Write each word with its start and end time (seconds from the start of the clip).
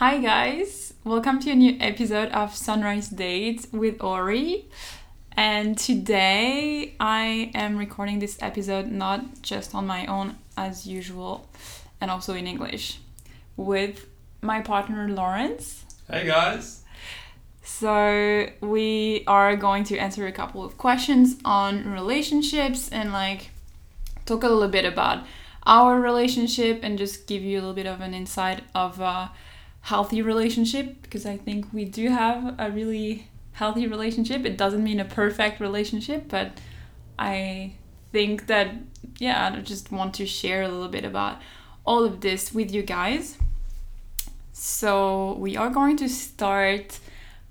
Hi, 0.00 0.16
guys. 0.16 0.94
Welcome 1.04 1.40
to 1.40 1.50
a 1.50 1.54
new 1.54 1.76
episode 1.78 2.30
of 2.30 2.56
Sunrise 2.56 3.10
Date 3.10 3.66
with 3.70 4.02
Ori. 4.02 4.66
And 5.32 5.76
today 5.76 6.94
I 6.98 7.50
am 7.52 7.76
recording 7.76 8.18
this 8.18 8.38
episode 8.40 8.86
not 8.86 9.42
just 9.42 9.74
on 9.74 9.86
my 9.86 10.06
own 10.06 10.38
as 10.56 10.86
usual 10.86 11.50
and 12.00 12.10
also 12.10 12.32
in 12.32 12.46
English 12.46 13.00
with 13.58 14.06
my 14.40 14.62
partner 14.62 15.06
Lawrence. 15.06 15.84
Hey 16.10 16.26
guys. 16.26 16.82
So, 17.62 18.46
we 18.62 19.22
are 19.26 19.54
going 19.54 19.84
to 19.84 19.98
answer 19.98 20.26
a 20.26 20.32
couple 20.32 20.64
of 20.64 20.78
questions 20.78 21.36
on 21.44 21.92
relationships 21.92 22.88
and 22.88 23.12
like 23.12 23.50
talk 24.24 24.44
a 24.44 24.48
little 24.48 24.66
bit 24.66 24.86
about 24.86 25.26
our 25.66 26.00
relationship 26.00 26.80
and 26.82 26.96
just 26.96 27.26
give 27.26 27.42
you 27.42 27.58
a 27.58 27.60
little 27.60 27.74
bit 27.74 27.86
of 27.86 28.00
an 28.00 28.14
insight 28.14 28.62
of 28.74 28.98
a 28.98 29.30
healthy 29.82 30.22
relationship 30.22 31.02
because 31.02 31.26
I 31.26 31.36
think 31.36 31.72
we 31.72 31.84
do 31.84 32.08
have 32.08 32.54
a 32.58 32.70
really 32.70 33.28
healthy 33.52 33.86
relationship. 33.86 34.44
It 34.44 34.56
doesn't 34.56 34.82
mean 34.82 35.00
a 35.00 35.04
perfect 35.04 35.60
relationship, 35.60 36.28
but 36.28 36.52
I 37.18 37.72
think 38.12 38.46
that, 38.46 38.74
yeah, 39.18 39.52
I 39.52 39.60
just 39.60 39.90
want 39.92 40.14
to 40.14 40.26
share 40.26 40.62
a 40.62 40.68
little 40.68 40.88
bit 40.88 41.04
about 41.04 41.38
all 41.84 42.04
of 42.04 42.20
this 42.20 42.52
with 42.52 42.72
you 42.72 42.82
guys. 42.82 43.38
So, 44.52 45.34
we 45.38 45.56
are 45.56 45.70
going 45.70 45.96
to 45.98 46.08
start 46.08 46.98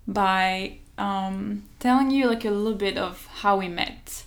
by 0.08 0.78
um, 0.98 1.64
telling 1.80 2.12
you 2.12 2.28
like 2.28 2.46
a 2.46 2.52
little 2.52 2.78
bit 2.78 2.98
of 2.98 3.26
how 3.42 3.58
we 3.58 3.68
met 3.68 4.26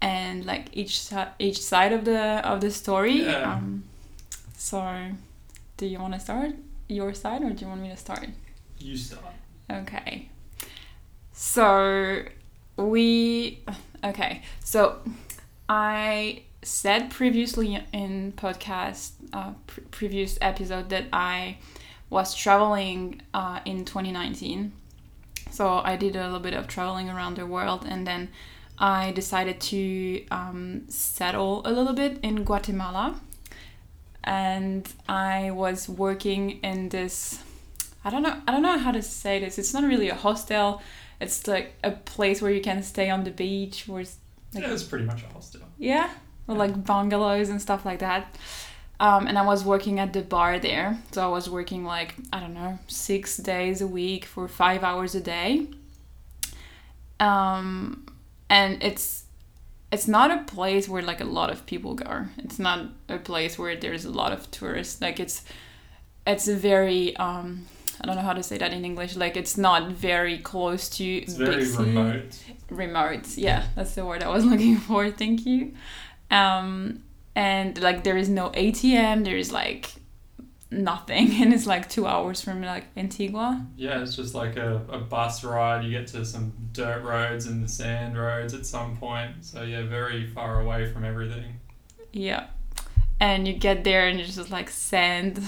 and 0.00 0.44
like 0.44 0.66
each 0.72 1.10
each 1.38 1.62
side 1.62 1.92
of 1.92 2.04
the 2.04 2.46
of 2.46 2.60
the 2.60 2.70
story. 2.70 3.22
Yeah. 3.22 3.54
Um, 3.54 3.84
so, 4.58 5.12
do 5.78 5.86
you 5.86 5.98
want 5.98 6.12
to 6.14 6.20
start 6.20 6.54
your 6.88 7.14
side 7.14 7.42
or 7.42 7.50
do 7.50 7.64
you 7.64 7.68
want 7.68 7.80
me 7.80 7.88
to 7.90 7.96
start? 7.96 8.28
You 8.78 8.96
start. 8.96 9.24
Okay. 9.70 10.28
So 11.32 12.22
we 12.76 13.64
okay. 14.04 14.42
So 14.64 14.98
I 15.68 16.42
said 16.62 17.10
previously 17.10 17.84
in 17.92 18.32
podcast 18.36 19.12
uh, 19.32 19.52
pre- 19.66 19.84
previous 19.90 20.38
episode 20.40 20.88
that 20.90 21.06
I 21.12 21.58
was 22.10 22.34
traveling 22.34 23.22
uh, 23.34 23.60
in 23.64 23.84
2019. 23.84 24.72
So 25.50 25.80
I 25.84 25.96
did 25.96 26.16
a 26.16 26.24
little 26.24 26.40
bit 26.40 26.54
of 26.54 26.66
traveling 26.66 27.10
around 27.10 27.36
the 27.36 27.46
world 27.46 27.84
and 27.88 28.06
then 28.06 28.28
I 28.78 29.12
decided 29.12 29.60
to 29.60 30.24
um, 30.30 30.82
settle 30.88 31.62
a 31.64 31.72
little 31.72 31.92
bit 31.92 32.18
in 32.22 32.44
Guatemala. 32.44 33.20
And 34.24 34.88
I 35.08 35.50
was 35.50 35.88
working 35.88 36.60
in 36.62 36.88
this 36.90 37.42
I 38.04 38.10
don't 38.10 38.22
know 38.22 38.40
I 38.46 38.52
don't 38.52 38.62
know 38.62 38.78
how 38.78 38.92
to 38.92 39.02
say 39.02 39.38
this. 39.40 39.58
It's 39.58 39.74
not 39.74 39.84
really 39.84 40.08
a 40.08 40.14
hostel. 40.14 40.80
It's 41.20 41.46
like 41.46 41.74
a 41.84 41.92
place 41.92 42.42
where 42.42 42.50
you 42.52 42.60
can 42.60 42.82
stay 42.82 43.10
on 43.10 43.24
the 43.24 43.30
beach 43.30 43.86
where 43.86 44.02
s- 44.02 44.16
like 44.54 44.64
yeah, 44.64 44.72
it's 44.72 44.82
pretty 44.82 45.04
much 45.04 45.22
a 45.22 45.26
hostel. 45.32 45.62
yeah, 45.78 46.10
or 46.48 46.56
like 46.56 46.84
bungalows 46.84 47.48
and 47.48 47.60
stuff 47.62 47.84
like 47.86 48.00
that. 48.00 48.36
Um, 49.00 49.26
and 49.26 49.36
I 49.38 49.42
was 49.44 49.64
working 49.64 49.98
at 49.98 50.12
the 50.12 50.22
bar 50.22 50.58
there. 50.60 50.98
So 51.10 51.24
I 51.24 51.28
was 51.28 51.48
working 51.50 51.84
like, 51.84 52.14
I 52.32 52.38
don't 52.38 52.54
know, 52.54 52.78
six 52.86 53.36
days 53.36 53.80
a 53.82 53.86
week 53.86 54.24
for 54.24 54.46
five 54.46 54.84
hours 54.84 55.14
a 55.16 55.20
day. 55.20 55.66
Um, 57.20 58.06
and 58.48 58.82
it's 58.82 59.21
it's 59.92 60.08
not 60.08 60.30
a 60.30 60.42
place 60.44 60.88
where 60.88 61.02
like 61.02 61.20
a 61.20 61.24
lot 61.24 61.50
of 61.50 61.66
people 61.66 61.94
go. 61.94 62.24
It's 62.38 62.58
not 62.58 62.86
a 63.08 63.18
place 63.18 63.58
where 63.58 63.76
there's 63.76 64.04
a 64.04 64.10
lot 64.10 64.32
of 64.32 64.50
tourists. 64.50 65.00
Like 65.00 65.20
it's 65.20 65.44
it's 66.26 66.48
a 66.48 66.56
very 66.56 67.14
um 67.16 67.66
I 68.00 68.06
don't 68.06 68.16
know 68.16 68.22
how 68.22 68.32
to 68.32 68.42
say 68.42 68.58
that 68.58 68.72
in 68.72 68.84
English. 68.84 69.16
Like 69.16 69.36
it's 69.36 69.56
not 69.58 69.92
very 69.92 70.38
close 70.38 70.88
to 70.96 71.04
It's 71.04 71.34
very 71.34 71.64
remote. 71.70 72.36
remote 72.70 73.26
yeah 73.36 73.66
that's 73.76 73.94
the 73.94 74.04
word 74.04 74.22
i 74.22 74.28
was 74.28 74.44
looking 74.52 74.76
for 74.78 75.10
thank 75.10 75.44
you 75.44 75.72
um 76.30 77.02
and 77.36 77.80
like 77.82 78.02
there 78.02 78.16
is 78.16 78.28
no 78.30 78.48
atm 78.50 79.24
there 79.24 79.36
is 79.36 79.52
like 79.52 79.90
nothing 80.72 81.30
and 81.42 81.52
it's 81.52 81.66
like 81.66 81.88
two 81.88 82.06
hours 82.06 82.40
from 82.40 82.62
like 82.62 82.84
antigua 82.96 83.64
Yeah, 83.76 84.02
it's 84.02 84.16
just 84.16 84.34
like 84.34 84.56
a, 84.56 84.76
a 84.88 84.98
bus 84.98 85.44
ride. 85.44 85.84
You 85.84 85.90
get 85.90 86.06
to 86.08 86.24
some 86.24 86.52
dirt 86.72 87.02
roads 87.02 87.46
and 87.46 87.62
the 87.62 87.68
sand 87.68 88.16
roads 88.18 88.54
at 88.54 88.64
some 88.66 88.96
point. 88.96 89.44
So 89.44 89.62
yeah, 89.62 89.82
very 89.84 90.26
far 90.26 90.60
away 90.60 90.90
from 90.92 91.04
everything. 91.04 91.60
yeah 92.12 92.46
and 93.20 93.46
you 93.46 93.54
get 93.54 93.84
there 93.84 94.08
and 94.08 94.18
it's 94.20 94.34
just 94.34 94.50
like 94.50 94.68
sand 94.68 95.40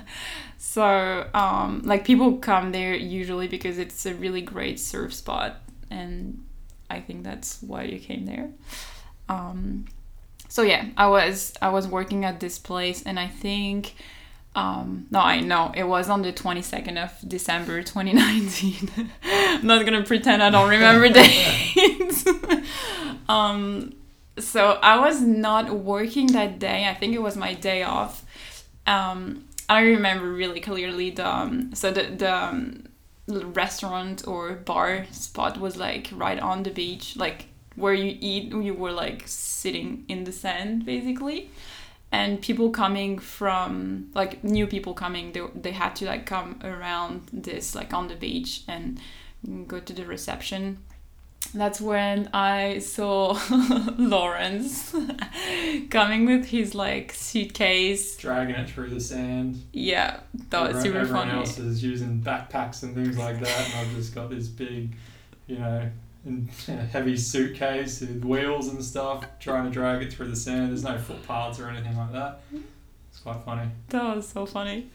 so 0.58 1.28
um 1.34 1.82
like 1.84 2.04
people 2.04 2.38
come 2.38 2.72
there 2.72 2.94
usually 2.94 3.48
because 3.48 3.78
it's 3.78 4.06
a 4.06 4.14
really 4.14 4.40
great 4.42 4.78
surf 4.80 5.12
spot 5.14 5.60
and 5.90 6.44
i 6.90 7.00
think 7.00 7.22
that's 7.24 7.62
why 7.62 7.82
you 7.84 7.98
came 7.98 8.26
there 8.26 8.50
um 9.28 9.84
so 10.48 10.62
yeah 10.62 10.86
i 10.96 11.06
was 11.06 11.52
i 11.62 11.68
was 11.68 11.86
working 11.86 12.24
at 12.24 12.40
this 12.40 12.58
place 12.58 13.02
and 13.04 13.18
i 13.18 13.26
think 13.28 13.94
um 14.54 15.06
no 15.10 15.20
i 15.20 15.40
know. 15.40 15.72
It 15.74 15.84
was 15.84 16.08
on 16.10 16.22
the 16.22 16.32
22nd 16.32 17.02
of 17.02 17.10
december 17.26 17.82
2019 17.92 18.90
i'm 19.24 19.66
not 19.66 19.84
gonna 19.84 20.02
pretend 20.04 20.42
i 20.42 20.50
don't 20.50 20.68
remember 20.68 21.08
dates. 21.20 22.24
Um 23.28 23.94
so 24.38 24.78
i 24.82 24.98
was 24.98 25.20
not 25.20 25.70
working 25.70 26.26
that 26.32 26.58
day. 26.58 26.86
I 26.88 26.94
think 26.94 27.14
it 27.14 27.22
was 27.22 27.36
my 27.36 27.54
day 27.54 27.82
off. 27.82 28.24
Um 28.86 29.44
i 29.68 29.80
remember 29.80 30.30
really 30.30 30.60
clearly 30.60 31.10
the 31.10 31.26
um, 31.26 31.74
so 31.74 31.90
the 31.90 32.02
the 32.02 32.34
um, 32.34 32.84
restaurant 33.28 34.26
or 34.26 34.52
bar 34.52 35.06
spot 35.12 35.58
was 35.58 35.76
like 35.76 36.10
right 36.12 36.38
on 36.40 36.62
the 36.64 36.70
beach 36.70 37.16
like 37.16 37.46
where 37.76 37.94
you 37.94 38.16
eat 38.20 38.52
you 38.52 38.74
were 38.74 38.92
like 38.92 39.22
sitting 39.26 40.04
in 40.08 40.24
the 40.24 40.32
sand 40.32 40.84
basically 40.84 41.48
and 42.12 42.40
people 42.42 42.70
coming 42.70 43.18
from 43.18 44.10
like 44.14 44.44
new 44.44 44.66
people 44.66 44.92
coming 44.94 45.32
they, 45.32 45.40
they 45.54 45.72
had 45.72 45.96
to 45.96 46.04
like 46.04 46.26
come 46.26 46.60
around 46.62 47.28
this 47.32 47.74
like 47.74 47.92
on 47.94 48.06
the 48.08 48.14
beach 48.16 48.62
and 48.68 49.00
go 49.66 49.80
to 49.80 49.92
the 49.92 50.04
reception. 50.06 50.78
That's 51.54 51.80
when 51.80 52.30
i 52.32 52.78
saw 52.78 53.36
lawrence 53.98 54.94
coming 55.90 56.24
with 56.26 56.46
his 56.46 56.74
like 56.74 57.12
suitcase. 57.12 58.16
Dragging 58.16 58.54
it 58.54 58.70
through 58.70 58.90
the 58.90 59.00
sand. 59.00 59.60
yeah 59.72 60.20
that 60.50 60.60
was 60.60 60.76
Everyone- 60.76 60.82
super 60.84 60.98
Everyone 60.98 61.28
funny. 61.28 61.38
else 61.40 61.58
is 61.58 61.82
using 61.82 62.20
backpacks 62.22 62.82
and 62.84 62.94
things 62.94 63.18
like 63.18 63.40
that, 63.40 63.64
and 63.70 63.74
I've 63.80 63.94
just 63.96 64.14
got 64.14 64.30
this 64.30 64.46
big, 64.48 64.94
you 65.46 65.58
know, 65.58 65.90
and 66.24 66.48
heavy 66.50 67.16
suitcase 67.16 68.00
with 68.00 68.24
wheels 68.24 68.68
and 68.68 68.84
stuff, 68.84 69.24
trying 69.40 69.64
to 69.64 69.70
drag 69.70 70.02
it 70.02 70.12
through 70.12 70.28
the 70.28 70.36
sand. 70.36 70.70
There's 70.70 70.84
no 70.84 70.98
footpaths 70.98 71.58
or 71.58 71.68
anything 71.68 71.96
like 71.96 72.12
that. 72.12 72.40
It's 73.10 73.18
quite 73.20 73.40
funny. 73.44 73.68
That 73.88 74.16
was 74.16 74.28
so 74.28 74.46
funny. 74.46 74.90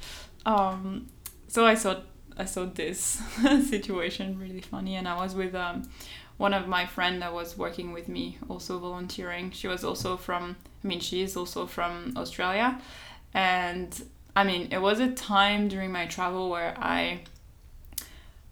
Um, 0.46 1.08
so 1.48 1.66
I 1.66 1.76
saw 1.76 2.02
I 2.38 2.46
saw 2.46 2.66
this 2.66 3.00
situation 3.70 4.40
really 4.40 4.62
funny, 4.62 4.96
and 4.96 5.08
I 5.08 5.18
was 5.18 5.36
with 5.36 5.56
um, 5.56 5.90
one 6.38 6.54
of 6.54 6.68
my 6.68 6.86
friend 6.86 7.22
that 7.22 7.34
was 7.34 7.58
working 7.58 7.94
with 7.94 8.08
me, 8.08 8.38
also 8.48 8.80
volunteering. 8.80 9.52
She 9.52 9.68
was 9.68 9.84
also 9.84 10.18
from, 10.18 10.56
I 10.84 10.88
mean, 10.88 11.00
she 11.00 11.22
is 11.22 11.36
also 11.36 11.66
from 11.66 12.14
Australia, 12.16 12.80
and 13.34 14.04
I 14.36 14.44
mean, 14.44 14.70
it 14.72 14.80
was 14.80 15.00
a 15.00 15.12
time 15.12 15.68
during 15.68 15.92
my 15.92 16.06
travel 16.06 16.50
where 16.50 16.76
I 16.78 17.22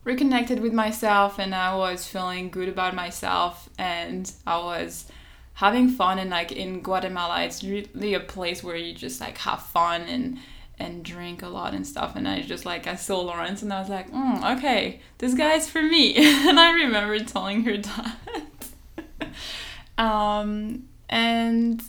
reconnected 0.06 0.62
with 0.62 0.72
myself, 0.72 1.38
and 1.38 1.54
I 1.54 1.76
was 1.76 2.08
feeling 2.08 2.50
good 2.50 2.70
about 2.70 2.96
myself, 2.96 3.70
and 3.78 4.32
I 4.48 4.58
was 4.60 5.12
having 5.56 5.88
fun 5.90 6.20
and 6.20 6.30
like 6.30 6.52
in 6.52 6.82
Guatemala 6.82 7.44
it's 7.44 7.64
really 7.64 8.14
a 8.14 8.20
place 8.20 8.64
where 8.64 8.76
you 8.76 8.94
just 8.94 9.20
like 9.20 9.38
have 9.40 9.62
fun 9.62 10.02
and 10.02 10.38
and 10.78 11.04
drink 11.04 11.42
a 11.42 11.48
lot 11.48 11.74
and 11.74 11.88
stuff 11.88 12.16
and 12.16 12.28
I 12.28 12.42
just 12.42 12.66
like 12.66 12.88
I 12.88 12.96
saw 12.96 13.22
Lawrence 13.22 13.62
and 13.62 13.72
I 13.72 13.80
was 13.80 13.90
like 13.90 14.12
mm, 14.12 14.58
okay 14.58 15.00
this 15.18 15.34
guy's 15.34 15.70
for 15.70 15.82
me. 15.82 16.14
And 16.48 16.60
I 16.60 16.74
remember 16.74 17.20
telling 17.20 17.64
her 17.64 17.78
that. 17.78 18.18
Um 19.98 20.90
and 21.08 21.82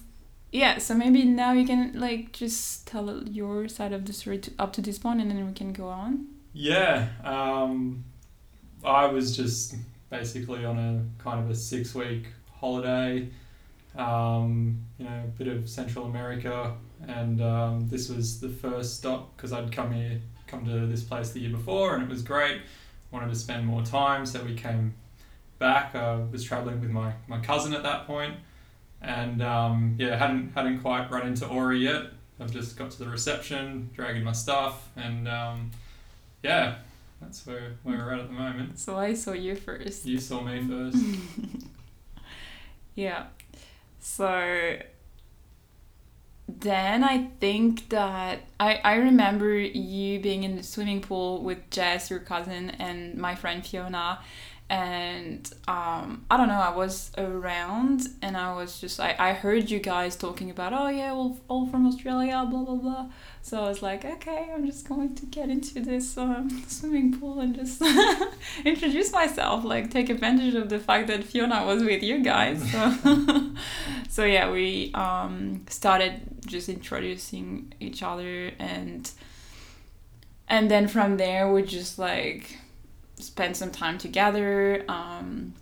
yeah 0.52 0.78
so 0.78 0.94
maybe 0.94 1.24
now 1.24 1.50
you 1.50 1.66
can 1.66 1.98
like 1.98 2.30
just 2.30 2.86
tell 2.86 3.24
your 3.26 3.66
side 3.66 3.92
of 3.92 4.06
the 4.06 4.12
story 4.12 4.38
to, 4.38 4.52
up 4.60 4.72
to 4.74 4.80
this 4.80 4.96
point 4.96 5.20
and 5.20 5.28
then 5.28 5.44
we 5.44 5.52
can 5.52 5.72
go 5.72 5.88
on. 5.88 6.28
Yeah, 6.58 7.08
um, 7.22 8.04
I 8.86 9.06
was 9.06 9.36
just 9.36 9.74
basically 10.10 10.64
on 10.64 10.78
a 10.78 11.22
kind 11.22 11.40
of 11.40 11.50
a 11.50 11.54
six 11.54 11.94
week 11.94 12.28
holiday, 12.54 13.28
um, 13.96 14.84
you 14.98 15.04
know, 15.04 15.24
a 15.24 15.38
bit 15.38 15.48
of 15.48 15.68
Central 15.68 16.04
America, 16.04 16.72
and 17.08 17.42
um, 17.42 17.88
this 17.88 18.08
was 18.08 18.40
the 18.40 18.48
first 18.48 18.96
stop 18.96 19.36
because 19.36 19.52
I'd 19.52 19.72
come 19.72 19.92
here, 19.92 20.20
come 20.46 20.64
to 20.66 20.86
this 20.86 21.02
place 21.02 21.30
the 21.30 21.40
year 21.40 21.50
before, 21.50 21.94
and 21.94 22.02
it 22.02 22.08
was 22.08 22.22
great. 22.22 22.62
Wanted 23.10 23.28
to 23.28 23.34
spend 23.34 23.66
more 23.66 23.82
time, 23.82 24.24
so 24.24 24.42
we 24.44 24.54
came 24.54 24.94
back. 25.58 25.94
I 25.96 26.16
was 26.16 26.44
traveling 26.44 26.80
with 26.80 26.90
my, 26.90 27.12
my 27.26 27.40
cousin 27.40 27.74
at 27.74 27.82
that 27.82 28.06
point, 28.06 28.36
and 29.02 29.42
um, 29.42 29.96
yeah, 29.98 30.16
hadn't 30.16 30.52
hadn't 30.54 30.80
quite 30.80 31.10
run 31.10 31.26
into 31.26 31.46
Ori 31.46 31.80
yet. 31.80 32.04
I've 32.38 32.52
just 32.52 32.76
got 32.76 32.92
to 32.92 32.98
the 32.98 33.08
reception, 33.08 33.90
dragging 33.94 34.22
my 34.22 34.32
stuff, 34.32 34.90
and 34.94 35.26
um, 35.26 35.70
yeah, 36.44 36.76
that's 37.20 37.46
where, 37.46 37.74
where 37.82 37.98
we're 37.98 38.12
at 38.12 38.20
at 38.20 38.28
the 38.28 38.34
moment. 38.34 38.78
So 38.78 38.96
I 38.96 39.14
saw 39.14 39.32
you 39.32 39.56
first. 39.56 40.06
You 40.06 40.18
saw 40.18 40.42
me 40.42 40.66
first. 40.66 40.98
Yeah. 42.96 43.26
So 44.00 44.78
then 46.48 47.04
I 47.04 47.28
think 47.38 47.90
that 47.90 48.40
I, 48.58 48.80
I 48.82 48.94
remember 48.94 49.56
you 49.58 50.18
being 50.18 50.42
in 50.42 50.56
the 50.56 50.62
swimming 50.62 51.02
pool 51.02 51.42
with 51.42 51.70
Jess, 51.70 52.10
your 52.10 52.20
cousin, 52.20 52.70
and 52.70 53.14
my 53.16 53.34
friend 53.34 53.64
Fiona. 53.64 54.20
And 54.68 55.48
um, 55.68 56.24
I 56.28 56.36
don't 56.36 56.48
know, 56.48 56.54
I 56.54 56.74
was 56.74 57.12
around 57.16 58.08
and 58.20 58.36
I 58.36 58.52
was 58.54 58.80
just, 58.80 58.98
like, 58.98 59.20
I 59.20 59.32
heard 59.32 59.70
you 59.70 59.78
guys 59.78 60.16
talking 60.16 60.50
about, 60.50 60.72
oh 60.72 60.88
yeah, 60.88 61.12
we're 61.12 61.36
all 61.46 61.66
from 61.68 61.86
Australia, 61.86 62.44
blah, 62.50 62.64
blah, 62.64 62.74
blah. 62.74 63.06
So 63.42 63.64
I 63.64 63.68
was 63.68 63.80
like, 63.80 64.04
okay, 64.04 64.50
I'm 64.52 64.66
just 64.66 64.88
going 64.88 65.14
to 65.14 65.26
get 65.26 65.50
into 65.50 65.80
this 65.80 66.18
um, 66.18 66.64
swimming 66.68 67.16
pool 67.16 67.38
and 67.38 67.54
just 67.54 67.80
introduce 68.64 69.12
myself, 69.12 69.62
like 69.62 69.92
take 69.92 70.10
advantage 70.10 70.54
of 70.54 70.68
the 70.68 70.80
fact 70.80 71.06
that 71.08 71.22
Fiona 71.22 71.64
was 71.64 71.84
with 71.84 72.02
you 72.02 72.24
guys. 72.24 72.68
So, 72.72 73.52
so 74.08 74.24
yeah, 74.24 74.50
we 74.50 74.90
um, 74.94 75.64
started 75.68 76.22
just 76.44 76.68
introducing 76.68 77.72
each 77.80 78.02
other 78.02 78.50
and 78.58 79.10
and 80.48 80.70
then 80.70 80.86
from 80.86 81.16
there 81.16 81.52
we 81.52 81.62
just 81.62 81.98
like 81.98 82.58
spend 83.16 83.56
some 83.56 83.70
time 83.70 83.98
together. 83.98 84.84
Um, 84.88 85.54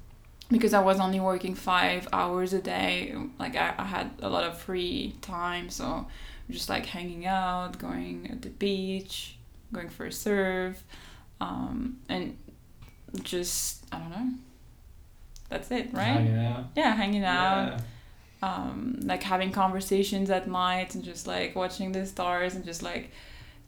because 0.51 0.75
I 0.75 0.81
was 0.81 1.01
only 1.01 1.21
working 1.21 1.55
five 1.55 2.07
hours 2.13 2.53
a 2.53 2.61
day, 2.61 3.15
like 3.39 3.57
I, 3.57 3.75
I 3.79 3.85
had 3.85 4.11
a 4.21 4.29
lot 4.29 4.45
of 4.45 4.59
free 4.59 5.15
time, 5.23 5.71
so 5.71 6.07
just 6.51 6.69
like 6.69 6.85
hanging 6.85 7.25
out, 7.27 7.79
going 7.79 8.29
at 8.31 8.43
the 8.43 8.51
beach, 8.51 9.37
going 9.73 9.89
for 9.89 10.05
a 10.07 10.13
surf, 10.13 10.85
um, 11.41 11.97
and 12.11 12.37
just 13.23 13.85
I 13.91 13.99
don't 13.99 14.11
know. 14.11 14.29
That's 15.49 15.71
it, 15.71 15.89
right? 15.95 16.05
Hanging 16.05 16.37
out. 16.39 16.65
Yeah, 16.77 16.95
hanging 16.95 17.25
out, 17.25 17.81
Yeah. 18.43 18.55
um, 18.55 18.99
like 19.03 19.23
having 19.23 19.51
conversations 19.51 20.29
at 20.29 20.47
night, 20.47 20.95
and 20.95 21.03
just 21.03 21.27
like 21.27 21.57
watching 21.57 21.93
the 21.93 22.05
stars, 22.07 22.55
and 22.55 22.65
just 22.67 22.83
like 22.83 23.11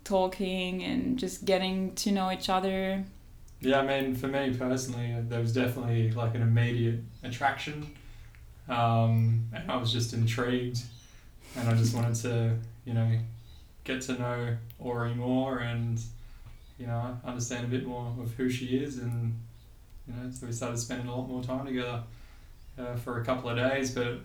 talking 0.05 0.83
and 0.83 1.19
just 1.19 1.47
getting 1.47 1.95
to 1.97 2.13
know 2.13 2.31
each 2.31 2.49
other. 2.51 3.03
Yeah, 3.61 3.81
I 3.81 3.87
mean, 3.87 4.15
for 4.15 4.29
me 4.29 4.55
personally, 4.55 5.17
there 5.29 5.41
was 5.41 5.53
definitely 5.53 6.11
like 6.13 6.35
an 6.35 6.43
immediate 6.43 7.01
attraction, 7.23 7.87
um, 8.69 9.49
and 9.55 9.71
I 9.71 9.77
was 9.77 9.91
just 9.93 10.13
intrigued, 10.13 10.83
and 11.57 11.69
I 11.69 11.75
just 11.75 11.95
wanted 11.95 12.15
to, 12.17 12.59
you 12.85 12.93
know, 12.93 13.19
get 13.85 14.03
to 14.03 14.13
know 14.15 14.57
Ori 14.79 15.15
more 15.15 15.59
and, 15.59 15.99
you 16.79 16.87
know, 16.87 17.19
understand 17.25 17.65
a 17.65 17.69
bit 17.69 17.87
more 17.87 18.15
of 18.21 18.35
who 18.35 18.51
she 18.51 18.77
is, 18.77 18.99
and 18.99 19.35
you 20.07 20.15
know, 20.15 20.31
so 20.31 20.47
we 20.47 20.53
started 20.53 20.79
spending 20.79 21.09
a 21.09 21.17
lot 21.17 21.27
more 21.29 21.43
time 21.43 21.65
together 21.67 22.03
uh, 22.79 22.95
for 22.97 23.21
a 23.21 23.25
couple 23.25 23.49
of 23.49 23.57
days. 23.57 23.91
But 23.93 24.21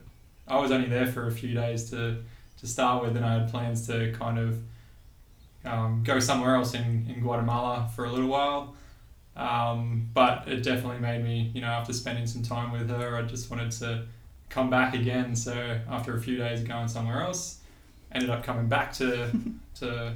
I 0.47 0.59
was 0.59 0.71
only 0.71 0.89
there 0.89 1.07
for 1.07 1.27
a 1.27 1.31
few 1.31 1.53
days 1.53 1.89
to 1.91 2.17
to 2.59 2.67
start 2.67 3.03
with, 3.03 3.15
and 3.15 3.25
I 3.25 3.39
had 3.39 3.49
plans 3.49 3.87
to 3.87 4.11
kind 4.11 4.37
of 4.37 4.59
um, 5.65 6.03
go 6.03 6.19
somewhere 6.19 6.55
else 6.55 6.73
in, 6.73 7.07
in 7.09 7.21
Guatemala 7.21 7.89
for 7.95 8.05
a 8.05 8.11
little 8.11 8.27
while. 8.27 8.75
Um, 9.35 10.09
but 10.13 10.47
it 10.47 10.61
definitely 10.63 10.99
made 10.99 11.23
me, 11.23 11.51
you 11.53 11.61
know, 11.61 11.67
after 11.67 11.93
spending 11.93 12.27
some 12.27 12.43
time 12.43 12.71
with 12.71 12.89
her, 12.89 13.15
I 13.15 13.21
just 13.23 13.49
wanted 13.49 13.71
to 13.73 14.03
come 14.49 14.69
back 14.69 14.93
again. 14.93 15.35
So 15.35 15.79
after 15.89 16.15
a 16.15 16.19
few 16.19 16.37
days 16.37 16.61
of 16.61 16.67
going 16.67 16.87
somewhere 16.89 17.21
else, 17.21 17.59
ended 18.11 18.29
up 18.29 18.43
coming 18.43 18.67
back 18.67 18.91
to 18.93 19.31
to 19.75 20.13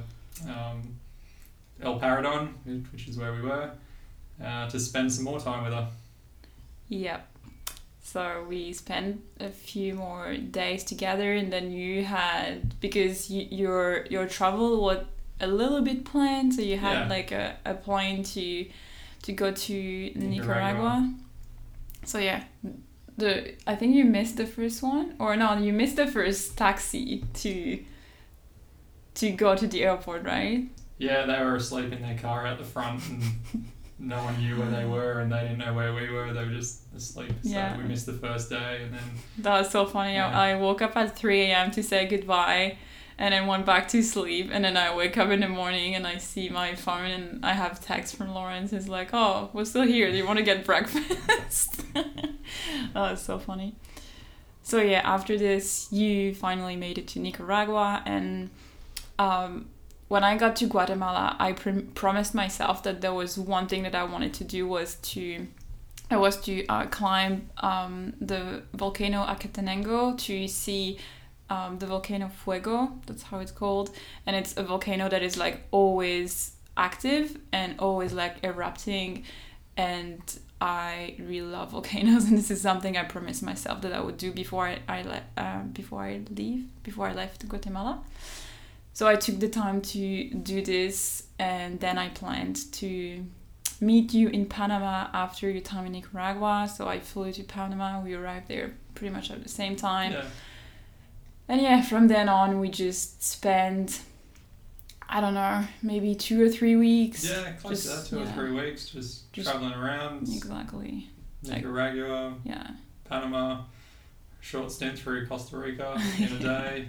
um, 0.48 0.94
El 1.82 1.98
Paredón, 1.98 2.52
which 2.92 3.08
is 3.08 3.16
where 3.18 3.32
we 3.32 3.40
were, 3.42 3.70
uh, 4.44 4.68
to 4.68 4.78
spend 4.78 5.12
some 5.12 5.24
more 5.24 5.40
time 5.40 5.64
with 5.64 5.72
her. 5.72 5.88
Yep. 6.88 7.26
So 8.02 8.46
we 8.48 8.72
spent 8.72 9.20
a 9.40 9.48
few 9.48 9.94
more 9.94 10.36
days 10.36 10.84
together, 10.84 11.32
and 11.32 11.52
then 11.52 11.72
you 11.72 12.04
had 12.04 12.78
because 12.80 13.30
you, 13.30 13.46
your 13.50 14.06
your 14.10 14.26
travel 14.28 14.80
was 14.82 15.04
a 15.40 15.46
little 15.46 15.82
bit 15.82 16.04
planned, 16.04 16.54
so 16.54 16.62
you 16.62 16.76
had 16.78 16.94
Yeah. 17.00 17.08
like 17.08 17.32
a, 17.32 17.56
a 17.64 17.74
plane 17.74 18.22
to 18.22 18.66
to 19.26 19.32
go 19.32 19.50
to 19.50 19.72
Nicaragua. 20.14 20.28
Nicaragua. 20.30 21.14
So 22.04 22.18
yeah, 22.18 22.44
the 23.16 23.54
I 23.66 23.74
think 23.74 23.94
you 23.96 24.04
missed 24.04 24.36
the 24.36 24.46
first 24.46 24.82
one, 24.82 25.16
or 25.18 25.36
no, 25.36 25.56
you 25.58 25.72
missed 25.72 25.96
the 25.96 26.06
first 26.06 26.56
taxi 26.56 27.24
to 27.42 27.82
to 29.14 29.30
go 29.32 29.56
to 29.56 29.66
the 29.66 29.82
airport, 29.84 30.24
right? 30.24 30.64
Yeah, 30.98 31.26
they 31.26 31.38
were 31.44 31.56
asleep 31.56 31.92
in 31.92 32.02
their 32.02 32.16
car 32.18 32.46
out 32.46 32.58
the 32.58 32.64
front, 32.64 33.02
and 33.08 33.22
no 33.98 34.16
one 34.22 34.36
knew 34.38 34.56
where 34.58 34.70
they 34.70 34.84
were, 34.84 35.20
and 35.20 35.30
they 35.32 35.40
didn't 35.40 35.58
know 35.58 35.74
where 35.74 35.92
we 35.92 36.08
were. 36.08 36.32
They 36.32 36.44
were 36.44 36.54
just 36.62 36.82
asleep. 36.94 37.32
So 37.42 37.50
Yeah. 37.50 37.76
we 37.76 37.84
missed 37.84 38.06
the 38.06 38.12
first 38.26 38.48
day, 38.50 38.82
and 38.84 38.94
then 38.94 39.02
That 39.38 39.58
was 39.58 39.70
so 39.70 39.86
funny. 39.86 40.14
Yeah. 40.14 40.28
I 40.38 40.50
I 40.52 40.54
woke 40.56 40.80
up 40.82 40.96
at 40.96 41.16
3 41.18 41.40
a.m. 41.46 41.70
to 41.72 41.82
say 41.82 42.06
goodbye 42.06 42.78
and 43.18 43.32
then 43.32 43.46
went 43.46 43.64
back 43.64 43.88
to 43.88 44.02
sleep. 44.02 44.50
And 44.52 44.64
then 44.64 44.76
I 44.76 44.94
wake 44.94 45.16
up 45.16 45.30
in 45.30 45.40
the 45.40 45.48
morning 45.48 45.94
and 45.94 46.06
I 46.06 46.18
see 46.18 46.48
my 46.48 46.74
phone 46.74 47.10
and 47.10 47.44
I 47.44 47.52
have 47.52 47.84
text 47.84 48.16
from 48.16 48.34
Lawrence. 48.34 48.70
He's 48.70 48.88
like, 48.88 49.10
Oh, 49.12 49.50
we're 49.52 49.64
still 49.64 49.82
here. 49.82 50.10
Do 50.10 50.16
you 50.16 50.26
want 50.26 50.38
to 50.38 50.44
get 50.44 50.64
breakfast? 50.64 51.82
that 51.94 52.34
was 52.94 53.22
so 53.22 53.38
funny. 53.38 53.74
So, 54.62 54.80
yeah, 54.80 55.00
after 55.04 55.38
this, 55.38 55.88
you 55.92 56.34
finally 56.34 56.74
made 56.76 56.98
it 56.98 57.06
to 57.08 57.20
Nicaragua. 57.20 58.02
And 58.04 58.50
um, 59.18 59.68
when 60.08 60.24
I 60.24 60.36
got 60.36 60.56
to 60.56 60.66
Guatemala, 60.66 61.36
I 61.38 61.52
pr- 61.52 61.80
promised 61.94 62.34
myself 62.34 62.82
that 62.82 63.00
there 63.00 63.14
was 63.14 63.38
one 63.38 63.68
thing 63.68 63.84
that 63.84 63.94
I 63.94 64.04
wanted 64.04 64.34
to 64.34 64.44
do 64.44 64.66
was 64.66 64.96
to 64.96 65.46
I 66.08 66.16
was 66.16 66.40
to 66.42 66.64
uh, 66.66 66.86
climb 66.86 67.48
um, 67.58 68.14
the 68.20 68.62
volcano 68.74 69.24
Acatenango 69.24 70.16
to 70.18 70.46
see 70.46 70.98
um, 71.50 71.78
the 71.78 71.86
volcano 71.86 72.28
Fuego. 72.28 72.92
That's 73.06 73.22
how 73.24 73.38
it's 73.40 73.52
called, 73.52 73.90
and 74.26 74.34
it's 74.36 74.56
a 74.56 74.62
volcano 74.62 75.08
that 75.08 75.22
is 75.22 75.36
like 75.36 75.62
always 75.70 76.52
active 76.76 77.38
and 77.52 77.78
always 77.78 78.12
like 78.12 78.36
erupting. 78.44 79.24
And 79.76 80.20
I 80.60 81.14
really 81.18 81.46
love 81.46 81.70
volcanoes, 81.78 82.24
and 82.24 82.36
this 82.38 82.50
is 82.50 82.60
something 82.60 82.96
I 82.96 83.04
promised 83.04 83.42
myself 83.42 83.82
that 83.82 83.92
I 83.92 84.00
would 84.00 84.16
do 84.16 84.32
before 84.32 84.66
I, 84.66 84.78
I 84.88 85.02
le- 85.02 85.22
uh, 85.36 85.62
before 85.72 86.02
I 86.02 86.20
leave 86.30 86.64
before 86.82 87.06
I 87.08 87.12
left 87.12 87.48
Guatemala. 87.48 88.02
So 88.92 89.06
I 89.06 89.16
took 89.16 89.38
the 89.40 89.48
time 89.48 89.82
to 89.82 90.30
do 90.30 90.62
this, 90.62 91.24
and 91.38 91.78
then 91.80 91.98
I 91.98 92.08
planned 92.08 92.72
to 92.72 93.24
meet 93.78 94.14
you 94.14 94.28
in 94.28 94.46
Panama 94.46 95.08
after 95.12 95.50
your 95.50 95.60
time 95.60 95.84
in 95.84 95.92
Nicaragua. 95.92 96.66
So 96.74 96.88
I 96.88 97.00
flew 97.00 97.30
to 97.32 97.42
Panama. 97.44 98.00
We 98.00 98.14
arrived 98.14 98.48
there 98.48 98.72
pretty 98.94 99.12
much 99.14 99.30
at 99.30 99.42
the 99.42 99.50
same 99.50 99.76
time. 99.76 100.12
yeah, 100.12 100.24
And 101.48 101.60
yeah, 101.60 101.82
from 101.82 102.08
then 102.08 102.28
on, 102.28 102.58
we 102.60 102.68
just 102.68 103.22
spent, 103.22 104.00
I 105.08 105.20
don't 105.20 105.34
know, 105.34 105.64
maybe 105.82 106.14
two 106.14 106.42
or 106.44 106.48
three 106.48 106.74
weeks. 106.76 107.24
yeah, 107.28 107.52
close 107.52 107.82
to 107.82 107.88
that, 107.88 107.94
Just- 107.96 108.10
two 108.10 108.20
or 108.20 108.26
three 108.26 108.52
weeks, 108.52 108.88
just, 108.88 109.32
Just- 109.32 109.48
traveling 109.50 109.72
around 109.74 110.22
Exactly. 110.22 111.08
like- 111.44 111.58
Nicaragua, 111.58 112.34
Yeah. 112.44 112.70
Panama, 113.04 113.62
short 114.40 114.72
stint 114.72 114.98
through 114.98 115.26
Costa 115.28 115.56
Rica 115.56 115.96
in 116.18 116.24
a 116.32 116.38
day. 116.40 116.88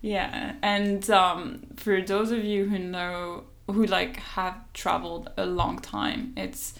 Yeah. 0.00 0.54
And 0.62 1.08
um, 1.10 1.62
for 1.76 2.00
those 2.00 2.30
of 2.30 2.44
you 2.44 2.68
who 2.68 2.78
know, 2.78 3.44
who 3.66 3.84
like 3.86 4.16
have 4.18 4.54
traveled 4.72 5.30
a 5.36 5.46
long 5.46 5.78
time, 5.80 6.32
it's 6.36 6.74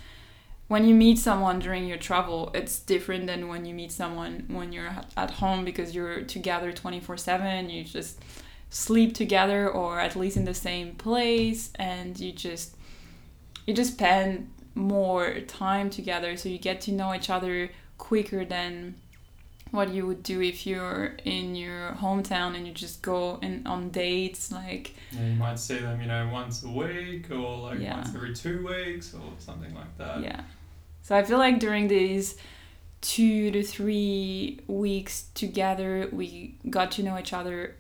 when 0.71 0.85
you 0.89 0.95
meet 0.95 1.19
someone 1.19 1.59
during 1.59 1.85
your 1.89 1.99
travel, 1.99 2.51
it's 2.55 2.79
different 2.79 3.27
than 3.27 3.49
when 3.49 3.65
you 3.65 3.75
meet 3.75 3.91
someone 3.91 4.45
when 4.49 4.73
you're 4.73 4.93
at- 5.17 5.33
home 5.43 5.65
because 5.65 5.95
you're 5.97 6.23
together 6.23 6.71
24 6.73 7.17
7. 7.17 7.69
You 7.71 7.83
just 7.83 8.21
sleep 8.69 9.13
together 9.13 9.69
or 9.69 9.99
at 9.99 10.15
least 10.15 10.37
in 10.37 10.45
the 10.45 10.55
same 10.55 10.95
place 10.95 11.73
and 11.75 12.19
you 12.21 12.31
just 12.31 12.77
you 13.67 13.75
just 13.75 13.95
spend 13.95 14.49
more 14.77 15.41
time 15.41 15.91
together 15.91 16.37
so 16.37 16.49
you 16.49 16.57
get 16.59 16.81
to 16.83 16.93
know 16.93 17.13
each 17.13 17.31
other 17.31 17.69
quicker 17.99 18.45
than 18.45 18.95
what 19.73 19.89
you 19.91 20.07
would 20.07 20.23
do 20.23 20.41
if 20.41 20.67
you're 20.69 21.17
in 21.25 21.57
your 21.57 21.93
hometown 22.01 22.55
and 22.57 22.65
you 22.69 22.73
just 22.73 23.03
go 23.03 23.41
and 23.43 23.67
on 23.67 23.91
dates 23.91 24.53
like 24.53 24.95
Yeah, 25.11 25.27
you 25.27 25.35
might 25.35 25.59
see 25.59 25.79
them, 25.79 26.01
you 26.01 26.07
know, 26.07 26.29
once 26.33 26.63
a 26.63 26.69
week 26.69 27.29
or 27.33 27.59
like 27.59 27.81
Yeah. 27.81 27.97
once 27.97 28.15
every 28.15 28.35
two 28.35 28.65
weeks 28.65 29.13
or 29.15 29.23
something 29.39 29.75
like 29.75 29.99
that. 29.99 30.23
yeah 30.23 30.43
so 31.11 31.17
i 31.17 31.25
feel 31.25 31.39
like 31.39 31.59
during 31.59 31.89
these 31.89 32.37
two 33.01 33.51
to 33.51 33.65
three 33.65 34.61
weeks 34.69 35.25
together 35.35 36.09
we 36.13 36.55
got 36.71 36.93
to 36.93 37.03
know 37.03 37.19
each 37.19 37.33
other 37.33 37.75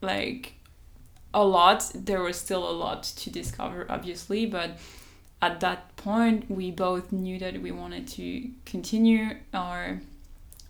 like 0.00 0.54
a 1.34 1.44
lot. 1.44 1.92
There 1.94 2.22
was 2.22 2.38
still 2.38 2.68
a 2.68 2.72
lot 2.72 3.02
to 3.02 3.30
discover 3.30 3.84
obviously 3.90 4.46
but 4.46 4.78
at 5.42 5.60
that 5.60 5.94
point 5.96 6.50
we 6.50 6.70
both 6.70 7.12
knew 7.12 7.38
that 7.38 7.60
we 7.60 7.70
wanted 7.70 8.08
to 8.08 8.48
continue 8.64 9.36
our 9.52 10.00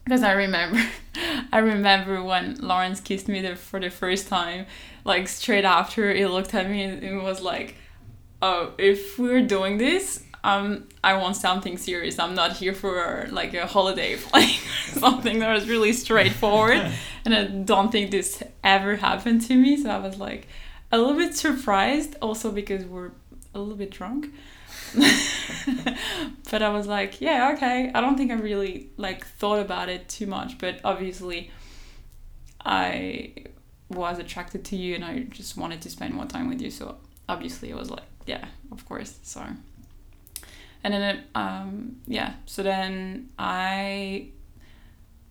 because 0.04 0.24
I 0.24 0.32
remember, 0.32 0.82
I 1.52 1.58
remember 1.58 2.24
when 2.24 2.56
Lawrence 2.56 3.00
kissed 3.00 3.28
me 3.28 3.42
the, 3.42 3.54
for 3.54 3.78
the 3.78 3.90
first 3.90 4.26
time, 4.26 4.66
like 5.04 5.28
straight 5.28 5.64
after 5.64 6.12
he 6.12 6.26
looked 6.26 6.52
at 6.52 6.68
me 6.68 6.82
and 6.82 7.04
it 7.04 7.22
was 7.22 7.40
like, 7.40 7.76
oh, 8.42 8.72
if 8.76 9.18
we're 9.20 9.42
doing 9.42 9.78
this, 9.78 10.24
um, 10.42 10.88
I 11.04 11.16
want 11.16 11.37
something 11.37 11.76
serious. 11.76 12.18
I'm 12.18 12.35
not 12.35 12.56
here 12.56 12.75
for 12.75 13.26
like 13.30 13.54
a 13.54 13.66
holiday 13.66 14.16
flight 14.16 14.61
something 14.92 15.40
that 15.40 15.52
was 15.52 15.68
really 15.68 15.92
straightforward. 15.92 16.92
and 17.25 17.35
I 17.35 17.44
don't 17.44 17.92
think 17.92 18.11
this 18.11 18.42
ever 18.64 18.97
happened 18.97 19.42
to 19.42 19.54
me. 19.54 19.76
So 19.76 19.90
I 19.90 19.99
was 19.99 20.18
like 20.18 20.49
a 20.92 20.99
little 20.99 21.16
bit 21.16 21.35
surprised, 21.37 22.16
also 22.23 22.50
because 22.50 22.85
we're 22.85 23.11
a 23.54 23.59
little 23.59 23.76
bit 23.76 23.90
drunk. 23.90 24.32
but 26.50 26.62
I 26.62 26.70
was 26.70 26.87
like, 26.87 27.20
yeah, 27.20 27.52
okay. 27.54 27.90
I 27.94 28.00
don't 28.00 28.16
think 28.16 28.30
I 28.30 28.35
really 28.35 28.90
like 28.97 29.26
thought 29.26 29.61
about 29.61 29.88
it 29.88 30.09
too 30.09 30.26
much, 30.26 30.59
but 30.59 30.80
obviously 30.85 31.50
I 32.64 33.35
was 33.88 34.18
attracted 34.18 34.64
to 34.66 34.76
you 34.76 34.94
and 34.94 35.04
I 35.04 35.20
just 35.20 35.56
wanted 35.56 35.82
to 35.82 35.90
spend 35.90 36.14
more 36.14 36.26
time 36.26 36.49
with 36.49 36.61
you. 36.61 36.70
So 36.70 36.97
obviously 37.28 37.73
I 37.73 37.76
was 37.76 37.90
like, 37.90 38.04
yeah, 38.26 38.47
of 38.73 38.87
course. 38.87 39.18
So 39.23 39.44
and 40.82 40.94
then 40.94 41.25
um 41.34 41.96
yeah, 42.06 42.34
so 42.46 42.62
then 42.62 43.30
I 43.38 44.28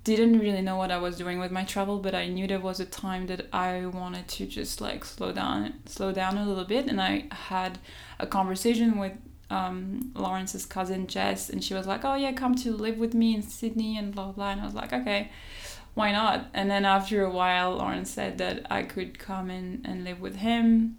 didn't 0.04 0.40
really 0.40 0.62
know 0.62 0.78
what 0.78 0.92
I 0.92 0.98
was 0.98 1.18
doing 1.18 1.40
with 1.40 1.52
my 1.52 1.64
travel, 1.64 2.00
but 2.00 2.16
I 2.16 2.28
knew 2.28 2.48
there 2.48 2.60
was 2.60 2.80
a 2.80 2.86
time 2.86 3.28
that 3.28 3.48
I 3.52 3.86
wanted 3.86 4.28
to 4.30 4.46
just 4.46 4.82
like 4.82 5.04
slow 5.06 5.32
down, 5.32 5.74
slow 5.86 6.12
down 6.12 6.38
a 6.38 6.46
little 6.48 6.66
bit. 6.66 6.88
And 6.88 7.02
I 7.02 7.26
had 7.32 7.80
a 8.20 8.28
conversation 8.28 8.98
with 8.98 9.14
um, 9.50 10.12
Lawrence's 10.16 10.66
cousin 10.66 11.08
Jess, 11.08 11.50
and 11.50 11.64
she 11.64 11.74
was 11.74 11.88
like, 11.88 12.06
"Oh 12.06 12.16
yeah, 12.16 12.32
come 12.34 12.56
to 12.56 12.72
live 12.72 12.98
with 12.98 13.14
me 13.14 13.34
in 13.36 13.42
Sydney," 13.42 13.98
and 13.98 14.14
blah 14.14 14.32
blah. 14.32 14.52
And 14.52 14.62
I 14.62 14.66
was 14.66 14.76
like, 14.76 14.94
"Okay, 14.94 15.32
why 15.96 16.12
not?" 16.12 16.48
And 16.54 16.70
then 16.70 16.86
after 16.86 17.24
a 17.24 17.32
while, 17.32 17.76
Lawrence 17.76 18.12
said 18.12 18.38
that 18.38 18.68
I 18.70 18.84
could 18.84 19.18
come 19.18 19.50
in 19.50 19.82
and 19.86 20.04
live 20.04 20.22
with 20.22 20.38
him. 20.38 20.99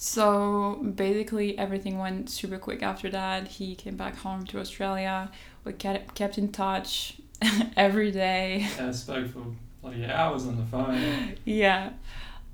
So 0.00 0.76
basically, 0.94 1.58
everything 1.58 1.98
went 1.98 2.30
super 2.30 2.56
quick 2.56 2.84
after 2.84 3.10
that. 3.10 3.48
He 3.48 3.74
came 3.74 3.96
back 3.96 4.16
home 4.16 4.44
to 4.46 4.60
Australia. 4.60 5.28
We 5.64 5.72
kept 5.72 6.14
kept 6.14 6.38
in 6.38 6.52
touch 6.52 7.16
every 7.76 8.12
day. 8.12 8.68
Yeah, 8.76 8.88
I 8.88 8.90
spoke 8.92 9.26
for 9.32 9.42
bloody 9.82 10.06
hours 10.06 10.46
on 10.46 10.56
the 10.56 10.64
phone. 10.66 11.36
yeah. 11.44 11.90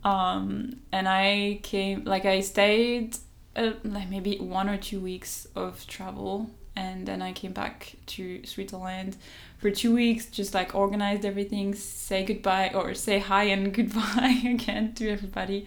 Um, 0.04 0.80
and 0.90 1.06
I 1.06 1.60
came, 1.62 2.04
like, 2.04 2.24
I 2.24 2.40
stayed 2.40 3.18
uh, 3.56 3.72
like 3.84 4.08
maybe 4.08 4.38
one 4.38 4.70
or 4.70 4.78
two 4.78 5.00
weeks 5.00 5.46
of 5.54 5.86
travel, 5.86 6.48
and 6.74 7.06
then 7.06 7.20
I 7.20 7.32
came 7.32 7.52
back 7.52 7.96
to 8.06 8.42
Switzerland 8.46 9.18
for 9.58 9.70
two 9.70 9.94
weeks, 9.94 10.26
just 10.30 10.54
like 10.54 10.74
organized 10.74 11.26
everything, 11.26 11.74
say 11.74 12.24
goodbye 12.24 12.70
or 12.74 12.94
say 12.94 13.18
hi 13.18 13.44
and 13.44 13.74
goodbye 13.78 14.40
again 14.46 14.94
to 14.94 15.10
everybody. 15.10 15.66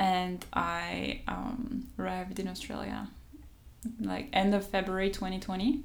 And 0.00 0.42
I 0.54 1.20
um, 1.28 1.88
arrived 1.98 2.40
in 2.40 2.48
Australia 2.48 3.06
like 4.00 4.28
end 4.32 4.54
of 4.54 4.66
February 4.66 5.10
2020. 5.10 5.82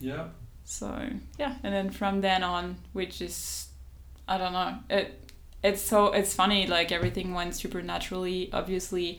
Yeah. 0.00 0.28
So 0.64 1.08
yeah, 1.38 1.54
and 1.62 1.74
then 1.74 1.90
from 1.90 2.20
then 2.20 2.42
on, 2.42 2.76
which 2.92 3.20
is 3.20 3.68
I 4.26 4.38
don't 4.38 4.52
know, 4.52 4.76
it 4.90 5.20
it's 5.62 5.82
so 5.82 6.12
it's 6.12 6.34
funny 6.34 6.66
like 6.66 6.92
everything 6.92 7.34
went 7.34 7.54
super 7.54 7.82
naturally. 7.82 8.50
Obviously, 8.52 9.18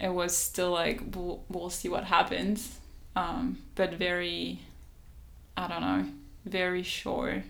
it 0.00 0.12
was 0.12 0.36
still 0.36 0.70
like 0.70 1.02
we'll, 1.14 1.44
we'll 1.48 1.70
see 1.70 1.88
what 1.88 2.04
happens, 2.04 2.78
um, 3.16 3.58
but 3.74 3.94
very 3.94 4.60
I 5.56 5.68
don't 5.68 5.80
know, 5.80 6.04
very 6.44 6.82
sure. 6.82 7.42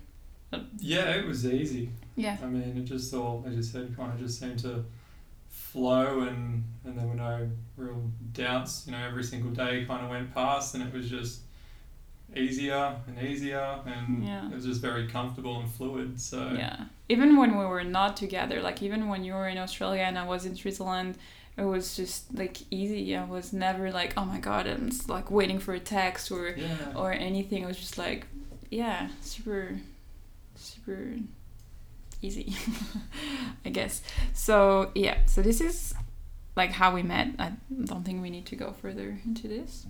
Yeah, 0.79 1.11
it 1.15 1.27
was 1.27 1.47
easy. 1.47 1.91
Yeah. 2.17 2.37
I 2.43 2.47
mean, 2.47 2.77
it 2.77 2.85
just 2.85 3.15
all, 3.15 3.45
as 3.47 3.55
you 3.55 3.63
said, 3.63 3.97
kind 3.97 4.13
of 4.13 4.19
just 4.19 4.41
seemed 4.41 4.59
to 4.61 4.85
flow, 5.73 6.21
and 6.21 6.65
and 6.85 6.99
there 6.99 7.07
were 7.07 7.15
no 7.15 7.49
real 7.77 8.03
doubts. 8.33 8.85
You 8.87 8.93
know, 8.93 8.99
every 9.07 9.25
single 9.25 9.51
day 9.51 9.85
kind 9.85 10.05
of 10.05 10.11
went 10.11 10.35
past, 10.35 10.75
and 10.75 10.83
it 10.83 10.93
was 10.93 11.09
just 11.09 11.41
easier 12.37 12.95
and 13.09 13.19
easier 13.21 13.81
and 13.87 14.25
Yeah. 14.25 14.47
it 14.49 14.55
was 14.55 14.65
just 14.65 14.81
very 14.81 15.09
comfortable 15.09 15.59
and 15.59 15.69
fluid 15.69 16.21
so 16.21 16.53
Yeah. 16.57 16.85
Even 17.09 17.37
when 17.37 17.59
we 17.59 17.65
were 17.65 17.83
not 17.83 18.17
together, 18.17 18.63
like 18.63 18.83
even 18.85 19.09
when 19.09 19.25
you 19.25 19.33
were 19.33 19.49
in 19.49 19.59
Australia 19.59 20.03
and 20.03 20.17
I 20.17 20.25
was 20.25 20.47
in 20.47 20.55
Switzerland, 20.55 21.17
it 21.57 21.65
was 21.65 21.97
just 21.97 22.33
like 22.33 22.59
easy. 22.71 23.17
I 23.17 23.25
was 23.25 23.53
never 23.53 23.91
like, 23.91 24.15
oh 24.17 24.25
my 24.25 24.39
god, 24.39 24.69
I'm 24.69 24.91
like 25.09 25.29
waiting 25.31 25.59
for 25.59 25.75
a 25.75 25.81
text 25.81 26.31
or 26.31 26.51
yeah 26.57 26.93
or 26.95 27.13
anything. 27.13 27.65
It 27.65 27.67
was 27.67 27.79
just 27.79 27.99
like, 27.99 28.29
yeah, 28.71 29.09
super, 29.21 29.81
super 30.55 31.17
easy, 32.23 32.55
I 33.65 33.71
guess. 33.71 34.03
So 34.35 34.91
yeah, 34.95 35.19
so 35.27 35.43
this 35.43 35.61
is 35.61 35.95
like 36.57 36.73
how 36.73 36.95
we 36.95 37.03
met. 37.03 37.29
I 37.39 37.53
don't 37.85 38.05
think 38.05 38.23
we 38.23 38.31
need 38.31 38.47
to 38.47 38.57
go 38.57 38.73
further 38.73 39.19
into 39.25 39.49
this. 39.49 39.87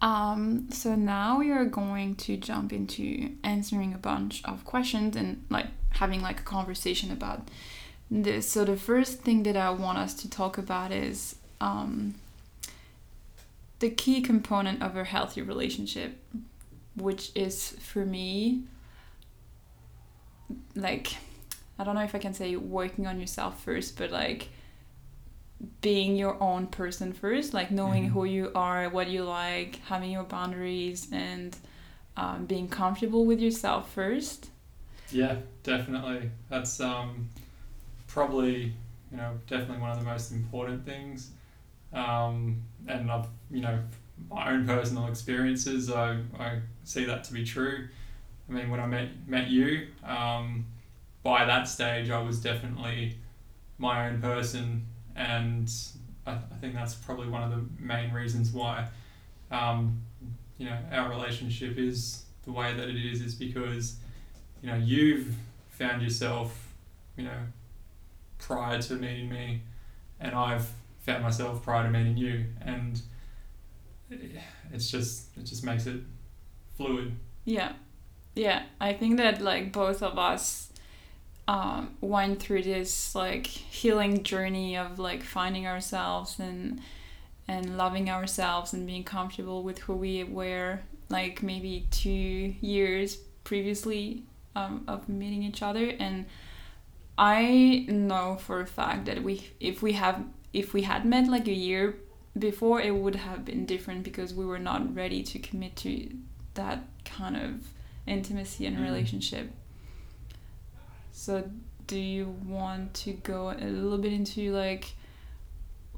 Um, 0.00 0.68
so 0.70 0.96
now 0.96 1.38
we 1.38 1.52
are 1.52 1.64
going 1.64 2.16
to 2.16 2.36
jump 2.36 2.72
into 2.72 3.30
answering 3.44 3.94
a 3.94 3.98
bunch 3.98 4.42
of 4.44 4.64
questions 4.64 5.14
and 5.14 5.44
like 5.48 5.68
having 5.90 6.22
like 6.22 6.40
a 6.40 6.42
conversation 6.42 7.12
about 7.12 7.48
this. 8.10 8.50
So 8.50 8.64
the 8.64 8.76
first 8.76 9.20
thing 9.20 9.44
that 9.44 9.56
I 9.56 9.70
want 9.70 9.98
us 9.98 10.14
to 10.14 10.28
talk 10.28 10.58
about 10.58 10.90
is 10.90 11.36
um, 11.60 12.16
the 13.78 13.90
key 13.90 14.22
component 14.22 14.82
of 14.82 14.96
a 14.96 15.04
healthy 15.04 15.40
relationship, 15.40 16.18
which 16.96 17.30
is 17.36 17.70
for 17.78 18.04
me 18.04 18.64
like 20.74 21.16
I 21.78 21.84
don't 21.84 21.94
know 21.94 22.02
if 22.04 22.14
I 22.14 22.18
can 22.18 22.34
say 22.34 22.56
working 22.56 23.06
on 23.06 23.18
yourself 23.20 23.62
first, 23.64 23.96
but 23.98 24.10
like 24.10 24.48
being 25.80 26.16
your 26.16 26.40
own 26.42 26.66
person 26.66 27.12
first, 27.12 27.54
like 27.54 27.70
knowing 27.70 28.04
Mhm. 28.04 28.10
who 28.10 28.24
you 28.24 28.50
are, 28.54 28.88
what 28.88 29.08
you 29.08 29.24
like, 29.24 29.76
having 29.86 30.10
your 30.10 30.24
boundaries, 30.24 31.08
and 31.12 31.56
um, 32.16 32.46
being 32.46 32.68
comfortable 32.68 33.24
with 33.24 33.40
yourself 33.40 33.92
first. 33.92 34.50
yeah 35.10 35.36
definitely 35.62 36.30
that's 36.48 36.80
um 36.80 37.28
probably 38.06 38.72
you 39.10 39.16
know 39.16 39.38
definitely 39.46 39.78
one 39.78 39.90
of 39.90 39.98
the 39.98 40.04
most 40.04 40.32
important 40.32 40.84
things 40.86 41.30
um 41.92 42.62
and 42.88 43.10
I've 43.10 43.26
you 43.50 43.60
know 43.60 43.78
my 44.30 44.52
own 44.52 44.66
personal 44.66 45.06
experiences 45.08 45.90
I, 45.90 46.20
I 46.38 46.60
see 46.84 47.04
that 47.04 47.24
to 47.24 47.32
be 47.34 47.44
true 47.44 47.88
I 48.52 48.54
mean 48.54 48.70
when 48.70 48.80
I 48.80 48.86
met 48.86 49.08
met 49.26 49.48
you 49.48 49.88
um 50.04 50.66
by 51.22 51.44
that 51.44 51.64
stage 51.64 52.10
I 52.10 52.20
was 52.20 52.40
definitely 52.40 53.16
my 53.78 54.08
own 54.08 54.20
person 54.20 54.86
and 55.16 55.72
I, 56.26 56.32
I 56.32 56.56
think 56.60 56.74
that's 56.74 56.94
probably 56.94 57.28
one 57.28 57.42
of 57.42 57.50
the 57.50 57.64
main 57.78 58.12
reasons 58.12 58.52
why 58.52 58.88
um, 59.50 60.00
you 60.58 60.66
know 60.66 60.78
our 60.90 61.08
relationship 61.10 61.78
is 61.78 62.24
the 62.44 62.52
way 62.52 62.74
that 62.74 62.88
it 62.88 62.96
is 62.96 63.20
is 63.20 63.34
because 63.34 63.96
you 64.62 64.68
know 64.68 64.76
you've 64.76 65.34
found 65.70 66.02
yourself 66.02 66.74
you 67.16 67.24
know 67.24 67.38
prior 68.38 68.80
to 68.82 68.94
meeting 68.94 69.28
me 69.28 69.62
and 70.20 70.34
I've 70.34 70.68
found 71.00 71.22
myself 71.22 71.62
prior 71.62 71.84
to 71.84 71.90
meeting 71.90 72.16
you 72.16 72.46
and 72.60 73.00
it's 74.72 74.90
just 74.90 75.36
it 75.36 75.44
just 75.44 75.64
makes 75.64 75.86
it 75.86 76.00
fluid. 76.76 77.16
Yeah, 77.44 77.72
yeah. 78.34 78.62
I 78.80 78.92
think 78.92 79.18
that 79.18 79.40
like 79.40 79.72
both 79.72 80.02
of 80.02 80.18
us 80.18 80.72
um, 81.48 81.96
went 82.00 82.40
through 82.40 82.62
this 82.62 83.14
like 83.14 83.46
healing 83.46 84.22
journey 84.22 84.76
of 84.76 84.98
like 84.98 85.22
finding 85.22 85.66
ourselves 85.66 86.38
and 86.38 86.80
and 87.48 87.76
loving 87.76 88.08
ourselves 88.08 88.72
and 88.72 88.86
being 88.86 89.04
comfortable 89.04 89.62
with 89.62 89.80
who 89.80 89.94
we 89.94 90.22
were 90.24 90.80
like 91.08 91.42
maybe 91.42 91.86
two 91.90 92.54
years 92.60 93.16
previously 93.44 94.22
um, 94.54 94.84
of 94.86 95.08
meeting 95.08 95.42
each 95.42 95.62
other 95.62 95.92
and 95.98 96.26
I 97.18 97.84
know 97.88 98.36
for 98.36 98.60
a 98.60 98.66
fact 98.66 99.06
that 99.06 99.22
we 99.22 99.50
if 99.60 99.82
we 99.82 99.92
have 99.92 100.24
if 100.52 100.72
we 100.72 100.82
had 100.82 101.04
met 101.04 101.28
like 101.28 101.48
a 101.48 101.52
year 101.52 101.96
before 102.38 102.80
it 102.80 102.94
would 102.94 103.16
have 103.16 103.44
been 103.44 103.66
different 103.66 104.04
because 104.04 104.32
we 104.32 104.46
were 104.46 104.58
not 104.58 104.94
ready 104.94 105.22
to 105.22 105.38
commit 105.38 105.76
to 105.76 106.08
that 106.54 106.84
kind 107.04 107.36
of 107.36 107.68
intimacy 108.06 108.66
and 108.66 108.76
Mhm. 108.78 108.82
relationship. 108.84 109.52
So 111.12 111.48
do 111.86 111.98
you 111.98 112.36
want 112.46 112.94
to 112.94 113.12
go 113.12 113.50
a 113.50 113.64
little 113.64 113.98
bit 113.98 114.12
into 114.12 114.52
like 114.52 114.94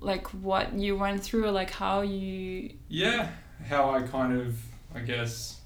like 0.01 0.27
what 0.35 0.75
you 0.75 0.97
went 0.97 1.23
through 1.23 1.45
or 1.47 1.51
like 1.51 1.71
how 1.71 2.03
you 2.03 2.75
yeah 2.89 3.31
how 3.67 3.91
I 3.91 4.03
kind 4.03 4.39
of 4.39 4.59
I 4.95 5.01
guess 5.01 5.61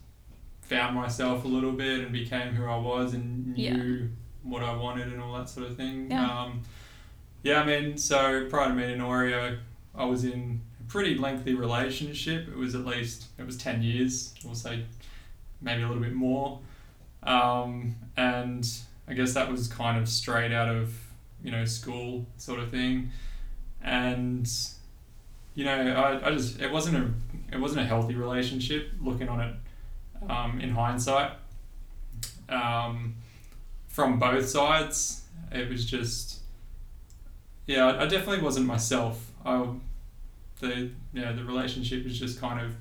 found 0.61 0.95
myself 0.95 1.45
a 1.45 1.49
little 1.49 1.73
bit 1.73 2.00
and 2.00 2.12
became 2.12 2.54
who 2.54 2.64
I 2.66 2.76
was 2.76 3.14
and 3.14 3.57
Yeah. 3.57 3.75
knew 3.75 4.11
what 4.42 4.62
I 4.62 4.75
wanted 4.76 5.09
and 5.09 5.21
all 5.21 5.33
that 5.38 5.49
sort 5.49 5.66
of 5.66 5.76
thing. 5.76 6.11
Yeah. 6.11 6.42
Um, 6.42 6.61
yeah, 7.42 7.61
I 7.62 7.64
mean, 7.66 7.97
so 7.97 8.47
prior 8.50 8.68
to 8.68 8.75
meeting 8.75 9.00
Ori, 9.00 9.35
I 9.95 10.04
was 10.04 10.25
in 10.25 10.61
a 10.80 10.83
pretty 10.90 11.16
lengthy 11.16 11.54
relationship. 11.54 12.49
It 12.49 12.57
was 12.57 12.75
at 12.75 12.85
least 12.85 13.26
it 13.38 13.47
was 13.47 13.57
ten 13.57 13.83
years. 13.83 14.35
We'll 14.45 14.54
say 14.54 14.85
maybe 15.60 15.82
a 15.82 15.86
little 15.88 16.02
bit 16.02 16.14
more. 16.14 16.60
Um, 17.22 17.96
and 18.16 18.68
I 19.08 19.14
guess 19.14 19.34
that 19.34 19.50
was 19.50 19.68
kind 19.68 19.98
of 19.98 20.08
straight 20.08 20.52
out 20.52 20.68
of 20.68 20.94
you 21.42 21.50
know 21.50 21.64
school 21.64 22.26
sort 22.36 22.60
of 22.60 22.70
thing. 22.70 23.10
and 23.82 24.48
you 25.54 25.64
know, 25.64 25.72
I, 25.72 26.28
I 26.28 26.30
just 26.30 26.60
it 26.60 26.70
wasn't 26.70 26.96
a 26.96 27.54
it 27.54 27.58
wasn't 27.58 27.80
a 27.80 27.84
healthy 27.84 28.14
relationship. 28.14 28.92
Looking 29.02 29.28
on 29.28 29.40
it 29.40 29.54
um, 30.30 30.60
in 30.60 30.70
hindsight, 30.70 31.32
um, 32.48 33.16
from 33.88 34.18
both 34.20 34.48
sides, 34.48 35.22
it 35.50 35.68
was 35.68 35.84
just 35.84 36.40
yeah, 37.66 37.86
I, 37.86 38.04
I 38.04 38.06
definitely 38.06 38.42
wasn't 38.42 38.66
myself. 38.66 39.32
I 39.44 39.66
the 40.60 40.90
yeah 41.12 41.32
the 41.32 41.42
relationship 41.44 42.04
was 42.04 42.18
just 42.18 42.40
kind 42.40 42.60
of 42.60 42.74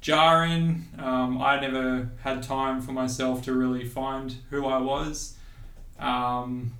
jarring. 0.00 0.86
Um, 0.98 1.40
I 1.40 1.60
never 1.60 2.10
had 2.22 2.42
time 2.42 2.80
for 2.80 2.92
myself 2.92 3.42
to 3.44 3.52
really 3.52 3.84
find 3.84 4.34
who 4.50 4.66
I 4.66 4.78
was. 4.78 5.36
Um, 5.98 6.72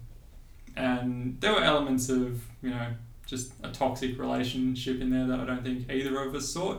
and 0.77 1.39
there 1.41 1.53
were 1.53 1.63
elements 1.63 2.09
of, 2.09 2.43
you 2.63 2.71
know, 2.71 2.87
just 3.27 3.53
a 3.63 3.71
toxic 3.71 4.19
relationship 4.19 5.01
in 5.01 5.11
there 5.11 5.27
that 5.27 5.41
I 5.41 5.45
don't 5.45 5.63
think 5.63 5.91
either 5.91 6.19
of 6.23 6.35
us 6.35 6.49
saw. 6.49 6.79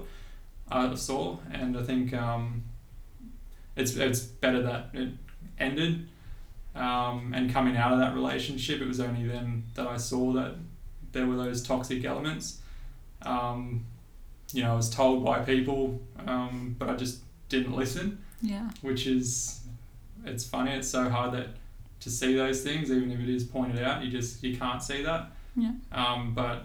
Uh, 0.69 0.95
saw, 0.95 1.38
and 1.51 1.77
I 1.77 1.83
think 1.83 2.13
um, 2.13 2.63
it's 3.75 3.98
it's 3.98 4.21
better 4.21 4.62
that 4.63 4.89
it 4.93 5.10
ended. 5.60 6.07
Um, 6.74 7.33
and 7.36 7.51
coming 7.51 7.75
out 7.75 7.91
of 7.91 8.00
that 8.00 8.13
relationship, 8.13 8.79
it 8.79 8.88
was 8.88 9.01
only 9.01 9.27
then 9.27 9.63
that 9.75 9.86
I 9.86 9.98
saw 9.98 10.31
that 10.33 10.55
there 11.12 11.27
were 11.27 11.36
those 11.36 11.62
toxic 11.62 12.05
elements. 12.05 12.62
Um, 13.24 13.86
you 14.53 14.63
know, 14.63 14.74
I 14.74 14.75
was 14.75 14.89
told 14.89 15.24
by 15.24 15.39
people, 15.39 16.00
um, 16.27 16.75
but 16.77 16.89
I 16.89 16.96
just 16.96 17.20
didn't 17.50 17.75
listen. 17.75 18.24
Yeah. 18.41 18.70
Which 18.81 19.08
is, 19.08 19.62
it's 20.25 20.46
funny. 20.46 20.72
It's 20.72 20.88
so 20.88 21.10
hard 21.10 21.34
that 21.34 21.48
to 22.01 22.10
see 22.10 22.36
those 22.36 22.62
things, 22.62 22.91
even 22.91 23.12
if 23.12 23.20
it 23.20 23.29
is 23.29 23.43
pointed 23.43 23.84
out, 23.84 24.03
you 24.03 24.12
just 24.12 24.43
you 24.43 24.58
can't 24.58 24.81
see 24.81 25.03
that. 25.03 25.31
Yeah. 25.55 25.74
Um, 25.91 26.34
but 26.34 26.63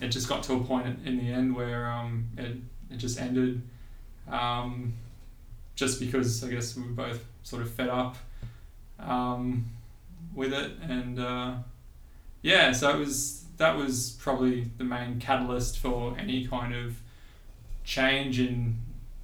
it 0.00 0.08
just 0.08 0.28
got 0.28 0.42
to 0.44 0.54
a 0.54 0.60
point 0.64 0.98
in 1.04 1.18
the 1.18 1.32
end 1.32 1.54
where 1.54 1.86
um, 1.86 2.28
it 2.36 2.56
it 2.90 2.96
just 2.96 3.20
ended. 3.20 3.62
Um, 4.28 4.94
just 5.74 6.00
because 6.00 6.42
I 6.42 6.48
guess 6.48 6.74
we 6.74 6.82
were 6.82 6.88
both 6.88 7.22
sort 7.42 7.62
of 7.62 7.70
fed 7.70 7.90
up 7.90 8.16
um, 8.98 9.66
with 10.34 10.52
it, 10.52 10.72
and 10.82 11.18
uh, 11.18 11.54
yeah, 12.42 12.72
so 12.72 12.90
it 12.90 12.98
was 12.98 13.44
that 13.56 13.76
was 13.76 14.16
probably 14.18 14.70
the 14.78 14.84
main 14.84 15.18
catalyst 15.18 15.78
for 15.78 16.16
any 16.18 16.46
kind 16.46 16.74
of 16.74 16.96
change 17.84 18.40
in 18.40 18.78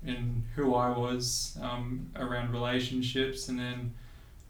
in 0.04 0.44
who 0.56 0.74
I 0.74 0.90
was 0.90 1.56
um, 1.62 2.10
around 2.16 2.52
relationships, 2.52 3.48
and 3.48 3.58
then 3.58 3.94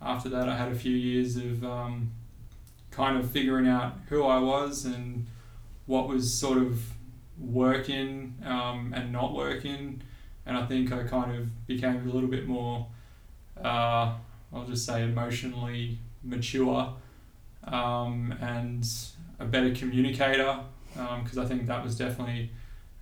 after 0.00 0.28
that, 0.30 0.48
I 0.48 0.56
had 0.56 0.72
a 0.72 0.74
few 0.74 0.96
years 0.96 1.36
of 1.36 1.62
um, 1.62 2.10
kind 2.90 3.18
of 3.18 3.30
figuring 3.30 3.68
out 3.68 3.94
who 4.08 4.24
I 4.24 4.38
was 4.38 4.86
and 4.86 5.26
what 5.86 6.08
was 6.08 6.32
sort 6.32 6.58
of 6.58 6.82
working 7.38 8.34
um, 8.44 8.94
and 8.96 9.12
not 9.12 9.34
working, 9.34 10.02
and 10.46 10.56
I 10.56 10.64
think 10.64 10.90
I 10.90 11.02
kind 11.02 11.36
of 11.36 11.66
became 11.66 12.08
a 12.08 12.12
little 12.12 12.30
bit 12.30 12.46
more, 12.46 12.86
uh, 13.62 14.14
I'll 14.52 14.64
just 14.66 14.86
say, 14.86 15.02
emotionally 15.02 15.98
mature 16.24 16.94
um, 17.64 18.34
and 18.40 18.86
a 19.42 19.46
better 19.46 19.74
communicator 19.74 20.60
because 20.94 21.38
um, 21.38 21.44
I 21.44 21.46
think 21.46 21.66
that 21.66 21.82
was 21.82 21.96
definitely 21.96 22.50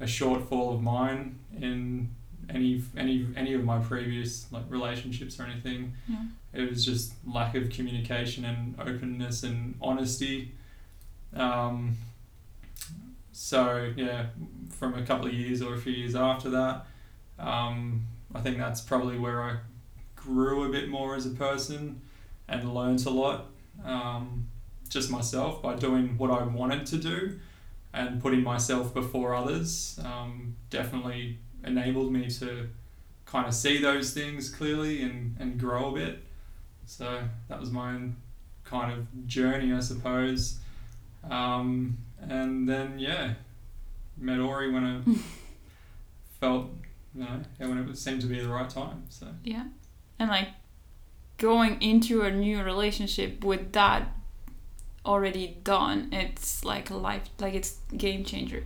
a 0.00 0.04
shortfall 0.04 0.74
of 0.74 0.82
mine 0.82 1.38
in 1.60 2.10
any 2.48 2.82
any 2.96 3.26
any 3.36 3.54
of 3.54 3.62
my 3.64 3.78
previous 3.78 4.50
like 4.50 4.64
relationships 4.68 5.38
or 5.38 5.44
anything. 5.44 5.92
Yeah. 6.08 6.24
It 6.52 6.70
was 6.70 6.84
just 6.84 7.12
lack 7.26 7.54
of 7.54 7.70
communication 7.70 8.44
and 8.44 8.74
openness 8.80 9.42
and 9.42 9.76
honesty. 9.80 10.52
Um, 11.34 11.96
so 13.32 13.92
yeah, 13.96 14.26
from 14.70 14.94
a 14.94 15.02
couple 15.02 15.26
of 15.26 15.34
years 15.34 15.62
or 15.62 15.74
a 15.74 15.78
few 15.78 15.92
years 15.92 16.14
after 16.16 16.50
that, 16.50 16.86
um, 17.38 18.06
I 18.34 18.40
think 18.40 18.58
that's 18.58 18.80
probably 18.80 19.18
where 19.18 19.42
I 19.42 19.58
grew 20.16 20.64
a 20.64 20.68
bit 20.70 20.88
more 20.88 21.14
as 21.14 21.26
a 21.26 21.30
person 21.30 22.00
and 22.48 22.74
learned 22.74 23.04
a 23.06 23.10
lot. 23.10 23.46
Um, 23.84 24.48
just 24.90 25.10
myself 25.10 25.62
by 25.62 25.76
doing 25.76 26.18
what 26.18 26.30
I 26.30 26.42
wanted 26.42 26.84
to 26.86 26.98
do 26.98 27.38
and 27.94 28.20
putting 28.20 28.42
myself 28.42 28.92
before 28.92 29.34
others 29.34 29.98
um, 30.04 30.56
definitely 30.68 31.38
enabled 31.64 32.12
me 32.12 32.28
to 32.28 32.68
kind 33.24 33.46
of 33.46 33.54
see 33.54 33.80
those 33.80 34.12
things 34.12 34.50
clearly 34.50 35.02
and, 35.02 35.36
and 35.38 35.58
grow 35.58 35.90
a 35.90 35.92
bit. 35.92 36.18
So 36.86 37.22
that 37.48 37.58
was 37.58 37.70
my 37.70 37.94
own 37.94 38.16
kind 38.64 38.92
of 38.92 39.26
journey, 39.26 39.72
I 39.72 39.80
suppose. 39.80 40.58
Um, 41.28 41.98
and 42.20 42.68
then, 42.68 42.98
yeah, 42.98 43.34
met 44.18 44.40
Ori 44.40 44.70
when 44.72 44.84
I 44.84 45.00
felt, 46.40 46.70
you 47.14 47.24
know, 47.24 47.40
when 47.58 47.78
it 47.78 47.96
seemed 47.96 48.20
to 48.22 48.26
be 48.26 48.40
the 48.40 48.48
right 48.48 48.68
time. 48.68 49.04
So 49.08 49.28
yeah, 49.44 49.64
and 50.18 50.30
like 50.30 50.48
going 51.38 51.80
into 51.80 52.22
a 52.22 52.30
new 52.30 52.62
relationship 52.62 53.44
with 53.44 53.72
that 53.72 54.12
already 55.04 55.58
done, 55.64 56.08
it's 56.12 56.64
like 56.64 56.90
a 56.90 56.96
life, 56.96 57.22
like 57.38 57.54
it's 57.54 57.78
game 57.96 58.24
changer. 58.24 58.64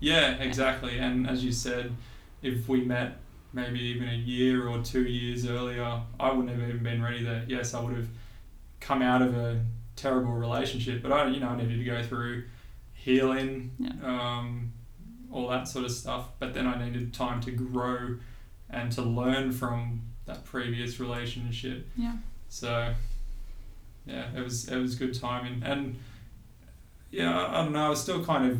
Yeah, 0.00 0.32
exactly. 0.36 0.98
And 0.98 1.28
as 1.28 1.44
you 1.44 1.52
said, 1.52 1.94
if 2.42 2.68
we 2.68 2.82
met 2.84 3.18
maybe 3.52 3.80
even 3.80 4.08
a 4.08 4.14
year 4.14 4.68
or 4.68 4.82
two 4.82 5.04
years 5.04 5.46
earlier, 5.46 6.02
I 6.20 6.30
wouldn't 6.30 6.50
have 6.50 6.68
even 6.68 6.82
been 6.82 7.02
ready 7.02 7.24
there. 7.24 7.44
Yes, 7.48 7.74
I 7.74 7.80
would 7.80 7.96
have 7.96 8.08
come 8.80 9.02
out 9.02 9.22
of 9.22 9.36
a 9.36 9.64
terrible 9.96 10.32
relationship, 10.32 11.02
but 11.02 11.12
I, 11.12 11.26
you 11.28 11.40
know, 11.40 11.48
I 11.48 11.56
needed 11.56 11.78
to 11.78 11.84
go 11.84 12.02
through 12.02 12.44
healing, 12.94 13.72
yeah. 13.78 13.90
um, 14.02 14.72
all 15.32 15.48
that 15.48 15.66
sort 15.66 15.84
of 15.84 15.90
stuff. 15.90 16.28
But 16.38 16.54
then 16.54 16.66
I 16.66 16.84
needed 16.84 17.12
time 17.12 17.40
to 17.42 17.50
grow 17.50 18.16
and 18.70 18.92
to 18.92 19.02
learn 19.02 19.52
from 19.52 20.02
that 20.26 20.44
previous 20.44 21.00
relationship. 21.00 21.88
Yeah. 21.96 22.16
So 22.48 22.94
yeah, 24.08 24.26
it 24.34 24.42
was 24.42 24.68
it 24.68 24.78
was 24.78 24.94
good 24.94 25.18
timing, 25.18 25.62
and 25.64 25.98
yeah, 27.10 27.46
I 27.48 27.62
don't 27.62 27.72
know, 27.72 27.86
I 27.86 27.88
was 27.90 28.00
still 28.00 28.24
kind 28.24 28.50
of 28.50 28.58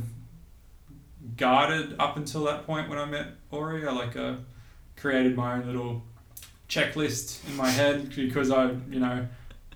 guarded 1.37 1.97
up 1.99 2.17
until 2.17 2.45
that 2.45 2.67
point 2.67 2.89
when 2.89 2.99
I 2.99 3.05
met 3.07 3.29
Ori. 3.51 3.87
I 3.87 3.93
like 3.93 4.17
uh, 4.17 4.35
created 4.97 5.37
my 5.37 5.55
own 5.55 5.67
little 5.67 6.03
checklist 6.69 7.47
in 7.49 7.57
my 7.57 7.71
head 7.71 8.15
because 8.15 8.51
I, 8.51 8.71
you 8.91 9.01
know, 9.01 9.27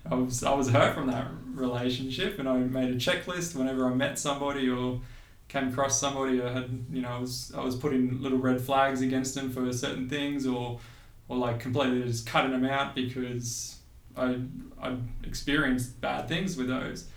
I 0.09 0.15
was 0.15 0.43
I 0.43 0.53
was 0.53 0.69
hurt 0.69 0.93
from 0.93 1.07
that 1.07 1.27
relationship, 1.53 2.39
and 2.39 2.47
I 2.47 2.57
made 2.57 2.89
a 2.89 2.95
checklist 2.95 3.55
whenever 3.55 3.87
I 3.87 3.93
met 3.93 4.19
somebody 4.19 4.69
or 4.69 5.01
came 5.47 5.69
across 5.69 5.99
somebody. 5.99 6.41
I 6.41 6.51
had, 6.51 6.85
you 6.91 7.01
know, 7.01 7.09
I 7.09 7.19
was 7.19 7.51
I 7.55 7.61
was 7.61 7.75
putting 7.75 8.21
little 8.21 8.37
red 8.37 8.61
flags 8.61 9.01
against 9.01 9.33
them 9.33 9.51
for 9.51 9.71
certain 9.73 10.07
things, 10.07 10.45
or 10.45 10.79
or 11.27 11.37
like 11.37 11.59
completely 11.59 12.03
just 12.03 12.27
cutting 12.27 12.51
them 12.51 12.65
out 12.65 12.93
because 12.95 13.77
I 14.17 14.39
I 14.81 14.97
experienced 15.23 15.99
bad 16.01 16.27
things 16.27 16.57
with 16.57 16.67
those. 16.67 17.07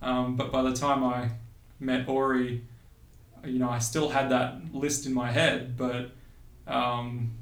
Um, 0.00 0.36
but 0.36 0.50
by 0.50 0.62
the 0.62 0.72
time 0.72 1.04
I 1.04 1.30
met 1.78 2.08
Ori, 2.08 2.62
you 3.44 3.58
know, 3.58 3.70
I 3.70 3.78
still 3.78 4.08
had 4.08 4.30
that 4.30 4.74
list 4.74 5.06
in 5.06 5.14
my 5.14 5.30
head, 5.30 5.76
but 5.76 6.10
um, 6.66 7.32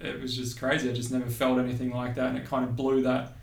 it 0.00 0.20
was 0.20 0.36
just 0.36 0.58
crazy. 0.58 0.88
I 0.88 0.92
just 0.92 1.12
never 1.12 1.28
felt 1.28 1.58
anything 1.58 1.90
like 1.90 2.14
that, 2.14 2.26
and 2.26 2.38
it 2.38 2.46
kind 2.46 2.64
of 2.64 2.76
blew 2.76 3.02
that 3.02 3.36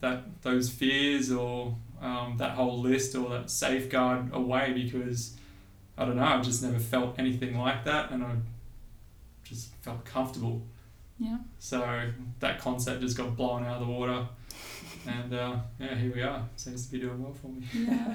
that 0.00 0.42
those 0.42 0.68
fears 0.68 1.32
or 1.32 1.76
um, 2.02 2.36
that 2.38 2.52
whole 2.52 2.78
list 2.80 3.14
or 3.14 3.30
that 3.30 3.50
safeguard 3.50 4.30
away 4.32 4.72
because 4.74 5.36
I 5.96 6.04
don't 6.04 6.16
know. 6.16 6.24
I've 6.24 6.44
just 6.44 6.62
never 6.62 6.78
felt 6.78 7.18
anything 7.18 7.56
like 7.56 7.84
that, 7.84 8.10
and 8.10 8.22
I 8.22 8.36
just 9.44 9.74
felt 9.76 10.04
comfortable. 10.04 10.62
Yeah. 11.18 11.38
So 11.58 12.10
that 12.40 12.60
concept 12.60 13.00
just 13.00 13.16
got 13.16 13.36
blown 13.36 13.64
out 13.64 13.80
of 13.80 13.86
the 13.86 13.92
water, 13.92 14.26
and 15.06 15.32
uh, 15.32 15.56
yeah, 15.80 15.94
here 15.94 16.12
we 16.14 16.22
are. 16.22 16.44
Seems 16.56 16.86
to 16.86 16.92
be 16.92 17.00
doing 17.00 17.22
well 17.22 17.32
for 17.32 17.48
me. 17.48 17.66
Yeah. 17.72 18.14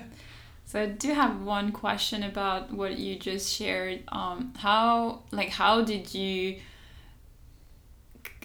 So 0.72 0.82
I 0.82 0.86
do 0.86 1.14
have 1.14 1.42
one 1.42 1.74
question 1.74 2.24
about 2.24 2.72
what 2.72 2.98
you 2.98 3.20
just 3.20 3.54
shared. 3.54 4.04
Um, 4.08 4.54
how 4.58 5.24
like 5.32 5.50
how 5.50 5.82
did 5.82 6.14
you 6.14 6.60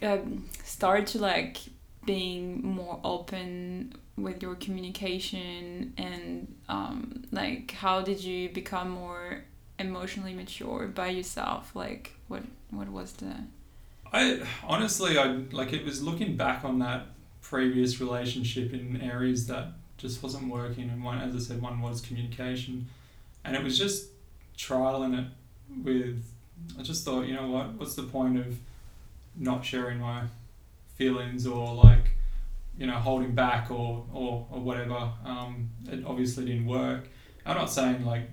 um, 0.02 0.48
start 0.64 1.06
to 1.08 1.18
like 1.20 1.58
being 2.04 2.66
more 2.66 2.98
open 3.04 3.94
with 4.16 4.42
your 4.42 4.54
communication 4.56 5.92
and 5.98 6.54
um, 6.68 7.24
like 7.30 7.70
how 7.72 8.00
did 8.00 8.22
you 8.22 8.48
become 8.48 8.90
more 8.90 9.44
emotionally 9.78 10.34
mature 10.34 10.88
by 10.88 11.08
yourself? 11.08 11.76
Like 11.76 12.12
what 12.26 12.42
what 12.70 12.88
was 12.88 13.12
the 13.12 13.34
I 14.12 14.42
honestly, 14.64 15.18
I 15.18 15.26
like 15.52 15.72
it 15.72 15.84
was 15.84 16.02
looking 16.02 16.36
back 16.36 16.64
on 16.64 16.78
that 16.80 17.06
previous 17.40 18.00
relationship 18.00 18.72
in 18.72 19.00
areas 19.00 19.46
that 19.46 19.68
just 19.98 20.22
wasn't 20.22 20.48
working, 20.50 20.90
and 20.90 21.02
one, 21.02 21.18
as 21.18 21.34
I 21.34 21.38
said, 21.38 21.62
one 21.62 21.80
was 21.80 22.00
communication, 22.00 22.88
and 23.44 23.56
it 23.56 23.62
was 23.62 23.78
just 23.78 24.08
trialing 24.56 25.18
it 25.18 25.28
with. 25.84 26.24
I 26.78 26.82
just 26.82 27.04
thought, 27.04 27.26
you 27.26 27.34
know 27.34 27.48
what? 27.48 27.74
What's 27.74 27.94
the 27.94 28.02
point 28.02 28.38
of 28.38 28.58
not 29.36 29.64
sharing 29.64 30.00
my 30.00 30.22
feelings 30.94 31.46
or 31.46 31.74
like, 31.74 32.10
you 32.78 32.86
know, 32.86 32.94
holding 32.94 33.34
back 33.34 33.70
or 33.70 34.04
or, 34.12 34.46
or 34.50 34.60
whatever? 34.60 35.12
Um, 35.24 35.70
it 35.90 36.04
obviously 36.06 36.46
didn't 36.46 36.66
work. 36.66 37.08
I'm 37.44 37.56
not 37.56 37.70
saying 37.70 38.04
like 38.04 38.28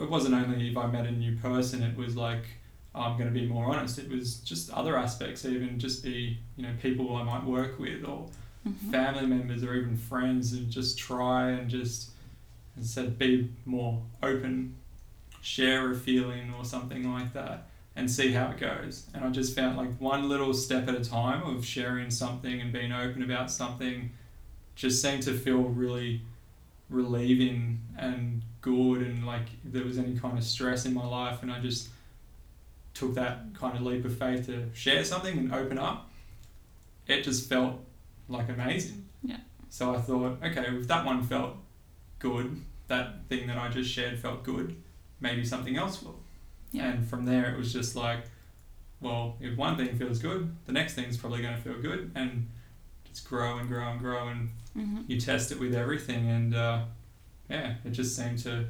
it 0.00 0.10
wasn't 0.10 0.34
only 0.34 0.70
if 0.70 0.76
I 0.76 0.86
met 0.86 1.06
a 1.06 1.12
new 1.12 1.36
person, 1.36 1.82
it 1.82 1.96
was 1.96 2.16
like 2.16 2.44
I'm 2.96 3.18
going 3.18 3.32
to 3.32 3.38
be 3.38 3.46
more 3.46 3.66
honest. 3.66 3.98
It 3.98 4.08
was 4.10 4.36
just 4.38 4.70
other 4.72 4.96
aspects, 4.96 5.44
even 5.44 5.78
just 5.78 6.02
be 6.02 6.38
you 6.56 6.62
know 6.62 6.72
people 6.80 7.14
I 7.16 7.22
might 7.22 7.44
work 7.44 7.78
with 7.78 8.04
or 8.04 8.28
Mhm. 8.66 8.90
family 8.90 9.26
members 9.26 9.62
or 9.62 9.74
even 9.74 9.96
friends, 9.96 10.52
and 10.54 10.68
just 10.70 10.98
try 10.98 11.50
and 11.50 11.68
just 11.70 12.10
instead 12.76 13.16
be 13.18 13.48
more 13.64 14.02
open, 14.22 14.74
share 15.40 15.90
a 15.92 15.94
feeling 15.94 16.52
or 16.54 16.64
something 16.64 17.10
like 17.12 17.32
that, 17.32 17.68
and 17.94 18.10
see 18.10 18.32
how 18.32 18.50
it 18.50 18.58
goes. 18.58 19.06
And 19.14 19.24
I 19.24 19.30
just 19.30 19.54
found 19.54 19.76
like 19.76 19.96
one 20.00 20.28
little 20.28 20.52
step 20.52 20.88
at 20.88 20.94
a 20.94 21.04
time 21.04 21.42
of 21.42 21.64
sharing 21.64 22.10
something 22.10 22.60
and 22.60 22.72
being 22.72 22.92
open 22.92 23.22
about 23.22 23.50
something, 23.50 24.10
just 24.74 25.00
seemed 25.00 25.22
to 25.22 25.32
feel 25.32 25.58
really 25.62 26.22
relieving 26.90 27.80
and 27.98 28.42
good 28.60 29.02
and 29.02 29.26
like 29.26 29.46
if 29.64 29.72
there 29.72 29.84
was 29.84 29.98
any 29.98 30.16
kind 30.18 30.36
of 30.38 30.44
stress 30.44 30.86
in 30.86 30.94
my 30.94 31.04
life 31.06 31.42
and 31.42 31.50
I 31.50 31.58
just 31.60 31.88
took 32.96 33.14
that 33.14 33.40
kind 33.54 33.76
of 33.76 33.82
leap 33.82 34.04
of 34.04 34.16
faith 34.16 34.46
to 34.46 34.68
share 34.74 35.04
something 35.04 35.36
and 35.38 35.52
open 35.52 35.78
up, 35.78 36.08
it 37.06 37.22
just 37.22 37.48
felt 37.48 37.74
like 38.28 38.48
amazing. 38.48 39.06
Yeah. 39.22 39.36
So 39.68 39.94
I 39.94 40.00
thought, 40.00 40.38
okay, 40.42 40.64
if 40.68 40.88
that 40.88 41.04
one 41.04 41.22
felt 41.22 41.56
good, 42.18 42.60
that 42.88 43.24
thing 43.28 43.46
that 43.48 43.58
I 43.58 43.68
just 43.68 43.90
shared 43.90 44.18
felt 44.18 44.42
good, 44.44 44.74
maybe 45.20 45.44
something 45.44 45.76
else 45.76 46.02
will. 46.02 46.18
Yeah. 46.72 46.90
And 46.92 47.06
from 47.06 47.24
there, 47.26 47.52
it 47.54 47.58
was 47.58 47.72
just 47.72 47.96
like, 47.96 48.20
well, 49.00 49.36
if 49.40 49.56
one 49.58 49.76
thing 49.76 49.94
feels 49.98 50.18
good, 50.18 50.54
the 50.64 50.72
next 50.72 50.94
thing's 50.94 51.16
probably 51.18 51.42
going 51.42 51.54
to 51.54 51.60
feel 51.60 51.80
good, 51.80 52.10
and 52.14 52.48
just 53.04 53.28
grow 53.28 53.58
and 53.58 53.68
grow 53.68 53.88
and 53.90 54.00
grow, 54.00 54.28
and 54.28 54.50
Mhm. 54.76 55.04
you 55.08 55.20
test 55.20 55.52
it 55.52 55.58
with 55.60 55.74
everything, 55.74 56.28
and 56.30 56.54
uh, 56.54 56.84
yeah, 57.50 57.74
it 57.84 57.90
just 57.90 58.16
seemed 58.16 58.38
to 58.40 58.66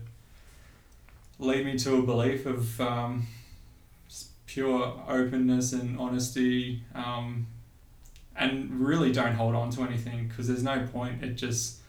lead 1.39 1.65
me 1.65 1.79
to 1.79 1.97
a 1.97 2.03
belief 2.03 2.47
of 2.47 2.81
um, 2.81 3.27
pure 4.61 4.95
openness 5.07 5.75
and 5.75 5.99
honesty, 5.99 6.83
um, 6.95 7.47
and 8.35 8.71
really 8.81 9.13
don't 9.13 9.35
hold 9.35 9.55
on 9.55 9.69
to 9.69 9.83
anything 9.83 10.27
because 10.29 10.49
there's 10.49 10.63
no 10.63 10.87
point. 10.91 11.23
It 11.23 11.35
just 11.35 11.81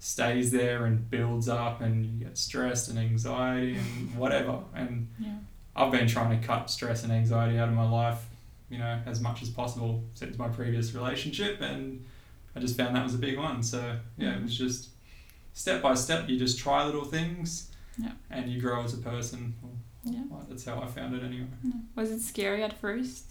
stays 0.00 0.50
there 0.50 0.84
and 0.86 1.08
builds 1.08 1.48
up, 1.48 1.80
and 1.80 2.04
you 2.04 2.24
get 2.24 2.36
stressed 2.36 2.88
and 2.88 2.98
anxiety 2.98 3.76
and 3.76 4.14
whatever. 4.22 4.58
And 4.74 5.06
Yeah. 5.20 5.36
I've 5.76 5.92
been 5.92 6.08
trying 6.08 6.40
to 6.40 6.44
cut 6.44 6.68
stress 6.70 7.04
and 7.04 7.12
anxiety 7.12 7.56
out 7.56 7.68
of 7.68 7.74
my 7.76 7.88
life, 7.88 8.26
you 8.68 8.78
know, 8.78 8.98
as 9.06 9.20
much 9.20 9.40
as 9.42 9.48
possible 9.48 10.02
since 10.14 10.36
my 10.36 10.48
previous 10.48 10.92
relationship, 10.94 11.60
and 11.60 12.04
I 12.56 12.58
just 12.58 12.76
found 12.76 12.96
that 12.96 13.04
was 13.04 13.14
a 13.14 13.18
big 13.18 13.38
one. 13.38 13.62
So 13.62 13.96
yeah, 14.16 14.34
it 14.36 14.42
was 14.42 14.58
just 14.58 14.88
step 15.52 15.82
by 15.82 15.94
step. 15.94 16.28
You 16.28 16.36
just 16.36 16.58
try 16.58 16.84
little 16.84 17.04
things, 17.04 17.70
Yeah. 17.96 18.10
and 18.28 18.50
you 18.50 18.60
grow 18.60 18.82
as 18.82 18.92
a 18.94 18.98
person. 18.98 19.54
Yeah. 20.04 20.22
Well, 20.30 20.44
that's 20.48 20.64
how 20.64 20.80
I 20.80 20.86
found 20.86 21.14
it 21.14 21.22
anyway. 21.22 21.46
Was 21.94 22.10
it 22.10 22.20
scary 22.20 22.62
at 22.62 22.78
first? 22.80 23.24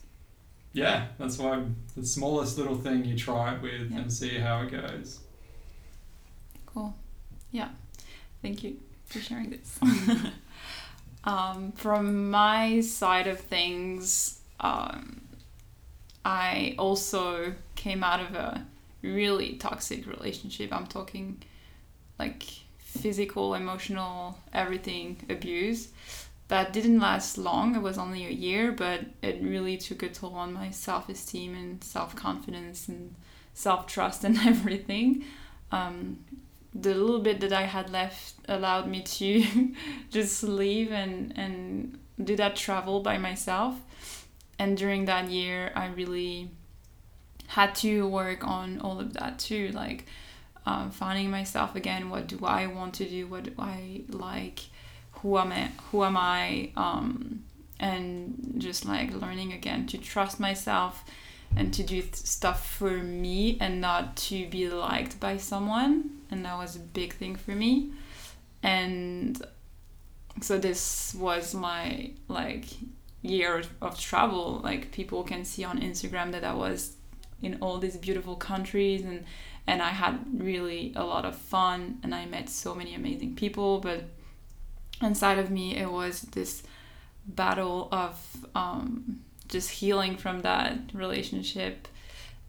Yeah, 0.74 1.08
that's 1.18 1.38
why 1.38 1.64
the 1.96 2.06
smallest 2.06 2.58
little 2.58 2.76
thing 2.76 3.06
you 3.06 3.18
try 3.18 3.56
it 3.56 3.62
with 3.62 3.90
Yeah. 3.92 4.00
and 4.00 4.14
see 4.14 4.38
how 4.38 4.62
it 4.62 4.72
goes. 4.72 5.20
Cool. 6.66 6.94
Yeah. 7.52 7.70
Thank 8.42 8.64
you 8.64 8.78
for 9.06 9.20
sharing 9.20 9.50
this. 9.50 9.80
um, 11.24 11.72
from 11.72 12.30
my 12.30 12.82
side 12.82 13.28
of 13.28 13.40
things, 13.40 14.40
um, 14.60 15.22
I 16.24 16.76
also 16.78 17.54
came 17.76 18.04
out 18.04 18.20
of 18.20 18.36
a 18.36 18.66
really 19.02 19.54
toxic 19.54 20.06
relationship. 20.06 20.72
I'm 20.74 20.88
talking 20.88 21.42
like 22.20 22.44
physical, 22.80 23.56
emotional, 23.56 24.38
everything 24.54 25.18
abuse. 25.30 25.90
That 26.48 26.72
didn't 26.72 27.00
last 27.00 27.38
long. 27.38 27.76
It 27.76 27.82
was 27.82 27.98
only 27.98 28.26
a 28.26 28.30
year, 28.32 28.72
but 28.72 29.02
it 29.22 29.42
really 29.42 29.78
took 29.78 30.02
a 30.02 30.10
toll 30.10 30.36
on 30.36 30.54
my 30.54 30.72
self 30.72 31.10
esteem 31.10 31.56
and 31.56 31.84
self 31.84 32.16
confidence 32.16 32.88
and 32.88 33.16
self 33.54 33.88
trust 33.88 34.24
and 34.24 34.38
everything. 34.46 35.26
Um, 35.72 36.20
the 36.74 36.94
little 36.94 37.20
bit 37.20 37.40
that 37.42 37.52
I 37.52 37.64
had 37.64 37.90
left 37.90 38.36
allowed 38.48 38.88
me 38.88 39.02
to 39.02 39.74
just 40.12 40.44
leave 40.44 40.92
and, 40.92 41.34
and 41.36 41.98
do 42.24 42.36
that 42.36 42.56
travel 42.56 43.02
by 43.02 43.18
myself. 43.18 43.76
And 44.60 44.78
during 44.78 45.06
that 45.06 45.30
year, 45.30 45.72
I 45.76 45.88
really 45.88 46.50
had 47.48 47.76
to 47.76 48.08
work 48.08 48.46
on 48.46 48.80
all 48.82 49.00
of 49.00 49.14
that 49.14 49.40
too, 49.40 49.70
like 49.70 50.06
um, 50.66 50.92
finding 50.92 51.32
myself 51.32 51.76
again. 51.76 52.10
What 52.10 52.28
do 52.28 52.40
I 52.44 52.68
want 52.68 52.94
to 52.96 53.06
do? 53.06 53.28
What 53.28 53.44
do 53.44 53.54
I 53.58 54.04
like? 54.10 54.62
Who 55.22 55.38
am 55.38 55.52
I? 55.52 55.72
Who 55.92 56.04
am 56.04 56.18
I? 56.18 56.72
Um, 56.76 57.44
and 57.80 58.56
just 58.58 58.86
like 58.86 59.14
learning 59.14 59.54
again 59.54 59.86
to 59.88 59.98
trust 59.98 60.40
myself 60.40 61.04
and 61.56 61.74
to 61.74 61.84
do 61.84 62.04
stuff 62.14 62.68
for 62.68 62.92
me 62.92 63.58
and 63.60 63.80
not 63.80 64.16
to 64.18 64.48
be 64.48 64.68
liked 64.68 65.20
by 65.20 65.38
someone 65.38 66.10
and 66.30 66.44
that 66.44 66.58
was 66.58 66.76
a 66.76 66.80
big 66.80 67.14
thing 67.14 67.36
for 67.36 67.52
me 67.52 67.92
and 68.64 69.46
so 70.42 70.58
this 70.58 71.16
was 71.18 71.54
my 71.54 72.12
like 72.28 72.66
year 73.22 73.64
of 73.82 74.00
travel 74.00 74.60
like 74.64 74.92
people 74.92 75.24
can 75.24 75.46
see 75.46 75.64
on 75.64 75.80
instagram 75.80 76.32
that 76.32 76.44
i 76.44 76.54
was 76.54 76.94
in 77.42 77.58
all 77.62 77.78
these 77.78 77.98
beautiful 77.98 78.36
countries 78.36 79.04
and 79.06 79.24
and 79.66 79.82
i 79.82 79.90
had 79.90 80.20
really 80.34 80.94
a 80.96 81.04
lot 81.04 81.26
of 81.26 81.36
fun 81.36 81.98
and 82.04 82.14
i 82.14 82.26
met 82.26 82.50
so 82.50 82.76
many 82.76 82.94
amazing 82.94 83.36
people 83.36 83.80
but 83.80 84.04
inside 85.02 85.38
of 85.40 85.50
me 85.50 85.76
it 85.76 85.92
was 85.92 86.22
this 86.22 86.64
battle 87.26 87.90
of 87.92 88.46
um, 88.56 89.20
just 89.48 89.70
healing 89.70 90.18
from 90.18 90.42
that 90.42 90.78
relationship. 90.94 91.88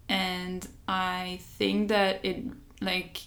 And 0.08 0.66
i 0.87 1.38
think 1.58 1.88
that 1.88 2.24
it 2.24 2.42
like 2.80 3.20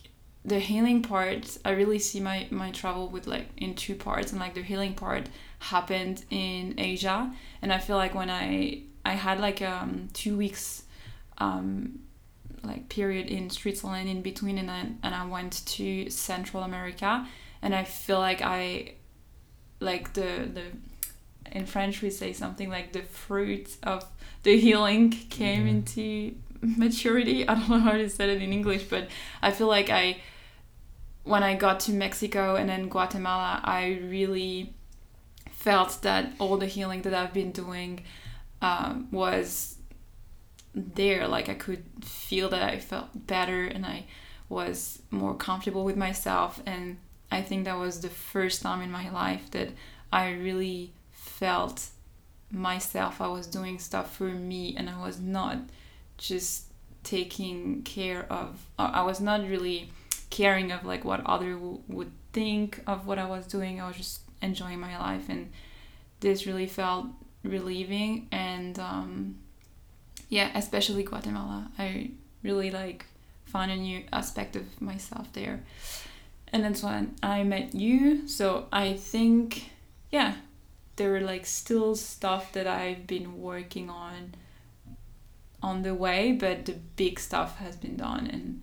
the 0.44 0.60
healing 0.60 1.04
part 1.04 1.58
i 1.64 1.70
really 1.70 2.00
see 2.00 2.20
my 2.20 2.48
my 2.50 2.72
travel 2.72 3.08
with 3.08 3.28
like 3.28 3.48
in 3.58 3.76
two 3.76 3.94
parts 3.94 4.32
and 4.32 4.42
like 4.42 4.56
the 4.56 4.64
healing 4.64 4.96
part 4.96 5.30
happened 5.60 6.26
in 6.32 6.74
asia. 6.80 7.32
And 7.62 7.72
i 7.72 7.78
feel 7.78 7.98
like 7.98 8.16
when 8.16 8.32
i 8.32 8.82
i 9.06 9.14
had 9.14 9.40
like 9.40 9.62
um 9.62 10.10
two 10.14 10.36
weeks 10.36 10.84
um 11.38 12.00
like 12.64 12.90
period 12.90 13.28
in 13.28 13.50
switzerland 13.50 14.10
in 14.10 14.22
between 14.22 14.58
and 14.58 14.70
i 14.72 14.80
and 15.04 15.16
i 15.16 15.26
went 15.26 15.66
to 15.66 16.10
central 16.10 16.64
america 16.64 17.28
and 17.62 17.74
i 17.74 17.84
feel 17.84 18.20
like 18.20 18.42
i 18.42 18.94
like 19.82 20.14
the 20.14 20.50
the 20.58 20.64
in 21.58 21.66
french 21.66 22.02
we 22.02 22.10
say 22.10 22.32
something 22.32 22.70
like 22.70 22.94
the 22.94 23.02
fruit 23.02 23.76
of 23.84 24.06
the 24.44 24.58
healing 24.58 25.10
came 25.10 25.66
Yeah. 25.66 25.72
into 25.74 26.36
maturity 26.62 27.46
i 27.50 27.56
don't 27.56 27.70
know 27.70 27.80
how 27.80 27.92
to 28.04 28.10
say 28.10 28.32
it 28.32 28.42
in 28.42 28.54
english 28.54 28.84
but 28.86 29.10
i 29.42 29.52
feel 29.52 29.68
like 29.68 29.90
i 29.90 30.18
when 31.24 31.44
i 31.44 31.56
got 31.56 31.80
to 31.82 31.92
mexico 31.92 32.56
and 32.56 32.70
then 32.70 32.88
guatemala 32.88 33.60
i 33.64 34.00
really 34.16 34.74
felt 35.52 36.02
that 36.04 36.32
all 36.40 36.58
the 36.58 36.68
healing 36.68 37.02
that 37.02 37.14
i've 37.14 37.34
been 37.34 37.52
doing 37.52 38.02
um, 38.62 39.08
was 39.12 39.76
there 40.74 41.28
like 41.28 41.50
i 41.50 41.54
could 41.54 41.84
feel 42.04 42.48
that 42.50 42.62
i 42.64 42.80
felt 42.80 43.08
better 43.28 43.66
and 43.66 43.86
i 43.86 44.06
was 44.50 45.02
more 45.12 45.36
comfortable 45.36 45.84
with 45.84 45.98
myself 45.98 46.62
and 46.66 46.98
i 47.32 47.42
think 47.42 47.66
that 47.66 47.78
was 47.78 48.02
the 48.02 48.10
first 48.10 48.62
time 48.62 48.82
in 48.82 48.92
my 48.92 49.10
life 49.10 49.50
that 49.52 49.70
i 50.12 50.32
really 50.32 50.92
felt 51.12 51.88
myself. 52.52 53.22
I 53.22 53.28
was 53.28 53.48
doing 53.48 53.80
stuff 53.80 54.16
for 54.16 54.26
me 54.26 54.76
and 54.78 54.90
i 54.90 55.00
was 55.02 55.20
not 55.20 55.58
just 56.18 56.66
taking 57.04 57.82
care 57.84 58.32
of 58.32 58.68
i 58.78 59.02
was 59.02 59.20
not 59.20 59.42
really 59.48 59.90
caring 60.30 60.72
of 60.72 60.86
like 60.86 61.04
what 61.04 61.26
other 61.26 61.54
w- 61.54 61.82
would 61.88 62.12
think 62.32 62.82
of 62.86 63.08
what 63.08 63.18
i 63.18 63.26
was 63.26 63.48
doing. 63.48 63.82
I 63.82 63.88
was 63.88 63.98
just 63.98 64.22
enjoying 64.42 64.80
my 64.80 64.98
life 64.98 65.30
and 65.30 65.52
this 66.20 66.46
really 66.46 66.68
felt 66.68 67.08
relieving 67.44 68.28
and 68.32 68.78
um, 68.80 69.36
yeah 70.30 70.52
especially 70.56 71.04
guatemala. 71.04 71.72
I 71.80 72.12
really 72.44 72.70
like 72.72 73.06
found 73.46 73.72
a 73.72 73.76
new 73.76 74.04
aspect 74.14 74.56
of 74.56 74.82
myself 74.82 75.32
there 75.34 75.64
and 76.52 76.64
that's 76.64 76.84
when 76.84 77.16
i 77.24 77.44
met 77.44 77.74
you 77.74 78.28
so 78.28 78.68
i 78.72 78.94
think 78.94 79.70
yeah 80.12 80.36
there 80.96 81.12
were 81.12 81.22
like 81.22 81.46
still 81.46 81.96
stuff 81.96 82.52
that 82.54 82.68
i've 82.68 83.08
been 83.08 83.42
working 83.42 83.90
on 83.90 84.34
on 85.64 85.84
the 85.84 85.94
way 85.94 86.32
but 86.32 86.66
the 86.66 86.74
big 86.96 87.20
stuff 87.20 87.58
has 87.58 87.76
been 87.76 87.96
done 87.96 88.28
and 88.28 88.62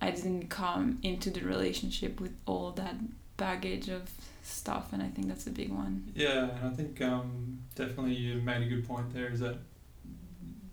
i 0.00 0.10
didn't 0.10 0.48
come 0.48 0.98
into 1.02 1.30
the 1.30 1.40
relationship 1.40 2.20
with 2.20 2.34
all 2.46 2.70
that 2.72 2.94
baggage 3.36 3.88
of 3.88 4.10
stuff 4.42 4.92
and 4.92 5.02
i 5.02 5.08
think 5.08 5.28
that's 5.28 5.46
a 5.46 5.50
big 5.50 5.70
one 5.70 6.12
Yeah, 6.14 6.50
and 6.50 6.68
I 6.68 6.70
think 6.70 7.00
um, 7.00 7.58
definitely 7.74 8.14
you 8.14 8.40
made 8.42 8.62
a 8.62 8.66
good 8.66 8.86
point 8.86 9.12
there 9.12 9.28
is 9.28 9.40
that 9.40 9.56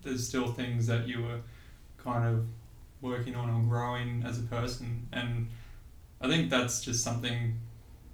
there's 0.02 0.26
still 0.26 0.52
things 0.52 0.86
that 0.86 1.08
you 1.08 1.22
were 1.22 1.40
kind 1.96 2.26
of 2.26 2.46
working 3.00 3.34
on 3.34 3.50
or 3.50 3.62
growing 3.68 4.22
as 4.26 4.38
a 4.38 4.42
person. 4.42 5.08
And 5.12 5.48
I 6.22 6.28
think 6.28 6.50
that's 6.50 6.82
just 6.82 7.02
something 7.02 7.58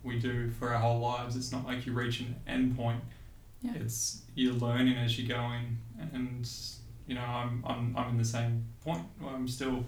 we 0.03 0.19
do 0.19 0.51
for 0.51 0.73
our 0.73 0.81
whole 0.81 1.01
lives. 1.01 1.37
It's 1.37 1.53
not 1.53 1.67
like 1.67 1.87
you 1.87 1.93
reach 1.93 2.21
an 2.21 2.37
end 2.47 2.77
point. 2.77 3.03
Yeah. 3.61 3.73
It's 3.75 4.23
you're 4.35 4.55
learning 4.55 4.97
as 4.97 5.19
you're 5.19 5.29
going, 5.29 5.79
and 6.13 6.49
you 7.07 7.15
know 7.15 7.21
I'm 7.23 7.65
I'm 7.67 7.97
I'm 7.97 8.11
in 8.11 8.19
the 8.19 8.25
same 8.25 8.65
point. 8.85 9.05
Where 9.19 9.35
I'm 9.35 9.49
still 9.49 9.85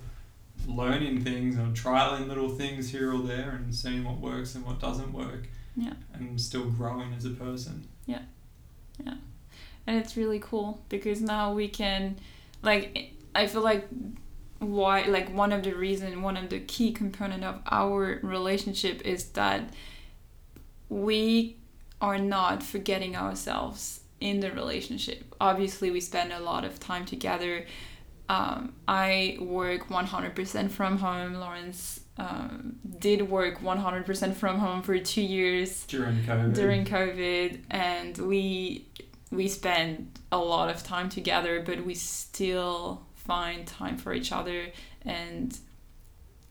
learning 0.67 1.25
things 1.25 1.57
and 1.57 1.75
trialing 1.75 2.29
little 2.29 2.51
things 2.51 2.91
here 2.91 3.15
or 3.15 3.23
there 3.23 3.51
and 3.51 3.75
seeing 3.75 4.05
what 4.05 4.19
works 4.19 4.55
and 4.55 4.67
what 4.67 4.79
doesn't 4.79 5.13
work. 5.13 5.49
Yeah. 5.77 5.95
And 6.13 6.39
still 6.41 6.69
growing 6.71 7.15
as 7.15 7.25
a 7.25 7.31
person. 7.31 7.87
Yeah. 8.07 8.23
Yeah. 9.05 9.15
And 9.87 9.97
it's 9.99 10.17
really 10.17 10.41
cool 10.41 10.83
because 10.89 11.23
now 11.23 11.55
we 11.55 11.69
can 11.69 12.17
like 12.63 13.13
i 13.35 13.47
feel 13.47 13.63
like 13.63 13.89
why 14.61 15.03
like 15.07 15.35
one 15.35 15.53
of 15.53 15.63
the 15.63 15.75
reason 15.75 16.23
one 16.23 16.37
of 16.37 16.51
the 16.51 16.61
key 16.61 16.93
component 16.93 17.43
of 17.43 17.61
our 17.71 18.21
relationship 18.23 19.03
is 19.05 19.25
that 19.31 19.73
we 20.89 21.57
are 22.01 22.19
not 22.19 22.63
forgetting 22.63 23.17
ourselves 23.17 24.01
in 24.21 24.41
the 24.41 24.53
relationship. 24.53 25.35
Obviously 25.41 25.91
we 25.91 26.01
spend 26.01 26.33
a 26.33 26.41
lot 26.41 26.65
of 26.65 26.79
time 26.79 27.05
together. 27.05 27.67
Um, 28.29 28.75
i 28.87 29.39
work 29.41 29.89
100% 29.89 30.71
from 30.71 30.99
home. 30.99 31.35
Lawrence 31.35 32.01
um, 32.17 32.77
did 32.99 33.29
work 33.29 33.61
100% 33.61 34.35
from 34.35 34.59
home 34.59 34.83
for 34.83 34.99
two 34.99 35.23
years 35.23 35.85
During 35.87 36.23
COVID. 36.23 36.55
during 36.55 36.85
COVID, 36.85 37.61
and 37.71 38.19
we 38.19 38.87
we 39.33 39.49
spend 39.49 40.19
a 40.31 40.39
lot 40.39 40.69
of 40.71 40.83
time 40.83 41.09
together, 41.09 41.63
but 41.65 41.85
we 41.85 41.95
still 41.95 43.07
find 43.31 43.67
time 43.67 43.97
for 43.97 44.13
each 44.13 44.33
other, 44.33 44.61
and 45.05 45.57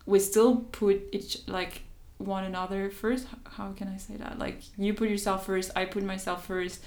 we 0.05 0.17
still 0.19 0.51
put 0.81 0.97
each 1.11 1.31
like 1.47 1.81
one 2.17 2.43
another 2.45 2.89
first. 2.89 3.27
How 3.57 3.73
can 3.73 3.87
I 3.95 3.97
say 3.97 4.15
that? 4.23 4.39
Like 4.39 4.57
you 4.77 4.93
put 4.93 5.09
yourself 5.09 5.45
first, 5.45 5.71
I 5.75 5.83
put 5.85 6.03
myself 6.03 6.45
first. 6.47 6.81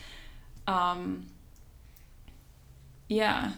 Um, 0.66 1.26
yeah. 3.08 3.52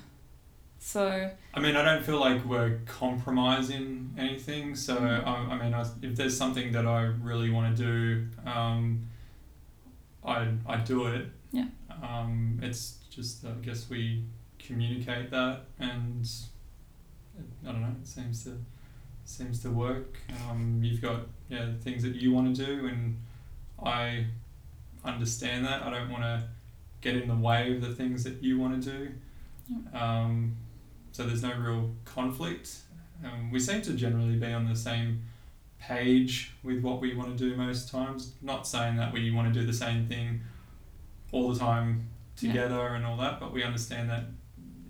So 0.81 1.31
I 1.55 1.61
mean, 1.61 1.77
I 1.77 1.83
don't 1.88 2.05
feel 2.05 2.20
like 2.29 2.44
we're 2.44 2.81
compromising 2.87 4.12
anything. 4.18 4.75
So, 4.75 4.97
Mm. 4.97 5.27
I, 5.27 5.35
I 5.55 5.55
mean, 5.62 5.73
I, 5.73 5.83
if 6.03 6.16
there's 6.16 6.37
something 6.37 6.73
that 6.73 6.87
I 6.87 7.03
really 7.31 7.51
want 7.51 7.77
to 7.77 7.83
do, 7.90 8.27
um, 8.57 9.07
I, 10.25 10.49
I 10.66 10.77
do 10.92 11.07
it. 11.07 11.27
Yeah. 11.53 11.68
Um, 12.03 12.59
it's 12.62 12.99
just, 13.09 13.44
I 13.47 13.53
guess 13.66 13.88
we 13.88 14.25
communicate 14.66 15.31
that 15.31 15.62
and 15.79 16.29
I 17.66 17.72
don't 17.72 17.81
know, 17.81 17.94
it 18.00 18.07
seems 18.07 18.44
to 18.44 18.57
seems 19.24 19.61
to 19.62 19.70
work. 19.70 20.18
Um, 20.48 20.81
you've 20.83 21.00
got 21.03 21.22
yeah 21.48 21.66
things 21.81 22.03
that 22.03 22.14
you 22.14 22.33
want 22.33 22.55
to 22.55 22.64
do, 22.66 22.87
and 22.87 23.18
I 23.83 24.27
understand 25.05 25.64
that. 25.64 25.83
I 25.83 25.90
don't 25.90 26.11
want 26.11 26.22
to 26.22 26.44
get 27.00 27.16
in 27.16 27.29
the 27.29 27.35
way 27.35 27.74
of 27.74 27.81
the 27.81 27.92
things 27.94 28.22
that 28.24 28.42
you 28.42 28.59
want 28.59 28.83
to 28.83 28.90
do. 28.90 29.09
Um, 29.96 30.57
so 31.12 31.24
there's 31.24 31.42
no 31.42 31.55
real 31.55 31.90
conflict. 32.05 32.77
Um, 33.24 33.50
we 33.50 33.59
seem 33.61 33.81
to 33.83 33.94
generally 33.94 34.37
be 34.37 34.53
on 34.53 34.68
the 34.68 34.77
same 34.77 35.22
page 35.81 36.53
with 36.62 36.83
what 36.83 37.00
we 37.00 37.14
want 37.14 37.37
to 37.37 37.50
do 37.50 37.57
most 37.57 37.90
times. 37.90 38.33
Not 38.42 38.66
saying 38.66 38.96
that 38.96 39.12
we 39.12 39.31
want 39.31 39.53
to 39.53 39.59
do 39.61 39.66
the 39.66 39.72
same 39.72 40.07
thing 40.07 40.40
all 41.33 41.53
the 41.53 41.59
time 41.59 42.09
Yeah. 42.38 42.53
together 42.53 42.88
and 42.94 43.05
all 43.07 43.16
that, 43.18 43.40
but 43.40 43.53
we 43.53 43.62
understand 43.62 44.09
that 44.11 44.24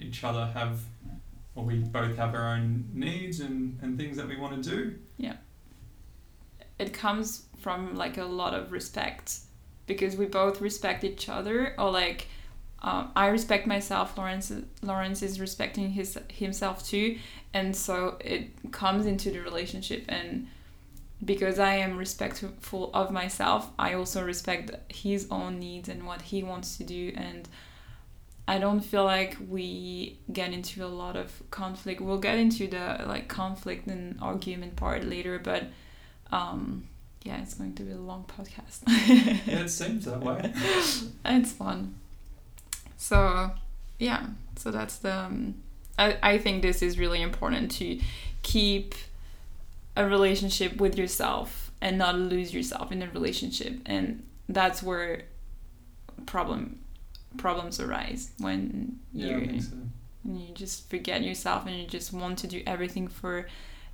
each 0.05 0.25
other 0.25 0.47
have, 0.55 0.81
or 1.55 1.65
we 1.65 1.79
both 1.79 2.17
have 2.17 2.35
our 2.35 2.55
own 2.55 2.89
needs 2.93 3.41
and, 3.41 3.79
and 3.83 3.99
things 3.99 4.17
that 4.17 4.29
we 4.29 4.37
want 4.37 4.63
to 4.63 4.71
do. 4.71 4.95
Yeah. 5.17 5.37
It 6.79 6.93
comes 6.93 7.47
from 7.59 7.95
like 7.95 8.19
a 8.19 8.25
lot 8.25 8.55
of 8.55 8.73
respect 8.73 9.39
because 9.87 10.17
we 10.17 10.27
both 10.27 10.61
respect 10.61 11.05
each 11.05 11.29
other 11.29 11.75
or 11.79 11.91
like 11.91 12.29
um, 12.83 13.11
I 13.17 13.29
respect 13.29 13.67
myself 13.67 14.19
Lawrence 14.19 14.53
Lawrence 14.83 15.23
is 15.23 15.41
respecting 15.41 15.91
his 15.91 16.19
himself 16.29 16.87
too 16.87 17.19
and 17.53 17.75
so 17.75 18.19
it 18.21 18.51
comes 18.73 19.07
into 19.07 19.31
the 19.31 19.41
relationship 19.41 20.05
and 20.09 20.49
because 21.25 21.59
I 21.59 21.77
am 21.77 21.97
respectful 21.97 22.91
of 22.93 23.11
myself 23.11 23.71
I 23.79 23.95
also 23.95 24.23
respect 24.25 24.71
his 24.93 25.27
own 25.31 25.59
needs 25.59 25.89
and 25.89 26.07
what 26.07 26.23
he 26.23 26.43
wants 26.43 26.77
to 26.77 26.85
do 26.85 27.13
and 27.17 27.49
I 28.47 28.59
don't 28.59 28.81
feel 28.81 29.05
like 29.05 29.37
we 29.49 30.19
get 30.33 30.53
into 30.53 30.85
a 30.85 30.89
lot 30.89 31.17
of 31.17 31.43
conflict. 31.51 32.01
We'll 32.01 32.19
get 32.19 32.39
into 32.39 32.67
the 32.67 33.05
like 33.07 33.29
conflict 33.29 33.87
and 33.87 34.19
argument 34.21 34.77
part 34.77 35.05
later 35.05 35.39
but 35.39 35.65
um 36.33 36.85
yeah 37.23 37.41
it's 37.41 37.55
going 37.55 37.75
to 37.75 37.83
be 37.83 37.93
a 37.93 37.97
long 37.97 38.25
podcast. 38.25 38.83
Yeah, 39.47 39.61
it 39.61 39.69
seems 39.69 40.05
that 40.05 40.21
way. 40.21 40.53
it's 41.25 41.53
fun. 41.53 41.95
So 42.97 43.51
yeah 43.99 44.27
so 44.57 44.71
that's 44.71 44.97
the 44.99 45.15
um, 45.15 45.55
I, 45.99 46.19
I 46.23 46.39
think 46.39 46.63
this 46.63 46.83
is 46.83 46.99
really 46.99 47.23
important 47.23 47.71
to 47.73 48.01
keep 48.43 48.95
a 49.97 50.07
relationship 50.07 50.77
with 50.77 50.99
yourself 50.99 51.71
and 51.81 51.99
not 51.99 52.19
lose 52.19 52.53
yourself 52.53 52.91
in 52.91 53.03
a 53.03 53.09
relationship 53.11 53.79
and 53.87 54.25
that's 54.49 54.83
where 54.83 55.23
problem 56.27 56.79
problems 57.37 57.81
arise 57.81 58.31
when 58.39 58.99
Yeah, 59.13 59.39
you 59.39 59.61
so. 59.61 59.73
and 60.25 60.41
you 60.41 60.55
just 60.55 60.89
forget 60.91 61.23
yourself 61.23 61.67
and 61.67 61.77
you 61.77 61.87
just 61.87 62.13
want 62.13 62.39
to 62.41 62.47
do 62.47 62.63
everything 62.67 63.09
for 63.09 63.47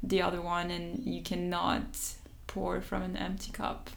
the 0.02 0.22
other 0.22 0.40
one 0.40 0.70
and 0.70 1.04
you 1.04 1.22
cannot 1.22 1.84
pour 2.46 2.80
from 2.80 3.02
an 3.02 3.16
empty 3.16 3.52
cup 3.52 3.90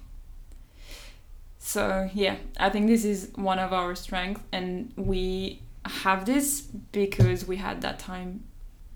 so 1.60 2.10
yeah 2.14 2.36
i 2.60 2.70
think 2.70 2.88
this 2.88 3.06
is 3.06 3.32
one 3.36 3.60
of 3.60 3.72
our 3.72 3.96
strengths 3.96 4.42
and 4.52 4.92
we 4.98 5.62
have 5.86 6.26
this 6.26 6.62
because 6.92 7.46
we 7.48 7.56
had 7.58 7.82
that 7.82 8.00
time 8.00 8.44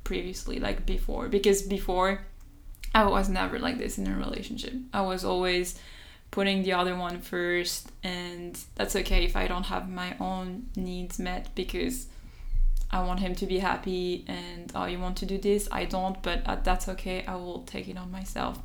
previously 0.04 0.60
like 0.60 0.86
before 0.86 1.28
because 1.30 1.62
before 1.62 2.22
i 2.94 3.04
was 3.06 3.30
never 3.30 3.60
like 3.60 3.78
this 3.78 3.98
in 3.98 4.08
a 4.08 4.16
relationship 4.18 4.74
i 4.94 5.02
was 5.02 5.24
always 5.24 5.80
putting 6.32 6.64
the 6.64 6.74
other 6.74 6.96
one 6.96 7.20
first 7.20 7.92
and 8.04 8.60
that's 8.76 8.96
okay 8.96 9.24
if 9.24 9.36
i 9.36 9.48
don't 9.48 9.64
have 9.64 9.90
my 9.90 10.16
own 10.20 10.68
needs 10.76 11.20
met 11.20 11.48
because 11.56 12.08
I 12.90 13.04
want 13.04 13.20
him 13.20 13.36
to 13.36 13.46
be 13.46 13.60
happy 13.60 14.24
and 14.28 14.72
oh 14.74 14.86
you 14.86 14.98
want 14.98 15.18
to 15.18 15.26
do 15.26 15.38
this 15.38 15.68
I 15.72 15.86
don't 15.86 16.22
but 16.24 16.44
uh, 16.46 16.56
that's 16.64 16.88
okay 16.88 17.26
I 17.26 17.36
will 17.36 17.64
take 17.64 17.90
it 17.90 17.98
on 17.98 18.12
myself 18.12 18.60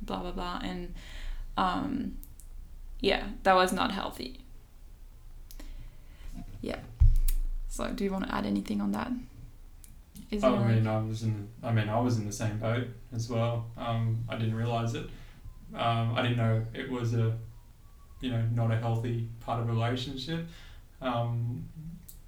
blah 0.00 0.20
blah 0.20 0.30
blah 0.30 0.60
and 0.62 0.94
um 1.56 2.16
yeah 3.00 3.24
that 3.42 3.54
was 3.54 3.72
not 3.72 3.90
healthy 3.90 4.38
yeah 6.60 6.78
so 7.68 7.90
do 7.90 8.04
you 8.04 8.12
want 8.12 8.28
to 8.28 8.34
add 8.34 8.46
anything 8.46 8.80
on 8.80 8.92
that 8.92 9.10
is 10.30 10.44
I 10.44 10.50
there 10.50 10.60
mean, 10.60 10.86
I 10.86 10.98
was 10.98 11.22
in. 11.22 11.48
I 11.62 11.72
mean, 11.72 11.88
I 11.88 12.00
was 12.00 12.16
in 12.18 12.26
the 12.26 12.32
same 12.32 12.58
boat 12.58 12.88
as 13.14 13.28
well. 13.28 13.66
Um, 13.76 14.24
I 14.28 14.36
didn't 14.36 14.54
realize 14.54 14.94
it. 14.94 15.06
Um, 15.74 16.14
I 16.14 16.22
didn't 16.22 16.36
know 16.38 16.64
it 16.74 16.90
was 16.90 17.14
a, 17.14 17.36
you 18.20 18.30
know, 18.30 18.42
not 18.54 18.70
a 18.70 18.76
healthy 18.76 19.28
part 19.40 19.60
of 19.60 19.68
a 19.68 19.72
relationship. 19.72 20.46
Um, 21.00 21.68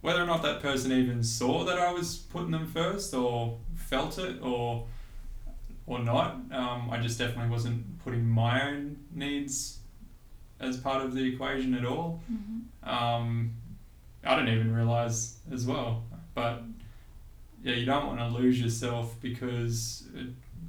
whether 0.00 0.22
or 0.22 0.26
not 0.26 0.42
that 0.42 0.60
person 0.60 0.92
even 0.92 1.22
saw 1.22 1.64
that 1.64 1.78
I 1.78 1.92
was 1.92 2.16
putting 2.16 2.50
them 2.50 2.66
first, 2.66 3.14
or 3.14 3.58
felt 3.74 4.18
it, 4.18 4.40
or, 4.42 4.86
or 5.86 5.98
not, 6.00 6.36
um, 6.52 6.88
I 6.90 6.98
just 7.00 7.18
definitely 7.18 7.50
wasn't 7.50 8.02
putting 8.04 8.24
my 8.28 8.68
own 8.68 8.96
needs 9.12 9.78
as 10.60 10.76
part 10.78 11.04
of 11.04 11.14
the 11.14 11.22
equation 11.24 11.74
at 11.74 11.84
all. 11.84 12.22
Mhm. 12.32 12.88
Um, 12.88 13.52
I 14.24 14.36
didn't 14.36 14.54
even 14.54 14.74
realize 14.74 15.38
as 15.52 15.66
well. 15.66 16.04
But 16.34 16.62
yeah, 17.62 17.74
you 17.74 17.86
don't 17.86 18.06
want 18.06 18.18
to 18.18 18.28
lose 18.28 18.60
yourself 18.60 19.16
because 19.20 20.04
it, 20.14 20.28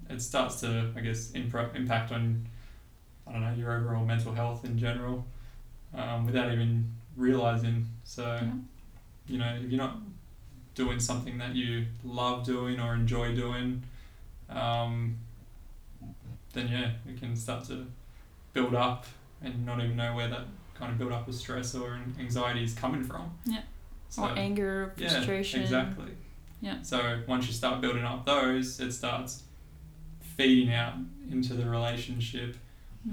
it 0.09 0.21
starts 0.21 0.61
to, 0.61 0.91
I 0.95 1.01
guess, 1.01 1.31
impro- 1.33 1.75
impact 1.75 2.11
on, 2.11 2.47
I 3.27 3.31
don't 3.31 3.41
know, 3.41 3.53
your 3.53 3.73
overall 3.73 4.05
mental 4.05 4.33
health 4.33 4.65
in 4.65 4.77
general 4.77 5.25
um, 5.93 6.25
without 6.25 6.51
even 6.51 6.91
realizing. 7.15 7.85
So, 8.03 8.23
Yeah. 8.41 8.51
you 9.27 9.37
know, 9.37 9.55
if 9.55 9.69
you're 9.69 9.77
not 9.81 9.97
doing 10.75 10.99
something 10.99 11.37
that 11.39 11.55
you 11.55 11.85
love 12.03 12.45
doing 12.45 12.79
or 12.79 12.93
enjoy 12.93 13.35
doing, 13.35 13.83
um, 14.49 15.17
then 16.53 16.67
yeah, 16.69 16.91
it 17.07 17.19
can 17.19 17.35
start 17.35 17.65
to 17.65 17.85
build 18.53 18.75
up 18.75 19.05
and 19.41 19.65
not 19.65 19.79
even 19.79 19.95
know 19.95 20.15
where 20.15 20.29
that 20.29 20.45
kind 20.73 20.91
of 20.91 20.97
build 20.97 21.11
up 21.11 21.27
of 21.27 21.35
stress 21.35 21.75
or 21.75 21.99
anxiety 22.19 22.63
is 22.63 22.73
coming 22.73 23.03
from. 23.03 23.31
Yeah. 23.45 23.61
So, 24.09 24.23
or 24.23 24.37
anger 24.37 24.93
frustration 24.97 25.59
yeah, 25.61 25.65
exactly. 25.65 26.11
Yeah. 26.61 26.81
So 26.81 27.21
once 27.27 27.47
you 27.47 27.53
start 27.53 27.81
building 27.81 28.03
up 28.03 28.25
those, 28.25 28.79
it 28.79 28.91
starts 28.91 29.43
feeding 30.37 30.73
out 30.73 30.93
into 31.29 31.53
the 31.53 31.67
relationship, 31.69 32.55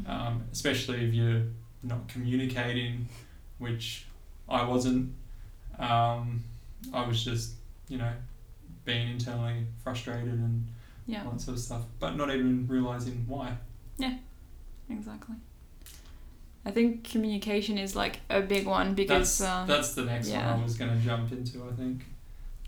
Um, 0.07 0.45
especially 0.53 1.07
if 1.07 1.15
you're 1.15 1.43
not 1.83 2.09
communicating, 2.09 3.09
which 3.59 4.07
I 4.49 4.65
wasn't. 4.65 5.13
Um, 5.79 6.43
I 6.93 7.07
was 7.07 7.25
just, 7.25 7.53
you 7.89 7.99
know, 7.99 8.13
being 8.85 9.09
internally 9.09 9.67
frustrated 9.83 10.35
and 10.35 10.67
yeah 11.07 11.25
all 11.25 11.33
that 11.33 11.41
sort 11.41 11.57
of 11.57 11.63
stuff, 11.63 11.83
but 11.99 12.17
not 12.17 12.35
even 12.35 12.67
realizing 12.69 13.25
why. 13.29 13.57
Yeah, 13.99 14.15
exactly 14.91 15.37
I 16.67 16.71
think 16.71 17.05
communication 17.05 17.77
is 17.77 17.95
like 17.95 18.21
a 18.31 18.41
big 18.41 18.67
one 18.67 18.95
because 18.95 19.39
that's, 19.39 19.53
um, 19.53 19.69
that's 19.69 19.95
the 19.95 20.05
next 20.05 20.29
yeah. 20.29 20.51
one 20.51 20.61
I 20.61 20.63
was 20.63 20.77
going 20.77 20.91
to 20.91 21.05
jump 21.05 21.31
into. 21.31 21.63
I 21.65 21.73
think. 21.75 22.05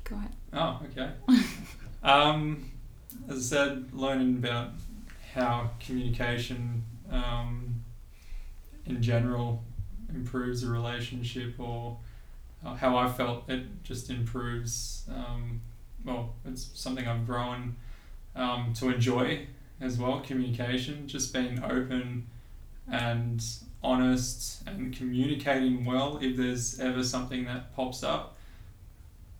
go 0.04 0.16
ahead. 0.16 0.32
Oh, 0.52 0.80
okay. 0.90 1.12
um, 2.02 2.70
as 3.28 3.38
I 3.38 3.56
said, 3.56 3.94
learning 3.94 4.36
about 4.36 4.72
how 5.34 5.70
communication 5.80 6.84
um, 7.10 7.82
in 8.86 9.02
general 9.02 9.62
improves 10.14 10.62
a 10.62 10.68
relationship 10.68 11.54
or 11.58 11.98
uh, 12.64 12.74
how 12.74 12.96
I 12.96 13.08
felt 13.08 13.48
it 13.48 13.82
just 13.82 14.10
improves. 14.10 15.08
Um, 15.12 15.60
well, 16.04 16.34
it's 16.44 16.70
something 16.74 17.06
I've 17.06 17.26
grown 17.26 17.76
um, 18.34 18.72
to 18.74 18.90
enjoy 18.90 19.46
as 19.80 19.98
well. 19.98 20.20
Communication, 20.20 21.08
just 21.08 21.32
being 21.32 21.62
open 21.62 22.26
and 22.90 23.44
honest 23.82 24.62
and 24.66 24.96
communicating 24.96 25.84
well. 25.84 26.18
If 26.20 26.36
there's 26.36 26.80
ever 26.80 27.02
something 27.02 27.44
that 27.46 27.74
pops 27.74 28.02
up, 28.02 28.36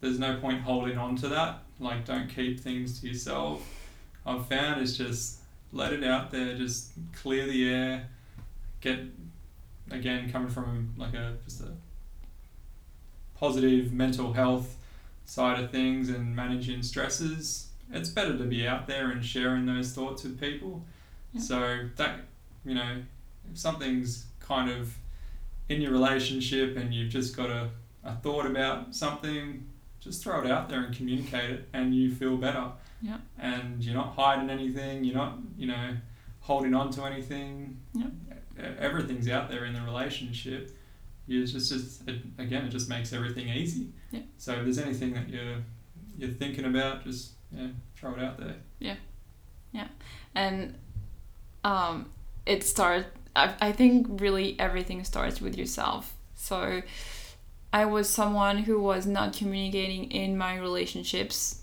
there's 0.00 0.18
no 0.18 0.38
point 0.38 0.62
holding 0.62 0.98
on 0.98 1.16
to 1.16 1.28
that. 1.28 1.62
Like, 1.78 2.04
don't 2.04 2.28
keep 2.28 2.60
things 2.60 3.00
to 3.00 3.08
yourself. 3.08 3.62
I've 4.24 4.46
found 4.46 4.82
is 4.82 4.96
just 4.96 5.38
let 5.76 5.92
it 5.92 6.02
out 6.02 6.30
there, 6.30 6.56
just 6.56 6.90
clear 7.14 7.46
the 7.46 7.68
air, 7.68 8.08
get 8.80 9.00
again 9.90 10.30
coming 10.30 10.48
from 10.48 10.94
like 10.96 11.14
a 11.14 11.36
just 11.44 11.60
a 11.60 11.68
positive 13.38 13.92
mental 13.92 14.32
health 14.32 14.76
side 15.26 15.62
of 15.62 15.70
things 15.70 16.08
and 16.08 16.34
managing 16.34 16.82
stresses. 16.82 17.68
It's 17.92 18.08
better 18.08 18.36
to 18.36 18.44
be 18.44 18.66
out 18.66 18.86
there 18.86 19.10
and 19.10 19.24
sharing 19.24 19.66
those 19.66 19.92
thoughts 19.92 20.24
with 20.24 20.40
people. 20.40 20.82
Yeah. 21.32 21.40
So 21.40 21.88
that 21.96 22.20
you 22.64 22.74
know, 22.74 23.02
if 23.52 23.58
something's 23.58 24.26
kind 24.40 24.70
of 24.70 24.96
in 25.68 25.80
your 25.80 25.92
relationship 25.92 26.76
and 26.76 26.94
you've 26.94 27.10
just 27.10 27.36
got 27.36 27.50
a, 27.50 27.68
a 28.04 28.14
thought 28.16 28.46
about 28.46 28.94
something, 28.94 29.66
just 30.00 30.22
throw 30.22 30.42
it 30.42 30.50
out 30.50 30.68
there 30.68 30.80
and 30.80 30.96
communicate 30.96 31.50
it 31.50 31.68
and 31.72 31.94
you 31.94 32.12
feel 32.14 32.36
better. 32.36 32.70
Yeah. 33.02 33.18
And 33.38 33.82
you're 33.82 33.94
not 33.94 34.14
hiding 34.14 34.50
anything, 34.50 35.04
you're 35.04 35.14
not, 35.14 35.38
you 35.56 35.66
know, 35.66 35.96
holding 36.40 36.74
on 36.74 36.90
to 36.90 37.04
anything. 37.04 37.80
Yeah. 37.92 38.06
Everything's 38.78 39.28
out 39.28 39.50
there 39.50 39.64
in 39.64 39.74
the 39.74 39.82
relationship. 39.82 40.76
You 41.26 41.46
just, 41.46 41.70
just 41.70 42.08
it, 42.08 42.22
again, 42.38 42.64
it 42.64 42.70
just 42.70 42.88
makes 42.88 43.12
everything 43.12 43.48
easy. 43.48 43.92
Yeah. 44.10 44.20
So 44.38 44.52
if 44.52 44.64
there's 44.64 44.78
anything 44.78 45.14
that 45.14 45.28
you're 45.28 45.62
you're 46.16 46.30
thinking 46.30 46.64
about, 46.64 47.04
just 47.04 47.32
yeah, 47.52 47.68
throw 47.96 48.14
it 48.14 48.20
out 48.20 48.38
there. 48.38 48.56
Yeah. 48.78 48.96
Yeah. 49.72 49.88
And 50.34 50.76
um, 51.64 52.10
it 52.46 52.62
starts 52.62 53.08
I, 53.34 53.54
I 53.60 53.72
think 53.72 54.20
really 54.20 54.58
everything 54.58 55.04
starts 55.04 55.40
with 55.40 55.58
yourself 55.58 56.14
so 56.34 56.82
i 57.72 57.84
was 57.84 58.08
someone 58.08 58.58
who 58.58 58.80
was 58.80 59.06
not 59.06 59.32
communicating 59.32 60.10
in 60.10 60.38
my 60.38 60.56
relationships 60.56 61.62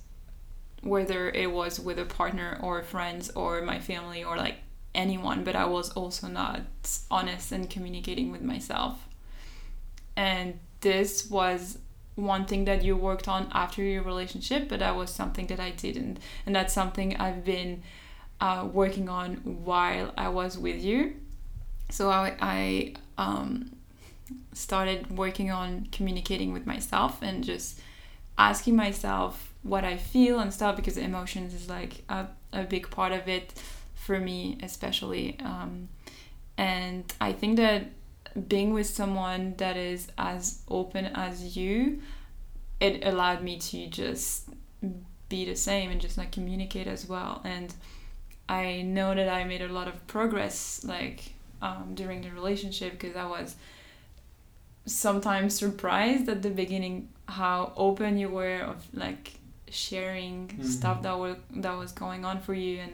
whether 0.84 1.30
it 1.30 1.52
was 1.52 1.80
with 1.80 1.98
a 2.00 2.06
partner 2.06 2.58
or 2.62 2.82
friends 2.84 3.30
or 3.32 3.62
my 3.62 3.80
family 3.80 4.24
or 4.24 4.38
like 4.38 4.58
anyone 4.94 5.44
but 5.44 5.56
i 5.56 5.66
was 5.66 5.92
also 5.92 6.28
not 6.28 6.62
honest 7.10 7.52
and 7.52 7.70
communicating 7.70 8.32
with 8.32 8.42
myself 8.42 9.08
and 10.16 10.60
this 10.82 11.30
was 11.30 11.80
one 12.16 12.46
thing 12.46 12.66
that 12.66 12.84
you 12.84 12.96
worked 12.96 13.28
on 13.28 13.50
after 13.54 13.82
your 13.82 14.04
relationship 14.04 14.70
but 14.70 14.80
that 14.80 14.96
was 14.96 15.10
something 15.10 15.48
that 15.48 15.60
i 15.60 15.72
didn't 15.72 16.20
and 16.46 16.56
that's 16.56 16.74
something 16.74 17.16
i've 17.18 17.44
been 17.44 17.82
uh, 18.44 18.68
working 18.74 19.08
on 19.08 19.36
while 19.64 20.14
I 20.18 20.28
was 20.28 20.58
with 20.58 20.84
you. 20.84 21.16
So 21.90 22.10
I, 22.10 22.36
I 22.42 22.94
um, 23.18 23.72
started 24.52 25.18
working 25.18 25.50
on 25.50 25.88
communicating 25.94 26.52
with 26.52 26.66
myself 26.66 27.22
and 27.22 27.42
just 27.42 27.80
asking 28.38 28.76
myself 28.76 29.53
what 29.64 29.84
I 29.84 29.98
feel 29.98 30.40
and 30.40 30.54
stuff 30.54 30.76
because 30.76 30.98
emotions 30.98 31.54
is 31.54 31.70
like 31.70 32.04
a, 32.10 32.28
a 32.52 32.64
big 32.64 32.90
part 32.92 33.12
of 33.12 33.28
it 33.28 33.54
for 33.96 34.20
me, 34.20 34.58
especially. 34.62 35.40
Um, 35.40 35.90
and 36.58 37.12
I 37.20 37.32
think 37.32 37.58
that 37.58 37.88
being 38.48 38.74
with 38.74 38.88
someone 38.88 39.56
that 39.58 39.78
is 39.78 40.08
as 40.18 40.62
open 40.68 41.06
as 41.06 41.56
you, 41.56 42.02
it 42.80 43.06
allowed 43.06 43.42
me 43.42 43.58
to 43.58 43.88
just 43.88 44.50
be 45.30 45.46
the 45.46 45.56
same 45.56 45.90
and 45.90 46.02
just 46.02 46.18
like 46.18 46.32
communicate 46.32 46.88
as 46.88 47.08
well. 47.08 47.42
And 47.46 47.74
I 48.50 48.82
know 48.82 49.16
that 49.16 49.30
I 49.30 49.46
made 49.46 49.62
a 49.62 49.70
lot 49.70 49.88
of 49.88 50.06
progress 50.08 50.84
like 50.84 51.34
um, 51.62 51.92
during 51.96 52.22
the 52.22 52.32
relationship 52.32 53.00
because 53.00 53.16
I 53.16 53.26
was 53.26 53.56
sometimes 54.86 55.58
surprised 55.58 56.28
at 56.28 56.42
the 56.42 56.50
beginning 56.50 57.08
how 57.30 57.72
open 57.78 58.18
you 58.18 58.28
were 58.28 58.60
of 58.60 58.86
like 58.94 59.36
sharing 59.74 60.48
Mhm. 60.48 60.66
stuff 60.66 61.02
that 61.04 61.18
were 61.18 61.38
that 61.56 61.74
was 61.78 61.92
going 61.92 62.24
on 62.26 62.40
for 62.42 62.54
you 62.54 62.80
and 62.80 62.94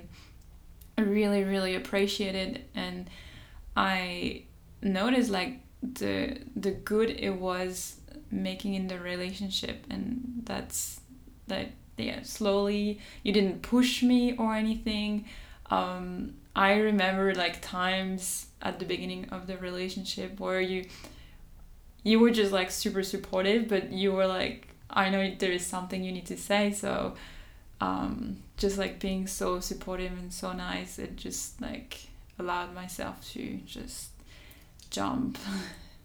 I 0.98 1.02
really 1.02 1.44
really 1.44 1.76
appreciated 1.76 2.64
and 2.76 3.10
I 3.76 4.44
noticed 4.82 5.30
like 5.30 5.60
the 5.82 6.40
the 6.56 6.72
good 6.72 7.10
it 7.10 7.36
was 7.36 8.00
making 8.32 8.74
in 8.76 8.88
the 8.88 9.00
relationship 9.00 9.86
and 9.90 10.42
that's 10.46 11.00
that 11.48 11.68
yeah 11.98 12.22
slowly 12.24 13.00
you 13.24 13.32
didn't 13.34 13.62
push 13.62 14.04
me 14.04 14.36
or 14.38 14.56
anything 14.56 15.26
um, 15.72 16.34
i 16.56 16.74
remember 16.76 17.34
like 17.36 17.62
times 17.62 18.48
at 18.62 18.80
the 18.80 18.86
beginning 18.86 19.28
of 19.30 19.48
the 19.48 19.58
relationship 19.58 20.40
where 20.40 20.62
you 20.62 20.86
you 22.04 22.20
were 22.20 22.32
just 22.32 22.52
like 22.52 22.72
super 22.72 23.04
supportive 23.04 23.68
but 23.68 23.92
you 23.92 24.12
were 24.12 24.28
like 24.28 24.69
i 24.90 25.10
know 25.10 25.34
there 25.40 25.52
is 25.52 25.66
something 25.66 26.04
you 26.04 26.12
need 26.12 26.26
to 26.26 26.38
say 26.38 26.72
so 26.72 27.16
um, 27.82 28.44
just 28.58 28.78
like 28.78 29.00
being 29.00 29.26
so 29.26 29.62
supportive 29.62 30.12
and 30.12 30.34
so 30.34 30.52
nice 30.52 31.00
it 31.00 31.16
just 31.16 31.62
like 31.62 32.10
allowed 32.38 32.76
myself 32.76 33.26
to 33.32 33.60
just 33.66 34.10
jump 34.90 35.38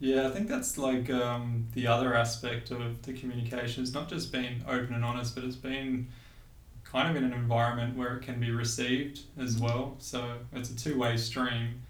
Yeah, 0.00 0.26
I 0.26 0.30
think 0.32 0.48
that's 0.48 0.76
like 0.76 1.08
um, 1.08 1.66
the 1.72 1.86
other 1.86 2.14
aspect 2.14 2.70
of 2.70 3.02
the 3.02 3.12
communication 3.12 3.82
is 3.82 3.94
not 3.94 4.08
just 4.08 4.32
being 4.32 4.62
open 4.68 4.94
and 4.94 5.04
honest, 5.04 5.34
but 5.34 5.44
it's 5.44 5.56
being 5.56 6.08
kind 6.84 7.08
of 7.08 7.16
in 7.16 7.24
an 7.24 7.32
environment 7.32 7.96
where 7.96 8.16
it 8.16 8.22
can 8.22 8.38
be 8.38 8.50
received 8.50 9.20
as 9.38 9.56
well. 9.56 9.96
So 9.98 10.34
it's 10.52 10.70
a 10.70 10.76
two 10.76 10.98
way 10.98 11.16
stream. 11.16 11.80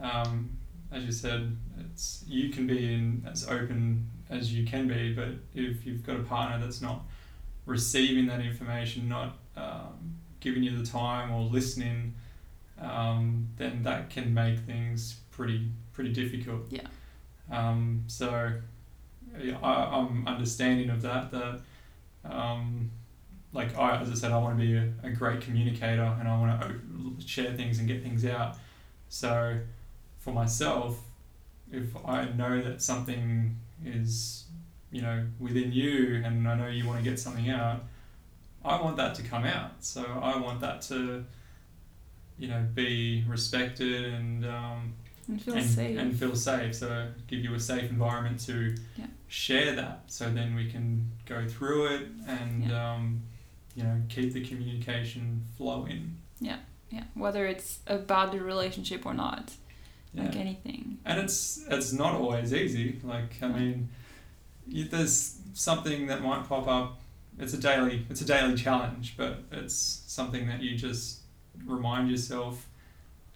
Um, 0.00 0.50
as 0.92 1.04
you 1.04 1.12
said, 1.12 1.56
it's 1.80 2.24
you 2.26 2.50
can 2.50 2.66
be 2.66 2.92
in 2.92 3.26
as 3.26 3.48
open 3.48 4.10
as 4.30 4.52
you 4.52 4.66
can 4.66 4.88
be, 4.88 5.12
but 5.12 5.28
if 5.54 5.86
you've 5.86 6.04
got 6.04 6.16
a 6.16 6.22
partner 6.22 6.64
that's 6.64 6.80
not 6.80 7.02
receiving 7.66 8.26
that 8.26 8.40
information, 8.40 9.08
not 9.08 9.38
um, 9.56 10.16
giving 10.40 10.62
you 10.62 10.76
the 10.76 10.84
time 10.84 11.30
or 11.32 11.42
listening, 11.42 12.14
um, 12.80 13.48
then 13.56 13.82
that 13.82 14.10
can 14.10 14.34
make 14.34 14.58
things 14.60 15.16
pretty 15.30 15.68
pretty 15.92 16.12
difficult. 16.12 16.62
Yeah. 16.70 16.86
Um, 17.50 18.04
so 18.06 18.52
yeah, 19.38 19.58
I, 19.62 19.98
I'm 19.98 20.26
understanding 20.26 20.90
of 20.90 21.02
that. 21.02 21.30
That 21.30 21.60
um, 22.24 22.90
like 23.52 23.76
I, 23.78 24.00
as 24.00 24.10
I 24.10 24.14
said, 24.14 24.32
I 24.32 24.38
want 24.38 24.58
to 24.58 24.64
be 24.64 24.74
a, 24.74 24.92
a 25.04 25.10
great 25.10 25.40
communicator 25.40 26.16
and 26.18 26.28
I 26.28 26.38
want 26.38 26.60
to 26.60 27.26
share 27.26 27.52
things 27.52 27.78
and 27.78 27.86
get 27.86 28.02
things 28.02 28.24
out. 28.24 28.56
So 29.08 29.58
for 30.18 30.32
myself, 30.32 31.00
if 31.70 31.94
I 32.04 32.26
know 32.30 32.60
that 32.62 32.82
something 32.82 33.56
is 33.84 34.44
you 34.90 35.02
know 35.02 35.26
within 35.40 35.72
you 35.72 36.22
and 36.24 36.48
I 36.48 36.54
know 36.54 36.68
you 36.68 36.86
want 36.86 37.02
to 37.02 37.08
get 37.08 37.18
something 37.18 37.50
out, 37.50 37.82
I 38.64 38.80
want 38.80 38.96
that 38.96 39.14
to 39.16 39.22
come 39.22 39.44
out. 39.44 39.72
So 39.84 40.02
I 40.02 40.36
want 40.38 40.60
that 40.60 40.82
to 40.82 41.24
you 42.38 42.48
know 42.48 42.66
be 42.74 43.24
respected 43.28 44.06
and 44.06 44.44
um, 44.46 44.94
and 45.28 45.40
feel 45.42 45.54
and, 45.54 45.64
safe 45.64 45.98
and 45.98 46.18
feel 46.18 46.36
safe. 46.36 46.74
So 46.74 47.08
give 47.26 47.40
you 47.40 47.54
a 47.54 47.60
safe 47.60 47.90
environment 47.90 48.40
to 48.46 48.74
Yeah. 48.96 49.06
share 49.28 49.74
that. 49.74 50.02
So 50.06 50.30
then 50.30 50.54
we 50.54 50.70
can 50.70 51.10
go 51.26 51.46
through 51.48 51.86
it 51.94 52.08
and 52.26 52.72
um, 52.72 53.22
you 53.74 53.82
know 53.84 54.00
keep 54.08 54.32
the 54.32 54.44
communication 54.44 55.44
flowing. 55.56 56.18
Yeah. 56.40 56.58
Yeah 56.90 57.04
whether 57.14 57.46
it's 57.46 57.80
about 57.86 58.30
the 58.32 58.40
relationship 58.40 59.04
or 59.06 59.14
not 59.14 59.52
Yeah. 60.14 60.24
like 60.24 60.36
anything 60.36 60.98
and 61.04 61.20
it's 61.20 61.64
it's 61.68 61.92
not 61.92 62.14
always 62.14 62.52
easy. 62.54 63.00
Like 63.04 63.36
I 63.42 63.48
mean, 63.48 63.88
you, 64.66 64.84
there's 64.88 65.38
something 65.52 66.06
that 66.06 66.22
might 66.22 66.48
pop 66.48 66.66
up. 66.66 67.00
It's 67.38 67.52
a 67.52 67.58
daily 67.58 68.06
it's 68.08 68.20
a 68.20 68.24
daily 68.24 68.54
challenge, 68.56 69.16
but 69.16 69.40
it's 69.52 70.02
something 70.06 70.46
that 70.46 70.60
you 70.62 70.76
just 70.76 71.20
remind 71.66 72.10
yourself 72.10 72.66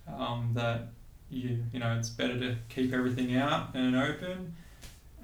um, 0.06 0.50
that 0.54 0.88
you 1.30 1.64
you 1.72 1.80
know 1.80 1.96
it's 1.98 2.08
better 2.08 2.38
to 2.38 2.56
keep 2.68 2.92
everything 2.92 3.36
out 3.36 3.74
and 3.74 3.96
open. 3.96 4.54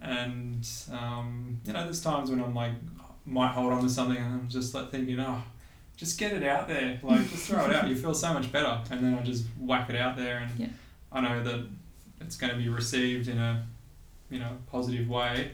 And 0.02 0.68
um, 0.92 1.60
you 1.64 1.72
know, 1.72 1.84
there's 1.84 2.02
times 2.02 2.30
when 2.30 2.42
I'm 2.42 2.54
like 2.54 2.72
might 3.24 3.52
hold 3.52 3.72
on 3.72 3.82
to 3.82 3.88
something 3.88 4.18
and 4.18 4.34
I'm 4.34 4.48
just 4.48 4.74
like 4.74 4.90
thinking, 4.90 5.18
oh, 5.18 5.42
just 5.96 6.18
get 6.18 6.32
it 6.34 6.42
out 6.42 6.68
there, 6.68 7.00
like 7.02 7.30
just 7.30 7.46
throw 7.48 7.64
it 7.64 7.74
out. 7.74 7.88
You 7.88 7.96
feel 7.96 8.12
so 8.12 8.34
much 8.34 8.52
better, 8.52 8.82
and 8.90 9.02
then 9.02 9.14
I 9.14 9.22
just 9.22 9.44
whack 9.58 9.88
it 9.88 9.96
out 9.96 10.16
there 10.16 10.38
and. 10.38 10.60
Yeah. 10.60 10.66
I 11.14 11.20
know 11.20 11.42
that 11.42 11.66
it's 12.20 12.36
going 12.36 12.52
to 12.52 12.58
be 12.58 12.68
received 12.68 13.28
in 13.28 13.38
a 13.38 13.64
you 14.30 14.38
know 14.40 14.50
positive 14.70 15.08
way 15.08 15.52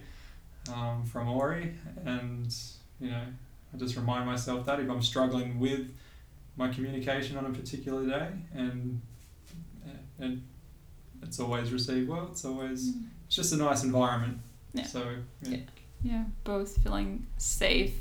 um, 0.74 1.04
from 1.04 1.28
Ori, 1.28 1.74
and 2.04 2.52
you 3.00 3.10
know 3.10 3.22
I 3.72 3.76
just 3.76 3.94
remind 3.96 4.26
myself 4.26 4.66
that 4.66 4.80
if 4.80 4.88
I'm 4.90 5.02
struggling 5.02 5.60
with 5.60 5.92
my 6.56 6.68
communication 6.68 7.36
on 7.36 7.46
a 7.46 7.50
particular 7.50 8.04
day, 8.06 8.28
and 8.54 9.00
and 10.18 10.42
it's 11.22 11.38
always 11.40 11.72
received 11.72 12.08
well. 12.08 12.28
It's 12.32 12.44
always 12.44 12.92
Mm. 12.92 13.04
it's 13.26 13.36
just 13.36 13.52
a 13.52 13.56
nice 13.56 13.84
environment. 13.84 14.38
Yeah. 14.72 14.84
So 14.86 15.16
yeah. 15.42 15.58
Yeah, 16.02 16.24
both 16.44 16.78
feeling 16.82 17.26
safe 17.36 17.94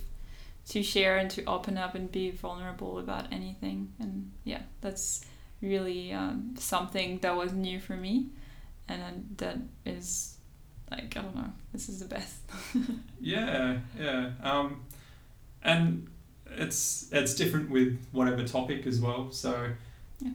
to 0.69 0.81
share 0.83 1.17
and 1.17 1.29
to 1.31 1.43
open 1.45 1.77
up 1.77 1.95
and 1.95 2.09
be 2.09 2.31
vulnerable 2.31 2.97
about 2.99 3.25
anything. 3.31 3.91
And 3.99 4.31
yeah, 4.45 4.61
that's 4.79 5.25
really 5.61 6.11
um, 6.13 6.53
something 6.57 7.19
that 7.19 7.35
was 7.35 7.53
new 7.53 7.79
for 7.79 7.95
me. 7.95 8.27
And 8.87 9.35
that 9.37 9.57
is 9.85 10.37
like, 10.89 11.15
I 11.15 11.21
don't 11.21 11.35
know, 11.35 11.51
this 11.73 11.89
is 11.89 11.99
the 11.99 12.05
best. 12.07 12.37
Yeah, 13.21 13.79
yeah. 13.99 14.31
Um, 14.41 14.81
and 15.61 16.07
it's 16.51 17.09
it's 17.11 17.35
different 17.35 17.69
with 17.69 17.99
whatever 18.11 18.43
topic 18.45 18.87
as 18.87 18.99
well. 18.99 19.29
So, 19.31 19.69
Yeah. 20.19 20.31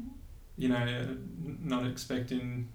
you 0.57 0.69
know, 0.69 1.17
not 1.63 1.87
expecting 1.87 2.69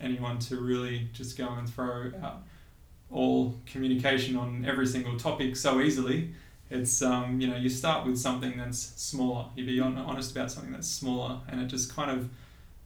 anyone 0.00 0.38
to 0.40 0.56
really 0.56 1.08
just 1.12 1.38
go 1.38 1.48
and 1.48 1.68
throw 1.68 2.10
out 2.22 2.42
all 3.10 3.54
communication 3.66 4.36
on 4.36 4.64
every 4.66 4.86
single 4.86 5.16
topic 5.18 5.54
so 5.56 5.80
easily. 5.80 6.32
It's 6.72 7.02
um, 7.02 7.40
you 7.40 7.48
know, 7.48 7.56
you 7.56 7.68
start 7.68 8.06
with 8.06 8.18
something 8.18 8.56
that's 8.56 8.78
smaller. 8.78 9.46
You 9.56 9.66
be 9.66 9.78
hon- 9.78 9.98
honest 9.98 10.32
about 10.32 10.50
something 10.50 10.72
that's 10.72 10.88
smaller, 10.88 11.40
and 11.48 11.60
it 11.60 11.66
just 11.66 11.94
kind 11.94 12.10
of 12.10 12.28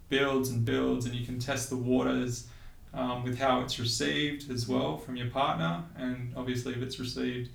builds 0.09 0.51
and 0.51 0.65
builds, 0.65 1.07
and 1.07 1.15
you 1.15 1.25
can 1.25 1.39
test 1.39 1.71
the 1.71 1.77
waters 1.77 2.47
um, 2.95 3.25
with 3.25 3.39
how 3.39 3.61
it's 3.61 3.79
received 3.79 4.51
as 4.51 4.69
well 4.69 4.99
from 4.99 5.17
your 5.17 5.31
partner. 5.31 5.85
And 5.97 6.33
obviously, 6.37 6.73
if 6.73 6.83
it's 6.83 6.99
received 6.99 7.51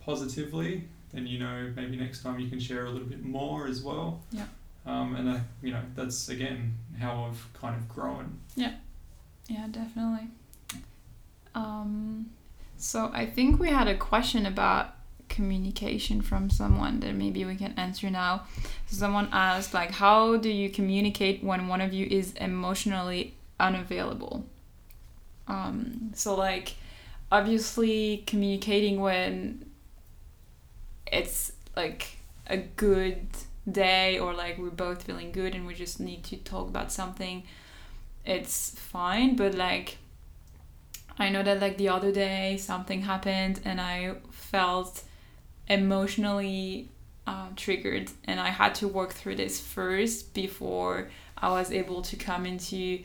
positively, 0.00 0.88
then 1.12 1.26
you 1.26 1.38
know 1.38 1.72
maybe 1.74 1.96
next 1.96 2.22
time 2.22 2.38
you 2.38 2.48
can 2.48 2.60
share 2.60 2.86
a 2.86 2.90
little 2.90 3.08
bit 3.08 3.24
more 3.24 3.66
as 3.66 3.82
well. 3.82 4.22
Yeah. 4.30 4.46
Um, 4.84 5.16
and 5.16 5.28
uh, 5.28 5.38
you 5.62 5.72
know 5.72 5.82
that's 5.94 6.28
again 6.28 6.76
how 6.98 7.28
I've 7.28 7.46
kind 7.54 7.76
of 7.76 7.88
grown. 7.88 8.38
Yeah 8.54 8.74
yeah, 9.48 9.66
definitely. 9.70 10.28
Um, 11.54 12.30
so 12.76 13.10
I 13.12 13.26
think 13.26 13.58
we 13.58 13.68
had 13.68 13.88
a 13.88 13.96
question 13.96 14.46
about 14.46 14.94
communication 15.28 16.20
from 16.22 16.50
someone 16.50 17.00
that 17.00 17.14
maybe 17.14 17.44
we 17.44 17.56
can 17.56 17.74
answer 17.76 18.10
now. 18.10 18.44
Someone 18.86 19.28
asked 19.32 19.74
like 19.74 19.92
how 19.92 20.36
do 20.36 20.48
you 20.48 20.70
communicate 20.70 21.42
when 21.42 21.68
one 21.68 21.80
of 21.80 21.92
you 21.92 22.06
is 22.10 22.32
emotionally 22.34 23.34
unavailable? 23.58 24.44
Um, 25.48 26.10
so 26.14 26.34
like 26.34 26.74
obviously 27.30 28.24
communicating 28.26 29.00
when 29.00 29.66
it's 31.10 31.52
like 31.76 32.18
a 32.46 32.56
good 32.56 33.26
day 33.70 34.18
or 34.18 34.32
like 34.32 34.58
we're 34.58 34.70
both 34.70 35.02
feeling 35.02 35.32
good 35.32 35.54
and 35.54 35.66
we 35.66 35.74
just 35.74 35.98
need 35.98 36.22
to 36.24 36.36
talk 36.36 36.68
about 36.68 36.92
something 36.92 37.42
it's 38.24 38.70
fine 38.78 39.34
but 39.34 39.54
like 39.54 39.98
i 41.18 41.28
know 41.28 41.42
that 41.42 41.60
like 41.60 41.76
the 41.76 41.88
other 41.88 42.12
day 42.12 42.56
something 42.56 43.02
happened 43.02 43.60
and 43.64 43.80
i 43.80 44.14
felt 44.30 45.02
emotionally 45.68 46.88
um, 47.26 47.52
triggered 47.56 48.10
and 48.24 48.38
i 48.40 48.48
had 48.48 48.74
to 48.74 48.86
work 48.86 49.12
through 49.12 49.34
this 49.34 49.60
first 49.60 50.32
before 50.34 51.08
i 51.38 51.48
was 51.48 51.72
able 51.72 52.02
to 52.02 52.16
come 52.16 52.46
into 52.46 53.00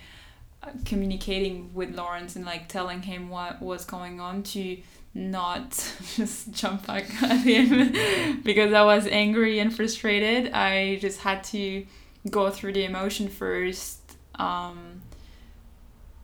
uh, 0.64 0.70
communicating 0.86 1.74
with 1.74 1.96
lawrence 1.96 2.36
and 2.36 2.46
like 2.46 2.68
telling 2.68 3.02
him 3.02 3.30
what 3.30 3.62
was 3.62 3.84
going 3.86 4.20
on 4.20 4.44
to 4.44 4.78
not 5.14 5.72
just 6.16 6.52
jump 6.54 6.88
back 6.88 7.22
at 7.22 7.40
him. 7.40 8.42
Because 8.44 8.74
i 8.74 8.84
was 8.84 9.08
angry 9.08 9.60
and 9.60 9.76
frustrated 9.76 10.52
i 10.54 10.98
just 10.98 11.22
had 11.22 11.44
to 11.46 11.86
go 12.30 12.52
through 12.52 12.74
the 12.74 12.86
emotion 12.86 13.28
first 13.28 14.02
um, 14.36 15.02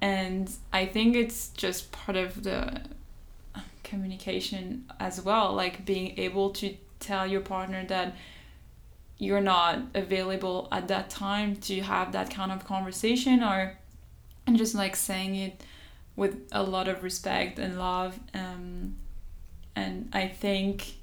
and 0.01 0.49
I 0.71 0.85
think 0.85 1.15
it's 1.15 1.49
just 1.49 1.91
part 1.91 2.17
of 2.17 2.43
the 2.43 2.81
communication 3.87 4.85
as 4.99 5.21
well, 5.21 5.53
like 5.53 5.85
being 5.85 6.17
able 6.19 6.51
to 6.51 6.75
tell 6.99 7.25
your 7.27 7.41
partner 7.41 7.85
that 7.85 8.15
you're 9.17 9.41
not 9.41 9.79
available 9.95 10.67
at 10.71 10.87
that 10.87 11.09
time 11.09 11.55
to 11.55 11.81
have 11.81 12.11
that 12.11 12.29
kind 12.29 12.51
of 12.51 12.65
conversation 12.65 13.43
or 13.43 13.77
and 14.45 14.57
just 14.57 14.75
like 14.75 14.95
saying 14.95 15.35
it 15.35 15.63
with 16.15 16.47
a 16.51 16.63
lot 16.63 16.87
of 16.87 17.03
respect 17.03 17.59
and 17.59 17.77
love 17.79 18.19
um, 18.33 18.95
and 19.75 20.09
i 20.13 20.27
think 20.27 20.95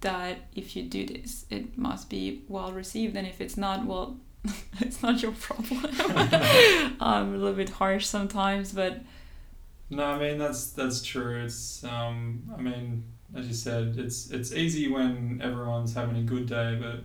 that 0.00 0.38
if 0.54 0.74
you 0.74 0.82
do 0.82 1.06
this 1.06 1.44
it 1.50 1.76
must 1.76 2.08
be 2.08 2.42
well 2.48 2.72
received 2.72 3.16
and 3.16 3.26
if 3.26 3.40
it's 3.40 3.56
not 3.56 3.84
well 3.86 4.16
it's 4.80 5.00
not 5.04 5.22
your 5.22 5.30
problem. 5.30 5.86
I'm 7.00 7.32
a 7.32 7.36
little 7.36 7.52
bit 7.52 7.68
harsh 7.70 8.06
sometimes 8.06 8.72
but 8.72 9.00
No, 9.92 10.04
I 10.06 10.18
mean 10.18 10.38
that's 10.38 10.70
that's 10.70 11.02
true. 11.02 11.44
It's 11.44 11.84
um, 11.84 12.50
I 12.56 12.60
mean, 12.62 13.04
as 13.36 13.46
you 13.46 13.52
said, 13.52 13.96
it's 13.98 14.30
it's 14.30 14.52
easy 14.52 14.88
when 14.88 15.38
everyone's 15.44 15.92
having 15.92 16.16
a 16.16 16.22
good 16.22 16.46
day, 16.46 16.78
but 16.80 17.00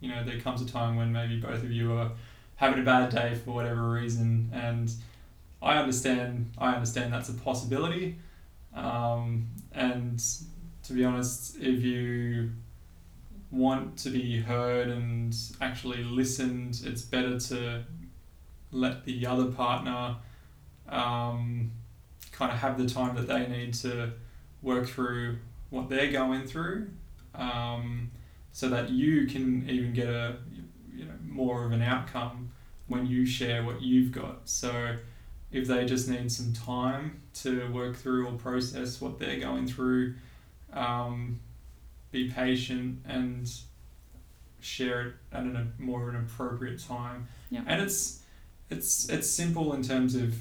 you 0.00 0.10
know 0.10 0.22
there 0.22 0.38
comes 0.38 0.60
a 0.60 0.66
time 0.66 0.96
when 0.96 1.10
maybe 1.10 1.40
both 1.40 1.62
of 1.62 1.72
you 1.72 1.94
are 1.94 2.12
having 2.56 2.80
a 2.80 2.82
bad 2.84 3.08
day 3.10 3.34
for 3.34 3.52
whatever 3.52 3.88
reason, 3.90 4.50
and 4.52 4.92
I 5.62 5.78
understand. 5.78 6.50
I 6.58 6.74
understand 6.74 7.14
that's 7.14 7.30
a 7.30 7.32
possibility, 7.32 8.18
um, 8.74 9.46
and 9.72 10.22
to 10.82 10.92
be 10.92 11.06
honest, 11.06 11.56
if 11.56 11.82
you 11.82 12.50
want 13.50 13.96
to 14.00 14.10
be 14.10 14.38
heard 14.38 14.88
and 14.88 15.34
actually 15.62 16.04
listened, 16.04 16.82
it's 16.84 17.00
better 17.00 17.40
to 17.40 17.84
let 18.70 19.06
the 19.06 19.24
other 19.24 19.46
partner. 19.46 20.16
Um, 20.90 21.72
kind 22.38 22.52
of 22.52 22.58
have 22.58 22.78
the 22.78 22.88
time 22.88 23.16
that 23.16 23.26
they 23.26 23.46
need 23.48 23.74
to 23.74 24.12
work 24.62 24.86
through 24.86 25.38
what 25.70 25.88
they're 25.88 26.12
going 26.12 26.46
through, 26.46 26.88
um, 27.34 28.10
so 28.52 28.68
that 28.68 28.90
you 28.90 29.26
can 29.26 29.68
even 29.68 29.92
get 29.92 30.08
a 30.08 30.36
you 30.94 31.04
know 31.04 31.14
more 31.26 31.64
of 31.64 31.72
an 31.72 31.82
outcome 31.82 32.50
when 32.86 33.06
you 33.06 33.26
share 33.26 33.64
what 33.64 33.82
you've 33.82 34.12
got. 34.12 34.40
So 34.44 34.96
if 35.50 35.66
they 35.66 35.84
just 35.84 36.08
need 36.08 36.30
some 36.30 36.52
time 36.52 37.20
to 37.34 37.70
work 37.72 37.96
through 37.96 38.28
or 38.28 38.32
process 38.32 39.00
what 39.00 39.18
they're 39.18 39.40
going 39.40 39.66
through, 39.66 40.14
um, 40.72 41.40
be 42.10 42.30
patient 42.30 43.00
and 43.06 43.50
share 44.60 45.08
it 45.08 45.14
at 45.32 45.42
an, 45.42 45.56
a 45.56 45.82
more 45.82 46.08
an 46.08 46.16
appropriate 46.16 46.80
time. 46.80 47.26
Yeah. 47.50 47.62
And 47.66 47.82
it's 47.82 48.22
it's 48.70 49.08
it's 49.08 49.28
simple 49.28 49.72
in 49.74 49.82
terms 49.82 50.14
of 50.14 50.34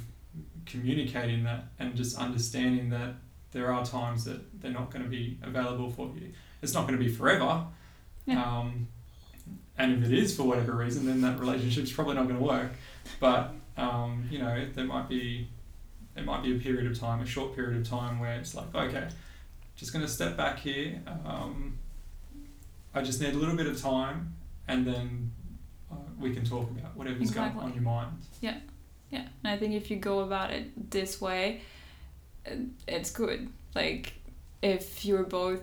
communicating 0.68 1.44
that 1.44 1.66
and 1.80 1.96
just 1.96 2.18
understanding 2.18 2.90
that 2.90 3.16
there 3.52 3.72
are 3.72 3.86
times 3.86 4.26
that 4.26 4.62
they're 4.62 4.72
not 4.72 4.92
going 4.92 5.04
to 5.04 5.10
be 5.10 5.40
available 5.42 5.90
for 5.90 6.12
you. 6.16 6.32
It's 6.62 6.74
not 6.74 6.88
going 6.88 6.98
to 6.98 7.04
be 7.04 7.10
forever. 7.10 7.66
Yeah. 8.26 8.44
Um, 8.44 8.88
and 9.78 10.04
if 10.04 10.12
it 10.12 10.18
is 10.18 10.36
for 10.36 10.44
whatever 10.44 10.74
reason, 10.74 11.06
then 11.06 11.22
that 11.22 11.40
relationship's 11.40 11.92
probably 11.92 12.16
not 12.16 12.28
going 12.28 12.40
to 12.40 12.44
work. 12.44 12.72
But 13.20 13.54
um, 13.78 14.28
you 14.30 14.40
know, 14.40 14.68
there 14.74 14.86
might 14.86 15.08
be 15.08 15.48
there 16.16 16.24
might 16.26 16.44
be 16.44 16.56
a 16.56 16.60
period 16.60 16.90
of 16.90 17.00
time, 17.00 17.22
a 17.22 17.26
short 17.26 17.56
period 17.56 17.80
of 17.80 17.88
time 17.88 18.20
where 18.20 18.34
it's 18.40 18.56
like, 18.56 18.74
okay, 18.74 19.08
just 19.76 19.94
going 19.94 20.04
to 20.04 20.12
step 20.12 20.36
back 20.36 20.60
here. 20.60 21.00
Um, 21.26 21.78
I 22.94 23.04
just 23.04 23.22
need 23.22 23.36
a 23.36 23.38
little 23.38 23.56
bit 23.56 23.68
of 23.68 23.80
time, 23.80 24.36
and 24.68 24.86
then 24.86 25.32
uh, 25.92 25.96
we 26.20 26.34
can 26.34 26.44
talk 26.44 26.70
about 26.72 26.98
whatever's 26.98 27.22
Exactly. 27.30 27.54
going 27.54 27.68
on 27.68 27.74
your 27.74 27.84
mind. 27.84 28.18
Yeah, 28.42 28.58
and 29.12 29.28
I 29.46 29.58
think 29.58 29.74
if 29.74 29.90
you 29.90 29.98
go 29.98 30.20
about 30.20 30.52
it 30.52 30.92
this 30.92 31.22
way, 31.22 31.62
it's 32.88 33.12
good. 33.12 33.50
Like, 33.76 34.14
if 34.62 35.06
you're 35.06 35.24
both 35.24 35.62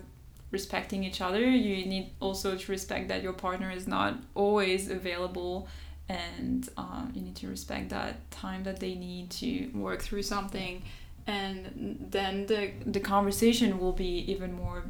respecting 0.51 1.03
each 1.03 1.21
other, 1.21 1.41
you 1.41 1.85
need 1.85 2.11
also 2.19 2.55
to 2.55 2.71
respect 2.71 3.09
that 3.09 3.21
your 3.21 3.33
partner 3.33 3.71
is 3.71 3.87
not 3.87 4.15
always 4.35 4.89
available, 4.89 5.67
and 6.07 6.69
um, 6.77 7.11
you 7.13 7.21
need 7.21 7.35
to 7.35 7.47
respect 7.47 7.89
that 7.89 8.29
time 8.31 8.63
that 8.63 8.79
they 8.79 8.95
need 8.95 9.29
to 9.31 9.67
work 9.73 10.01
through 10.01 10.23
something, 10.23 10.83
and 11.27 11.97
then 12.11 12.45
the 12.45 12.71
the 12.85 12.99
conversation 12.99 13.79
will 13.79 13.93
be 13.93 14.31
even 14.31 14.53
more 14.53 14.83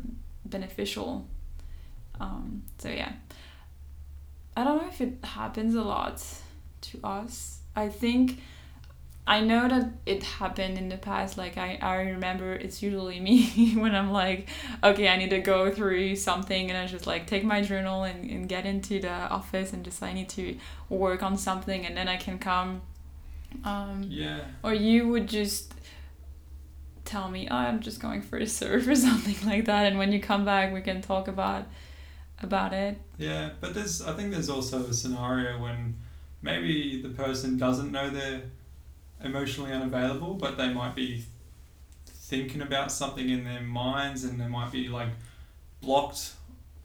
beneficial. 0.45 1.25
Um, 2.19 2.63
so 2.77 2.89
yeah, 2.89 3.13
I 4.55 4.63
don't 4.63 4.81
know 4.81 4.87
if 4.87 5.01
it 5.01 5.17
happens 5.23 5.75
a 5.75 5.81
lot 5.81 6.23
to 6.81 6.99
us. 7.03 7.59
I 7.75 7.89
think 7.89 8.39
I 9.27 9.41
know 9.41 9.67
that 9.67 9.91
it 10.05 10.21
happened 10.23 10.77
in 10.77 10.89
the 10.89 10.97
past. 10.97 11.37
Like 11.37 11.57
I, 11.57 11.79
I 11.81 11.95
remember 12.01 12.53
it's 12.53 12.83
usually 12.83 13.19
me 13.29 13.73
when 13.75 13.95
I'm 13.95 14.11
like, 14.11 14.49
okay, 14.83 15.07
I 15.09 15.17
need 15.17 15.31
to 15.31 15.39
go 15.41 15.71
through 15.71 16.15
something 16.15 16.69
and 16.69 16.77
I 16.77 16.85
just 16.87 17.07
like 17.07 17.25
take 17.27 17.43
my 17.43 17.61
journal 17.61 18.03
and, 18.03 18.29
and 18.29 18.47
get 18.47 18.65
into 18.65 18.99
the 19.01 19.09
office 19.09 19.73
and 19.73 19.83
just 19.83 20.01
I 20.03 20.13
need 20.13 20.29
to 20.29 20.57
work 20.89 21.23
on 21.23 21.37
something 21.37 21.85
and 21.85 21.97
then 21.97 22.07
I 22.07 22.17
can 22.17 22.37
come 22.39 22.81
Um, 23.63 24.03
Yeah. 24.09 24.41
or 24.63 24.73
you 24.73 25.07
would 25.09 25.27
just 25.27 25.73
tell 27.03 27.29
me, 27.29 27.47
oh, 27.49 27.55
I'm 27.55 27.79
just 27.79 27.99
going 27.99 28.21
for 28.21 28.37
a 28.37 28.47
surf 28.47 28.87
or 28.93 28.95
something 28.95 29.35
like 29.47 29.65
that, 29.65 29.85
and 29.85 29.97
when 29.97 30.11
you 30.11 30.19
come 30.21 30.45
back, 30.45 30.73
we 30.73 30.81
can 30.81 31.01
talk 31.01 31.27
about 31.27 31.65
about 32.41 32.73
it. 32.73 32.99
Yeah, 33.17 33.51
but 33.61 33.73
there's 33.73 34.01
I 34.01 34.13
think 34.13 34.31
there's 34.31 34.49
also 34.49 34.83
a 34.85 34.93
scenario 34.93 35.61
when 35.61 35.95
maybe 36.45 37.01
the 37.01 37.09
person 37.09 37.57
doesn't 37.57 37.91
know 37.91 38.09
they're 38.09 38.43
emotionally 39.23 39.71
unavailable, 39.73 40.35
but 40.35 40.57
they 40.57 40.71
might 40.71 40.95
be 40.95 41.25
thinking 42.05 42.61
about 42.61 42.91
something 42.91 43.29
in 43.29 43.43
their 43.43 43.61
minds 43.61 44.23
and 44.23 44.39
they 44.39 44.47
might 44.47 44.71
be 44.71 44.87
like 44.87 45.09
blocked 45.81 46.33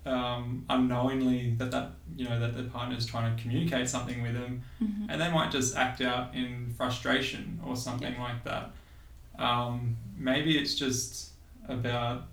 um, 0.06 0.64
unknowingly 0.70 1.54
that 1.58 1.70
that 1.70 1.92
you 2.16 2.26
know 2.26 2.38
that 2.40 2.54
their 2.54 2.64
partner 2.64 2.96
is 2.96 3.04
trying 3.04 3.34
to 3.36 3.42
communicate 3.42 3.86
something 3.88 4.22
with 4.22 4.32
them 4.32 4.62
Mhm. 4.82 5.06
and 5.10 5.20
they 5.20 5.30
might 5.30 5.50
just 5.50 5.76
act 5.76 6.00
out 6.00 6.34
in 6.34 6.72
frustration 6.76 7.60
or 7.64 7.76
something 7.76 8.18
like 8.18 8.42
that. 8.44 8.72
Um, 9.38 9.96
maybe 10.16 10.56
it's 10.58 10.74
just 10.74 11.32
about, 11.68 12.24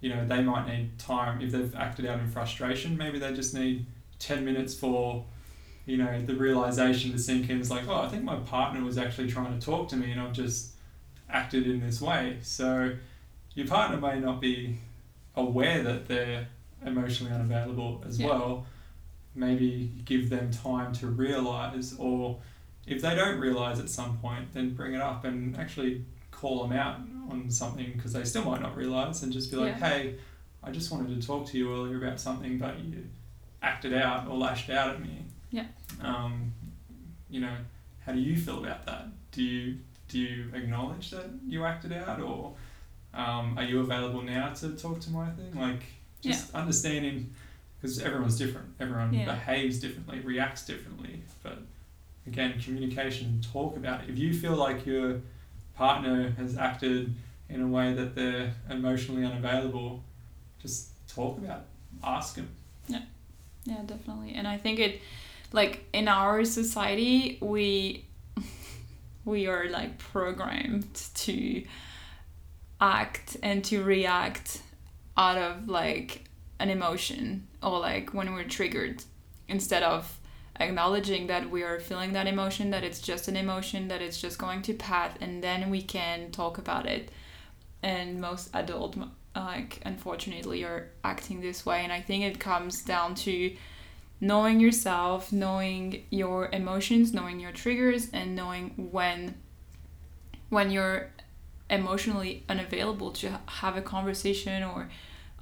you 0.00 0.08
know, 0.10 0.26
they 0.26 0.42
might 0.42 0.66
need 0.66 0.98
time 0.98 1.40
if 1.42 1.52
they've 1.52 1.74
acted 1.74 2.06
out 2.06 2.18
in 2.20 2.28
frustration. 2.30 2.96
Maybe 2.96 3.18
they 3.18 3.32
just 3.34 3.52
need 3.54 3.84
ten 4.18 4.44
minutes 4.44 4.74
for, 4.74 5.24
you 5.86 5.96
know, 5.96 6.24
the 6.24 6.34
realization 6.34 7.12
to 7.12 7.18
sink 7.18 7.50
in. 7.50 7.60
is 7.60 7.70
like, 7.70 7.88
oh, 7.88 7.96
I 8.02 8.08
think 8.08 8.22
my 8.24 8.36
partner 8.36 8.82
was 8.84 8.98
actually 8.98 9.30
trying 9.30 9.58
to 9.58 9.64
talk 9.64 9.88
to 9.88 9.96
me, 9.96 10.12
and 10.12 10.20
I've 10.20 10.32
just 10.32 10.72
acted 11.30 11.66
in 11.66 11.80
this 11.80 12.00
way. 12.00 12.38
So, 12.42 12.92
your 13.54 13.66
partner 13.66 13.96
may 13.98 14.20
not 14.20 14.40
be 14.40 14.78
aware 15.34 15.82
that 15.82 16.06
they're 16.08 16.46
emotionally 16.84 17.32
unavailable 17.32 18.02
as 18.06 18.18
Yeah. 18.20 18.26
well 18.28 18.66
maybe 19.34 19.90
give 20.04 20.28
them 20.28 20.50
time 20.50 20.92
to 20.92 21.06
realize 21.06 21.94
or 21.98 22.38
if 22.86 23.00
they 23.00 23.14
don't 23.14 23.38
realize 23.40 23.80
at 23.80 23.88
some 23.88 24.18
point 24.18 24.52
then 24.52 24.74
bring 24.74 24.92
it 24.92 25.00
up 25.00 25.24
and 25.24 25.56
actually 25.56 26.04
call 26.30 26.62
them 26.62 26.72
out 26.76 26.96
on 27.30 27.48
something 27.48 27.92
because 27.94 28.12
they 28.12 28.24
still 28.24 28.44
might 28.44 28.60
not 28.60 28.76
realize 28.76 29.22
and 29.22 29.32
just 29.32 29.50
be 29.50 29.56
like 29.56 29.76
Yeah. 29.78 29.88
hey 29.88 30.14
i 30.62 30.70
just 30.70 30.90
wanted 30.92 31.18
to 31.18 31.26
talk 31.26 31.46
to 31.46 31.56
you 31.56 31.72
earlier 31.72 31.96
about 32.04 32.20
something 32.20 32.58
but 32.58 32.78
you 32.80 33.06
acted 33.62 33.94
out 33.94 34.28
or 34.28 34.36
lashed 34.36 34.68
out 34.68 34.90
at 34.90 35.00
me 35.00 35.24
Yeah. 35.52 35.66
um, 36.00 36.52
you 37.30 37.40
know 37.40 37.56
how 38.04 38.12
do 38.12 38.18
you 38.18 38.36
feel 38.36 38.58
about 38.64 38.84
that 38.86 39.06
do 39.30 39.42
you 39.42 39.78
do 40.08 40.18
you 40.18 40.50
acknowledge 40.54 41.10
that 41.10 41.26
you 41.46 41.64
acted 41.64 41.92
out 41.92 42.20
or 42.20 42.54
um, 43.14 43.56
are 43.58 43.64
you 43.64 43.80
available 43.80 44.22
now 44.22 44.52
to 44.54 44.70
talk 44.70 44.98
to 45.00 45.10
my 45.10 45.30
thing 45.30 45.54
like 45.54 45.82
just 46.22 46.54
understanding 46.54 47.32
because 47.82 47.98
everyone's 47.98 48.38
different. 48.38 48.68
Everyone 48.78 49.12
Yeah. 49.12 49.24
behaves 49.24 49.80
differently, 49.80 50.20
reacts 50.20 50.64
differently. 50.64 51.22
But 51.42 51.58
again, 52.28 52.60
communication, 52.60 53.40
talk 53.40 53.76
about 53.76 54.04
it. 54.04 54.10
If 54.10 54.18
you 54.18 54.32
feel 54.32 54.54
like 54.54 54.86
your 54.86 55.20
partner 55.74 56.30
has 56.30 56.56
acted 56.56 57.12
in 57.48 57.60
a 57.60 57.66
way 57.66 57.92
that 57.92 58.14
they're 58.14 58.54
emotionally 58.70 59.24
unavailable, 59.24 60.04
just 60.60 60.90
talk 61.08 61.38
about 61.38 61.58
it. 61.62 61.66
Ask 62.04 62.36
them. 62.36 62.48
Yeah, 62.86 63.02
yeah, 63.64 63.82
definitely. 63.84 64.34
And 64.34 64.46
I 64.46 64.58
think 64.58 64.78
it 64.78 65.00
like 65.52 65.84
in 65.92 66.08
our 66.08 66.44
society 66.44 67.38
we 67.40 68.06
we 69.24 69.46
are 69.46 69.68
like 69.68 69.98
programmed 69.98 71.00
to 71.14 71.64
act 72.80 73.36
and 73.42 73.64
to 73.64 73.82
react 73.82 74.62
out 75.16 75.38
of 75.38 75.68
like 75.68 76.24
an 76.58 76.68
emotion 76.68 77.46
or 77.62 77.78
like 77.78 78.12
when 78.12 78.34
we're 78.34 78.44
triggered. 78.44 79.02
Instead 79.48 79.82
of 79.82 80.18
acknowledging 80.58 81.26
that 81.28 81.50
we 81.50 81.62
are 81.62 81.80
feeling 81.80 82.12
that 82.12 82.26
emotion 82.26 82.70
that 82.70 82.84
it's 82.84 83.00
just 83.00 83.26
an 83.28 83.36
emotion 83.36 83.88
that 83.88 84.02
it's 84.02 84.20
just 84.20 84.38
going 84.38 84.62
to 84.62 84.74
pass 84.74 85.16
and 85.20 85.42
then 85.42 85.70
we 85.70 85.82
can 85.82 86.30
talk 86.30 86.58
about 86.58 86.86
it. 86.86 87.10
And 87.82 88.20
most 88.20 88.50
adult 88.54 88.96
like 89.34 89.80
unfortunately 89.84 90.64
are 90.64 90.90
acting 91.04 91.40
this 91.40 91.64
way. 91.64 91.82
And 91.84 91.92
i 91.92 92.00
think 92.00 92.24
it 92.24 92.38
comes 92.40 92.82
down 92.82 93.14
to 93.16 93.54
knowing 94.22 94.60
yourself 94.60 95.32
knowing 95.32 96.04
your 96.10 96.48
emotions 96.52 97.12
knowing 97.12 97.40
your 97.40 97.50
triggers 97.50 98.08
and 98.12 98.36
knowing 98.36 98.70
when 98.92 99.34
when 100.48 100.70
you're 100.70 101.10
emotionally 101.68 102.44
unavailable 102.48 103.10
to 103.10 103.40
have 103.46 103.76
a 103.76 103.82
conversation 103.82 104.62
or 104.62 104.88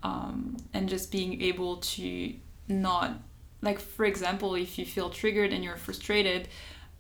um, 0.03 0.57
and 0.73 0.89
just 0.89 1.13
being 1.13 1.43
able 1.43 1.77
to 1.77 2.33
not 2.69 3.21
like 3.61 3.79
for 3.79 4.07
example 4.07 4.55
if 4.55 4.79
you 4.79 4.87
feel 4.87 5.11
triggered 5.11 5.53
and 5.53 5.63
you're 5.63 5.77
frustrated 5.77 6.49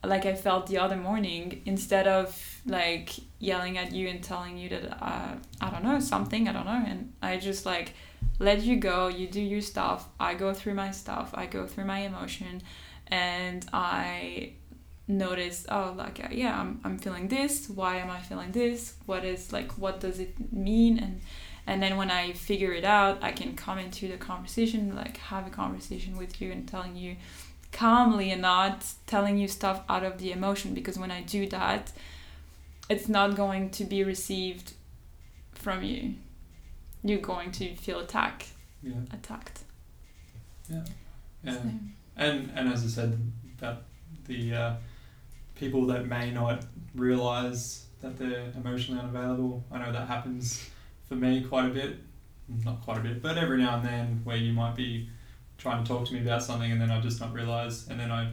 like 0.04 0.26
i 0.26 0.34
felt 0.34 0.66
the 0.66 0.76
other 0.76 0.96
morning 0.96 1.62
instead 1.64 2.06
of 2.06 2.60
like 2.66 3.14
yelling 3.38 3.78
at 3.78 3.90
you 3.92 4.06
and 4.06 4.22
telling 4.22 4.58
you 4.58 4.68
that 4.68 5.02
uh, 5.02 5.34
i 5.62 5.70
don't 5.70 5.82
know 5.82 5.98
something 5.98 6.46
i 6.46 6.52
don't 6.52 6.66
know 6.66 6.84
and 6.86 7.10
i 7.22 7.38
just 7.38 7.64
like 7.64 7.94
let 8.40 8.62
you 8.62 8.76
go 8.76 9.06
you 9.06 9.28
do 9.28 9.40
your 9.40 9.60
stuff 9.60 10.08
i 10.18 10.34
go 10.34 10.52
through 10.52 10.74
my 10.74 10.90
stuff 10.90 11.30
i 11.34 11.46
go 11.46 11.66
through 11.66 11.84
my 11.84 12.00
emotion 12.00 12.60
and 13.06 13.66
i 13.72 14.52
notice 15.06 15.66
oh 15.68 15.94
like 15.96 16.24
uh, 16.24 16.28
yeah 16.30 16.58
I'm, 16.58 16.80
I'm 16.82 16.98
feeling 16.98 17.28
this 17.28 17.68
why 17.68 17.96
am 17.96 18.10
i 18.10 18.18
feeling 18.20 18.50
this 18.50 18.94
what 19.06 19.24
is 19.24 19.52
like 19.52 19.72
what 19.72 20.00
does 20.00 20.18
it 20.18 20.52
mean 20.52 20.98
and 20.98 21.20
and 21.66 21.82
then 21.82 21.96
when 21.96 22.10
i 22.10 22.32
figure 22.32 22.72
it 22.72 22.84
out 22.84 23.22
i 23.22 23.30
can 23.30 23.54
come 23.54 23.78
into 23.78 24.08
the 24.08 24.16
conversation 24.16 24.96
like 24.96 25.18
have 25.18 25.46
a 25.46 25.50
conversation 25.50 26.16
with 26.16 26.40
you 26.40 26.50
and 26.50 26.66
telling 26.66 26.96
you 26.96 27.16
calmly 27.72 28.30
and 28.30 28.42
not 28.42 28.84
telling 29.06 29.36
you 29.36 29.46
stuff 29.46 29.82
out 29.88 30.02
of 30.02 30.18
the 30.18 30.32
emotion 30.32 30.74
because 30.74 30.98
when 30.98 31.10
i 31.10 31.20
do 31.20 31.46
that 31.46 31.92
it's 32.88 33.08
not 33.08 33.36
going 33.36 33.68
to 33.70 33.84
be 33.84 34.02
received 34.02 34.72
from 35.52 35.82
you 35.82 36.14
you're 37.02 37.20
going 37.20 37.50
to 37.52 37.74
feel 37.76 38.00
attack 38.00 38.46
Yeah. 38.82 38.92
attacked 39.12 39.60
Yeah. 40.68 40.84
So, 41.44 41.60
And 42.16 42.52
and 42.54 42.68
as 42.68 42.84
I 42.84 42.88
said, 42.88 43.18
that 43.58 43.82
the 44.26 44.54
uh, 44.54 44.74
people 45.54 45.86
that 45.86 46.06
may 46.06 46.30
not 46.30 46.64
realize 46.94 47.86
that 48.00 48.18
they're 48.18 48.52
emotionally 48.54 49.00
unavailable. 49.00 49.64
I 49.70 49.78
know 49.78 49.92
that 49.92 50.06
happens 50.08 50.68
for 51.08 51.14
me 51.14 51.42
quite 51.42 51.66
a 51.66 51.70
bit. 51.70 51.98
Not 52.64 52.82
quite 52.82 52.98
a 52.98 53.00
bit, 53.00 53.22
but 53.22 53.38
every 53.38 53.58
now 53.58 53.76
and 53.76 53.84
then 53.84 54.20
where 54.24 54.36
you 54.36 54.52
might 54.52 54.74
be 54.74 55.08
trying 55.58 55.84
to 55.84 55.88
talk 55.88 56.06
to 56.06 56.14
me 56.14 56.20
about 56.20 56.42
something 56.42 56.72
and 56.72 56.80
then 56.80 56.90
I 56.90 57.00
just 57.00 57.20
not 57.20 57.32
realize 57.32 57.88
and 57.88 58.00
then 58.00 58.10
I 58.10 58.32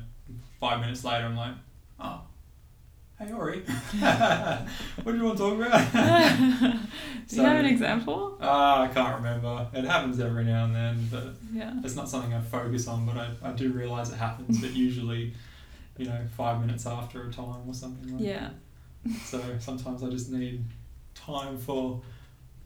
five 0.59 0.79
minutes 0.79 1.03
later 1.03 1.25
I'm 1.25 1.35
like, 1.35 1.55
oh, 1.99 2.21
hey 3.19 3.31
Ori, 3.31 3.59
what 5.03 5.11
do 5.11 5.17
you 5.17 5.23
want 5.23 5.37
to 5.37 5.43
talk 5.43 5.53
about? 5.53 5.91
do 7.27 7.35
you 7.35 7.41
have 7.41 7.57
an 7.59 7.65
example 7.65 8.37
Ah, 8.39 8.83
I 8.83 8.87
can't 8.89 9.15
remember. 9.17 9.67
It 9.73 9.85
happens 9.85 10.19
every 10.19 10.43
now 10.43 10.65
and 10.65 10.75
then, 10.75 11.07
but 11.11 11.33
yeah 11.51 11.73
it's 11.83 11.95
not 11.95 12.07
something 12.09 12.33
I 12.33 12.41
focus 12.41 12.87
on, 12.87 13.05
but 13.05 13.17
I, 13.17 13.29
I 13.43 13.51
do 13.53 13.71
realize 13.71 14.11
it 14.11 14.17
happens, 14.17 14.59
but 14.61 14.71
usually, 14.75 15.33
you 15.97 16.05
know, 16.05 16.19
five 16.35 16.61
minutes 16.61 16.85
after 16.85 17.27
a 17.27 17.31
time 17.31 17.67
or 17.67 17.73
something 17.73 18.13
like 18.13 18.23
yeah 18.23 18.49
that. 19.05 19.15
So 19.25 19.41
sometimes 19.59 20.03
I 20.03 20.09
just 20.09 20.31
need 20.31 20.63
time 21.15 21.57
for 21.57 22.01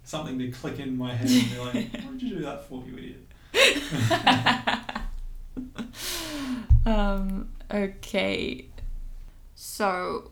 something 0.04 0.38
to 0.40 0.50
click 0.52 0.80
in 0.80 0.98
my 0.98 1.14
head 1.14 1.30
and 1.30 1.50
be 1.50 1.58
like, 1.60 2.04
what 2.04 2.18
did 2.18 2.24
you 2.24 2.36
do 2.38 2.42
that 2.42 2.66
for, 2.66 2.84
you 2.86 2.98
idiot? 2.98 3.28
um, 6.86 7.50
okay. 7.72 8.66
So 9.56 10.32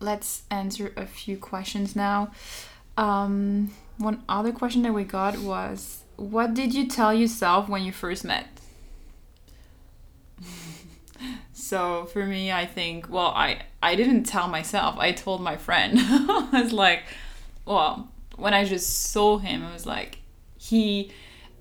let's 0.00 0.42
answer 0.50 0.92
a 0.96 1.06
few 1.06 1.36
questions 1.36 1.94
now. 1.94 2.32
Um, 2.96 3.70
one 3.98 4.22
other 4.28 4.52
question 4.52 4.82
that 4.82 4.92
we 4.92 5.04
got 5.04 5.38
was 5.38 6.02
What 6.16 6.54
did 6.54 6.74
you 6.74 6.88
tell 6.88 7.14
yourself 7.14 7.68
when 7.68 7.82
you 7.82 7.92
first 7.92 8.24
met? 8.24 8.48
so 11.52 12.06
for 12.06 12.26
me, 12.26 12.50
I 12.50 12.66
think, 12.66 13.08
well, 13.08 13.28
I, 13.28 13.62
I 13.82 13.94
didn't 13.94 14.24
tell 14.24 14.48
myself, 14.48 14.96
I 14.98 15.12
told 15.12 15.42
my 15.42 15.56
friend. 15.56 15.94
I 15.98 16.62
was 16.62 16.72
like, 16.72 17.04
well, 17.64 18.08
when 18.36 18.54
I 18.54 18.64
just 18.64 19.10
saw 19.10 19.38
him, 19.38 19.62
I 19.62 19.72
was 19.72 19.86
like, 19.86 20.18
he, 20.58 21.12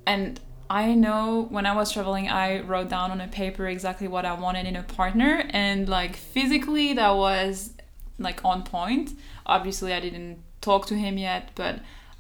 and 0.06 0.40
I 0.70 0.94
know 0.94 1.48
when 1.50 1.66
I 1.66 1.76
was 1.76 1.92
traveling, 1.92 2.30
I 2.30 2.62
wrote 2.62 2.90
down 2.90 3.12
on 3.12 3.22
a 3.22 3.28
paper 3.28 3.68
exactly 3.68 4.08
what 4.08 4.26
I 4.26 4.34
wanted 4.34 4.66
in 4.66 4.76
a 4.76 4.84
partner, 4.84 5.46
and 5.50 5.90
like 5.90 6.16
physically, 6.16 6.94
that 6.94 7.16
was 7.16 7.74
like 8.20 8.44
on 8.46 8.64
point. 8.64 9.12
Obviously, 9.46 9.94
I 9.94 10.00
didn't 10.00 10.40
talk 10.62 10.86
to 10.88 10.96
him 10.96 11.18
yet, 11.18 11.52
but 11.56 11.80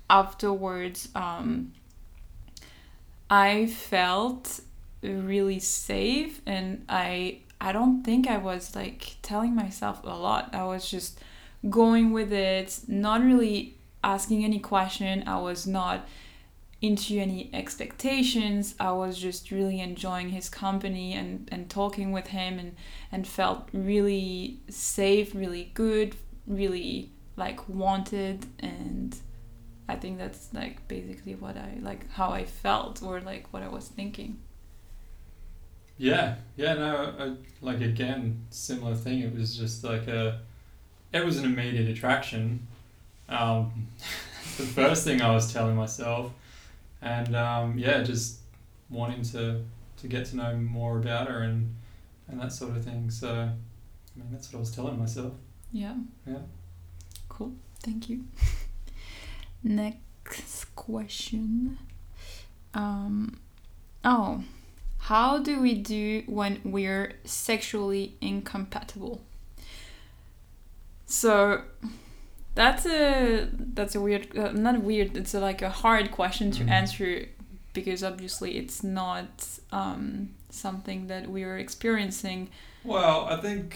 afterwards, 0.10 1.10
um, 1.16 1.74
I 3.30 3.68
felt 3.68 4.62
really 5.02 5.60
safe, 5.60 6.41
and 6.45 6.86
I 6.89 7.39
I 7.62 7.72
don't 7.72 8.04
think 8.04 8.28
I 8.28 8.38
was 8.38 8.76
like 8.76 9.18
telling 9.22 9.56
myself 9.56 10.02
a 10.04 10.08
lot. 10.08 10.54
I 10.54 10.64
was 10.64 10.89
just 10.89 11.20
going 11.70 12.12
with 12.12 12.32
it, 12.32 12.80
not 12.88 13.22
really 13.22 13.76
asking 14.04 14.43
any 14.43 14.60
question. 14.60 15.24
I 15.28 15.39
was 15.39 15.68
not 15.68 16.08
into 16.82 17.20
any 17.20 17.50
expectations. 17.54 18.76
I 18.80 18.92
was 18.92 19.18
just 19.18 19.52
really 19.52 19.82
enjoying 19.82 20.30
his 20.30 20.50
company 20.50 21.14
and, 21.14 21.50
and 21.52 21.70
talking 21.70 22.12
with 22.12 22.28
him 22.28 22.58
and, 22.58 22.76
and 23.12 23.28
felt 23.28 23.68
really 23.74 24.60
safe, 24.70 25.36
really 25.36 25.72
good, 25.74 26.16
really 26.48 27.12
like 27.36 27.68
wanted 27.70 28.46
and 28.60 29.16
I 29.90 29.96
think 29.96 30.20
that's 30.20 30.50
like 30.54 30.88
basically 30.88 31.34
what 31.34 31.58
I 31.58 31.80
like 31.82 32.08
how 32.12 32.30
I 32.30 32.46
felt 32.46 33.02
or 33.02 33.22
like 33.22 33.52
what 33.52 33.64
I 33.64 33.70
was 33.70 33.88
thinking. 33.88 34.38
Yeah, 35.98 36.36
yeah, 36.56 36.76
no, 36.76 37.14
I, 37.20 37.66
like 37.66 37.82
again, 37.82 38.46
similar 38.52 38.96
thing. 38.96 39.22
It 39.22 39.36
was 39.36 39.58
just 39.58 39.84
like 39.84 40.08
a, 40.08 40.42
it 41.12 41.26
was 41.26 41.40
an 41.40 41.46
immediate 41.46 41.90
attraction. 41.90 42.68
Um, 43.28 43.88
the 44.58 44.64
first 44.64 45.04
thing 45.04 45.22
I 45.22 45.34
was 45.34 45.52
telling 45.52 45.76
myself, 45.76 46.32
and 47.02 47.36
um, 47.36 47.78
yeah, 47.78 48.04
just 48.04 48.39
wanting 48.89 49.24
to 49.24 49.64
to 49.97 50.08
get 50.08 50.26
to 50.26 50.36
know 50.38 50.56
more 50.56 50.97
about 50.97 51.28
her 51.28 51.41
and 51.41 51.76
and 52.28 52.39
that 52.39 52.52
sort 52.52 52.76
of 52.76 52.84
thing. 52.84 53.10
So, 53.10 53.30
I 53.30 54.20
mean, 54.20 54.28
that's 54.32 54.52
what 54.52 54.58
I 54.58 54.60
was 54.60 54.72
telling 54.72 55.00
myself. 55.00 55.34
Yeah. 55.72 55.95
Yeah. 56.28 56.39
Cool. 57.28 57.54
Thank 57.82 58.10
you. 58.10 58.26
Next 59.64 60.76
question. 60.76 61.78
Um, 62.74 63.39
oh, 64.04 64.43
how 65.00 65.39
do 65.39 65.62
we 65.62 65.74
do 65.76 66.24
when 66.28 66.62
we're 66.64 67.14
sexually 67.24 68.16
incompatible? 68.22 69.22
So 71.06 71.64
that's 72.62 72.86
a 72.86 73.47
that's 73.78 73.95
a 73.99 74.01
weird 74.07 74.26
uh, 74.38 74.51
not 74.51 74.76
weird 74.89 75.10
it's 75.22 75.34
a, 75.34 75.39
like 75.49 75.62
a 75.72 75.74
hard 75.84 76.07
question 76.20 76.47
to 76.57 76.62
Mhm. 76.64 76.70
answer 76.82 77.10
because 77.78 78.03
obviously 78.12 78.51
it's 78.62 78.80
not 78.84 79.32
um, 79.72 80.01
something 80.49 80.99
that 81.07 81.24
we 81.36 81.41
are 81.49 81.57
experiencing 81.68 82.39
Well, 82.84 83.20
I 83.36 83.38
think, 83.45 83.68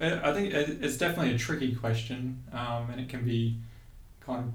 I 0.00 0.06
I 0.28 0.30
think 0.36 0.46
it's 0.84 0.96
definitely 1.04 1.34
a 1.34 1.38
tricky 1.46 1.72
question, 1.84 2.20
um, 2.60 2.82
and 2.90 2.98
it 3.04 3.08
can 3.12 3.22
be 3.34 3.42
kind 4.26 4.40
of 4.44 4.50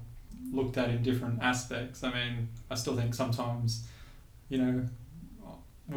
looked 0.58 0.78
at 0.82 0.88
in 0.96 1.00
different 1.10 1.38
aspects. 1.52 1.98
I 2.08 2.10
mean, 2.18 2.34
I 2.72 2.76
still 2.82 2.96
think 3.00 3.12
sometimes, 3.24 3.70
you 4.52 4.58
know, 4.62 4.76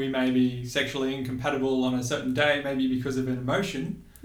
we 0.01 0.07
may 0.19 0.29
be 0.41 0.49
sexually 0.79 1.11
incompatible 1.19 1.77
on 1.89 1.95
a 2.03 2.05
certain 2.13 2.35
day, 2.45 2.55
maybe 2.69 2.85
because 2.97 3.17
of 3.21 3.27
an 3.33 3.39
emotion, 3.47 3.83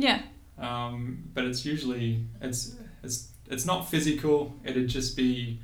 yeah 0.07 0.19
um, 0.67 0.95
but 1.36 1.43
it's 1.49 1.63
usually 1.73 2.09
it's 2.47 2.61
it's 3.06 3.30
it's 3.47 3.66
not 3.66 3.89
physical. 3.89 4.53
It'd 4.64 4.88
just 4.88 5.16
be 5.16 5.60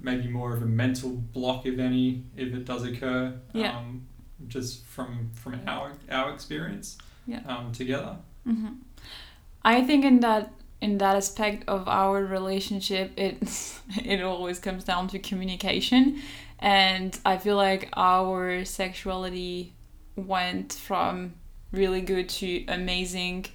maybe 0.00 0.28
more 0.28 0.54
of 0.54 0.62
a 0.62 0.66
mental 0.66 1.10
block, 1.10 1.66
if 1.66 1.78
any, 1.78 2.24
if 2.36 2.52
it 2.52 2.64
does 2.64 2.84
occur. 2.84 3.34
Yeah. 3.52 3.76
Um, 3.76 4.06
just 4.48 4.84
from 4.86 5.30
from 5.34 5.60
our 5.66 5.92
our 6.10 6.32
experience. 6.32 6.98
Yeah. 7.26 7.40
Um, 7.46 7.72
together. 7.72 8.16
hmm 8.44 8.68
I 9.62 9.82
think 9.82 10.04
in 10.04 10.20
that 10.20 10.52
in 10.80 10.98
that 10.98 11.16
aspect 11.16 11.68
of 11.68 11.86
our 11.86 12.24
relationship, 12.24 13.12
it 13.16 13.36
it 14.04 14.22
always 14.22 14.58
comes 14.58 14.84
down 14.84 15.08
to 15.08 15.18
communication, 15.18 16.20
and 16.58 17.18
I 17.24 17.36
feel 17.36 17.56
like 17.56 17.88
our 17.94 18.64
sexuality 18.64 19.74
went 20.16 20.72
from 20.72 21.34
really 21.72 22.00
good 22.00 22.28
to 22.28 22.64
amazing 22.66 23.46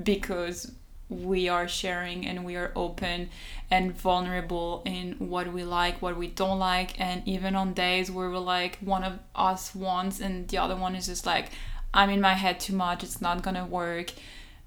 because 0.00 0.70
we 1.08 1.48
are 1.48 1.68
sharing 1.68 2.26
and 2.26 2.44
we 2.44 2.56
are 2.56 2.72
open 2.74 3.28
and 3.70 3.94
vulnerable 3.96 4.82
in 4.84 5.12
what 5.18 5.52
we 5.52 5.62
like, 5.62 6.00
what 6.00 6.16
we 6.16 6.28
don't 6.28 6.58
like, 6.58 6.98
and 6.98 7.22
even 7.26 7.54
on 7.54 7.74
days 7.74 8.10
where 8.10 8.30
we're 8.30 8.38
like 8.38 8.78
one 8.78 9.04
of 9.04 9.18
us 9.34 9.74
wants 9.74 10.20
and 10.20 10.48
the 10.48 10.58
other 10.58 10.76
one 10.76 10.94
is 10.94 11.06
just 11.06 11.26
like, 11.26 11.50
I'm 11.92 12.10
in 12.10 12.20
my 12.20 12.34
head 12.34 12.58
too 12.58 12.74
much, 12.74 13.04
it's 13.04 13.20
not 13.20 13.42
gonna 13.42 13.66
work. 13.66 14.12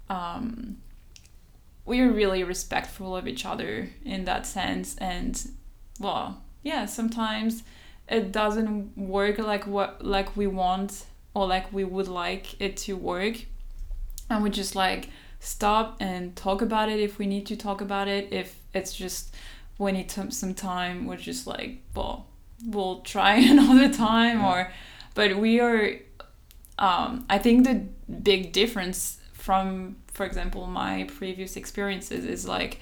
Um, 0.08 0.78
we're 1.84 2.10
really 2.10 2.44
respectful 2.44 3.16
of 3.16 3.26
each 3.26 3.44
other 3.44 3.90
in 4.04 4.24
that 4.26 4.46
sense, 4.46 4.96
and 4.98 5.50
well, 5.98 6.42
yeah, 6.62 6.86
sometimes 6.86 7.62
it 8.08 8.30
doesn't 8.30 8.96
work 8.96 9.38
like 9.38 9.66
what 9.66 10.04
like 10.04 10.36
we 10.36 10.46
want 10.46 11.04
or 11.34 11.46
like 11.46 11.72
we 11.72 11.84
would 11.84 12.08
like 12.08 12.60
it 12.60 12.76
to 12.78 12.96
work, 12.96 13.44
and 14.30 14.42
we 14.42 14.50
just 14.50 14.74
like 14.76 15.08
stop 15.40 15.96
and 16.00 16.34
talk 16.36 16.62
about 16.62 16.88
it 16.88 17.00
if 17.00 17.18
we 17.18 17.26
need 17.26 17.46
to 17.46 17.56
talk 17.56 17.80
about 17.80 18.08
it. 18.08 18.32
If 18.32 18.56
it's 18.74 18.94
just 18.94 19.34
we 19.78 19.92
need 19.92 20.08
to, 20.10 20.30
some 20.30 20.54
time, 20.54 21.06
we're 21.06 21.16
just 21.16 21.46
like, 21.46 21.78
well, 21.94 22.26
we'll 22.66 23.00
try 23.00 23.34
another 23.38 23.92
time, 23.92 24.40
Yeah. 24.40 24.50
or 24.50 24.72
but 25.14 25.36
we 25.36 25.60
are. 25.60 25.92
Um, 26.78 27.26
I 27.28 27.38
think 27.38 27.64
the 27.64 27.86
big 28.22 28.52
difference 28.52 29.18
from, 29.32 29.96
for 30.12 30.24
example, 30.24 30.66
my 30.68 31.04
previous 31.16 31.56
experiences 31.56 32.24
is 32.24 32.46
like 32.46 32.78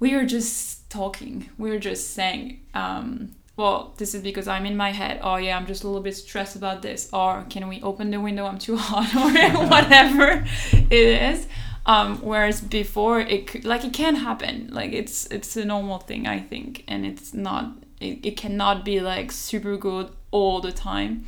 we 0.00 0.14
are 0.14 0.24
just 0.26 0.90
talking. 0.90 1.50
We're 1.58 1.78
just 1.78 2.14
saying, 2.14 2.60
um, 2.74 3.36
well, 3.60 3.92
this 3.98 4.14
is 4.14 4.22
because 4.22 4.48
I'm 4.48 4.64
in 4.64 4.76
my 4.76 4.90
head. 4.90 5.20
Oh 5.22 5.36
yeah, 5.36 5.56
I'm 5.56 5.66
just 5.66 5.84
a 5.84 5.86
little 5.86 6.02
bit 6.02 6.16
stressed 6.16 6.56
about 6.56 6.80
this. 6.80 7.10
Or 7.12 7.44
can 7.50 7.68
we 7.68 7.82
open 7.82 8.10
the 8.10 8.18
window? 8.18 8.46
I'm 8.46 8.58
too 8.58 8.76
hot, 8.88 9.14
or 9.54 9.66
whatever 9.66 10.46
it 10.72 10.92
is. 10.92 11.46
Um, 11.84 12.18
whereas 12.18 12.60
before, 12.60 13.20
it 13.20 13.46
could, 13.46 13.64
like 13.64 13.84
it 13.84 13.92
can 13.92 14.16
happen. 14.16 14.70
Like 14.72 14.92
it's 14.92 15.26
it's 15.26 15.56
a 15.56 15.64
normal 15.64 15.98
thing, 15.98 16.26
I 16.26 16.40
think, 16.40 16.84
and 16.88 17.04
it's 17.04 17.34
not. 17.34 17.76
It, 18.00 18.24
it 18.24 18.36
cannot 18.38 18.82
be 18.84 19.00
like 19.00 19.30
super 19.30 19.76
good 19.76 20.10
all 20.30 20.60
the 20.62 20.72
time, 20.72 21.26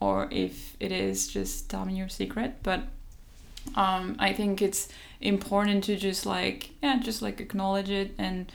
or 0.00 0.28
if 0.32 0.76
it 0.80 0.90
is, 0.90 1.28
just 1.28 1.70
tell 1.70 1.84
me 1.84 1.94
your 1.94 2.08
secret. 2.08 2.56
But 2.64 2.80
um, 3.76 4.16
I 4.18 4.32
think 4.32 4.60
it's 4.60 4.88
important 5.20 5.84
to 5.84 5.96
just 5.96 6.26
like 6.26 6.70
yeah, 6.82 6.98
just 6.98 7.22
like 7.22 7.40
acknowledge 7.40 7.90
it 7.90 8.14
and 8.18 8.50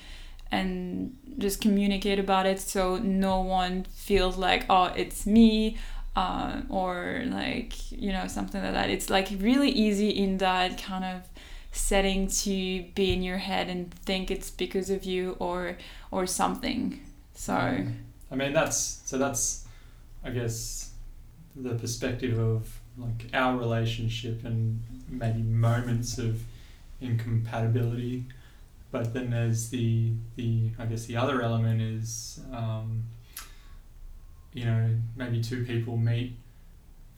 and 0.52 1.18
just 1.38 1.62
communicate 1.62 2.20
about 2.20 2.46
it 2.46 2.60
so 2.60 2.98
no 2.98 3.42
one 3.42 3.86
feels 3.94 4.38
like 4.38 4.66
oh 4.70 4.86
it's 4.96 5.26
me 5.26 5.78
uh, 6.18 6.62
or 6.68 7.22
like 7.28 7.92
you 7.92 8.12
know 8.12 8.28
something 8.28 8.62
like 8.64 8.74
that. 8.74 8.90
It's 8.90 9.10
like 9.10 9.30
really 9.40 9.70
easy 9.70 10.10
in 10.10 10.40
that 10.40 10.82
kind 10.82 11.06
of 11.06 11.22
setting 11.72 12.28
to 12.28 12.84
be 12.96 13.14
in 13.14 13.22
your 13.22 13.38
head 13.38 13.70
and 13.70 13.94
think 13.94 14.32
it's 14.32 14.50
because 14.50 14.90
of 14.90 15.04
you 15.04 15.36
or 15.38 15.78
or 16.10 16.26
something. 16.26 17.00
So 17.36 17.54
I 17.54 18.36
mean, 18.36 18.52
that's 18.52 19.02
so 19.06 19.20
that's, 19.20 19.66
I 20.24 20.32
guess, 20.32 20.92
the 21.56 21.76
perspective 21.76 22.40
of 22.40 22.80
like 22.98 23.30
our 23.34 23.56
relationship 23.56 24.44
and 24.44 24.82
maybe 25.08 25.44
moments 25.44 26.18
of 26.18 26.42
incompatibility, 27.00 28.26
but 28.92 29.14
then 29.14 29.30
there's 29.32 29.70
the 29.70 30.14
the 30.36 30.72
I 30.80 30.86
guess 30.86 31.06
the 31.06 31.18
other 31.18 31.42
element 31.42 31.82
is, 31.82 32.40
um, 32.54 33.04
you 34.54 34.66
know, 34.66 34.96
maybe 35.16 35.42
two 35.42 35.66
people 35.66 35.98
meet 35.98 36.38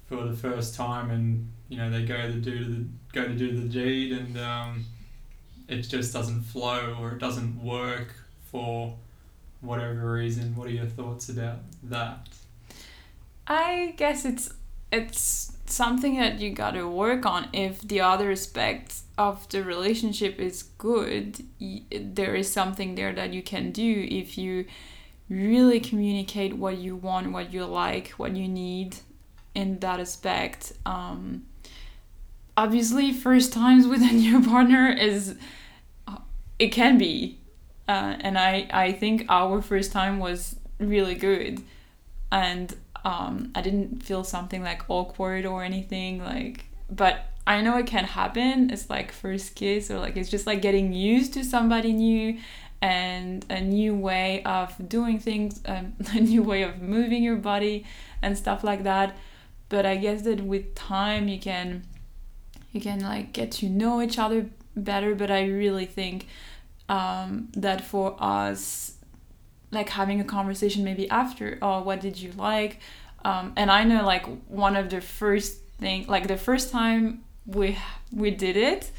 for 0.07 0.23
the 0.23 0.35
first 0.35 0.73
time 0.73 1.11
and 1.11 1.51
you 1.69 1.77
know 1.77 1.89
they 1.89 2.03
go 2.03 2.19
to 2.19 2.33
do 2.33 2.65
the 2.65 2.85
go 3.13 3.27
to 3.27 3.35
do 3.35 3.59
the 3.59 3.67
deed 3.67 4.11
and 4.11 4.37
um, 4.39 4.85
it 5.67 5.83
just 5.83 6.11
doesn't 6.11 6.41
flow 6.41 6.97
or 6.99 7.11
it 7.11 7.19
doesn't 7.19 7.63
work 7.63 8.15
for 8.51 8.95
whatever 9.61 10.13
reason. 10.13 10.55
What 10.55 10.67
are 10.67 10.71
your 10.71 10.87
thoughts 10.87 11.29
about 11.29 11.59
that? 11.83 12.27
I 13.47 13.93
guess 13.97 14.25
it's 14.25 14.51
it's 14.91 15.51
something 15.71 16.17
that 16.17 16.39
you 16.39 16.51
gotta 16.51 16.87
work 16.87 17.25
on. 17.25 17.47
If 17.53 17.81
the 17.81 18.01
other 18.01 18.31
aspect 18.31 18.95
of 19.17 19.47
the 19.49 19.63
relationship 19.63 20.39
is 20.39 20.63
good, 20.63 21.43
there 21.91 22.35
is 22.35 22.51
something 22.51 22.95
there 22.95 23.13
that 23.13 23.33
you 23.33 23.41
can 23.41 23.71
do 23.71 24.07
if 24.09 24.37
you 24.37 24.65
really 25.29 25.79
communicate 25.79 26.53
what 26.57 26.77
you 26.77 26.95
want, 26.95 27.31
what 27.31 27.53
you 27.53 27.65
like, 27.65 28.09
what 28.11 28.35
you 28.35 28.47
need 28.47 28.97
in 29.53 29.79
that 29.79 29.99
aspect. 29.99 30.73
Um, 30.85 31.45
obviously, 32.57 33.13
first 33.13 33.53
times 33.53 33.87
with 33.87 34.01
a 34.01 34.13
new 34.25 34.43
partner 34.43 34.89
is 34.89 35.35
it 36.59 36.69
can 36.69 36.97
be, 36.97 37.39
uh, 37.87 38.17
and 38.19 38.37
I 38.37 38.67
I 38.71 38.91
think 38.91 39.25
our 39.29 39.61
first 39.61 39.91
time 39.91 40.19
was 40.19 40.57
really 40.77 41.15
good, 41.15 41.63
and 42.31 42.75
um, 43.05 43.51
I 43.55 43.61
didn't 43.61 44.03
feel 44.03 44.23
something 44.23 44.63
like 44.63 44.89
awkward 44.89 45.45
or 45.45 45.63
anything 45.63 46.23
like 46.23 46.65
but 46.91 47.25
I 47.45 47.61
know 47.61 47.77
it 47.77 47.87
can 47.87 48.03
happen. 48.03 48.69
It's 48.69 48.89
like 48.89 49.11
first 49.11 49.55
kiss 49.55 49.89
or 49.89 49.99
like 49.99 50.17
it's 50.17 50.29
just 50.29 50.47
like 50.47 50.61
getting 50.61 50.93
used 50.93 51.33
to 51.33 51.43
somebody 51.43 51.93
new 51.93 52.37
and 52.81 53.45
a 53.49 53.59
new 53.59 53.95
way 53.95 54.41
of 54.43 54.73
doing 54.87 55.19
things 55.19 55.61
um, 55.65 55.93
a 56.13 56.19
new 56.19 56.43
way 56.43 56.63
of 56.63 56.81
moving 56.81 57.23
your 57.23 57.35
body 57.35 57.85
and 58.21 58.37
stuff 58.37 58.63
like 58.63 58.83
that. 58.83 59.15
But 59.67 59.85
I 59.85 59.97
guess 59.97 60.23
that 60.23 60.41
with 60.41 60.75
time 60.75 61.27
you 61.27 61.39
can 61.39 61.83
you 62.71 62.81
can 62.81 62.99
like 63.01 63.33
get 63.33 63.51
to 63.53 63.69
know 63.69 64.01
each 64.01 64.19
other 64.19 64.49
better. 64.75 65.15
But 65.15 65.31
I 65.31 65.45
really 65.45 65.85
think 65.85 66.27
um, 66.87 67.49
that 67.53 67.83
for 67.83 68.15
us 68.19 68.93
like 69.71 69.89
having 69.89 70.19
a 70.19 70.23
conversation 70.23 70.83
maybe 70.83 71.09
after 71.09 71.57
oh 71.61 71.81
what 71.81 71.99
did 71.99 72.17
you 72.17 72.31
like? 72.33 72.79
Um, 73.25 73.51
and 73.57 73.69
i 73.69 73.83
know 73.83 74.05
like 74.05 74.25
one 74.47 74.77
of 74.77 74.89
the 74.89 75.01
first 75.01 75.57
thing 75.77 76.05
like 76.07 76.27
the 76.27 76.37
first 76.37 76.71
time 76.71 77.23
we 77.45 77.77
we 78.13 78.31
did 78.31 78.55
it 78.55 78.91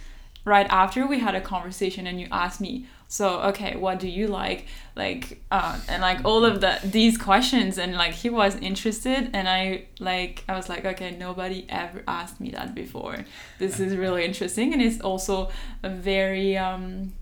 right 0.44 0.66
after 0.68 1.06
we 1.06 1.20
had 1.20 1.34
a 1.34 1.40
conversation 1.40 2.06
and 2.06 2.20
you 2.20 2.28
asked 2.30 2.60
me 2.60 2.86
so 3.10 3.40
okay 3.40 3.74
what 3.74 3.98
do 3.98 4.08
you 4.08 4.28
like? 4.28 4.68
Like 4.94 5.42
uh, 5.50 5.80
and 5.88 6.00
like 6.00 6.24
all 6.24 6.44
of 6.44 6.60
the 6.60 6.78
these 6.84 7.18
questions 7.18 7.76
and 7.76 7.96
like 7.96 8.12
he 8.12 8.30
was 8.30 8.54
interested 8.54 9.30
and 9.32 9.48
i 9.48 9.86
like 9.98 10.44
i 10.48 10.54
was 10.54 10.68
like 10.68 10.84
okay 10.84 11.10
nobody 11.10 11.66
ever 11.68 12.04
asked 12.06 12.40
me 12.40 12.50
that 12.50 12.72
before. 12.72 13.24
This 13.58 13.80
is 13.80 13.96
really 13.96 14.24
interesting. 14.24 14.72
And 14.72 14.80
it's 14.80 15.00
also 15.00 15.50
a 15.82 15.90
very 15.90 16.56
um 16.56 17.12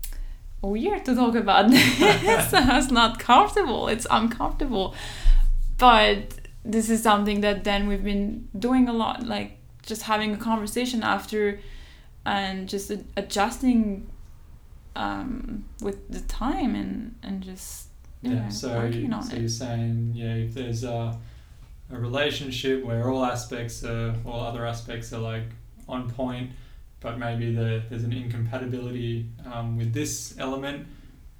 weird 0.61 1.05
to 1.05 1.15
talk 1.15 1.35
about 1.35 1.69
this 1.71 2.51
it's 2.53 2.91
not 2.91 3.19
comfortable 3.19 3.87
it's 3.87 4.07
uncomfortable 4.11 4.93
but 5.77 6.35
this 6.65 6.89
is 6.89 7.01
something 7.01 7.41
that 7.41 7.63
then 7.63 7.87
we've 7.87 8.03
been 8.03 8.47
doing 8.57 8.89
a 8.89 8.93
lot 8.93 9.25
like 9.25 9.57
just 9.85 10.03
having 10.03 10.33
a 10.33 10.37
conversation 10.37 11.01
after 11.01 11.59
and 12.25 12.67
just 12.67 12.91
adjusting 13.15 14.07
um, 14.95 15.65
with 15.81 16.09
the 16.09 16.19
time 16.21 16.75
and 16.75 17.15
and 17.23 17.41
just 17.41 17.87
yeah. 18.21 18.33
yeah 18.33 18.49
so 18.49 18.77
working 18.77 19.13
on 19.13 19.23
so 19.23 19.35
it. 19.35 19.39
you're 19.39 19.49
saying 19.49 20.11
yeah, 20.13 20.33
if 20.33 20.53
there's 20.53 20.83
a 20.83 21.17
a 21.91 21.97
relationship 21.97 22.83
where 22.83 23.09
all 23.09 23.25
aspects 23.25 23.83
are 23.83 24.13
all 24.25 24.41
other 24.41 24.65
aspects 24.65 25.11
are 25.13 25.19
like 25.19 25.45
on 25.87 26.09
point, 26.09 26.51
but 27.01 27.17
maybe 27.17 27.53
the, 27.53 27.81
there's 27.89 28.03
an 28.03 28.13
incompatibility 28.13 29.25
um, 29.51 29.77
with 29.77 29.93
this 29.93 30.35
element, 30.37 30.85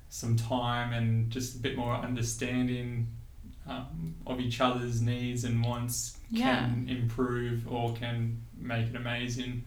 some 0.10 0.36
time 0.36 0.94
and 0.94 1.30
just 1.30 1.56
a 1.56 1.60
bit 1.60 1.76
more 1.78 1.94
understanding 1.94 3.08
um, 3.68 4.16
of 4.26 4.40
each 4.40 4.60
other's 4.62 5.02
needs 5.02 5.44
and 5.44 5.64
wants 5.64 6.18
Yeah. 6.32 6.60
can 6.66 6.88
improve 6.90 7.72
or 7.72 7.94
can 7.94 8.42
make 8.58 8.88
it 8.88 8.96
amazing, 8.96 9.64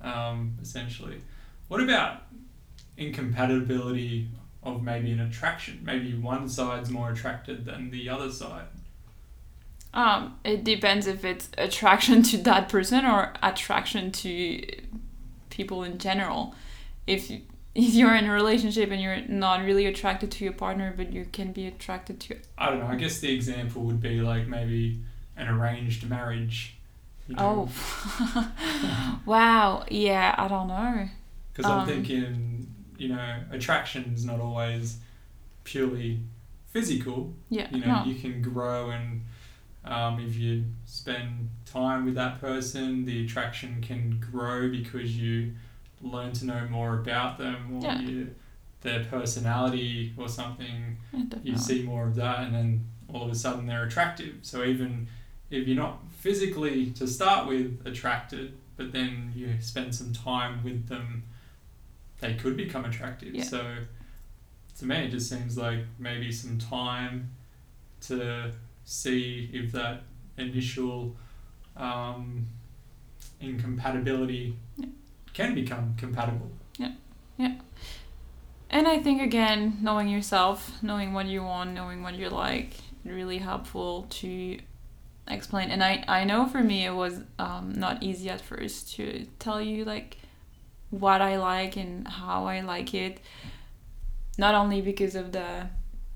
um, 0.00 0.56
essentially. 0.62 1.20
What 1.68 1.80
about 1.80 2.22
incompatibility 2.96 4.28
of 4.62 4.82
maybe 4.82 5.10
an 5.12 5.20
attraction? 5.20 5.80
Maybe 5.82 6.14
one 6.14 6.48
side's 6.48 6.90
more 6.90 7.10
attracted 7.10 7.64
than 7.64 7.90
the 7.90 8.08
other 8.08 8.30
side. 8.30 8.66
Um, 9.94 10.38
it 10.44 10.64
depends 10.64 11.06
if 11.06 11.24
it's 11.24 11.50
attraction 11.58 12.22
to 12.24 12.38
that 12.38 12.68
person 12.68 13.04
or 13.04 13.32
attraction 13.42 14.10
to 14.12 14.64
people 15.52 15.84
in 15.84 15.98
general. 15.98 16.54
If 17.06 17.30
you, 17.30 17.42
if 17.74 17.94
you're 17.94 18.14
in 18.16 18.26
a 18.26 18.32
relationship 18.32 18.90
and 18.90 19.00
you're 19.00 19.22
not 19.28 19.62
really 19.64 19.86
attracted 19.86 20.30
to 20.32 20.44
your 20.44 20.52
partner, 20.54 20.92
but 20.96 21.12
you 21.12 21.24
can 21.32 21.52
be 21.52 21.66
attracted 21.66 22.18
to 22.20 22.36
I 22.58 22.70
don't 22.70 22.80
know. 22.80 22.86
I 22.86 22.96
guess 22.96 23.20
the 23.20 23.32
example 23.32 23.82
would 23.82 24.00
be 24.00 24.20
like 24.20 24.48
maybe 24.48 25.00
an 25.36 25.48
arranged 25.48 26.08
marriage. 26.08 26.76
You 27.28 27.36
know? 27.36 27.68
oh, 27.70 29.20
wow, 29.26 29.84
yeah, 29.90 30.34
I 30.36 30.48
don't 30.48 30.68
know. 30.68 31.08
Because 31.52 31.70
I'm 31.70 31.80
Um, 31.80 31.86
thinking, 31.86 32.66
you 32.98 33.08
know, 33.08 33.40
attraction's 33.50 34.24
not 34.24 34.40
always 34.40 34.98
purely 35.64 36.20
physical. 36.68 37.32
Yeah, 37.50 37.68
You 37.70 37.80
know, 37.80 38.00
no. 38.00 38.04
you 38.04 38.14
can 38.16 38.42
grow 38.42 38.90
and 38.90 39.22
um, 39.84 40.20
if 40.20 40.36
you 40.36 40.64
spend 40.86 41.48
time 41.64 42.04
with 42.04 42.14
that 42.14 42.40
person, 42.40 43.04
the 43.04 43.24
attraction 43.24 43.80
can 43.82 44.20
grow 44.20 44.70
because 44.70 45.16
you 45.18 45.52
learn 46.00 46.32
to 46.32 46.44
know 46.44 46.66
more 46.70 46.94
about 47.00 47.38
them 47.38 47.76
or 47.76 47.82
Yeah. 47.82 48.00
you, 48.00 48.34
their 48.82 49.04
personality 49.04 50.12
or 50.16 50.28
something. 50.28 50.96
Yeah. 51.12 51.24
You 51.42 51.56
see 51.56 51.82
more 51.82 52.06
of 52.06 52.14
that, 52.16 52.40
and 52.40 52.54
then 52.54 52.86
all 53.12 53.24
of 53.24 53.30
a 53.30 53.34
sudden 53.34 53.66
they're 53.66 53.84
attractive. 53.84 54.36
So 54.42 54.64
even 54.64 55.06
if 55.50 55.66
you're 55.68 55.76
not 55.76 56.00
physically 56.18 56.90
to 56.92 57.06
start 57.06 57.46
with 57.48 57.80
attracted, 57.84 58.54
but 58.76 58.92
then 58.92 59.32
you 59.36 59.54
spend 59.60 59.94
some 59.94 60.12
time 60.12 60.62
with 60.64 60.88
them, 60.88 61.24
they 62.20 62.34
could 62.34 62.56
become 62.56 62.84
attractive. 62.84 63.34
Yeah. 63.34 63.44
So 63.44 63.76
to 64.78 64.84
me, 64.86 64.96
it 65.06 65.10
just 65.10 65.28
seems 65.28 65.58
like 65.58 65.80
maybe 65.98 66.32
some 66.32 66.58
time 66.58 67.30
to 68.02 68.52
see 68.84 69.50
if 69.52 69.72
that 69.72 70.02
initial 70.38 71.16
um, 71.76 72.46
incompatibility 73.40 74.56
Yeah. 74.76 74.86
can 75.32 75.54
become 75.54 75.94
compatible. 75.96 76.50
Yeah, 76.78 76.92
yeah. 77.36 77.54
And 78.70 78.88
I 78.88 78.98
think 79.02 79.20
again, 79.20 79.78
knowing 79.82 80.08
yourself, 80.08 80.82
knowing 80.82 81.12
what 81.12 81.26
you 81.26 81.42
want, 81.42 81.74
knowing 81.74 82.02
what 82.02 82.14
you 82.14 82.28
like, 82.30 82.74
really 83.04 83.38
helpful 83.38 84.06
to 84.20 84.58
explain. 85.28 85.70
And 85.70 85.82
I 85.84 86.04
I 86.08 86.24
know 86.24 86.46
for 86.46 86.62
me 86.62 86.84
it 86.86 86.94
was 86.94 87.20
um, 87.38 87.72
not 87.76 88.02
easy 88.02 88.30
at 88.30 88.40
first 88.40 88.94
to 88.96 89.26
tell 89.38 89.60
you 89.60 89.84
like 89.84 90.16
what 90.90 91.20
I 91.22 91.36
like 91.38 91.76
and 91.76 92.06
how 92.08 92.46
I 92.46 92.60
like 92.60 92.94
it. 92.94 93.20
Not 94.38 94.54
only 94.54 94.80
because 94.80 95.14
of 95.14 95.32
the 95.32 95.68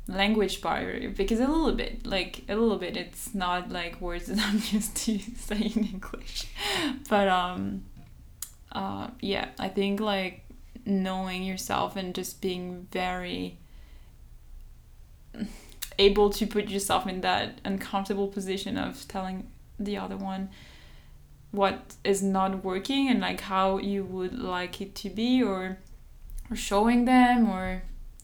language 0.09 0.61
barrier, 0.61 1.11
because 1.11 1.41
a 1.41 1.47
little 1.47 1.73
bit, 1.73 2.07
like 2.07 2.43
a 2.49 2.55
little 2.55 2.79
bit, 2.79 2.97
it's 2.97 3.35
not 3.35 3.71
like 3.71 4.01
words 4.01 4.27
that 4.27 4.39
I'm 4.43 4.63
used 4.71 4.97
to 4.97 5.19
saying 5.37 5.73
in 5.77 5.85
English, 5.85 6.47
but 7.09 7.29
um, 7.29 7.85
uh, 8.73 9.09
yeah, 9.21 9.49
I 9.59 9.69
think 9.69 10.01
like 10.01 10.43
knowing 10.85 11.43
yourself 11.43 11.97
and 11.97 12.15
just 12.15 12.41
being 12.41 12.87
very 12.93 13.59
able 15.99 16.31
to 16.31 16.47
put 16.47 16.69
yourself 16.69 17.07
in 17.07 17.21
that 17.23 17.61
uncomfortable 17.65 18.29
position 18.29 18.77
of 18.77 19.07
telling 19.09 19.49
the 19.79 19.97
other 19.97 20.17
one 20.17 20.49
what 21.51 21.97
is 22.05 22.23
not 22.23 22.65
working 22.65 23.09
and 23.09 23.21
like 23.21 23.41
how 23.43 23.79
you 23.79 24.05
would 24.05 24.39
like 24.39 24.81
it 24.81 24.95
to 24.95 25.09
be 25.09 25.43
or 25.43 25.79
or 26.51 26.57
showing 26.57 27.05
them 27.05 27.49
or 27.49 27.83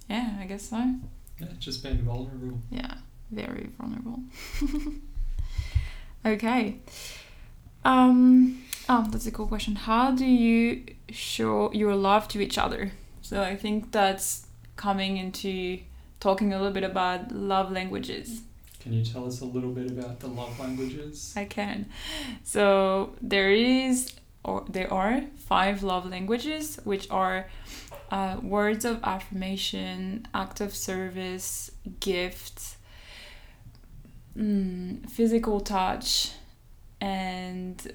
yeah 0.08 0.36
i 0.40 0.44
guess 0.44 0.68
so 0.68 0.94
Yeah, 1.43 1.49
just 1.59 1.82
being 1.82 1.99
vulnerable. 2.03 2.59
yeah 2.70 2.95
very 3.30 3.70
vulnerable 3.78 4.20
okay 6.26 6.76
um 7.84 8.62
oh 8.88 9.07
that's 9.11 9.26
a 9.26 9.30
cool 9.30 9.47
question 9.47 9.74
how 9.76 10.11
do 10.12 10.24
you 10.26 10.84
show 11.11 11.72
your 11.72 11.95
love 11.97 12.28
to 12.28 12.40
each 12.40 12.59
other 12.59 12.93
so 13.22 13.43
i 13.43 13.57
think 13.57 13.90
that's 13.93 14.47
coming 14.76 15.16
into 15.16 15.78
talking 16.20 16.53
a 16.53 16.57
little 16.59 16.72
bit 16.72 16.84
about 16.84 17.32
love 17.32 17.70
languages 17.72 18.43
Can 18.80 18.93
you 18.93 19.05
tell 19.05 19.24
us 19.26 19.40
a 19.40 19.45
little 19.45 19.70
bit 19.72 19.90
about 19.90 20.18
the 20.20 20.26
love 20.26 20.59
languages? 20.59 21.32
I 21.36 21.45
can. 21.47 21.86
So 22.43 23.14
there 23.22 23.53
is, 23.53 24.11
or 24.43 24.64
there 24.68 24.90
are 24.93 25.22
five 25.36 25.84
love 25.84 26.05
languages, 26.11 26.80
which 26.82 27.07
are 27.09 27.47
uh, 28.12 28.36
words 28.42 28.84
of 28.84 29.00
affirmation, 29.02 30.28
act 30.34 30.60
of 30.60 30.74
service, 30.74 31.70
gift, 31.98 32.76
mm, 34.36 35.08
physical 35.08 35.60
touch, 35.60 36.32
and 37.00 37.94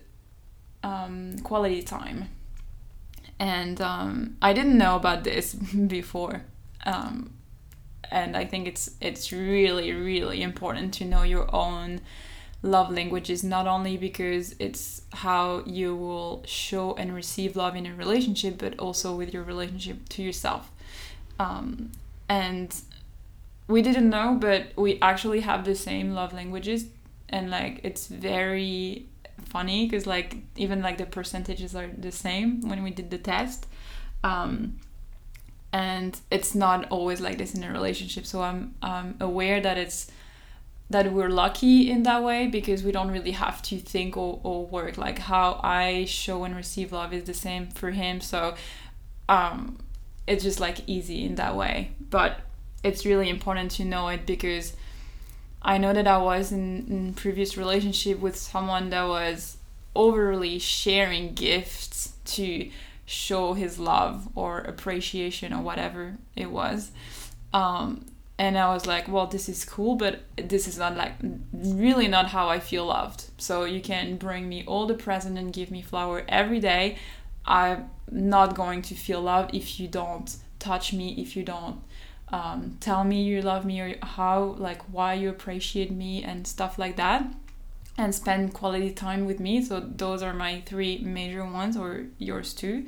um, 0.83 1.37
quality 1.43 1.83
time. 1.83 2.29
And 3.39 3.79
um, 3.79 4.37
I 4.41 4.53
didn't 4.53 4.79
know 4.79 4.95
about 4.95 5.23
this 5.23 5.53
before. 5.87 6.41
Um, 6.83 7.35
and 8.09 8.35
I 8.35 8.45
think 8.45 8.67
it's 8.67 8.89
it's 9.01 9.31
really 9.33 9.91
really 9.91 10.41
important 10.41 10.93
to 10.95 11.05
know 11.05 11.23
your 11.23 11.53
own 11.53 11.99
love 12.63 12.91
languages 12.91 13.43
not 13.43 13.67
only 13.67 13.97
because 13.97 14.55
it's 14.59 15.03
how 15.13 15.63
you 15.65 15.95
will 15.95 16.43
show 16.45 16.93
and 16.95 17.13
receive 17.13 17.55
love 17.55 17.75
in 17.75 17.85
a 17.85 17.93
relationship 17.93 18.57
but 18.57 18.77
also 18.79 19.15
with 19.15 19.33
your 19.33 19.43
relationship 19.43 20.09
to 20.09 20.23
yourself. 20.23 20.71
Um, 21.39 21.91
and 22.27 22.75
we 23.67 23.81
didn't 23.81 24.09
know 24.09 24.37
but 24.39 24.71
we 24.75 24.99
actually 25.01 25.41
have 25.41 25.65
the 25.65 25.75
same 25.75 26.11
love 26.11 26.33
languages. 26.33 26.85
And 27.29 27.51
like 27.51 27.81
it's 27.83 28.07
very 28.07 29.05
funny 29.45 29.85
because 29.85 30.07
like 30.07 30.37
even 30.55 30.81
like 30.81 30.97
the 30.97 31.05
percentages 31.05 31.75
are 31.75 31.87
the 31.95 32.11
same 32.11 32.67
when 32.67 32.83
we 32.83 32.89
did 32.89 33.11
the 33.11 33.17
test. 33.17 33.67
Um, 34.23 34.79
and 35.71 36.19
it's 36.31 36.55
not 36.55 36.87
always 36.89 37.21
like 37.21 37.37
this 37.37 37.53
in 37.53 37.63
a 37.63 37.71
relationship. 37.71 38.25
So 38.25 38.41
i'm 38.41 38.73
um, 38.81 39.15
aware 39.19 39.61
that 39.61 39.77
it's 39.77 40.09
that 40.89 41.11
we're 41.11 41.29
lucky 41.29 41.91
in 41.91 42.03
that 42.03 42.23
way 42.23 42.47
because 42.47 42.83
we 42.83 42.91
don't 42.91 43.11
really 43.11 43.31
have 43.31 43.61
to 43.61 43.77
think 43.77 44.15
or, 44.15 44.39
or 44.43 44.65
work. 44.65 44.97
Like 44.97 45.19
how 45.19 45.59
i 45.63 46.05
show 46.05 46.43
and 46.43 46.55
receive 46.55 46.91
love 46.91 47.13
is 47.13 47.25
the 47.25 47.33
same 47.33 47.67
for 47.67 47.91
him. 47.91 48.21
So 48.21 48.55
um, 49.27 49.77
it's 50.25 50.43
just 50.43 50.59
like 50.59 50.87
easy 50.87 51.25
in 51.25 51.35
that 51.35 51.55
way. 51.55 51.91
But 52.09 52.39
it's 52.83 53.05
really 53.05 53.29
important 53.29 53.71
to 53.71 53.83
know 53.83 54.07
it 54.07 54.25
because 54.25 54.73
i 55.63 55.79
know 55.79 55.93
that 55.93 56.07
i 56.07 56.17
was 56.17 56.51
in, 56.51 56.85
in 56.87 57.13
previous 57.15 57.57
relationship 57.57 58.19
with 58.19 58.35
someone 58.35 58.91
that 58.91 59.03
was 59.07 59.57
overly 59.95 60.59
sharing 60.59 61.33
gifts 61.33 62.13
to 62.23 62.69
show 63.05 63.53
his 63.53 63.79
love 63.79 64.29
or 64.35 64.59
appreciation 64.59 65.51
or 65.51 65.61
whatever 65.61 66.17
it 66.35 66.51
was. 66.51 66.91
Um, 67.53 68.05
and 68.39 68.57
I 68.57 68.71
was 68.73 68.85
like, 68.85 69.07
well, 69.07 69.25
this 69.25 69.49
is 69.49 69.65
cool, 69.65 69.95
but 69.95 70.21
this 70.35 70.67
is 70.67 70.77
not 70.77 70.95
like 70.95 71.13
really 71.51 72.07
not 72.07 72.27
how 72.27 72.49
I 72.49 72.59
feel 72.59 72.85
loved. 72.85 73.25
So 73.37 73.63
you 73.63 73.81
can 73.81 74.17
bring 74.17 74.47
me 74.47 74.63
all 74.67 74.85
the 74.85 74.93
present 74.93 75.37
and 75.37 75.51
give 75.51 75.71
me 75.71 75.81
flower 75.81 76.23
every 76.27 76.59
day. 76.59 76.97
I'm 77.45 77.89
not 78.11 78.55
going 78.55 78.81
to 78.83 78.95
feel 78.95 79.21
love 79.21 79.49
if 79.53 79.79
you 79.79 79.87
don't 79.87 80.35
touch 80.59 80.93
me, 80.93 81.15
if 81.17 81.35
you 81.35 81.43
don't 81.43 81.81
um, 82.29 82.77
tell 82.79 83.03
me 83.03 83.23
you 83.23 83.41
love 83.41 83.65
me 83.65 83.79
or 83.79 83.95
how, 84.03 84.55
like, 84.57 84.81
why 84.91 85.13
you 85.13 85.29
appreciate 85.29 85.91
me 85.91 86.23
and 86.23 86.45
stuff 86.45 86.77
like 86.77 86.97
that. 86.97 87.25
And 87.97 88.13
spend 88.13 88.53
quality 88.53 88.91
time 88.91 89.25
with 89.25 89.39
me. 89.39 89.63
So 89.63 89.79
those 89.79 90.21
are 90.21 90.33
my 90.33 90.61
three 90.67 90.99
major 90.99 91.43
ones, 91.43 91.75
or 91.75 92.05
yours 92.19 92.53
too. 92.53 92.85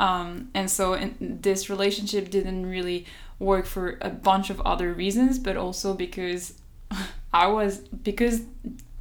Um, 0.00 0.50
and 0.54 0.68
so 0.68 0.94
in, 0.94 1.38
this 1.42 1.70
relationship 1.70 2.30
didn't 2.30 2.66
really 2.66 3.06
work 3.40 3.66
for 3.66 3.98
a 4.00 4.10
bunch 4.10 4.50
of 4.50 4.60
other 4.60 4.92
reasons, 4.92 5.40
but 5.40 5.56
also 5.56 5.94
because 5.94 6.54
I 7.32 7.48
was 7.48 7.78
because 7.78 8.42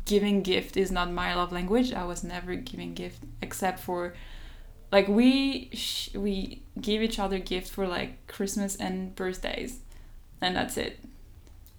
giving 0.06 0.42
gift 0.42 0.76
is 0.76 0.92
not 0.92 1.12
my 1.12 1.36
love 1.36 1.52
language. 1.52 1.94
I 1.94 2.06
was 2.06 2.24
never 2.24 2.56
giving 2.56 2.96
gift 2.96 3.22
except 3.44 3.80
for 3.80 4.16
like 4.92 5.08
we 5.08 5.70
sh- 5.74 6.16
we 6.16 6.64
give 6.82 7.04
each 7.04 7.20
other 7.20 7.38
gift 7.38 7.70
for 7.70 7.88
like 7.88 8.26
Christmas 8.26 8.76
and 8.76 9.14
birthdays, 9.14 9.80
and 10.42 10.56
that's 10.56 10.78
it. 10.78 11.00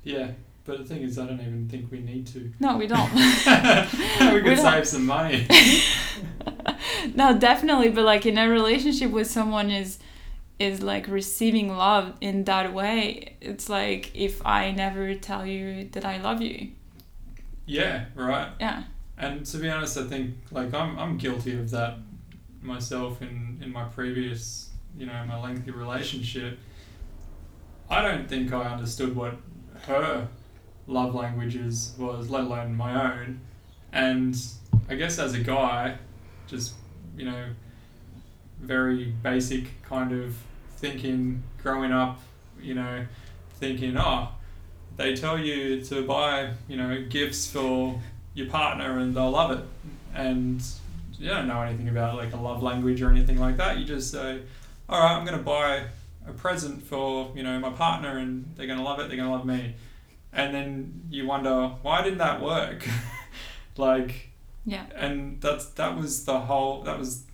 Yeah, 0.05 0.33
but 0.65 0.79
the 0.79 0.85
thing 0.85 1.03
is, 1.03 1.19
I 1.19 1.27
don't 1.27 1.41
even 1.41 1.69
think 1.69 1.91
we 1.91 2.01
need 2.01 2.27
to. 2.29 2.53
No, 2.61 2.77
we 2.77 2.87
don't. 2.87 3.13
we 3.15 4.43
could 4.43 4.59
save 4.59 4.87
some 4.87 5.07
money. 5.07 5.47
no, 7.15 7.37
definitely, 7.39 7.89
but 7.91 8.05
like 8.05 8.27
in 8.27 8.39
a 8.39 8.49
relationship 8.49 9.11
with 9.11 9.29
someone 9.29 9.71
is 9.71 9.99
is 10.61 10.83
like 10.83 11.09
receiving 11.09 11.75
love 11.75 12.15
in 12.21 12.45
that 12.45 12.73
way. 12.73 13.37
It's 13.41 13.69
like 13.69 14.15
if 14.15 14.45
I 14.47 14.71
never 14.71 15.15
tell 15.15 15.47
you 15.47 15.89
that 15.93 16.05
I 16.05 16.19
love 16.21 16.43
you. 16.43 16.69
Yeah, 17.65 18.05
right. 18.15 18.53
Yeah. 18.61 18.85
And 19.17 19.45
to 19.47 19.57
be 19.57 19.71
honest, 19.71 19.97
I 19.97 20.05
think 20.05 20.37
like 20.53 20.75
I'm 20.75 20.99
I'm 20.99 21.17
guilty 21.17 21.59
of 21.59 21.71
that 21.71 21.99
myself 22.61 23.23
in 23.23 23.59
in 23.63 23.73
my 23.73 23.85
previous, 23.85 24.71
you 24.97 25.07
know, 25.07 25.25
my 25.27 25.41
lengthy 25.41 25.71
relationship. 25.71 26.59
I 27.89 28.03
don't 28.03 28.29
think 28.29 28.53
I 28.53 28.65
understood 28.65 29.17
what 29.17 29.35
her 29.87 30.29
love 30.87 31.15
languages 31.15 31.95
was, 31.99 32.29
let 32.29 32.45
alone 32.45 32.77
my 32.77 33.13
own. 33.13 33.41
And 33.93 34.37
I 34.89 34.95
guess 34.95 35.19
as 35.19 35.35
a 35.35 35.41
guy, 35.41 35.97
just 36.47 36.75
you 37.17 37.25
know, 37.25 37.47
very 38.61 39.07
basic 39.23 39.83
kind 39.83 40.13
of 40.13 40.37
thinking 40.81 41.43
growing 41.63 41.93
up, 41.93 42.21
you 42.61 42.75
know, 42.75 43.07
thinking, 43.59 43.97
oh, 43.99 44.29
they 44.97 45.15
tell 45.15 45.39
you 45.39 45.83
to 45.85 46.07
buy, 46.07 46.53
you 46.69 46.77
know, 46.77 47.05
gifts 47.09 47.47
for 47.47 48.01
your 48.35 48.49
partner 48.49 48.99
and 48.99 49.15
they'll 49.15 49.31
love 49.31 49.51
it. 49.51 49.65
And 50.15 50.63
you 51.19 51.29
don't 51.29 51.47
know 51.47 51.61
anything 51.61 51.89
about 51.89 52.17
like 52.17 52.33
a 52.33 52.37
love 52.37 52.63
language 52.63 53.03
or 53.03 53.11
anything 53.11 53.39
like 53.39 53.59
that. 53.59 53.79
You 53.79 53.85
just 53.85 54.11
say, 54.11 54.41
all 54.89 55.01
right, 55.01 55.15
I'm 55.15 55.25
going 55.27 55.37
to 55.37 55.45
buy 55.45 55.85
a 56.27 56.33
present 56.33 56.83
for, 56.83 57.31
you 57.35 57.43
know, 57.43 57.59
my 57.61 57.71
partner 57.71 58.17
and 58.19 58.51
they're 58.57 58.67
going 58.67 58.79
to 58.79 58.85
love 58.85 59.01
it, 59.01 59.09
they're 59.09 59.19
going 59.19 59.29
to 59.29 59.35
love 59.35 59.45
me. 59.45 59.75
And 60.33 60.55
then 60.55 61.03
you 61.11 61.27
wonder, 61.27 61.73
why 61.83 62.03
didn't 62.03 62.19
that 62.19 62.41
work? 62.41 62.87
like, 63.77 64.31
yeah. 64.65 64.87
And 64.95 65.41
that's, 65.41 65.67
that 65.71 65.97
was 65.97 66.25
the 66.25 66.41
whole, 66.41 66.83
that 66.85 66.99
was 66.99 67.25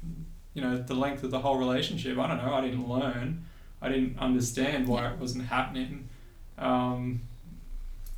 you 0.56 0.62
know 0.62 0.78
the 0.78 0.94
length 0.94 1.22
of 1.22 1.30
the 1.30 1.38
whole 1.38 1.58
relationship. 1.58 2.18
I 2.18 2.26
don't 2.26 2.38
know. 2.38 2.54
I 2.54 2.62
didn't 2.62 2.88
learn. 2.88 3.44
I 3.82 3.90
didn't 3.90 4.18
understand 4.18 4.88
why 4.88 5.10
it 5.10 5.18
wasn't 5.18 5.44
happening, 5.44 6.08
um, 6.56 7.20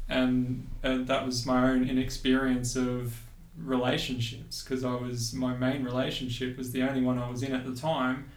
and, 0.09 0.69
and 0.85 1.09
that 1.09 1.27
was 1.27 1.45
my 1.45 1.69
own 1.69 1.91
inexperience 1.91 2.77
of 2.77 3.21
relationships 3.61 4.63
because 4.63 4.85
I 4.85 4.95
was 4.95 5.35
my 5.35 5.53
main 5.57 5.83
relationship 5.83 6.57
was 6.57 6.71
the 6.71 6.83
only 6.83 7.03
one 7.03 7.19
I 7.19 7.29
was 7.29 7.43
in 7.43 7.53
at 7.53 7.67
the 7.67 7.75
time. 7.75 8.31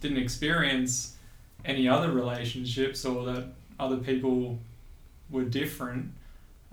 Didn't 0.00 0.18
experience 0.18 1.16
any 1.64 1.88
other 1.88 2.10
relationships 2.10 3.04
or 3.04 3.24
that 3.26 3.44
other 3.78 3.98
people 3.98 4.58
were 5.30 5.44
different, 5.44 6.10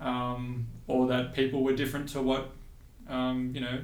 um, 0.00 0.66
or 0.88 1.06
that 1.06 1.32
people 1.32 1.62
were 1.62 1.76
different 1.76 2.08
to 2.08 2.20
what 2.20 2.50
um, 3.08 3.52
you 3.54 3.60
know 3.60 3.78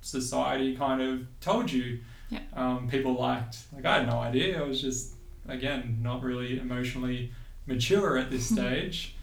society 0.00 0.74
kind 0.74 1.02
of 1.02 1.26
told 1.42 1.70
you 1.70 1.98
yeah. 2.30 2.40
um, 2.54 2.88
people 2.88 3.14
liked. 3.14 3.58
Like 3.74 3.84
I 3.84 3.98
had 3.98 4.06
no 4.06 4.18
idea. 4.18 4.60
I 4.60 4.66
was 4.66 4.80
just 4.80 5.14
again 5.46 5.98
not 6.02 6.22
really 6.22 6.58
emotionally 6.58 7.32
mature 7.66 8.18
at 8.18 8.30
this 8.30 8.48
stage, 8.48 9.14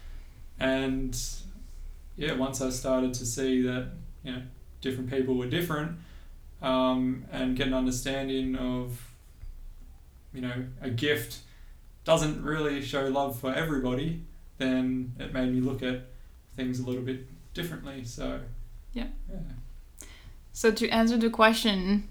and 0.58 1.18
yeah, 2.16 2.34
once 2.34 2.60
I 2.60 2.70
started 2.70 3.14
to 3.14 3.26
see 3.26 3.62
that 3.62 3.88
you 4.22 4.32
know 4.32 4.42
different 4.80 5.10
people 5.10 5.34
were 5.34 5.48
different, 5.48 5.98
um, 6.62 7.24
and 7.30 7.56
get 7.56 7.68
an 7.68 7.74
understanding 7.74 8.56
of 8.56 9.00
you 10.32 10.42
know 10.42 10.66
a 10.80 10.90
gift 10.90 11.40
doesn't 12.04 12.42
really 12.42 12.80
show 12.80 13.06
love 13.06 13.38
for 13.38 13.52
everybody, 13.52 14.22
then 14.58 15.12
it 15.18 15.32
made 15.32 15.52
me 15.52 15.60
look 15.60 15.82
at 15.82 16.02
things 16.54 16.78
a 16.80 16.86
little 16.86 17.02
bit 17.02 17.26
differently. 17.52 18.04
So 18.04 18.40
yeah. 18.92 19.08
yeah. 19.28 19.38
So 20.52 20.70
to 20.70 20.88
answer 20.88 21.18
the 21.18 21.28
question, 21.28 22.08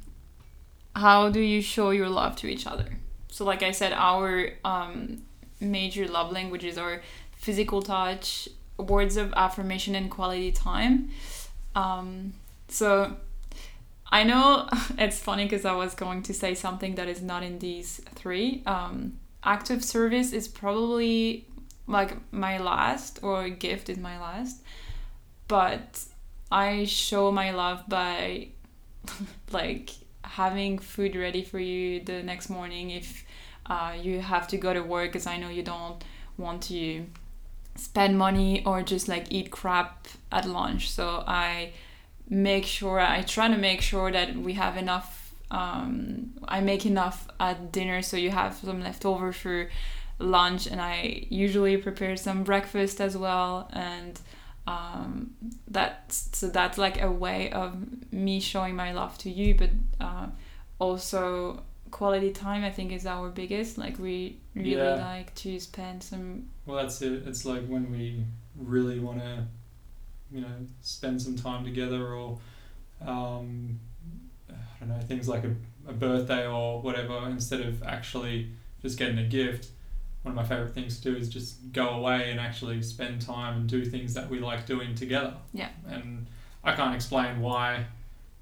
how 0.95 1.29
do 1.29 1.39
you 1.39 1.61
show 1.61 1.89
your 1.91 2.09
love 2.09 2.35
to 2.37 2.47
each 2.47 2.65
other? 2.65 2.85
So, 3.29 3.43
like 3.43 3.63
I 3.63 3.71
said, 3.71 3.91
our 3.93 4.51
um, 4.63 5.23
major 5.59 6.07
love 6.07 6.31
languages 6.31 6.77
are 6.77 7.01
physical 7.35 7.81
touch, 7.81 8.47
words 8.77 9.17
of 9.17 9.33
affirmation, 9.33 9.93
and 9.95 10.09
quality 10.09 10.51
time. 10.51 11.09
Um, 11.75 12.33
so, 12.69 13.17
I 14.09 14.23
know 14.23 14.69
it's 14.97 15.19
funny 15.19 15.43
because 15.43 15.65
I 15.65 15.73
was 15.73 15.93
going 15.95 16.23
to 16.23 16.33
say 16.33 16.55
something 16.55 16.95
that 16.95 17.09
is 17.09 17.21
not 17.21 17.43
in 17.43 17.59
these 17.59 17.99
three. 18.15 18.63
Um, 18.65 19.19
service 19.81 20.31
is 20.31 20.47
probably 20.47 21.45
like 21.87 22.17
my 22.31 22.57
last, 22.57 23.19
or 23.21 23.49
gift 23.49 23.89
is 23.89 23.97
my 23.97 24.19
last, 24.19 24.63
but 25.47 26.03
I 26.51 26.85
show 26.85 27.31
my 27.31 27.51
love 27.51 27.83
by 27.87 28.47
like 29.51 29.91
having 30.25 30.79
food 30.79 31.15
ready 31.15 31.43
for 31.43 31.59
you 31.59 31.99
the 31.99 32.23
next 32.23 32.49
morning 32.49 32.91
if 32.91 33.25
uh, 33.67 33.93
you 33.99 34.21
have 34.21 34.47
to 34.49 34.57
go 34.57 34.73
to 34.73 34.81
work 34.81 35.11
because 35.11 35.27
I 35.27 35.37
know 35.37 35.49
you 35.49 35.63
don't 35.63 36.03
want 36.37 36.63
to 36.63 37.05
spend 37.75 38.17
money 38.17 38.63
or 38.65 38.81
just 38.81 39.07
like 39.07 39.27
eat 39.31 39.51
crap 39.51 40.07
at 40.31 40.45
lunch. 40.47 40.89
So 40.91 41.23
I 41.27 41.73
make 42.29 42.65
sure 42.65 42.99
I 42.99 43.21
try 43.21 43.47
to 43.47 43.57
make 43.57 43.81
sure 43.81 44.11
that 44.11 44.35
we 44.35 44.53
have 44.53 44.77
enough. 44.77 45.33
Um, 45.51 46.33
I 46.47 46.61
make 46.61 46.85
enough 46.85 47.27
at 47.39 47.71
dinner 47.71 48.01
so 48.01 48.17
you 48.17 48.31
have 48.31 48.55
some 48.55 48.81
leftover 48.81 49.31
for 49.31 49.69
lunch, 50.17 50.65
and 50.65 50.81
I 50.81 51.25
usually 51.29 51.77
prepare 51.77 52.15
some 52.17 52.43
breakfast 52.43 52.99
as 53.01 53.15
well 53.17 53.69
and 53.73 54.19
um, 54.67 55.35
that's 55.67 56.29
so 56.33 56.49
that's 56.49 56.77
like 56.77 57.01
a 57.01 57.11
way 57.11 57.51
of 57.51 57.75
me 58.11 58.39
showing 58.39 58.75
my 58.75 58.91
love 58.93 59.17
to 59.19 59.29
you 59.29 59.55
but 59.55 59.69
uh, 59.99 60.27
also 60.79 61.63
quality 61.91 62.31
time 62.31 62.63
i 62.63 62.71
think 62.71 62.91
is 62.91 63.05
our 63.05 63.29
biggest. 63.29 63.77
Like 63.77 63.97
we 63.99 64.39
really 64.53 64.75
yeah. 64.75 64.95
like 64.95 65.33
to 65.35 65.59
spend 65.59 66.03
some 66.03 66.49
well 66.65 66.77
that's 66.77 67.01
it. 67.01 67.27
It's 67.27 67.45
like 67.45 67.65
when 67.67 67.91
we 67.91 68.25
really 68.57 68.99
want 68.99 69.19
to 69.19 69.45
you 70.31 70.41
know 70.41 70.47
spend 70.81 71.21
some 71.21 71.35
time 71.35 71.63
together 71.63 72.13
or 72.13 72.39
um, 73.05 73.79
i 74.49 74.55
don't 74.79 74.89
know 74.89 74.99
things 75.07 75.27
like 75.27 75.43
a, 75.43 75.55
a 75.87 75.93
birthday 75.93 76.47
or 76.47 76.81
whatever 76.81 77.29
instead 77.29 77.61
of 77.61 77.83
actually 77.83 78.49
just 78.81 78.97
getting 78.97 79.17
a 79.17 79.23
gift 79.23 79.69
one 80.25 80.31
of 80.31 80.35
my 80.35 80.43
favorite 80.43 80.73
things 80.73 80.99
to 80.99 81.11
do 81.11 81.15
is 81.15 81.29
just 81.29 81.71
go 81.71 81.89
away 81.89 82.31
and 82.31 82.39
actually 82.39 82.81
spend 82.81 83.21
time 83.21 83.57
and 83.57 83.69
do 83.69 83.85
things 83.85 84.15
that 84.15 84.27
we 84.27 84.39
like 84.39 84.65
doing 84.65 84.95
together. 84.95 85.35
Yeah. 85.53 85.69
And 85.87 86.25
I 86.63 86.73
can't 86.73 86.95
explain 86.95 87.41
why, 87.41 87.85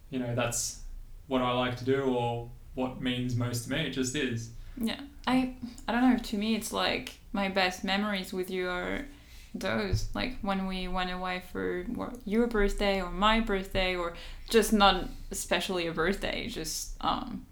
you 0.10 0.18
know, 0.20 0.34
that's 0.34 0.80
what 1.28 1.42
I 1.42 1.52
like 1.52 1.76
to 1.78 1.84
do 1.84 2.04
or 2.04 2.50
what 2.76 3.02
means 3.02 3.36
most 3.36 3.66
to 3.66 3.72
me. 3.72 3.88
It 3.88 3.90
just 3.90 4.16
is. 4.16 4.52
Yeah. 4.78 5.02
I 5.28 5.56
I 5.86 5.92
don't 5.92 6.10
know, 6.10 6.18
to 6.18 6.38
me 6.38 6.56
it's 6.56 6.72
like 6.72 7.16
my 7.34 7.50
best 7.50 7.84
memories 7.84 8.32
with 8.32 8.50
you 8.50 8.70
are 8.70 9.06
those 9.54 10.08
like 10.16 10.40
when 10.42 10.66
we 10.66 10.88
went 10.88 11.12
away 11.12 11.44
for 11.52 11.86
your 12.26 12.48
birthday 12.48 13.02
or 13.02 13.12
my 13.12 13.42
birthday 13.42 13.94
or 13.94 14.14
just 14.50 14.72
not 14.72 15.10
especially 15.30 15.86
a 15.86 15.92
birthday 15.92 16.48
just 16.48 16.94
um 17.02 17.46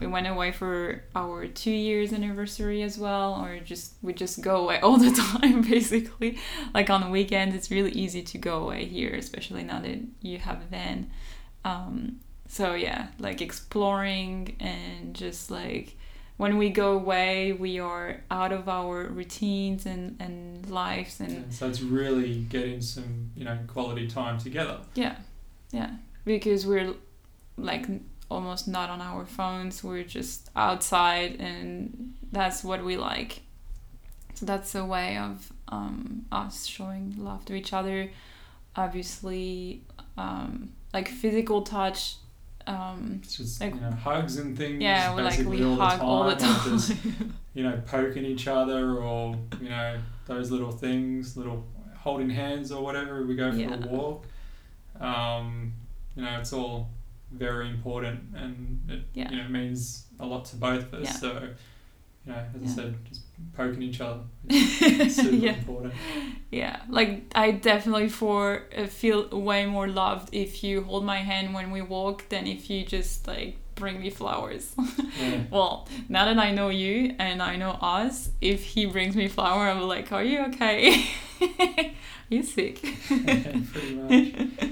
we 0.00 0.06
went 0.06 0.26
away 0.26 0.52
for 0.52 1.02
our 1.14 1.46
two 1.46 1.70
years 1.70 2.12
anniversary 2.12 2.82
as 2.82 2.98
well 2.98 3.34
or 3.44 3.58
just 3.60 3.94
we 4.02 4.12
just 4.12 4.40
go 4.40 4.56
away 4.64 4.80
all 4.82 4.96
the 4.96 5.10
time 5.10 5.62
basically 5.62 6.38
like 6.74 6.90
on 6.90 7.00
the 7.00 7.08
weekends 7.08 7.54
it's 7.54 7.70
really 7.70 7.92
easy 7.92 8.22
to 8.22 8.38
go 8.38 8.58
away 8.62 8.84
here 8.84 9.14
especially 9.14 9.62
now 9.62 9.80
that 9.80 9.98
you 10.22 10.38
have 10.38 10.60
a 10.62 10.66
van 10.66 11.10
um, 11.64 12.20
so 12.46 12.74
yeah 12.74 13.08
like 13.18 13.40
exploring 13.40 14.56
and 14.60 15.14
just 15.14 15.50
like 15.50 15.96
when 16.38 16.56
we 16.56 16.70
go 16.70 16.92
away, 16.92 17.52
we 17.52 17.80
are 17.80 18.22
out 18.30 18.52
of 18.52 18.68
our 18.68 19.06
routines 19.06 19.84
and, 19.86 20.16
and 20.20 20.70
lives 20.70 21.18
and 21.18 21.32
Yeah, 21.32 21.42
so 21.50 21.68
it's 21.68 21.80
really 21.82 22.36
getting 22.48 22.80
some, 22.80 23.32
you 23.34 23.44
know, 23.44 23.58
quality 23.66 24.06
time 24.06 24.38
together. 24.38 24.78
yeah, 24.94 25.16
yeah, 25.72 25.90
because 26.24 26.64
we're 26.64 26.94
like 27.56 27.86
almost 28.30 28.68
not 28.68 28.90
on 28.90 29.00
our 29.00 29.24
phones. 29.24 29.82
We're 29.84 30.04
just 30.04 30.50
outside, 30.56 31.36
and 31.40 32.14
that's 32.32 32.62
what 32.64 32.84
we 32.84 32.96
like. 32.96 33.40
So 34.34 34.46
that's 34.46 34.74
a 34.74 34.84
way 34.84 35.16
of 35.18 35.52
um, 35.68 36.26
us 36.30 36.66
showing 36.66 37.14
love 37.18 37.44
to 37.46 37.54
each 37.54 37.72
other. 37.72 38.10
Obviously, 38.76 39.82
um, 40.16 40.70
like 40.94 41.08
physical 41.08 41.62
touch. 41.62 42.16
Um, 42.66 43.20
It's 43.22 43.36
just 43.36 43.60
Like- 43.60 43.74
you 43.74 43.80
know 43.80 43.90
hugs 43.90 44.36
and 44.36 44.56
things. 44.56 44.82
yeah, 44.82 45.10
like 45.10 45.24
basically 45.30 45.58
we 45.60 45.64
all 45.64 45.76
hug 45.76 45.92
the 45.92 45.96
time, 45.98 46.06
all 46.06 46.24
the 46.28 46.36
time. 46.36 46.70
just, 46.78 46.94
you 47.54 47.62
know, 47.62 47.80
poking 47.86 48.24
each 48.24 48.46
other 48.46 48.96
or 48.98 49.36
you 49.60 49.68
know 49.70 49.98
those 50.26 50.50
little 50.50 50.70
things, 50.70 51.36
little 51.36 51.64
holding 51.96 52.28
hands 52.30 52.70
or 52.70 52.82
whatever. 52.82 53.24
We 53.26 53.34
go 53.36 53.50
for 53.50 53.56
Yeah. 53.56 53.74
a 53.74 53.86
walk. 53.88 54.26
Um, 55.00 55.72
you 56.14 56.22
know, 56.22 56.38
it's 56.40 56.52
all 56.52 56.88
very 57.32 57.68
important, 57.68 58.20
and 58.34 58.80
it 58.88 59.02
Yeah. 59.14 59.30
you 59.30 59.36
know 59.42 59.48
means 59.48 60.06
a 60.20 60.26
lot 60.26 60.44
to 60.46 60.56
both 60.56 60.84
of 60.92 60.94
us. 60.94 61.04
Yeah. 61.04 61.12
So, 61.12 61.32
you 62.24 62.32
know, 62.32 62.38
as 62.54 62.62
Yeah. 62.62 62.68
I 62.68 62.74
said, 62.74 62.94
just 63.08 63.22
poking 63.54 63.82
each 63.82 64.00
other 64.00 64.20
is 64.48 65.16
super 65.16 65.34
yeah. 65.34 65.52
important. 65.58 65.94
Yeah, 66.50 66.82
like 66.88 67.24
I 67.34 67.52
definitely 67.52 68.08
for 68.08 68.64
uh, 68.76 68.86
feel 68.86 69.28
way 69.28 69.66
more 69.66 69.86
loved 69.88 70.30
if 70.34 70.64
you 70.64 70.82
hold 70.82 71.04
my 71.04 71.18
hand 71.18 71.54
when 71.54 71.70
we 71.70 71.82
walk 71.82 72.28
than 72.30 72.46
if 72.46 72.68
you 72.70 72.84
just 72.84 73.26
like 73.28 73.56
bring 73.74 74.00
me 74.00 74.10
flowers. 74.10 74.74
Yeah. 75.20 75.42
well, 75.50 75.88
now 76.08 76.24
that 76.26 76.38
I 76.38 76.52
know 76.52 76.68
you 76.68 77.14
and 77.18 77.42
I 77.42 77.56
know 77.56 77.72
us, 77.82 78.30
if 78.40 78.62
he 78.64 78.86
brings 78.86 79.16
me 79.16 79.26
flower, 79.28 79.68
I'm 79.68 79.80
like, 79.82 80.12
"Are 80.12 80.22
you 80.22 80.40
okay? 80.46 81.06
Are 81.40 81.90
you 82.28 82.42
sick?" 82.44 82.80
Pretty 83.06 83.94
much. 83.96 84.70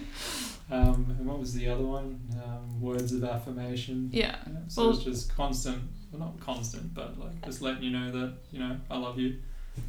Um, 0.71 1.15
and 1.19 1.27
what 1.27 1.39
was 1.39 1.55
the 1.55 1.69
other 1.69 1.85
one? 1.85 2.19
Um, 2.45 2.81
words 2.81 3.13
of 3.13 3.23
affirmation. 3.23 4.11
Yeah, 4.13 4.37
Yeah, 4.47 4.53
so 4.69 4.83
Well- 4.83 4.91
it's 4.97 5.05
just 5.05 5.35
constant, 5.35 5.83
well, 6.11 6.21
not 6.21 6.41
constant, 6.41 6.93
but 6.95 7.19
like 7.19 7.45
just 7.45 7.63
letting 7.63 7.85
you 7.85 7.91
know 7.91 8.11
that 8.11 8.35
you 8.51 8.59
know 8.59 8.77
I 8.91 8.97
love 8.99 9.19
you. 9.19 9.37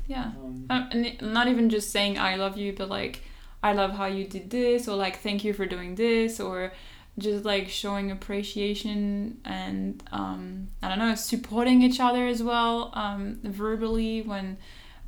yeah. 0.08 0.26
Um, 0.44 0.66
Um, 0.70 0.90
and 0.92 1.34
not 1.34 1.48
even 1.48 1.70
just 1.70 1.90
saying 1.92 2.20
I 2.20 2.36
love 2.36 2.58
you, 2.58 2.74
but 2.78 2.90
like 2.90 3.24
I 3.64 3.74
love 3.74 3.94
how 3.94 4.06
you 4.06 4.26
did 4.26 4.50
this, 4.52 4.88
or 4.88 4.96
like 4.96 5.20
thank 5.20 5.44
you 5.44 5.52
for 5.54 5.66
doing 5.66 5.96
this, 5.96 6.40
or 6.40 6.72
just 7.18 7.44
like 7.44 7.68
showing 7.68 8.12
appreciation 8.12 9.40
and 9.44 10.04
um, 10.12 10.68
I 10.84 10.90
don't 10.90 11.00
know, 11.00 11.16
supporting 11.16 11.82
each 11.82 12.00
other 12.00 12.28
as 12.28 12.44
well 12.44 12.92
um, 12.94 13.40
verbally 13.44 14.22
when 14.22 14.58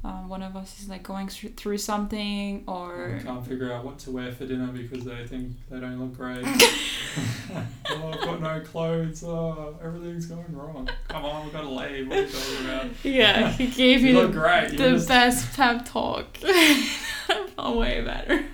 um, 0.04 0.30
one 0.30 0.42
of 0.42 0.56
us 0.56 0.80
is 0.80 0.88
like 0.88 1.04
going 1.04 1.28
through, 1.28 1.50
through 1.52 1.78
something, 1.78 2.64
or 2.68 3.18
I 3.20 3.24
can't 3.24 3.46
figure 3.46 3.72
out 3.74 3.84
what 3.84 4.00
to 4.00 4.12
wear 4.12 4.32
for 4.32 4.46
dinner 4.46 4.68
because 4.68 5.04
they 5.04 5.28
think 5.28 5.54
they 5.70 5.80
don't 5.80 6.00
look 6.00 6.16
great. 6.16 6.44
oh, 7.90 8.12
I've 8.14 8.22
got 8.22 8.42
no 8.42 8.62
clothes. 8.62 9.24
Oh, 9.24 9.78
everything's 9.84 10.28
going 10.28 10.56
wrong. 10.56 10.90
Come 11.10 11.26
on, 11.26 11.44
we've 11.44 11.54
got 11.54 11.62
to 11.62 11.70
leave. 11.70 12.08
What 12.08 12.18
are 12.18 12.22
you 12.22 12.28
talking 12.30 12.66
about? 12.66 12.86
yeah, 13.04 13.52
he 13.52 13.68
gave 13.68 14.02
You 14.02 14.14
look 14.14 14.32
the, 14.32 14.40
great. 14.40 14.72
You 14.72 14.78
the 14.78 14.90
just- 14.92 15.08
best 15.08 15.54
pep 15.56 15.86
talk. 15.86 16.28
I 16.44 17.48
felt 17.56 17.78
way 17.78 18.02
better. 18.02 18.46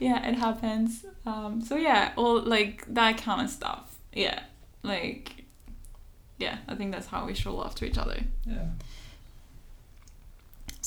yeah, 0.00 0.26
it 0.28 0.34
happens. 0.36 1.04
Um, 1.26 1.60
so 1.60 1.76
yeah, 1.76 2.12
all 2.16 2.40
like 2.40 2.84
that 2.94 3.18
kind 3.18 3.42
of 3.42 3.50
stuff. 3.50 3.98
Yeah, 4.12 4.44
like 4.82 5.44
yeah, 6.38 6.58
I 6.68 6.74
think 6.74 6.92
that's 6.92 7.06
how 7.06 7.26
we 7.26 7.34
show 7.34 7.54
love 7.54 7.74
to 7.76 7.84
each 7.84 7.98
other. 7.98 8.20
Yeah. 8.46 8.68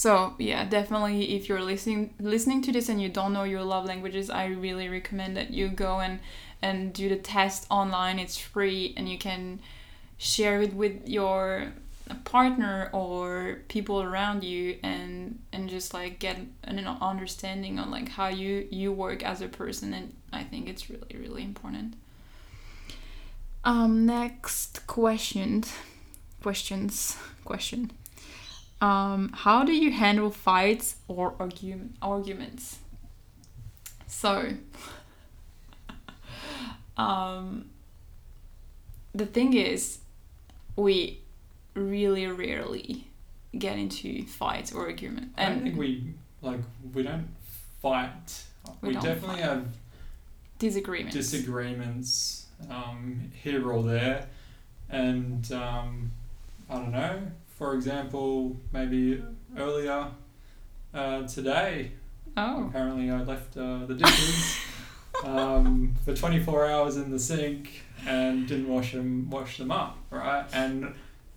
So 0.01 0.33
yeah, 0.39 0.65
definitely 0.65 1.35
if 1.35 1.47
you're 1.47 1.61
listening 1.61 2.15
listening 2.19 2.63
to 2.63 2.71
this 2.71 2.89
and 2.89 2.99
you 2.99 3.07
don't 3.07 3.33
know 3.33 3.43
your 3.43 3.61
love 3.61 3.85
languages, 3.85 4.31
I 4.31 4.47
really 4.47 4.89
recommend 4.89 5.37
that 5.37 5.51
you 5.51 5.67
go 5.67 5.99
and 5.99 6.19
and 6.59 6.91
do 6.91 7.07
the 7.07 7.17
test 7.17 7.67
online. 7.69 8.17
It's 8.17 8.35
free 8.35 8.95
and 8.97 9.07
you 9.07 9.19
can 9.19 9.59
share 10.17 10.59
it 10.63 10.73
with 10.73 11.07
your 11.07 11.73
partner 12.23 12.89
or 12.93 13.59
people 13.67 14.01
around 14.01 14.43
you 14.43 14.79
and 14.81 15.37
and 15.53 15.69
just 15.69 15.93
like 15.93 16.17
get 16.17 16.35
an 16.63 16.79
understanding 16.99 17.77
on 17.77 17.91
like 17.91 18.09
how 18.09 18.27
you 18.29 18.67
you 18.71 18.91
work 18.91 19.21
as 19.21 19.39
a 19.39 19.47
person 19.47 19.93
and 19.93 20.15
I 20.33 20.43
think 20.43 20.67
it's 20.67 20.89
really 20.89 21.15
really 21.15 21.43
important. 21.43 21.93
Um 23.63 24.07
next 24.07 24.87
question 24.87 25.63
questions 26.41 27.17
question 27.45 27.91
um, 28.82 29.32
how 29.34 29.63
do 29.63 29.73
you 29.73 29.91
handle 29.91 30.29
fights 30.32 30.95
or 31.07 31.36
argument 31.39 31.95
arguments? 32.01 32.79
So, 34.07 34.53
um, 36.97 37.69
the 39.13 39.25
thing 39.25 39.53
is, 39.53 39.99
we 40.75 41.19
really 41.73 42.27
rarely 42.27 43.07
get 43.57 43.77
into 43.77 44.25
fights 44.25 44.71
or 44.73 44.86
argument, 44.86 45.32
I 45.38 45.49
don't 45.49 45.63
think 45.63 45.77
we 45.77 46.13
like 46.41 46.59
we 46.93 47.03
don't 47.03 47.27
fight. 47.82 48.43
We 48.82 48.89
We, 48.89 48.93
don't 48.93 49.03
definitely 49.03 49.38
fight. 49.38 49.45
have 49.45 49.67
disagreements. 50.59 51.15
disagreements 51.15 52.45
um, 52.69 53.32
here 53.43 53.69
or 53.69 53.84
there, 53.84 54.27
and 54.89 55.51
um, 55.51 56.11
I 56.69 56.75
don't 56.75 56.91
know. 56.91 57.21
For 57.62 57.76
example, 57.76 58.57
maybe 58.74 59.24
earlier 59.55 60.07
uh, 60.95 61.28
today, 61.28 61.91
oh, 62.36 62.66
apparently 62.66 63.12
I 63.12 63.22
left 63.22 63.55
uh, 63.55 63.86
the 63.86 63.93
dishes 63.93 64.57
um, 65.24 65.93
for 66.03 66.16
24 66.16 66.66
hours 66.66 66.97
in 66.97 67.12
the 67.12 67.20
sink 67.20 67.84
and 68.07 68.47
didn't 68.47 68.68
wash 68.68 68.93
them 68.93 69.30
wash 69.30 69.59
them 69.59 69.70
up, 69.70 69.99
right? 70.09 70.43
And 70.51 70.95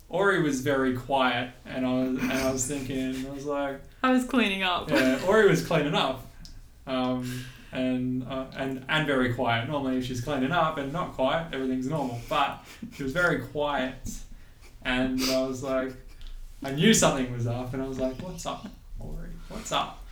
Ori 0.09 0.41
was 0.41 0.61
very 0.61 0.97
quiet, 0.97 1.51
and 1.63 1.85
I 1.85 1.93
was 1.93 2.17
and 2.17 2.31
I 2.31 2.51
was 2.51 2.65
thinking, 2.65 3.27
I 3.27 3.29
was 3.29 3.45
like, 3.45 3.81
I 4.01 4.09
was 4.09 4.25
cleaning 4.25 4.63
up. 4.63 4.89
yeah, 4.89 5.23
Ori 5.27 5.47
was 5.47 5.63
cleaning 5.63 5.93
up, 5.93 6.25
um, 6.87 7.45
and 7.71 8.27
uh, 8.27 8.45
and 8.57 8.83
and 8.89 9.05
very 9.05 9.31
quiet. 9.35 9.69
Normally, 9.69 9.99
if 9.99 10.05
she's 10.05 10.21
cleaning 10.21 10.51
up 10.51 10.79
and 10.79 10.91
not 10.91 11.13
quiet, 11.13 11.53
everything's 11.53 11.85
normal. 11.85 12.19
But 12.27 12.65
she 12.95 13.03
was 13.03 13.13
very 13.13 13.41
quiet, 13.41 14.09
and 14.81 15.21
I 15.21 15.43
was 15.43 15.61
like, 15.61 15.93
I 16.65 16.71
knew 16.71 16.95
something 16.95 17.31
was 17.31 17.45
up, 17.45 17.75
and 17.75 17.83
I 17.83 17.87
was 17.87 17.99
like, 17.99 18.19
"What's 18.23 18.43
up, 18.47 18.65
Ori? 18.99 19.29
What's 19.49 19.71
up?" 19.71 20.03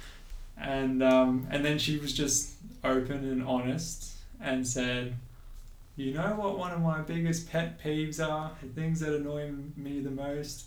And 0.56 1.02
um, 1.02 1.48
and 1.50 1.66
then 1.66 1.80
she 1.80 1.98
was 1.98 2.14
just 2.14 2.52
open 2.84 3.28
and 3.28 3.44
honest 3.44 4.12
and 4.40 4.68
said, 4.68 5.16
"You 5.96 6.14
know 6.14 6.36
what? 6.36 6.60
One 6.60 6.72
of 6.72 6.80
my 6.82 7.02
biggest 7.02 7.50
pet 7.50 7.84
peeves 7.84 8.24
are 8.24 8.52
the 8.62 8.68
things 8.68 9.00
that 9.00 9.16
annoy 9.16 9.52
me 9.76 10.00
the 10.00 10.12
most. 10.12 10.66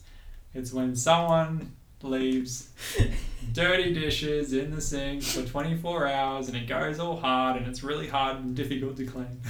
It's 0.54 0.72
when 0.72 0.96
someone 0.96 1.75
leaves 2.02 2.68
dirty 3.52 3.92
dishes 3.94 4.52
in 4.52 4.74
the 4.74 4.80
sink 4.80 5.22
for 5.22 5.42
24 5.42 6.08
hours 6.08 6.48
and 6.48 6.56
it 6.56 6.66
goes 6.66 6.98
all 6.98 7.16
hard 7.16 7.56
and 7.56 7.66
it's 7.66 7.82
really 7.82 8.08
hard 8.08 8.36
and 8.38 8.54
difficult 8.54 8.96
to 8.96 9.04
clean. 9.06 9.40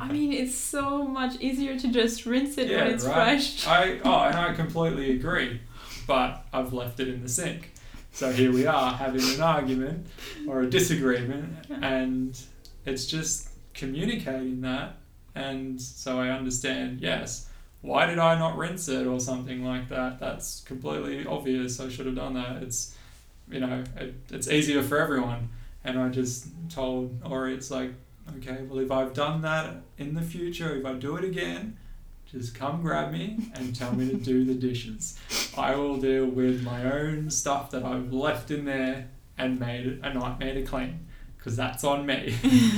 I 0.00 0.10
mean, 0.10 0.32
it's 0.32 0.54
so 0.54 1.04
much 1.06 1.36
easier 1.40 1.78
to 1.78 1.88
just 1.92 2.26
rinse 2.26 2.56
it 2.58 2.68
Yeah, 2.68 2.84
when 2.84 2.94
it's 2.94 3.04
right. 3.04 3.14
fresh. 3.14 3.66
I 3.66 4.00
oh, 4.04 4.20
and 4.24 4.36
I 4.36 4.54
completely 4.54 5.12
agree, 5.12 5.60
but 6.06 6.44
I've 6.52 6.72
left 6.72 7.00
it 7.00 7.08
in 7.08 7.22
the 7.22 7.28
sink. 7.28 7.70
So 8.12 8.30
here 8.32 8.52
we 8.52 8.64
are 8.66 8.92
having 8.92 9.22
an 9.34 9.40
argument 9.40 10.06
or 10.46 10.60
a 10.62 10.70
disagreement, 10.70 11.66
and 11.82 12.40
it's 12.86 13.06
just 13.06 13.48
communicating 13.74 14.60
that. 14.60 14.96
And 15.34 15.82
so 15.82 16.20
I 16.20 16.28
understand, 16.28 17.00
yes, 17.00 17.50
why 17.84 18.06
did 18.06 18.18
I 18.18 18.38
not 18.38 18.56
rinse 18.56 18.88
it 18.88 19.06
or 19.06 19.20
something 19.20 19.62
like 19.62 19.90
that? 19.90 20.18
That's 20.18 20.62
completely 20.62 21.26
obvious. 21.26 21.78
I 21.80 21.90
should 21.90 22.06
have 22.06 22.14
done 22.14 22.32
that. 22.32 22.62
It's, 22.62 22.96
you 23.50 23.60
know, 23.60 23.84
it, 23.96 24.14
it's 24.30 24.48
easier 24.48 24.82
for 24.82 24.98
everyone. 24.98 25.50
And 25.84 25.98
I 25.98 26.08
just 26.08 26.46
told 26.70 27.20
Ori, 27.22 27.52
it's 27.52 27.70
like, 27.70 27.92
okay, 28.38 28.62
well, 28.62 28.78
if 28.78 28.90
I've 28.90 29.12
done 29.12 29.42
that 29.42 29.82
in 29.98 30.14
the 30.14 30.22
future, 30.22 30.74
if 30.74 30.86
I 30.86 30.94
do 30.94 31.16
it 31.16 31.24
again, 31.24 31.76
just 32.32 32.54
come 32.54 32.80
grab 32.80 33.12
me 33.12 33.50
and 33.54 33.76
tell 33.76 33.94
me 33.94 34.08
to 34.08 34.16
do 34.16 34.46
the 34.46 34.54
dishes. 34.54 35.18
I 35.54 35.76
will 35.76 35.98
deal 35.98 36.24
with 36.24 36.62
my 36.62 36.90
own 36.90 37.28
stuff 37.28 37.70
that 37.72 37.84
I've 37.84 38.14
left 38.14 38.50
in 38.50 38.64
there 38.64 39.08
and 39.36 39.60
made 39.60 39.86
it 39.86 40.00
a 40.02 40.14
nightmare 40.14 40.54
to 40.54 40.62
clean 40.62 41.06
because 41.36 41.54
that's 41.54 41.84
on 41.84 42.06
me. 42.06 42.34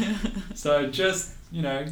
so 0.55 0.89
just 0.89 1.35
you 1.53 1.63
know, 1.63 1.87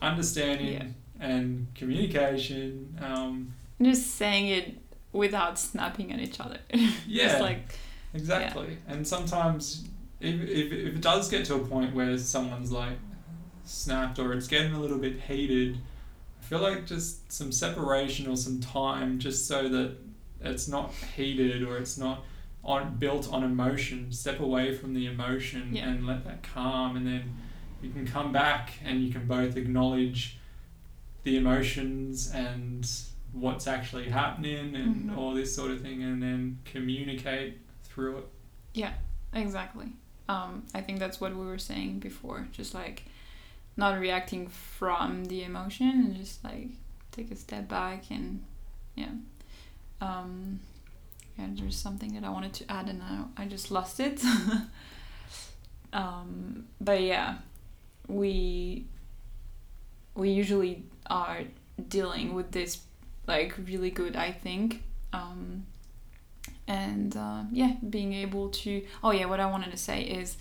understanding 0.00 0.72
Yeah. 0.72 0.84
And 1.22 1.68
communication. 1.74 2.98
Um, 3.00 3.54
just 3.80 4.16
saying 4.16 4.48
it 4.48 4.78
without 5.12 5.58
snapping 5.58 6.12
at 6.12 6.18
each 6.20 6.40
other. 6.40 6.58
yeah, 7.06 7.38
like 7.40 7.74
exactly. 8.12 8.78
And 8.86 9.06
sometimes 9.06 9.84
if, 10.20 10.40
if, 10.40 10.72
if 10.72 10.94
it 10.96 11.00
does 11.00 11.30
get 11.30 11.44
to 11.46 11.54
a 11.54 11.58
point 11.60 11.94
where 11.94 12.18
someone's 12.18 12.72
like 12.72 12.98
snapped 13.64 14.18
or 14.18 14.32
it's 14.32 14.48
getting 14.48 14.72
a 14.72 14.80
little 14.80 14.98
bit 14.98 15.20
heated, 15.20 15.78
I 16.40 16.44
feel 16.44 16.60
like 16.60 16.86
just 16.86 17.30
some 17.32 17.52
separation 17.52 18.26
or 18.28 18.36
some 18.36 18.60
time 18.60 19.18
just 19.18 19.46
so 19.46 19.68
that 19.68 19.96
it's 20.40 20.66
not 20.68 20.92
heated 21.16 21.62
or 21.62 21.78
it's 21.78 21.96
not 21.96 22.24
on 22.64 22.96
built 22.96 23.32
on 23.32 23.44
emotion. 23.44 24.10
Step 24.12 24.40
away 24.40 24.74
from 24.76 24.94
the 24.94 25.06
emotion 25.06 25.70
Yeah. 25.72 25.88
and 25.88 26.06
let 26.06 26.24
that 26.24 26.42
calm 26.42 26.96
and 26.96 27.06
then 27.06 27.36
you 27.80 27.90
can 27.90 28.06
come 28.06 28.32
back 28.32 28.70
and 28.84 29.04
you 29.04 29.12
can 29.12 29.26
both 29.26 29.56
acknowledge 29.56 30.38
the 31.24 31.36
emotions 31.36 32.30
and 32.32 32.88
what's 33.32 33.66
actually 33.66 34.08
happening 34.10 34.74
and 34.76 35.10
Mhm. 35.10 35.16
all 35.16 35.32
this 35.34 35.54
sort 35.54 35.70
of 35.70 35.80
thing 35.80 36.02
and 36.02 36.22
then 36.22 36.58
communicate 36.64 37.58
through 37.84 38.18
it. 38.18 38.28
Yeah 38.74 38.94
exactly. 39.34 39.86
Um, 40.28 40.64
I 40.74 40.80
think 40.82 40.98
that's 40.98 41.20
what 41.20 41.34
we 41.34 41.44
were 41.44 41.58
saying 41.58 41.98
before. 42.00 42.48
Just 42.52 42.74
like 42.74 43.04
not 43.76 43.98
reacting 43.98 44.48
from 44.48 45.24
the 45.26 45.42
emotion 45.44 45.88
and 45.88 46.16
just 46.16 46.44
like 46.44 46.68
take 47.10 47.30
a 47.30 47.36
step 47.36 47.68
back 47.68 48.10
and 48.10 48.42
yeah. 48.94 49.08
Um, 50.00 50.60
yeah, 51.38 51.46
there's 51.52 51.76
something 51.76 52.12
that 52.14 52.24
I 52.24 52.28
wanted 52.30 52.52
to 52.54 52.70
add 52.70 52.88
and 52.88 52.98
now 52.98 53.30
I 53.36 53.46
just 53.46 53.70
lost 53.70 54.00
it. 54.00 54.22
um, 55.92 56.66
but 56.80 57.00
yeah, 57.02 57.38
we 58.08 58.86
we 60.14 60.30
usually 60.30 60.84
are 61.06 61.42
dealing 61.88 62.34
with 62.34 62.52
this 62.52 62.80
like 63.26 63.54
really 63.66 63.90
good, 63.90 64.16
I 64.16 64.32
think. 64.32 64.82
Um, 65.12 65.66
and 66.66 67.16
uh, 67.16 67.42
yeah 67.50 67.74
being 67.88 68.12
able 68.12 68.48
to 68.48 68.82
oh 69.02 69.10
yeah 69.10 69.24
what 69.24 69.40
i 69.40 69.46
wanted 69.46 69.70
to 69.70 69.76
say 69.76 70.02
is 70.02 70.36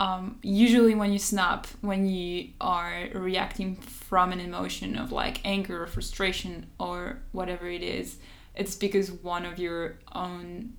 um, 0.00 0.38
usually 0.42 0.94
when 0.94 1.12
you 1.12 1.18
snap 1.18 1.66
when 1.80 2.06
you 2.06 2.50
are 2.60 3.08
reacting 3.14 3.74
from 3.74 4.30
an 4.30 4.38
emotion 4.38 4.96
of 4.96 5.10
like 5.10 5.40
anger 5.44 5.82
or 5.82 5.86
frustration 5.88 6.66
or 6.78 7.18
whatever 7.32 7.68
it 7.68 7.82
is 7.82 8.18
it's 8.54 8.76
because 8.76 9.10
one 9.10 9.44
of 9.44 9.58
your 9.58 9.98
own 10.14 10.74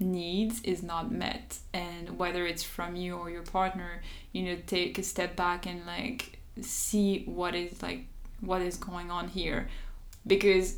needs 0.00 0.60
is 0.62 0.82
not 0.82 1.12
met 1.12 1.58
and 1.72 2.18
whether 2.18 2.44
it's 2.44 2.64
from 2.64 2.96
you 2.96 3.14
or 3.16 3.30
your 3.30 3.42
partner 3.44 4.02
you 4.32 4.42
know 4.42 4.56
take 4.66 4.98
a 4.98 5.02
step 5.02 5.36
back 5.36 5.64
and 5.64 5.86
like 5.86 6.40
see 6.60 7.22
what 7.24 7.54
is 7.54 7.80
like 7.82 8.04
what 8.40 8.62
is 8.62 8.76
going 8.76 9.10
on 9.10 9.28
here 9.28 9.68
because 10.26 10.76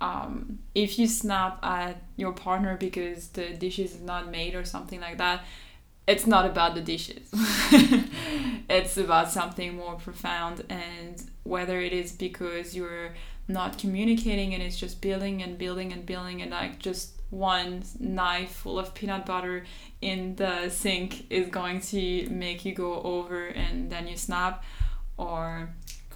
um, 0.00 0.60
if 0.74 0.98
you 0.98 1.06
snap 1.06 1.58
at 1.64 2.02
your 2.16 2.32
partner 2.32 2.76
because 2.76 3.28
the 3.28 3.50
dishes 3.50 3.96
is 3.96 4.00
not 4.00 4.30
made 4.30 4.54
or 4.54 4.64
something 4.64 5.00
like 5.00 5.18
that, 5.18 5.42
it's 6.06 6.26
not 6.26 6.46
about 6.46 6.74
the 6.74 6.80
dishes. 6.80 7.28
it's 8.70 8.96
about 8.96 9.30
something 9.30 9.76
more 9.76 9.96
profound, 9.96 10.64
and 10.70 11.22
whether 11.42 11.80
it 11.80 11.92
is 11.92 12.12
because 12.12 12.74
you're 12.74 13.10
not 13.46 13.78
communicating 13.78 14.54
and 14.54 14.62
it's 14.62 14.78
just 14.78 15.00
building 15.00 15.42
and 15.42 15.58
building 15.58 15.92
and 15.92 16.06
building, 16.06 16.40
and 16.40 16.52
like 16.52 16.78
just 16.78 17.20
one 17.30 17.82
knife 17.98 18.52
full 18.52 18.78
of 18.78 18.94
peanut 18.94 19.26
butter 19.26 19.64
in 20.00 20.34
the 20.36 20.70
sink 20.70 21.30
is 21.30 21.48
going 21.48 21.78
to 21.78 22.26
make 22.30 22.64
you 22.64 22.74
go 22.74 23.02
over 23.02 23.48
and 23.48 23.90
then 23.90 24.06
you 24.06 24.16
snap, 24.16 24.64
or 25.18 25.68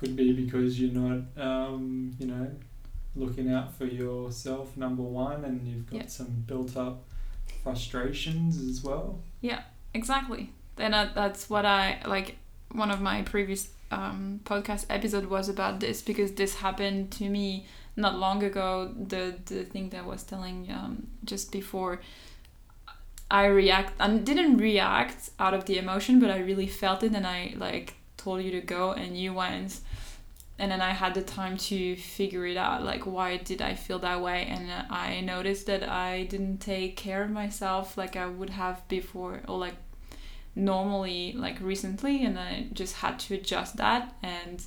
Could 0.02 0.16
be 0.16 0.32
because 0.32 0.80
you're 0.80 0.90
not, 0.92 1.20
um, 1.36 2.10
you 2.18 2.26
know, 2.26 2.50
looking 3.14 3.48
out 3.52 3.72
for 3.76 3.84
yourself, 3.84 4.76
number 4.76 5.02
one, 5.04 5.44
and 5.44 5.66
you've 5.66 5.86
got 5.88 5.96
Yeah. 6.00 6.06
some 6.08 6.42
built 6.46 6.76
up 6.76 7.04
frustrations 7.62 8.58
as 8.58 8.82
well. 8.82 9.20
Yeah, 9.40 9.62
exactly. 9.94 10.50
Then 10.76 10.92
uh, 10.92 11.12
that's 11.14 11.48
what 11.48 11.64
I 11.64 12.00
like. 12.06 12.36
One 12.72 12.90
of 12.90 13.00
my 13.00 13.22
previous 13.22 13.68
um, 13.92 14.40
podcast 14.44 14.86
episode 14.90 15.26
was 15.26 15.48
about 15.48 15.78
this 15.78 16.02
because 16.02 16.32
this 16.32 16.56
happened 16.56 17.12
to 17.12 17.28
me 17.28 17.66
not 17.94 18.18
long 18.18 18.42
ago. 18.42 18.92
The 19.12 19.36
the 19.44 19.62
thing 19.64 19.90
that 19.90 19.98
I 20.04 20.06
was 20.06 20.22
telling 20.24 20.68
um, 20.72 21.06
just 21.24 21.52
before. 21.52 22.00
I 23.30 23.46
react 23.46 23.94
and 23.98 24.26
didn't 24.26 24.58
react 24.58 25.30
out 25.38 25.54
of 25.54 25.64
the 25.64 25.78
emotion, 25.78 26.20
but 26.20 26.30
I 26.30 26.38
really 26.40 26.66
felt 26.66 27.02
it, 27.02 27.14
and 27.14 27.26
I 27.26 27.54
like 27.56 27.94
told 28.18 28.42
you 28.42 28.50
to 28.52 28.60
go, 28.60 28.92
and 28.92 29.16
you 29.16 29.32
went, 29.32 29.80
and 30.62 30.70
then 30.70 30.80
I 30.80 30.90
had 30.90 31.14
the 31.14 31.22
time 31.22 31.56
to 31.56 31.96
figure 31.96 32.46
it 32.46 32.56
out. 32.56 32.84
Like, 32.84 33.04
why 33.04 33.36
did 33.36 33.60
I 33.60 33.74
feel 33.74 33.98
that 33.98 34.22
way? 34.22 34.46
And 34.48 34.70
uh, 34.70 34.84
I 34.90 35.20
noticed 35.20 35.66
that 35.66 35.82
I 35.82 36.22
didn't 36.22 36.58
take 36.58 36.96
care 36.96 37.24
of 37.24 37.30
myself 37.30 37.98
like 37.98 38.14
I 38.14 38.26
would 38.26 38.50
have 38.50 38.86
before, 38.86 39.42
or 39.48 39.58
like 39.58 39.74
normally, 40.54 41.32
like 41.32 41.60
recently, 41.60 42.24
and 42.24 42.38
I 42.38 42.68
just 42.72 42.94
had 42.94 43.18
to 43.20 43.34
adjust 43.34 43.76
that, 43.78 44.14
and 44.22 44.62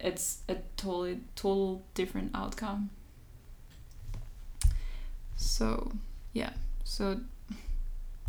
it's 0.00 0.38
a 0.48 0.56
totally 0.76 1.20
total 1.36 1.84
different 1.94 2.32
outcome. 2.34 2.90
So, 5.36 5.92
yeah. 6.32 6.54
So, 6.82 7.20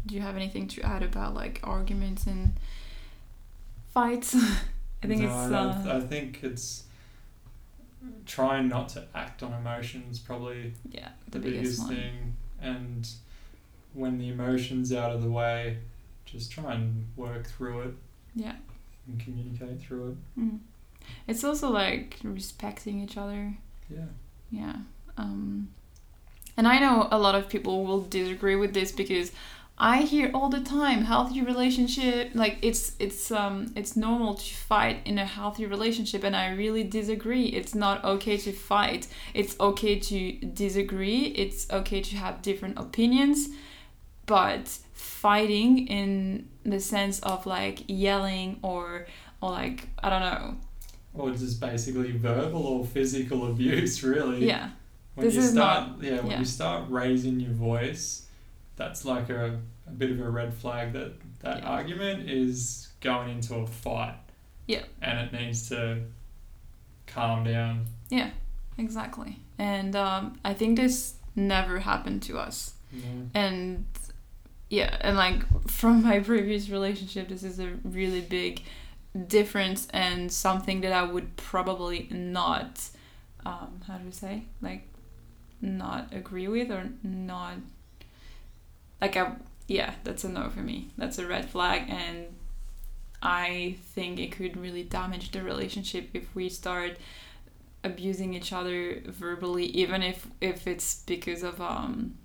do 0.06 0.14
you 0.14 0.22
have 0.22 0.36
anything 0.36 0.68
to 0.68 0.84
add 0.84 1.02
about 1.02 1.34
like 1.34 1.60
arguments 1.64 2.28
and 2.28 2.54
fights? 3.96 4.36
I 5.04 5.08
think 5.08 5.22
No, 5.22 5.28
it's. 5.28 5.54
I, 5.54 5.92
Uh, 5.92 5.98
I 5.98 6.00
think 6.02 6.44
it's 6.44 6.84
trying 8.26 8.68
not 8.68 8.90
to 8.90 9.06
act 9.16 9.44
on 9.44 9.54
emotions 9.54 10.20
probably 10.20 10.74
yeah, 10.90 11.10
the, 11.30 11.40
the, 11.40 11.50
biggest, 11.52 11.88
biggest 11.88 11.88
thing. 11.88 12.36
And 12.62 13.08
when 13.94 14.18
the 14.18 14.30
emotions 14.30 14.94
out 14.94 15.12
of 15.12 15.22
the 15.22 15.30
way, 15.30 15.78
just 16.26 16.52
try 16.52 16.74
and 16.74 17.08
work 17.16 17.48
through 17.48 17.82
it 17.82 17.94
Yeah. 18.36 18.56
and 19.08 19.20
communicate 19.20 19.82
through 19.82 20.12
it. 20.36 20.40
Mm. 20.40 20.60
It's 21.28 21.44
also 21.44 21.70
like 21.70 22.18
respecting 22.24 23.02
each 23.02 23.18
other. 23.18 23.56
Yeah. 23.90 24.06
Yeah. 24.52 24.76
Um, 25.18 25.70
and 26.56 26.68
I 26.68 26.80
know 26.80 27.08
a 27.12 27.20
lot 27.20 27.36
of 27.36 27.50
people 27.50 27.86
will 27.86 28.02
disagree 28.02 28.56
with 28.56 28.74
this 28.74 28.92
because 28.92 29.32
I 29.80 30.02
hear 30.02 30.32
all 30.34 30.50
the 30.50 30.62
time 30.62 31.04
healthy 31.04 31.42
relationship 31.42 32.32
like 32.34 32.58
it's 32.64 32.94
it's 33.00 33.30
um 33.32 33.72
it's 33.76 33.96
normal 33.96 34.34
to 34.34 34.56
fight 34.56 34.98
in 35.06 35.20
a 35.20 35.26
healthy 35.26 35.66
relationship 35.68 36.24
and 36.24 36.36
I 36.36 36.50
really 36.52 36.84
disagree. 36.84 37.46
It's 37.48 37.76
not 37.76 38.04
okay 38.04 38.38
to 38.38 38.52
fight. 38.52 39.08
It's 39.36 39.56
okay 39.60 40.00
to 40.00 40.32
disagree. 40.48 41.26
It's 41.28 41.70
okay 41.72 42.02
to 42.02 42.16
have 42.18 42.42
different 42.42 42.80
opinions, 42.80 43.50
but 44.26 44.68
fighting 44.94 45.88
in 45.88 46.48
the 46.64 46.80
sense 46.80 47.20
of 47.20 47.46
like 47.46 47.84
yelling 47.88 48.60
or 48.64 49.06
or 49.42 49.52
like 49.52 49.90
I 50.02 50.10
don't 50.10 50.22
know. 50.22 50.56
Or 51.14 51.32
just 51.32 51.60
basically 51.62 52.12
verbal 52.12 52.66
or 52.66 52.86
physical 52.86 53.48
abuse, 53.52 54.04
really. 54.14 54.46
Yeah. 54.48 54.70
When 55.16 55.26
This 55.26 55.36
you 55.36 55.42
is 55.42 55.52
start, 55.52 55.88
not- 55.90 56.04
yeah, 56.04 56.18
when 56.22 56.32
yeah. 56.32 56.40
you 56.40 56.46
start 56.46 56.84
raising 56.90 57.40
your 57.40 57.54
voice, 57.54 58.27
that's 58.78 59.04
like 59.04 59.30
a, 59.30 59.60
a 59.88 59.92
bit 59.92 60.12
of 60.12 60.22
a 60.22 60.30
red 60.30 60.54
flag 60.54 60.94
that 60.94 61.14
that 61.42 61.60
Yeah. 61.60 61.70
argument 61.70 62.30
is 62.30 62.88
going 63.02 63.30
into 63.30 63.56
a 63.56 63.68
fight. 63.68 64.16
Yeah. 64.68 64.84
And 65.02 65.20
it 65.20 65.34
needs 65.34 65.68
to 65.70 66.04
calm 67.06 67.44
down. 67.44 67.86
Yeah, 68.10 68.32
exactly. 68.78 69.40
And 69.58 69.96
um, 69.96 70.40
I 70.44 70.54
think 70.54 70.78
this 70.78 71.16
never 71.36 71.80
happened 71.80 72.22
to 72.24 72.38
us. 72.38 72.74
Know? 72.92 73.30
And 73.34 73.86
yeah, 74.70 74.98
and 75.02 75.16
like 75.18 75.44
from 75.70 76.04
my 76.04 76.20
previous 76.20 76.70
relationship, 76.70 77.30
this 77.30 77.44
is 77.44 77.60
a 77.60 77.78
really 77.84 78.22
big 78.22 78.62
difference 79.28 79.88
and 79.94 80.32
something 80.32 80.82
that 80.82 80.92
I 80.92 81.04
would 81.04 81.36
probably 81.38 82.08
not, 82.12 82.90
um, 83.46 83.82
how 83.88 83.98
do 83.98 84.06
you 84.06 84.12
say, 84.12 84.44
like, 84.62 84.88
not 85.62 86.14
agree 86.14 86.48
with 86.48 86.70
or 86.72 86.90
not, 87.04 87.56
like, 89.02 89.16
I, 89.18 89.34
yeah, 89.68 89.96
that's 90.04 90.24
a 90.24 90.30
no 90.30 90.50
for 90.50 90.60
me. 90.60 90.90
That's 90.98 91.18
a 91.20 91.28
red 91.28 91.50
flag. 91.50 91.84
And 91.90 92.28
I 93.22 93.78
think 93.94 94.20
it 94.20 94.32
could 94.32 94.58
really 94.58 94.84
damage 94.84 95.32
the 95.32 95.44
relationship 95.44 96.10
if 96.14 96.34
we 96.36 96.50
start 96.50 96.98
abusing 97.84 98.34
each 98.34 98.52
other 98.52 99.02
verbally 99.06 99.66
even 99.66 100.02
if 100.02 100.28
if 100.42 100.68
it's 100.68 101.04
because 101.06 101.44
of 101.44 101.62
um 101.62 102.16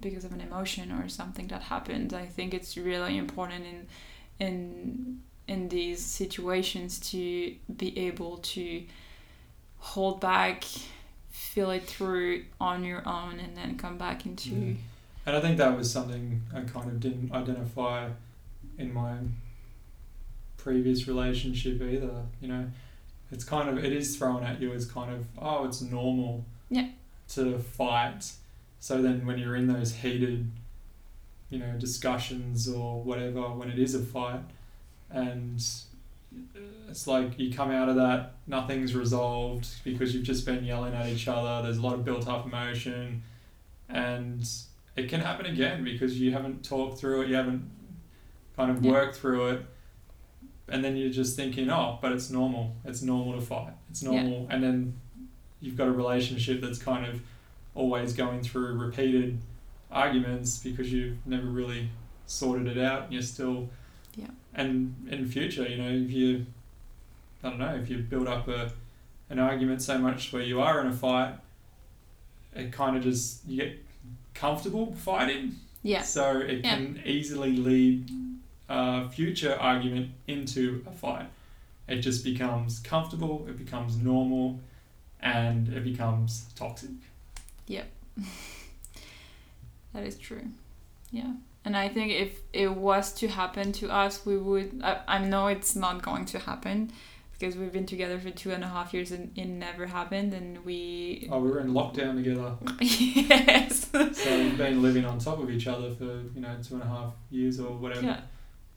because 0.00 0.24
of 0.24 0.32
an 0.32 0.40
emotion 0.40 0.92
or 0.92 1.08
something 1.08 1.48
that 1.48 1.62
happened 1.62 2.12
i 2.12 2.26
think 2.26 2.52
it's 2.52 2.76
really 2.76 3.16
important 3.16 3.64
in 3.64 3.86
in 4.46 5.20
in 5.48 5.68
these 5.70 6.04
situations 6.04 7.00
to 7.00 7.54
be 7.74 7.98
able 7.98 8.36
to 8.38 8.84
hold 9.78 10.20
back 10.20 10.64
feel 11.30 11.70
it 11.70 11.84
through 11.86 12.44
on 12.60 12.84
your 12.84 13.02
own 13.08 13.38
and 13.40 13.56
then 13.56 13.76
come 13.78 13.96
back 13.96 14.26
into 14.26 14.50
Yeah. 14.50 14.74
And 15.28 15.36
I 15.36 15.40
think 15.40 15.58
that 15.58 15.76
was 15.76 15.92
something 15.92 16.40
I 16.54 16.62
kind 16.62 16.90
of 16.90 17.00
didn't 17.00 17.32
identify 17.32 18.08
in 18.78 18.94
my 18.94 19.18
previous 20.56 21.06
relationship 21.06 21.82
either. 21.82 22.22
You 22.40 22.48
know, 22.48 22.66
it's 23.30 23.44
kind 23.44 23.68
of 23.68 23.84
it 23.84 23.92
is 23.92 24.16
thrown 24.16 24.42
at 24.42 24.58
you 24.58 24.72
as 24.72 24.86
kind 24.86 25.12
of 25.12 25.26
oh 25.38 25.66
it's 25.66 25.82
normal 25.82 26.46
Yeah. 26.70 26.88
to 27.34 27.58
fight. 27.58 28.32
So 28.80 29.02
then 29.02 29.26
when 29.26 29.38
you're 29.38 29.54
in 29.54 29.66
those 29.66 29.96
heated, 29.96 30.50
you 31.50 31.58
know, 31.58 31.72
discussions 31.78 32.66
or 32.66 33.02
whatever, 33.02 33.50
when 33.50 33.68
it 33.68 33.78
is 33.78 33.94
a 33.94 34.02
fight, 34.02 34.40
and 35.10 35.62
it's 36.88 37.06
like 37.06 37.38
you 37.38 37.52
come 37.52 37.70
out 37.70 37.90
of 37.90 37.96
that, 37.96 38.36
nothing's 38.46 38.94
resolved 38.94 39.68
because 39.84 40.14
you've 40.14 40.24
just 40.24 40.46
been 40.46 40.64
yelling 40.64 40.94
at 40.94 41.06
each 41.06 41.28
other. 41.28 41.62
There's 41.64 41.76
a 41.76 41.82
lot 41.82 41.92
of 41.96 42.04
built 42.06 42.26
up 42.26 42.46
emotion, 42.46 43.22
and 43.90 44.48
it 44.98 45.08
can 45.08 45.20
happen 45.20 45.46
again 45.46 45.84
because 45.84 46.20
you 46.20 46.32
haven't 46.32 46.64
talked 46.64 46.98
through 46.98 47.22
it, 47.22 47.28
you 47.28 47.36
haven't 47.36 47.68
kind 48.56 48.70
of 48.70 48.84
Yeah. 48.84 48.90
worked 48.92 49.16
through 49.16 49.48
it, 49.48 49.66
and 50.68 50.84
then 50.84 50.96
you're 50.96 51.10
just 51.10 51.36
thinking, 51.36 51.70
oh, 51.70 51.98
but 52.02 52.12
it's 52.12 52.30
normal. 52.30 52.74
It's 52.84 53.02
normal 53.02 53.34
to 53.34 53.40
fight. 53.40 53.72
It's 53.90 54.02
Yeah. 54.02 54.10
normal, 54.22 54.46
and 54.50 54.62
then 54.62 54.94
you've 55.60 55.76
got 55.76 55.88
a 55.88 55.92
relationship 55.92 56.60
that's 56.60 56.78
kind 56.78 57.06
of 57.06 57.20
always 57.74 58.12
going 58.12 58.42
through 58.42 58.74
repeated 58.74 59.38
arguments 59.90 60.58
because 60.58 60.92
you've 60.92 61.16
never 61.26 61.46
really 61.46 61.88
sorted 62.26 62.66
it 62.66 62.78
out 62.78 63.04
and 63.04 63.12
you're 63.12 63.22
still 63.22 63.68
Yeah. 64.16 64.26
and 64.54 64.94
in 65.08 65.26
future 65.26 65.66
you 65.66 65.76
know 65.78 65.88
if 65.90 66.10
you 66.10 66.44
i 67.42 67.48
don't 67.48 67.58
know 67.58 67.74
if 67.74 67.88
you 67.88 67.98
build 67.98 68.26
up 68.28 68.48
a 68.48 68.70
an 69.30 69.38
argument 69.38 69.80
so 69.80 69.96
much 69.98 70.30
where 70.32 70.42
you 70.42 70.60
are 70.60 70.80
in 70.82 70.88
a 70.88 70.92
fight 70.92 71.34
it 72.54 72.70
kind 72.70 72.96
of 72.98 73.02
just 73.02 73.46
you 73.48 73.56
get 73.64 73.78
comfortable 74.44 74.86
fighting 74.94 75.44
Yeah. 75.82 76.02
so 76.02 76.24
it 76.38 76.64
Yeah. 76.64 76.76
can 76.76 77.02
easily 77.04 77.52
lead 77.56 78.10
a 78.68 79.08
future 79.08 79.54
argument 79.70 80.10
into 80.26 80.84
a 80.86 80.92
fight 80.92 81.28
it 81.88 82.00
just 82.08 82.22
becomes 82.24 82.80
comfortable 82.80 83.46
it 83.48 83.56
becomes 83.64 83.96
normal 83.96 84.60
and 85.20 85.68
it 85.68 85.84
becomes 85.84 86.30
toxic 86.54 86.90
Yep. 87.66 87.86
That 89.94 90.04
is 90.04 90.16
true. 90.18 90.46
Yeah. 91.10 91.32
And 91.64 91.76
I 91.76 91.88
think 91.88 92.12
if 92.12 92.40
it 92.52 92.70
was 92.74 93.12
to 93.14 93.28
happen 93.28 93.72
to 93.72 93.88
us, 93.90 94.24
we 94.24 94.36
would. 94.36 94.80
I, 94.82 95.00
I 95.08 95.18
know 95.24 95.46
it's 95.48 95.74
not 95.74 96.02
going 96.02 96.24
to 96.26 96.38
happen 96.38 96.92
because 97.38 97.56
we've 97.56 97.72
been 97.72 97.86
together 97.86 98.18
for 98.18 98.30
two 98.30 98.50
and 98.50 98.64
a 98.64 98.66
half 98.66 98.92
years 98.92 99.12
and 99.12 99.36
it 99.36 99.46
never 99.46 99.86
happened. 99.86 100.34
And 100.34 100.64
we. 100.64 101.28
oh 101.30 101.40
we 101.40 101.50
were 101.50 101.60
in 101.60 101.72
lockdown 101.72 102.16
together 102.16 102.56
yes. 102.80 103.88
So 103.90 104.38
we've 104.38 104.58
been 104.58 104.82
living 104.82 105.04
on 105.04 105.18
top 105.18 105.38
of 105.38 105.50
each 105.50 105.66
other 105.66 105.94
for 105.94 106.04
you 106.04 106.40
know 106.40 106.56
two 106.62 106.74
and 106.74 106.82
a 106.82 106.86
half 106.86 107.12
years 107.30 107.60
or 107.60 107.76
whatever, 107.76 108.06
Yeah. 108.06 108.20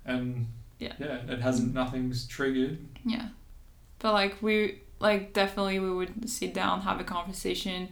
and 0.05 0.47
Yeah. 0.79 0.93
yeah, 0.99 1.19
it 1.27 1.41
hasn't 1.41 1.71
mm. 1.71 1.75
nothing's 1.75 2.27
triggered. 2.27 2.77
Yeah. 3.03 3.29
But 3.99 4.13
like 4.13 4.41
we 4.41 4.81
like 4.99 5.33
definitely 5.33 5.79
we 5.79 5.91
would 5.91 6.29
sit 6.29 6.53
down, 6.53 6.81
have 6.81 6.99
a 6.99 7.03
conversation, 7.03 7.89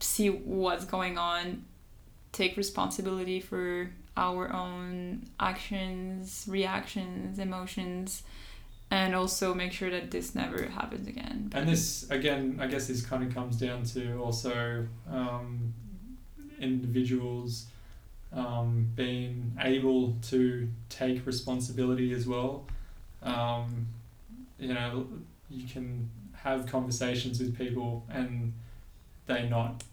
see 0.00 0.28
what's 0.28 0.84
going 0.84 1.16
on, 1.16 1.64
take 2.32 2.56
responsibility 2.56 3.40
for 3.40 3.90
our 4.16 4.52
own 4.52 5.24
actions, 5.40 6.44
reactions, 6.48 7.38
emotions, 7.38 8.22
and 8.92 9.14
also 9.14 9.54
make 9.54 9.72
sure 9.72 9.88
that 9.88 10.10
this 10.10 10.34
never 10.34 10.64
happens 10.64 11.08
again. 11.08 11.50
And 11.54 11.66
this 11.66 12.08
again, 12.10 12.58
I 12.60 12.66
guess 12.66 12.88
this 12.88 13.00
kind 13.00 13.24
of 13.24 13.34
comes 13.34 13.56
down 13.56 13.84
to 13.84 14.18
also 14.18 14.86
um, 15.10 15.72
individuals 16.60 17.68
um, 18.34 18.90
being 18.94 19.56
able 19.58 20.14
to 20.28 20.68
take 20.90 21.24
responsibility 21.24 22.12
as 22.12 22.26
well. 22.26 22.66
Um, 23.22 23.88
you 24.58 24.74
know, 24.74 25.06
you 25.48 25.66
can 25.66 26.10
have 26.34 26.66
conversations 26.66 27.40
with 27.40 27.56
people 27.56 28.04
and 28.10 28.52
they 29.26 29.48
not 29.48 29.84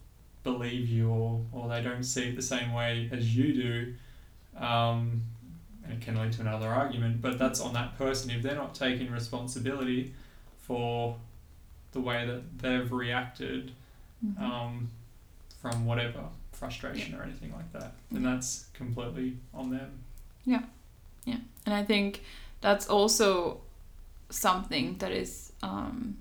believe 0.44 0.90
you 0.90 1.10
or, 1.10 1.40
or 1.54 1.70
they 1.70 1.82
don't 1.82 2.04
see 2.04 2.28
it 2.30 2.36
the 2.36 2.42
same 2.42 2.74
way 2.74 3.10
as 3.14 3.34
you 3.34 3.54
do. 3.54 3.94
Um, 4.62 5.22
and 5.90 6.02
it 6.02 6.06
can 6.06 6.16
lead 6.16 6.32
to 6.34 6.41
another 6.41 6.68
argument, 6.70 7.22
but 7.22 7.40
that's 7.40 7.60
on 7.60 7.74
that 7.74 7.98
person. 7.98 8.30
If 8.30 8.44
they're 8.44 8.56
not 8.56 8.76
taking 8.76 9.11
responsibility 9.11 10.14
for 10.61 11.18
the 11.91 11.99
way 11.99 12.26
that 12.26 12.60
they've 12.60 12.91
reacted 12.91 13.72
Mhm. 14.24 14.40
um, 14.41 14.90
from 15.61 15.86
whatever 15.86 16.24
frustration 16.52 17.16
or 17.16 17.24
anything 17.24 17.52
like 17.53 17.72
that, 17.74 17.94
then 18.11 18.22
that's 18.24 18.66
completely 18.74 19.38
on 19.53 19.70
them. 19.72 19.99
Yeah. 20.45 20.64
Yeah. 21.26 21.38
And 21.66 21.74
I 21.74 21.84
think 21.84 22.24
that's 22.61 22.88
also 22.88 23.61
something 24.30 24.98
that 24.99 25.11
is 25.11 25.52
um, 25.64 26.18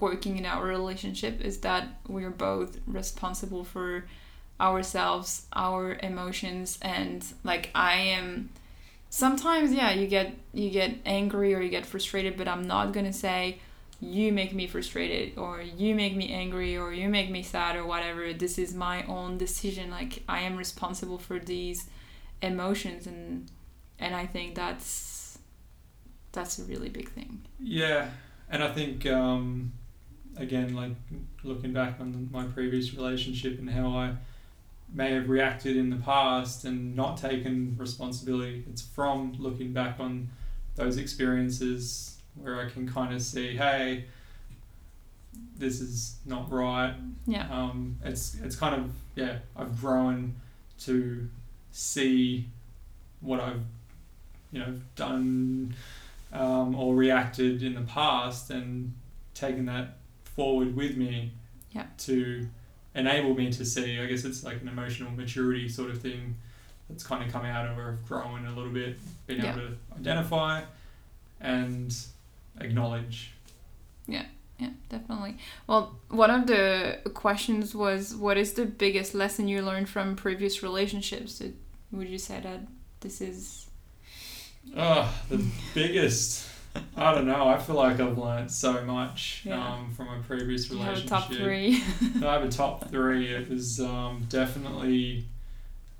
working 0.00 0.38
in 0.38 0.46
our 0.46 0.64
relationship 0.64 1.40
is 1.40 1.58
that 1.58 1.88
we're 2.08 2.30
both 2.30 2.78
responsible 2.86 3.64
for 3.64 4.04
ourselves, 4.60 5.46
our 5.52 5.94
emotions, 6.02 6.78
and 6.82 7.24
like 7.44 7.70
I 7.74 7.94
am. 7.94 8.50
Sometimes, 9.10 9.72
yeah, 9.72 9.90
you 9.92 10.06
get 10.06 10.34
you 10.52 10.70
get 10.70 10.96
angry 11.06 11.54
or 11.54 11.60
you 11.60 11.70
get 11.70 11.86
frustrated, 11.86 12.36
but 12.36 12.48
I'm 12.48 12.66
not 12.66 12.92
gonna 12.92 13.12
say 13.12 13.58
you 14.00 14.32
make 14.32 14.54
me 14.54 14.66
frustrated 14.66 15.36
or 15.36 15.60
you 15.60 15.94
make 15.94 16.14
me 16.14 16.32
angry 16.32 16.76
or 16.76 16.92
you 16.92 17.08
make 17.08 17.30
me 17.30 17.42
sad 17.42 17.74
or 17.74 17.84
whatever. 17.84 18.32
This 18.32 18.58
is 18.58 18.74
my 18.74 19.02
own 19.04 19.38
decision. 19.38 19.90
Like 19.90 20.22
I 20.28 20.40
am 20.40 20.56
responsible 20.56 21.18
for 21.18 21.38
these 21.38 21.88
emotions 22.42 23.06
and 23.06 23.50
and 23.98 24.14
I 24.14 24.26
think 24.26 24.54
that's 24.54 25.38
that's 26.32 26.58
a 26.58 26.64
really 26.64 26.88
big 26.88 27.10
thing. 27.10 27.40
Yeah, 27.58 28.10
and 28.48 28.62
I 28.62 28.72
think 28.72 29.06
um, 29.06 29.72
again, 30.36 30.74
like 30.74 30.92
looking 31.42 31.72
back 31.72 32.00
on 32.00 32.28
my 32.30 32.44
previous 32.44 32.94
relationship 32.94 33.58
and 33.58 33.70
how 33.70 33.88
I 33.88 34.14
may 34.92 35.12
have 35.12 35.28
reacted 35.28 35.76
in 35.76 35.90
the 35.90 35.96
past 35.96 36.64
and 36.64 36.96
not 36.96 37.16
taken 37.18 37.76
responsibility. 37.78 38.64
It's 38.70 38.82
from 38.82 39.34
looking 39.38 39.72
back 39.72 40.00
on 40.00 40.28
those 40.76 40.96
experiences 40.96 42.16
where 42.36 42.60
I 42.60 42.68
can 42.70 42.88
kind 42.88 43.12
of 43.14 43.20
see, 43.20 43.56
hey, 43.56 44.04
this 45.56 45.80
is 45.80 46.16
not 46.24 46.50
right. 46.50 46.94
Yeah. 47.26 47.48
Um, 47.50 47.96
it's 48.04 48.36
it's 48.42 48.56
kind 48.56 48.74
of 48.74 48.90
yeah. 49.14 49.38
I've 49.56 49.80
grown 49.80 50.34
to 50.80 51.28
see 51.72 52.46
what 53.20 53.40
I've 53.40 53.62
you 54.52 54.60
know 54.60 54.80
done 54.96 55.74
um, 56.32 56.74
or 56.74 56.94
reacted 56.94 57.62
in 57.62 57.74
the 57.74 57.80
past 57.82 58.50
and 58.50 58.94
taken 59.34 59.66
that 59.66 59.96
forward 60.24 60.74
with 60.76 60.96
me 60.96 61.32
Yeah. 61.72 61.86
to 61.98 62.48
enable 62.98 63.34
me 63.34 63.50
to 63.52 63.64
see. 63.64 63.98
I 64.00 64.06
guess 64.06 64.24
it's 64.24 64.42
like 64.44 64.60
an 64.62 64.68
emotional 64.68 65.10
maturity 65.10 65.68
sort 65.68 65.90
of 65.90 66.00
thing 66.00 66.36
that's 66.88 67.04
kind 67.04 67.22
of 67.24 67.32
come 67.32 67.44
out 67.44 67.66
of 67.68 67.78
or 67.78 67.98
growing 68.08 68.46
a 68.46 68.50
little 68.54 68.72
bit, 68.72 68.98
being 69.26 69.40
Yeah. 69.42 69.52
able 69.52 69.68
to 69.68 69.76
identify 69.98 70.62
and 71.40 71.94
acknowledge. 72.60 73.32
Yeah, 74.06 74.24
yeah, 74.58 74.70
definitely. 74.88 75.36
Well, 75.66 75.98
one 76.08 76.30
of 76.30 76.46
the 76.46 77.00
questions 77.14 77.74
was 77.74 78.14
what 78.16 78.36
is 78.38 78.54
the 78.54 78.64
biggest 78.66 79.14
lesson 79.14 79.48
you 79.48 79.62
learned 79.62 79.88
from 79.88 80.16
previous 80.16 80.62
relationships? 80.62 81.42
Would 81.92 82.08
you 82.08 82.18
say 82.18 82.40
that 82.40 82.60
this 83.00 83.20
is 83.20 83.66
Oh, 84.76 85.10
the 85.30 85.42
biggest. 85.74 86.46
I 86.96 87.14
don't 87.14 87.26
know. 87.26 87.48
I 87.48 87.58
feel 87.58 87.76
like 87.76 88.00
I've 88.00 88.18
learnt 88.18 88.50
so 88.50 88.84
much 88.84 89.42
Yeah. 89.44 89.74
um, 89.74 89.92
from 89.94 90.06
my 90.06 90.18
previous 90.18 90.66
do 90.68 90.76
you 90.76 90.82
have 90.82 90.88
a 90.88 91.00
relationship. 91.00 91.08
top 91.08 91.32
three? 91.32 91.82
I 92.26 92.32
have 92.32 92.44
a 92.44 92.48
top 92.48 92.88
three. 92.90 93.28
It 93.34 93.48
was 93.48 93.80
um, 93.80 94.26
definitely 94.28 95.26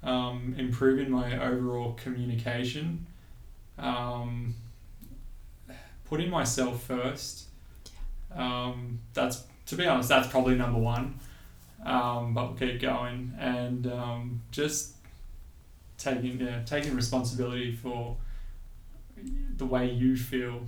um, 0.03 0.55
improving 0.59 1.11
my 1.11 1.43
overall 1.45 1.93
communication, 1.95 3.07
um, 3.79 4.55
putting 6.09 6.31
myself 6.31 6.83
first. 6.83 7.47
Um, 8.35 9.01
that's 9.15 9.45
to 9.67 9.77
be 9.77 9.87
honest, 9.87 10.09
that's 10.09 10.29
probably 10.29 10.55
number 10.55 10.79
one. 10.79 11.19
Um, 11.85 12.35
but 12.35 12.49
we'll 12.49 12.55
keep 12.59 12.81
going 12.81 13.33
and 13.39 13.87
um, 13.87 14.43
just 14.51 14.95
taking 15.97 16.41
yeah, 16.41 16.63
taking 16.65 16.95
responsibility 16.95 17.73
for 17.75 18.17
the 19.57 19.67
way 19.67 19.91
you 19.91 20.17
feel 20.17 20.63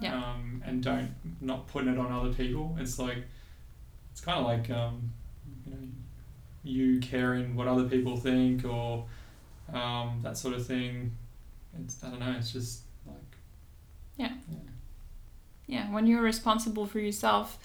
Yeah. 0.00 0.14
um, 0.16 0.62
and 0.64 0.82
don't 0.82 1.10
not 1.40 1.66
putting 1.68 1.92
it 1.92 1.98
on 1.98 2.12
other 2.12 2.32
people. 2.32 2.76
It's 2.78 2.98
like 2.98 3.24
it's 4.12 4.20
kind 4.20 4.38
of 4.38 4.44
like 4.44 4.70
um, 4.70 5.12
you 5.66 5.72
know 5.72 5.78
you 6.64 7.00
caring 7.00 7.54
what 7.56 7.66
other 7.68 7.84
people 7.88 8.16
think 8.16 8.64
or 8.64 9.06
um, 9.72 10.20
that 10.22 10.36
sort 10.36 10.54
of 10.54 10.66
thing. 10.66 11.16
It's 11.82 12.02
I 12.02 12.10
don't 12.10 12.20
know. 12.20 12.34
It's 12.38 12.52
just 12.52 12.82
like 13.06 13.16
Yeah. 14.16 14.32
yeah, 15.66 15.90
when 15.92 16.06
you're 16.06 16.22
responsible 16.22 16.86
for 16.86 16.98
yourself, 16.98 17.58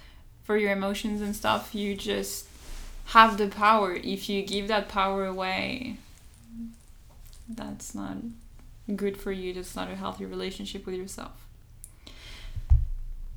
for 0.44 0.58
your 0.58 0.72
emotions 0.72 1.22
and 1.22 1.36
stuff, 1.36 1.74
you 1.74 1.96
just 1.96 2.48
have 3.08 3.38
the 3.38 3.48
power. 3.48 3.94
If 3.96 4.28
you 4.30 4.44
give 4.44 4.68
that 4.68 4.90
power 4.90 5.26
away, 5.26 5.98
that's 7.48 7.94
not 7.96 8.18
good 8.96 9.18
for 9.18 9.32
you. 9.32 9.54
That's 9.54 9.76
not 9.76 9.90
a 9.90 9.96
healthy 9.96 10.26
relationship 10.26 10.86
with 10.86 10.96
yourself. 10.96 11.48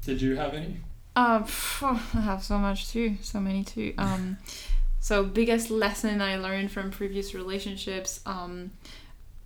Did 0.04 0.22
you 0.22 0.36
have 0.36 0.54
any? 0.54 0.76
Uh, 1.14 1.42
phew, 1.42 1.98
I 2.14 2.20
have 2.20 2.42
so 2.44 2.58
much 2.58 2.88
too, 2.88 3.16
so 3.22 3.40
many 3.40 3.64
too. 3.64 3.94
Um, 3.98 4.38
so 5.00 5.22
biggest 5.24 5.70
lesson 5.70 6.20
I 6.20 6.36
learned 6.36 6.72
from 6.72 6.90
previous 6.90 7.32
relationships, 7.32 8.20
um, 8.26 8.72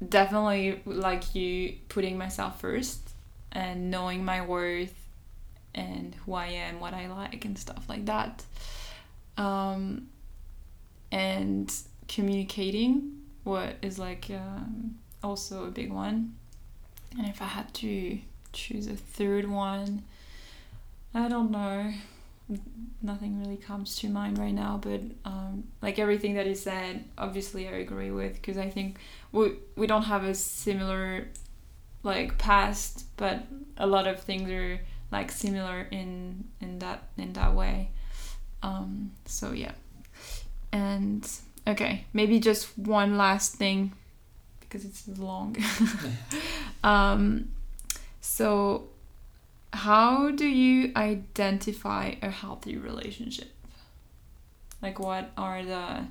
definitely 0.07 0.81
like 0.87 1.35
you 1.35 1.75
putting 1.89 2.17
myself 2.19 2.61
first. 2.61 3.01
and 3.53 3.91
knowing 3.91 4.25
my 4.25 4.41
worth 4.47 4.95
and 5.75 6.15
who 6.25 6.35
I 6.35 6.47
am, 6.47 6.79
what 6.81 6.95
I 6.95 7.09
like, 7.09 7.45
and 7.45 7.59
stuff 7.59 7.89
like 7.89 8.07
that. 8.07 8.45
Um, 9.37 10.09
and 11.13 11.73
communicating, 12.09 13.21
what 13.45 13.75
is 13.83 13.99
like 13.99 14.31
um, 14.31 14.99
also 15.23 15.65
a 15.65 15.71
big 15.71 15.93
one. 15.93 16.35
And 17.17 17.27
if 17.27 17.43
I 17.43 17.47
had 17.47 17.73
to 17.75 18.19
choose 18.53 18.87
a 18.87 18.97
third 18.97 19.49
one, 19.49 20.03
I 21.15 21.29
don't 21.29 21.51
know. 21.51 21.93
Nothing 23.03 23.41
really 23.41 23.57
comes 23.57 23.97
to 23.97 24.09
mind 24.09 24.39
right 24.39 24.55
now, 24.55 24.79
but 24.83 25.01
um, 25.25 25.65
like 25.83 25.99
everything 25.99 26.35
that 26.35 26.47
is 26.47 26.63
said, 26.63 27.05
obviously 27.17 27.69
I 27.69 27.73
agree 27.73 28.11
with 28.11 28.35
because 28.35 28.59
I 28.59 28.69
think 28.69 28.99
we 29.31 29.53
we 29.77 29.87
don't 29.87 30.03
have 30.03 30.25
a 30.25 30.35
similar 30.35 31.29
like 32.03 32.39
past, 32.39 33.05
but 33.17 33.45
a 33.77 33.87
lot 33.87 34.09
of 34.09 34.21
things 34.21 34.51
are 34.51 34.81
like 35.13 35.31
similar 35.31 35.87
in 35.91 36.45
in 36.61 36.81
that 36.81 37.09
in 37.17 37.33
that 37.35 37.55
way. 37.55 37.91
Um, 38.63 39.13
so 39.27 39.53
yeah, 39.53 39.73
and 40.73 41.29
okay, 41.69 42.05
maybe 42.13 42.41
just 42.41 42.77
one 42.77 43.17
last 43.17 43.55
thing 43.55 43.93
because 44.71 44.85
it's 44.85 45.07
long. 45.19 45.57
um, 46.85 47.51
so 48.21 48.89
how 49.73 50.31
do 50.31 50.47
you 50.47 50.93
identify 50.95 52.15
a 52.23 52.31
healthy 52.31 52.79
relationship? 52.79 53.51
Like, 54.81 54.99
what 54.99 55.33
are 55.37 55.63
the 55.65 56.07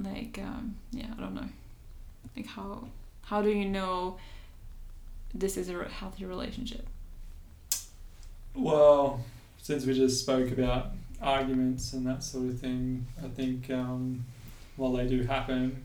like 0.00 0.40
um, 0.42 0.74
yeah 0.90 1.06
I 1.16 1.20
don't 1.20 1.34
know 1.34 1.48
like 2.36 2.46
how 2.46 2.88
how 3.22 3.42
do 3.42 3.48
you 3.48 3.64
know 3.64 4.18
this 5.32 5.56
is 5.56 5.68
a 5.68 5.84
healthy 5.88 6.24
relationship? 6.24 6.86
Well, 8.54 9.20
since 9.60 9.84
we 9.84 9.94
just 9.94 10.20
spoke 10.20 10.50
about 10.52 10.92
arguments 11.20 11.92
and 11.92 12.06
that 12.06 12.22
sort 12.22 12.46
of 12.46 12.60
thing, 12.60 13.06
I 13.22 13.28
think 13.28 13.68
um, 13.70 14.24
while 14.76 14.92
they 14.92 15.08
do 15.08 15.24
happen, 15.24 15.84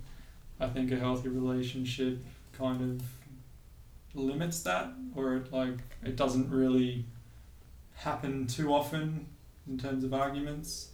I 0.60 0.68
think 0.68 0.92
a 0.92 0.98
healthy 0.98 1.30
relationship 1.30 2.20
kind 2.58 2.82
of 2.82 3.04
limits 4.14 4.62
that, 4.64 4.92
or 5.16 5.36
it 5.38 5.54
like 5.54 5.78
it 6.04 6.16
doesn't 6.16 6.50
really 6.50 7.06
happen 7.96 8.48
too 8.48 8.74
often 8.74 9.26
in 9.68 9.78
terms 9.78 10.04
of 10.04 10.14
arguments 10.14 10.90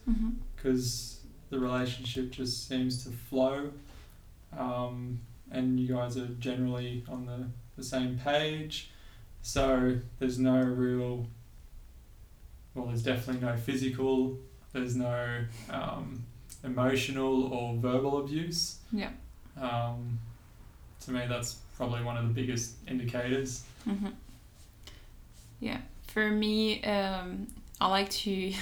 because 0.55 1.19
the 1.49 1.59
relationship 1.59 2.31
just 2.31 2.67
seems 2.67 3.03
to 3.05 3.09
flow, 3.11 3.71
um, 4.57 5.19
and 5.51 5.79
you 5.79 5.87
guys 5.95 6.17
are 6.17 6.27
generally 6.39 7.03
on 7.07 7.25
the, 7.25 7.45
the 7.77 7.83
same 7.83 8.19
page. 8.19 8.91
So 9.41 9.97
there's 10.19 10.39
no 10.39 10.59
real, 10.59 11.27
well, 12.73 12.87
there's 12.87 13.03
definitely 13.03 13.45
no 13.47 13.55
physical, 13.55 14.37
there's 14.73 14.95
no 14.95 15.45
um, 15.69 16.25
emotional 16.63 17.43
or 17.53 17.75
verbal 17.77 18.17
abuse. 18.19 18.79
Yeah. 18.91 19.11
Um, 19.59 20.19
to 21.01 21.11
me, 21.11 21.25
that's 21.27 21.55
probably 21.77 22.03
one 22.03 22.17
of 22.17 22.27
the 22.27 22.33
biggest 22.33 22.75
indicators. 22.87 23.63
Mm-hmm. 23.87 24.09
Yeah, 25.59 25.79
for 26.07 26.29
me, 26.29 26.83
um, 26.83 27.47
I 27.79 27.87
like 27.87 28.09
to, 28.09 28.53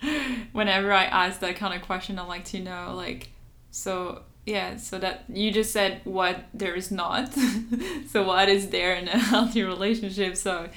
whenever 0.52 0.92
I 0.92 1.04
ask 1.04 1.40
that 1.40 1.56
kind 1.56 1.74
of 1.74 1.82
question, 1.82 2.18
I 2.18 2.22
like 2.22 2.44
to 2.46 2.60
know, 2.60 2.94
like, 2.96 3.30
so 3.70 4.22
yeah, 4.46 4.76
so 4.76 4.98
that 4.98 5.24
you 5.28 5.52
just 5.52 5.72
said 5.72 6.00
what 6.04 6.44
there 6.54 6.74
is 6.74 6.90
not. 6.90 7.32
so, 8.08 8.24
what 8.24 8.48
is 8.48 8.70
there 8.70 8.94
in 8.94 9.08
a 9.08 9.18
healthy 9.18 9.62
relationship? 9.62 10.36
So, 10.36 10.68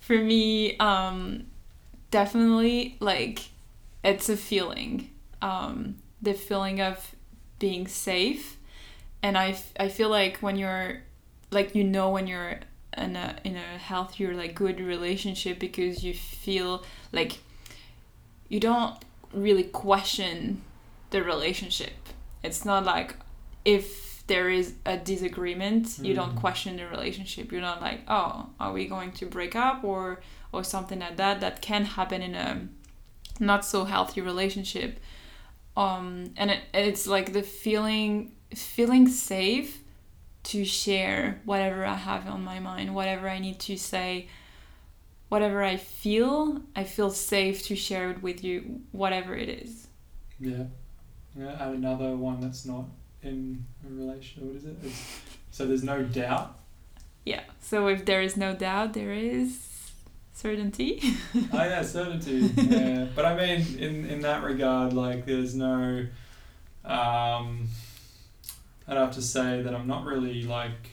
for 0.00 0.16
me, 0.16 0.76
um, 0.78 1.46
definitely, 2.10 2.96
like, 3.00 3.40
it's 4.02 4.28
a 4.28 4.36
feeling. 4.36 5.10
Um, 5.40 5.96
the 6.20 6.34
feeling 6.34 6.80
of 6.80 7.14
being 7.58 7.86
safe. 7.86 8.58
And 9.24 9.36
I, 9.38 9.48
f- 9.50 9.72
I 9.80 9.88
feel 9.88 10.10
like 10.10 10.34
when 10.46 10.56
you're, 10.56 11.00
like, 11.50 11.74
you 11.74 11.82
know, 11.84 12.10
when 12.10 12.26
you're 12.26 12.60
in 12.96 13.16
a 13.16 13.34
in 13.42 13.56
a 13.56 13.78
healthy 13.78 14.24
or 14.26 14.34
like 14.34 14.54
good 14.54 14.78
relationship 14.80 15.58
because 15.58 16.04
you 16.04 16.14
feel 16.14 16.84
like 17.10 17.32
you 18.48 18.60
don't 18.60 18.94
really 19.32 19.64
question 19.64 20.62
the 21.10 21.20
relationship. 21.22 21.94
It's 22.42 22.64
not 22.64 22.84
like 22.84 23.16
if 23.64 24.24
there 24.26 24.48
is 24.48 24.74
a 24.86 24.96
disagreement, 24.96 25.98
you 26.00 26.14
don't 26.14 26.34
Mhm. 26.36 26.40
question 26.40 26.76
the 26.76 26.86
relationship. 26.86 27.50
You're 27.50 27.60
not 27.70 27.80
like, 27.80 28.00
oh, 28.08 28.50
are 28.60 28.72
we 28.72 28.86
going 28.86 29.12
to 29.20 29.26
break 29.26 29.56
up 29.56 29.82
or 29.84 30.20
or 30.52 30.62
something 30.62 31.00
like 31.00 31.16
that. 31.16 31.40
That 31.40 31.60
can 31.62 31.84
happen 31.84 32.22
in 32.22 32.34
a 32.34 32.68
not 33.40 33.64
so 33.64 33.84
healthy 33.86 34.20
relationship. 34.20 35.00
Um, 35.76 36.32
and 36.36 36.50
it, 36.52 36.60
it's 36.72 37.06
like 37.08 37.32
the 37.32 37.42
feeling 37.42 38.33
feeling 38.54 39.08
safe 39.08 39.82
to 40.44 40.64
share 40.64 41.40
whatever 41.44 41.84
I 41.84 41.94
have 41.94 42.26
on 42.26 42.44
my 42.44 42.60
mind, 42.60 42.94
whatever 42.94 43.28
I 43.28 43.38
need 43.38 43.58
to 43.60 43.76
say, 43.76 44.28
whatever 45.28 45.62
I 45.62 45.76
feel, 45.76 46.60
I 46.76 46.84
feel 46.84 47.10
safe 47.10 47.62
to 47.64 47.76
share 47.76 48.10
it 48.10 48.22
with 48.22 48.44
you, 48.44 48.82
whatever 48.92 49.34
it 49.34 49.48
is. 49.48 49.88
Yeah. 50.38 50.64
Yeah, 51.36 51.66
and 51.66 51.76
another 51.76 52.14
one 52.14 52.40
that's 52.40 52.64
not 52.64 52.84
in 53.22 53.64
a 53.84 53.92
relation. 53.92 54.46
What 54.46 54.56
is 54.56 54.64
it? 54.64 54.76
It's, 54.84 55.20
so 55.50 55.66
there's 55.66 55.82
no 55.82 56.02
doubt. 56.02 56.58
Yeah. 57.24 57.40
So 57.60 57.88
if 57.88 58.04
there 58.04 58.22
is 58.22 58.36
no 58.36 58.54
doubt, 58.54 58.92
there 58.92 59.12
is 59.12 59.58
certainty. 60.34 61.00
oh 61.34 61.48
yeah, 61.52 61.82
certainty. 61.82 62.50
Yeah, 62.56 63.06
but 63.16 63.24
I 63.24 63.34
mean, 63.34 63.78
in 63.78 64.04
in 64.04 64.20
that 64.20 64.42
regard, 64.44 64.92
like 64.92 65.26
there's 65.26 65.54
no. 65.54 66.06
Um, 66.84 67.68
I'd 68.86 68.96
have 68.96 69.12
to 69.12 69.22
say 69.22 69.62
that 69.62 69.74
I'm 69.74 69.86
not 69.86 70.04
really 70.04 70.42
like 70.42 70.90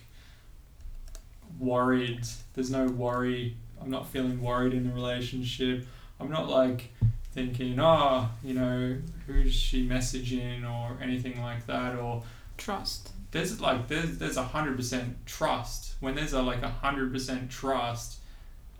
worried. 1.59 2.26
There's 2.53 2.72
no 2.72 2.85
worry. 2.85 3.57
I'm 3.81 3.89
not 3.89 4.07
feeling 4.07 4.41
worried 4.41 4.73
in 4.73 4.88
the 4.88 4.93
relationship. 4.93 5.85
I'm 6.19 6.30
not 6.30 6.47
like 6.49 6.93
thinking, 7.34 7.80
oh, 7.80 8.30
you 8.43 8.53
know, 8.53 8.97
who's 9.26 9.53
she 9.53 9.88
messaging 9.88 10.69
or 10.69 11.01
anything 11.01 11.41
like 11.41 11.65
that, 11.68 11.95
or 11.95 12.23
Trust. 12.57 13.11
there's 13.31 13.59
like 13.59 13.88
there's 13.88 14.18
there's 14.18 14.38
a 14.38 14.43
hundred 14.43 14.77
percent 14.77 15.26
trust. 15.26 15.95
When 15.99 16.15
there's 16.15 16.34
a 16.34 16.41
like 16.41 16.61
a 16.61 16.69
hundred 16.69 17.11
percent 17.11 17.49
trust, 17.49 18.19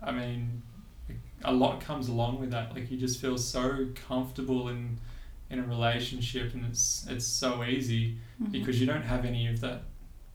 I 0.02 0.12
mean, 0.12 0.62
a 1.44 1.52
lot 1.54 1.82
comes 1.82 2.08
along 2.08 2.40
with 2.40 2.52
that. 2.52 2.74
Like 2.74 2.92
you 2.92 2.98
just 2.98 3.20
feel 3.20 3.38
so 3.38 3.88
comfortable 4.08 4.70
in 4.70 5.00
in 5.52 5.60
a 5.60 5.64
relationship, 5.64 6.53
and 6.53 6.65
it's 6.65 7.06
it's 7.10 7.26
so 7.26 7.64
easy 7.64 8.18
Mhm. 8.41 8.52
because 8.52 8.80
you 8.80 8.88
don't 8.88 9.03
have 9.03 9.26
any 9.26 9.48
of 9.48 9.60
that 9.61 9.84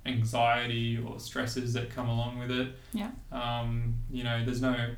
anxiety 0.05 0.99
or 0.99 1.19
stresses 1.19 1.73
that 1.73 1.91
come 1.91 2.09
along 2.09 2.39
with 2.39 2.51
it. 2.51 2.69
Yeah. 2.93 3.11
Um, 3.33 3.95
you 4.11 4.23
know, 4.25 4.45
there's 4.45 4.63
no 4.63 4.95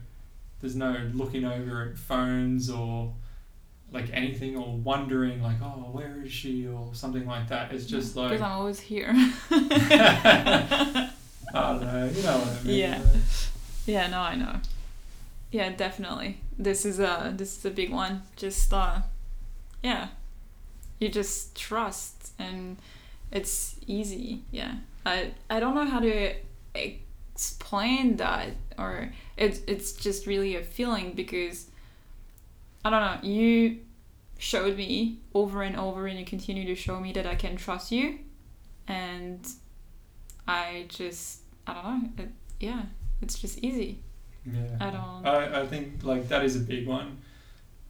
there's 0.61 0.74
no 0.77 1.09
looking 1.15 1.45
over 1.45 1.82
at 1.90 1.97
phones 1.99 2.69
or 2.69 3.15
like 3.90 4.11
anything 4.12 4.55
or 4.57 4.77
wondering 4.77 5.40
like, 5.43 5.57
oh, 5.62 5.89
where 5.93 6.20
is 6.23 6.31
she 6.31 6.66
or 6.66 6.90
something 6.95 7.27
like 7.27 7.49
that. 7.49 7.73
It's 7.73 7.86
just 7.86 8.16
like 8.16 8.31
because 8.31 8.43
I'm 8.43 8.53
always 8.53 8.81
here. 8.81 9.12
I 9.51 11.11
don't 11.55 11.81
know, 11.81 12.11
you 12.15 12.23
know 12.23 12.39
what 12.39 12.49
I 12.61 12.62
mean. 12.65 12.77
Yeah. 12.78 13.03
Yeah, 13.86 14.07
no, 14.09 14.20
I 14.20 14.35
know. 14.35 14.57
Yeah, 15.51 15.70
definitely. 15.70 16.40
This 16.59 16.85
is 16.85 16.99
a 17.01 17.32
this 17.35 17.57
is 17.57 17.65
a 17.65 17.70
big 17.70 17.90
one. 17.90 18.23
Just 18.36 18.73
uh 18.74 19.01
yeah. 19.83 20.09
You 20.99 21.09
just 21.09 21.57
trust 21.57 22.33
and 22.39 22.77
it's 23.31 23.77
easy. 23.87 24.43
Yeah. 24.51 24.75
I 25.07 25.33
I 25.49 25.61
don't 25.61 25.75
know 25.75 25.87
how 25.87 26.01
to 26.01 26.35
explain 26.75 28.17
that 28.17 28.49
or 28.79 29.13
it 29.37 29.63
it's 29.67 29.93
just 29.93 30.27
really 30.27 30.57
a 30.57 30.63
feeling 30.63 31.13
because 31.13 31.67
I 32.85 32.91
don't 32.91 33.01
know, 33.01 33.29
you 33.29 33.79
showed 34.39 34.77
me 34.77 35.19
over 35.35 35.63
and 35.63 35.77
over 35.77 36.07
and 36.07 36.19
you 36.19 36.25
continue 36.25 36.65
to 36.67 36.75
show 36.75 37.01
me 37.01 37.13
that 37.13 37.27
I 37.27 37.35
can 37.35 37.57
trust 37.57 37.93
you 37.93 38.19
and 38.87 39.47
I 40.47 40.87
just 40.89 41.41
I 41.67 41.75
don't 41.75 41.85
know. 41.85 42.25
It, 42.25 42.31
yeah, 42.61 42.83
it's 43.21 43.39
just 43.39 43.59
easy. 43.59 44.01
Yeah. 44.47 44.61
I 44.81 44.91
don't. 44.91 45.27
I, 45.27 45.63
I 45.63 45.67
think 45.67 46.03
like 46.03 46.29
that 46.29 46.45
is 46.45 46.57
a 46.57 46.61
big 46.61 46.87
one 46.87 47.19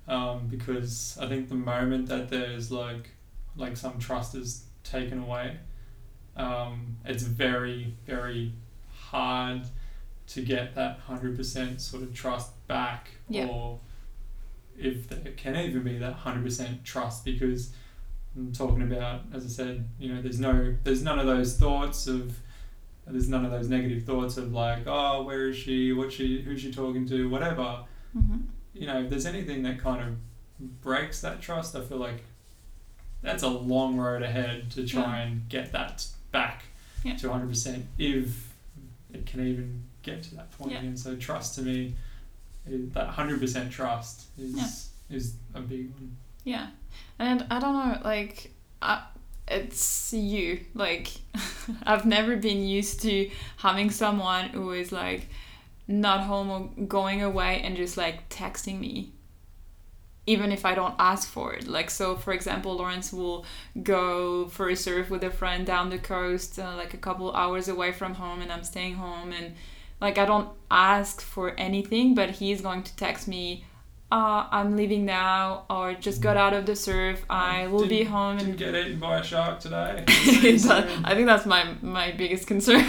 um, 0.09 0.47
because 0.49 1.17
I 1.21 1.27
think 1.29 1.49
the 1.49 1.55
moment 1.55 2.09
that 2.09 2.29
there's 2.29 2.73
like 2.73 3.11
like 3.57 3.77
some 3.77 3.99
trust 3.99 4.35
is 4.35 4.65
taken 4.85 5.19
away, 5.23 5.57
um, 6.37 6.97
it's 7.05 7.23
very 7.23 7.95
very 8.07 8.53
hard 8.93 9.63
to 10.29 10.43
get 10.43 10.75
that 10.75 10.99
hundred 11.01 11.37
percent 11.37 11.81
sort 11.81 12.03
of 12.03 12.13
trust 12.15 12.51
back, 12.67 13.11
Yeah. 13.29 13.47
or 13.47 13.81
if 14.79 15.09
there 15.09 15.33
can 15.37 15.57
even 15.57 15.83
be 15.83 15.99
that 15.99 16.13
hundred 16.13 16.45
percent 16.45 16.85
trust 16.85 17.25
because 17.25 17.71
I'm 18.37 18.53
talking 18.53 18.83
about 18.83 19.23
as 19.33 19.45
I 19.45 19.49
said, 19.49 19.89
you 19.99 20.13
know, 20.15 20.23
there's 20.23 20.39
no 20.41 20.75
there's 20.85 21.03
none 21.03 21.19
of 21.19 21.27
those 21.27 21.57
thoughts 21.57 22.07
of 22.07 22.39
there's 23.07 23.29
none 23.29 23.45
of 23.45 23.51
those 23.51 23.69
negative 23.71 24.05
thoughts 24.05 24.37
of 24.37 24.53
like, 24.53 24.83
oh, 24.87 25.23
where 25.23 25.49
is 25.49 25.57
she? 25.57 25.93
What's 25.95 26.15
she? 26.15 26.43
Who's 26.43 26.61
she 26.61 26.71
talking 26.71 27.07
to? 27.09 27.29
Whatever. 27.29 27.85
hmm 28.13 28.37
You 28.79 28.87
know, 28.87 29.03
if 29.03 29.11
there's 29.11 29.27
anything 29.27 29.63
that 29.65 29.79
kind 29.79 30.03
of 30.07 30.81
breaks 30.83 31.21
that 31.23 31.41
trust, 31.41 31.75
I 31.77 31.81
feel 31.83 31.99
like 31.99 32.23
that's 33.23 33.43
a 33.43 33.49
long 33.49 33.97
road 33.97 34.23
ahead 34.23 34.71
to 34.73 34.87
try 34.87 35.21
and 35.21 35.49
get 35.49 35.73
that 35.73 36.07
back 36.31 36.65
Yeah. 37.05 37.17
to 37.17 37.29
100% 37.29 37.83
if 37.99 38.53
it 39.13 39.27
can 39.27 39.47
even 39.47 39.83
get 40.03 40.23
to 40.25 40.35
that 40.37 40.51
point. 40.53 40.73
Yeah. 40.73 40.79
And 40.81 40.99
so 40.99 41.17
trust 41.17 41.55
to 41.57 41.63
me, 41.63 41.95
eh, 42.67 42.77
that 42.93 43.09
100% 43.09 43.71
trust 43.71 44.27
is 44.39 44.91
is 45.11 45.35
a 45.55 45.61
big 45.61 45.91
one. 45.93 46.15
Yeah, 46.45 46.69
and 47.19 47.47
I 47.51 47.59
don't 47.61 47.73
know, 47.75 47.99
like, 48.05 48.53
I, 48.83 49.03
it's 49.49 50.13
you. 50.13 50.61
Like, 50.75 51.11
I've 51.83 52.05
never 52.05 52.37
been 52.37 52.67
used 52.67 53.01
to 53.03 53.31
having 53.57 53.91
someone 53.91 54.51
who 54.51 54.71
is 54.73 54.93
like 54.93 55.29
not 55.89 56.21
home 56.21 56.51
or 56.51 56.85
going 56.85 57.23
away 57.23 57.61
and 57.65 57.77
just 57.77 57.97
like 57.97 58.29
texting 58.29 58.79
me, 58.79 59.13
even 60.27 60.53
if 60.53 60.65
I 60.65 60.75
don't 60.75 60.95
ask 60.99 61.27
for 61.29 61.55
it. 61.55 61.67
Like, 61.67 61.91
so 61.91 62.15
for 62.15 62.33
example, 62.33 62.77
Lawrence 62.77 63.13
will 63.13 63.45
go 63.83 64.47
for 64.49 64.69
a 64.69 64.77
surf 64.77 65.11
with 65.11 65.25
a 65.25 65.31
friend 65.31 65.67
down 65.67 65.91
the 65.91 65.99
coast, 65.99 66.59
uh, 66.59 66.77
like 66.77 66.95
a 66.95 66.99
couple 66.99 67.33
hours 67.33 67.67
away 67.67 67.91
from 67.91 68.15
home, 68.15 68.41
and 68.43 68.53
I'm 68.53 68.65
staying 68.65 68.95
home 68.95 69.33
and. 69.33 69.55
Like 70.01 70.17
I 70.17 70.27
don't 70.27 70.51
ask 70.71 71.21
for 71.21 71.59
anything, 71.59 72.15
but 72.15 72.31
he's 72.31 72.61
going 72.61 72.85
to 72.85 72.95
text 72.95 73.27
me 73.27 73.65
uh, 74.11 74.47
I'm 74.51 74.75
leaving 74.77 75.05
now, 75.05 75.65
or 75.69 75.93
just 75.95 76.23
got 76.23 76.37
out 76.37 76.55
of 76.55 76.65
the 76.67 76.75
surf. 76.75 77.25
I 77.29 77.67
will 77.67 77.83
be 77.83 77.99
Didn't- 77.99 78.09
home 78.13 78.37
Didn't 78.39 78.51
and. 78.51 78.59
get 78.59 78.75
eaten 78.75 78.99
by 78.99 79.19
a 79.19 79.23
shark 79.25 79.61
today. 79.61 80.05
That- 80.07 80.89
I 81.05 81.15
think 81.15 81.27
that's 81.27 81.45
my 81.47 81.75
my 81.83 82.13
biggest 82.13 82.47
concern. 82.47 82.85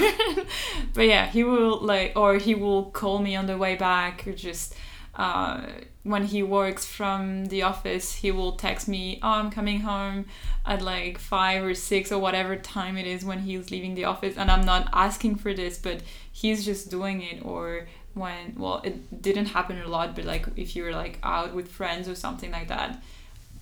but 0.94 1.06
yeah, 1.08 1.28
he 1.28 1.44
will 1.44 1.80
like, 1.82 2.14
or 2.16 2.36
he 2.38 2.56
will 2.56 2.86
call 2.91 3.20
me 3.20 3.36
on 3.36 3.46
the 3.48 3.58
way 3.58 3.76
back, 3.76 4.26
or 4.28 4.34
just 4.34 4.76
uh, 5.16 5.62
when 6.04 6.24
he 6.26 6.41
works 6.41 6.86
from 6.86 7.48
the 7.48 7.64
office, 7.64 8.14
he 8.16 8.32
will 8.32 8.54
text 8.54 8.88
me, 8.88 9.20
"Oh, 9.22 9.30
I'm 9.32 9.52
coming 9.52 9.82
home 9.82 10.26
at 10.66 10.82
like 10.82 11.18
five 11.18 11.64
or 11.64 11.74
six 11.74 12.12
or 12.14 12.20
whatever 12.20 12.56
time 12.56 12.98
it 12.98 13.06
is 13.06 13.26
when 13.26 13.40
he's 13.40 13.70
leaving 13.72 13.96
the 13.96 14.06
office," 14.06 14.36
and 14.38 14.50
I'm 14.50 14.66
not 14.66 14.88
asking 14.94 15.36
for 15.36 15.54
this, 15.54 15.78
but 15.78 16.02
he's 16.32 16.64
just 16.64 16.90
doing 16.90 17.22
it, 17.22 17.44
or 17.44 17.88
when 18.20 18.54
well 18.58 18.82
it 18.84 19.22
didn't 19.22 19.48
happen 19.48 19.80
a 19.82 19.88
lot 19.88 20.16
but 20.16 20.26
like 20.26 20.46
if 20.56 20.76
you 20.76 20.84
were 20.84 20.91
like 20.91 21.18
out 21.24 21.54
with 21.56 21.68
friends 21.70 22.08
or 22.08 22.16
something 22.16 22.52
like 22.52 22.68
that 22.68 23.02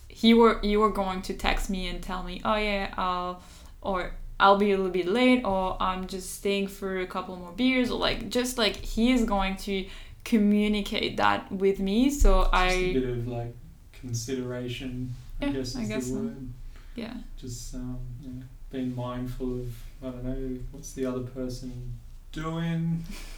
he 0.10 0.34
were 0.34 0.60
you 0.64 0.80
were 0.80 0.92
going 0.92 1.22
to 1.22 1.34
text 1.34 1.70
me 1.70 1.88
and 1.88 2.02
tell 2.02 2.24
me 2.24 2.42
oh 2.44 2.56
yeah 2.56 2.94
i'll 2.98 3.42
or 3.82 4.12
i'll 4.40 4.58
be 4.58 4.72
a 4.72 4.78
little 4.78 4.92
bit 4.92 5.08
late 5.08 5.44
or 5.46 5.78
i'm 5.82 6.08
just 6.08 6.36
staying 6.36 6.68
for 6.68 7.00
a 7.00 7.08
couple 7.08 7.36
more 7.36 7.52
beers 7.54 7.90
or 7.92 8.00
like 8.00 8.30
just 8.30 8.58
like 8.58 8.76
he 8.78 9.12
is 9.12 9.24
going 9.24 9.56
to 9.56 9.86
communicate 10.26 11.18
that 11.18 11.50
with 11.52 11.80
me 11.80 12.10
so 12.10 12.50
I 12.52 12.68
Just 12.70 12.78
a 12.80 12.90
i 12.90 12.94
bit 12.94 13.10
of 13.10 13.28
like 13.28 13.56
consideration, 13.94 15.14
I 15.42 15.46
Yeah, 15.46 15.52
guess 15.54 15.76
I 15.76 15.82
is 15.84 15.88
guess 15.90 16.06
the 16.06 16.10
so. 16.14 16.20
word. 16.20 16.50
yeah 16.96 17.14
Just 17.40 17.76
um, 17.76 18.00
know, 18.26 18.44
being 18.72 18.96
mindful 18.96 19.60
of 19.62 19.68
I 20.04 20.10
don't 20.10 20.24
know 20.24 20.60
what's 20.72 20.94
the 20.94 21.06
other 21.06 21.22
person 21.22 21.94
doing. 22.32 23.04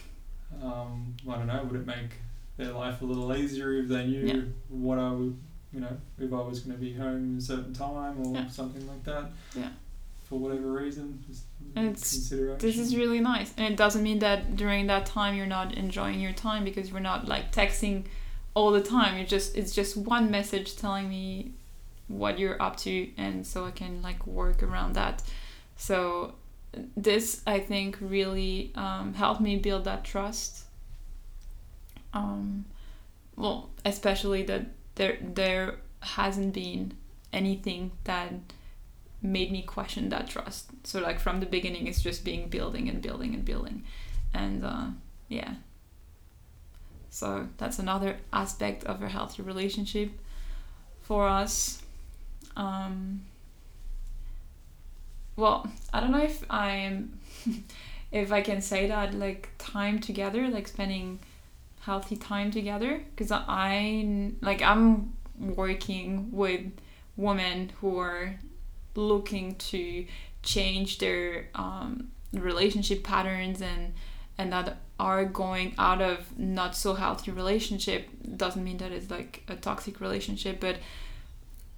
Um, 0.62 1.14
I 1.28 1.36
don't 1.36 1.46
know. 1.46 1.62
Would 1.70 1.80
it 1.80 1.86
make 1.86 2.10
their 2.56 2.72
life 2.72 3.00
a 3.02 3.04
little 3.04 3.34
easier 3.34 3.72
if 3.74 3.88
they 3.88 4.06
knew 4.06 4.26
Yeah. 4.26 4.42
what 4.68 4.98
I 4.98 5.10
would, 5.12 5.36
you 5.72 5.80
know, 5.80 5.96
if 6.18 6.32
I 6.32 6.40
was 6.42 6.60
going 6.60 6.76
to 6.76 6.80
be 6.80 6.92
home 6.92 7.36
at 7.36 7.42
a 7.42 7.46
certain 7.46 7.72
time 7.74 8.20
or 8.26 8.34
Yeah. 8.34 8.48
something 8.48 8.86
like 8.86 9.02
that. 9.04 9.30
Yeah. 9.56 9.70
For 10.28 10.38
whatever 10.38 10.72
reason, 10.72 11.24
And 11.74 11.88
it's- 11.88 12.12
consideration. 12.12 12.58
this 12.58 12.78
is 12.78 12.94
really 12.94 13.20
nice 13.20 13.52
and 13.56 13.72
it 13.72 13.76
doesn't 13.76 14.02
mean 14.02 14.18
that 14.20 14.56
during 14.56 14.86
that 14.88 15.06
time 15.06 15.34
you're 15.34 15.46
not 15.46 15.74
enjoying 15.74 16.20
your 16.20 16.32
time 16.32 16.64
because 16.64 16.90
you're 16.90 17.00
not 17.00 17.26
like 17.26 17.50
texting 17.52 18.04
all 18.54 18.70
the 18.72 18.80
time 18.82 19.18
you 19.18 19.24
just 19.26 19.56
it's 19.56 19.72
just 19.74 19.96
one 19.96 20.30
message 20.30 20.76
telling 20.76 21.08
me 21.08 21.52
what 22.08 22.38
you're 22.38 22.60
up 22.62 22.76
to 22.76 23.08
and 23.16 23.46
so 23.46 23.64
i 23.64 23.70
can 23.70 24.02
like 24.02 24.24
work 24.26 24.62
around 24.62 24.92
that 24.94 25.22
so 25.76 26.34
this 26.96 27.42
i 27.46 27.58
think 27.58 27.96
really 28.00 28.72
um, 28.74 29.14
helped 29.14 29.40
me 29.40 29.56
build 29.56 29.84
that 29.84 30.04
trust 30.04 30.64
um, 32.12 32.64
well 33.36 33.70
especially 33.84 34.42
that 34.42 34.66
there 34.94 35.18
there 35.20 35.76
hasn't 36.00 36.52
been 36.54 36.92
anything 37.32 37.92
that 38.04 38.32
made 39.22 39.52
me 39.52 39.62
question 39.62 40.08
that 40.08 40.28
trust. 40.28 40.70
So 40.84 41.00
like 41.00 41.20
from 41.20 41.40
the 41.40 41.46
beginning, 41.46 41.86
it's 41.86 42.02
just 42.02 42.24
being 42.24 42.48
building 42.48 42.88
and 42.88 43.02
building 43.02 43.34
and 43.34 43.44
building, 43.44 43.84
and 44.32 44.64
uh, 44.64 44.86
yeah. 45.28 45.54
So 47.10 47.48
that's 47.58 47.78
another 47.78 48.18
aspect 48.32 48.84
of 48.84 49.02
a 49.02 49.08
healthy 49.08 49.42
relationship 49.42 50.10
for 51.02 51.26
us. 51.26 51.82
Um, 52.56 53.22
well, 55.36 55.70
I 55.92 56.00
don't 56.00 56.12
know 56.12 56.22
if 56.22 56.44
I'm, 56.50 57.18
if 58.12 58.32
I 58.32 58.42
can 58.42 58.60
say 58.60 58.88
that 58.88 59.14
like 59.14 59.50
time 59.58 59.98
together, 59.98 60.48
like 60.48 60.68
spending 60.68 61.20
healthy 61.80 62.16
time 62.16 62.50
together, 62.50 63.02
because 63.10 63.32
I 63.32 64.32
like 64.40 64.62
I'm 64.62 65.14
working 65.38 66.30
with 66.32 66.66
women 67.16 67.72
who 67.80 67.98
are 67.98 68.38
looking 68.94 69.54
to 69.56 70.06
change 70.42 70.98
their 70.98 71.48
um, 71.54 72.10
relationship 72.32 73.02
patterns 73.04 73.62
and 73.62 73.94
and 74.38 74.52
that 74.52 74.78
are 74.98 75.24
going 75.26 75.74
out 75.78 76.00
of 76.00 76.38
not 76.38 76.74
so 76.74 76.94
healthy 76.94 77.30
relationship. 77.30 78.08
Doesn't 78.36 78.62
mean 78.62 78.78
that 78.78 78.90
it's 78.92 79.10
like 79.10 79.42
a 79.48 79.56
toxic 79.56 80.00
relationship 80.00 80.60
but 80.60 80.76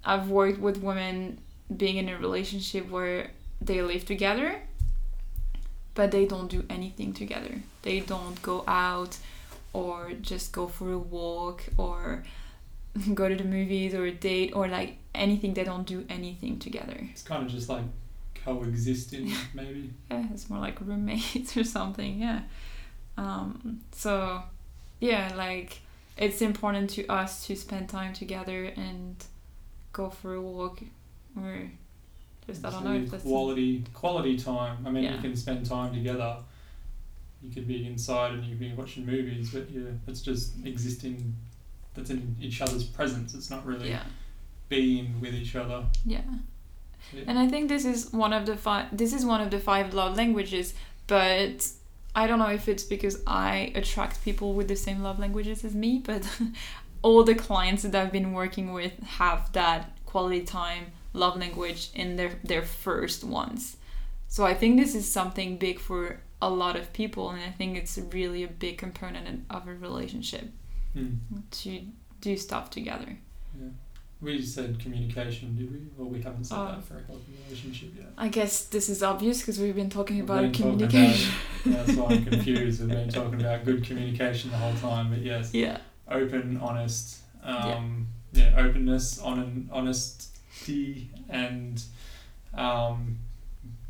i've 0.05 0.29
worked 0.29 0.59
with 0.59 0.77
women 0.77 1.39
being 1.75 1.97
in 1.97 2.09
a 2.09 2.17
relationship 2.17 2.89
where 2.89 3.31
they 3.65 3.81
live 3.81 4.05
together 4.05 4.61
but 5.95 6.11
they 6.11 6.25
don't 6.25 6.49
do 6.49 6.65
anything 6.69 7.13
together. 7.13 7.55
They 7.83 7.99
don't 7.99 8.41
go 8.41 8.63
out 8.67 9.17
or 9.73 10.13
just 10.21 10.51
go 10.51 10.67
for 10.67 10.91
a 10.91 10.97
walk 10.97 11.63
or 11.77 12.23
go 13.13 13.29
to 13.29 13.35
the 13.35 13.43
movies 13.43 13.93
or 13.93 14.05
a 14.05 14.11
date 14.11 14.53
or 14.55 14.67
like 14.67 14.97
anything. 15.13 15.53
They 15.53 15.63
don't 15.63 15.85
do 15.85 16.05
anything 16.09 16.59
together. 16.59 16.97
It's 17.11 17.23
kind 17.23 17.45
of 17.45 17.51
just 17.51 17.69
like 17.69 17.83
coexisting, 18.43 19.31
maybe. 19.53 19.93
yeah 20.11 20.25
it's 20.33 20.49
more 20.49 20.59
like 20.59 20.81
roommates 20.81 21.55
or 21.61 21.63
something 21.63 22.19
yeah. 22.19 22.41
Um 23.17 23.81
so 23.91 24.41
yeah 24.99 25.31
like 25.35 25.79
it's 26.17 26.41
important 26.41 26.89
to 26.91 27.07
us 27.07 27.45
to 27.47 27.55
spend 27.55 27.89
time 27.89 28.13
together 28.13 28.65
and 28.75 29.15
go 29.93 30.09
for 30.09 30.33
a 30.33 30.41
walk 30.41 30.81
or 31.37 31.71
just 32.47 32.65
i 32.65 32.69
don't 32.69 32.83
know 32.83 33.17
quality 33.19 33.83
quality 33.93 34.37
time. 34.37 34.77
I 34.85 34.89
mean, 34.89 35.03
Yeah. 35.03 35.15
you 35.15 35.21
can 35.21 35.35
spend 35.35 35.65
time 35.65 35.93
together. 35.93 36.37
You 37.41 37.51
could 37.53 37.67
be 37.67 37.85
inside 37.85 38.33
and 38.33 38.43
you 38.43 38.51
could 38.51 38.59
be 38.59 38.73
watching 38.73 39.05
movies, 39.05 39.51
but 39.51 39.69
yeah, 39.69 39.81
it's 40.07 40.21
just 40.21 40.53
existing. 40.65 41.35
That's 41.93 42.09
in 42.09 42.35
each 42.41 42.61
other's 42.61 42.83
presence. 42.83 43.33
It's 43.33 43.49
not 43.49 43.65
really 43.65 43.89
yeah 43.89 44.03
being 44.69 45.19
with 45.21 45.33
each 45.35 45.55
other. 45.55 45.85
yeah 46.05 46.21
Yeah. 47.13 47.23
And 47.27 47.37
I 47.37 47.47
think 47.47 47.69
this 47.69 47.85
is 47.85 48.11
one 48.11 48.33
of 48.33 48.45
the 48.45 48.57
five. 48.57 48.85
This 48.97 49.13
is 49.13 49.25
one 49.25 49.41
of 49.41 49.49
the 49.51 49.59
five 49.59 49.93
love 49.93 50.15
languages, 50.17 50.73
but 51.07 51.67
I 52.15 52.27
don't 52.27 52.39
know 52.39 52.49
if 52.49 52.67
it's 52.67 52.83
because 52.83 53.21
I 53.27 53.71
attract 53.75 54.23
people 54.23 54.53
with 54.53 54.67
the 54.67 54.75
same 54.75 55.01
love 55.03 55.19
languages 55.19 55.63
as 55.65 55.75
me. 55.75 56.01
But 56.03 56.23
all 57.03 57.23
the 57.23 57.35
clients 57.35 57.83
that 57.83 57.93
I've 57.93 58.11
been 58.11 58.31
working 58.33 58.71
with 58.73 58.93
have 59.21 59.51
that 59.53 59.91
quality 60.05 60.41
time 60.43 60.85
love 61.13 61.37
language 61.37 61.89
in 61.93 62.15
their 62.15 62.31
their 62.43 62.63
first 62.63 63.23
ones. 63.23 63.77
So 64.27 64.45
I 64.45 64.53
think 64.55 64.79
this 64.79 64.95
is 64.95 65.09
something 65.11 65.57
big 65.57 65.79
for 65.79 66.19
a 66.41 66.49
lot 66.49 66.75
of 66.75 66.91
people, 66.93 67.29
and 67.29 67.41
I 67.41 67.51
think 67.51 67.77
it's 67.77 67.97
really 68.11 68.43
a 68.43 68.47
big 68.47 68.77
component 68.77 69.45
of 69.49 69.67
a 69.67 69.73
relationship 69.73 70.45
Hmm. 70.93 71.15
to 71.51 71.81
do 72.21 72.35
stuff 72.37 72.69
together. 72.69 73.17
Yeah. 73.59 73.69
We 74.21 74.41
said 74.41 74.79
communication, 74.79 75.55
did 75.57 75.71
we? 75.71 75.79
Well, 75.97 76.09
we 76.09 76.21
haven't 76.21 76.45
said 76.45 76.57
Oh. 76.57 76.65
that 76.67 76.83
for 76.83 76.97
a 76.97 77.03
healthy 77.03 77.33
relationship 77.45 77.89
yet. 77.97 78.11
I 78.17 78.27
guess 78.29 78.65
this 78.65 78.87
is 78.89 79.03
obvious 79.03 79.39
because 79.41 79.59
we've 79.59 79.75
been 79.75 79.89
talking 79.89 80.15
We've 80.17 80.25
about 80.25 80.41
been 80.43 80.51
talking 80.53 80.73
about- 80.75 80.89
communication. 80.91 81.33
That's 81.65 81.91
why 81.93 82.07
I'm 82.13 82.25
confused. 82.31 82.79
We've 82.81 82.89
been 82.89 83.09
talking 83.09 83.39
about 83.41 83.65
good 83.65 83.83
communication 83.85 84.51
the 84.51 84.57
whole 84.57 84.75
time, 84.75 85.09
but 85.09 85.19
yes, 85.21 85.53
yeah. 85.53 85.77
open, 86.07 86.57
honest, 86.57 87.17
um, 87.43 88.07
yeah. 88.33 88.55
openness, 88.57 89.19
on 89.19 89.69
and 91.29 91.81
um, 92.53 93.19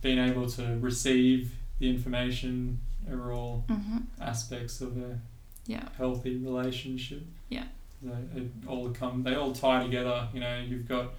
being 0.01 0.17
able 0.19 0.49
to 0.51 0.77
receive 0.79 1.51
the 1.79 1.89
information 1.89 2.79
are 3.11 3.31
all 3.31 3.65
Mm-hmm. 3.69 3.97
aspects 4.21 4.81
of 4.81 4.97
a 4.97 5.19
Yeah. 5.65 5.87
healthy 5.97 6.37
relationship. 6.37 7.23
Yeah. 7.49 7.65
They 8.01 8.41
it 8.41 8.51
all 8.67 8.89
come. 8.91 9.23
They 9.23 9.35
all 9.35 9.53
tie 9.53 9.83
together. 9.83 10.27
You 10.33 10.39
know, 10.41 10.59
you've 10.59 10.87
got 10.87 11.13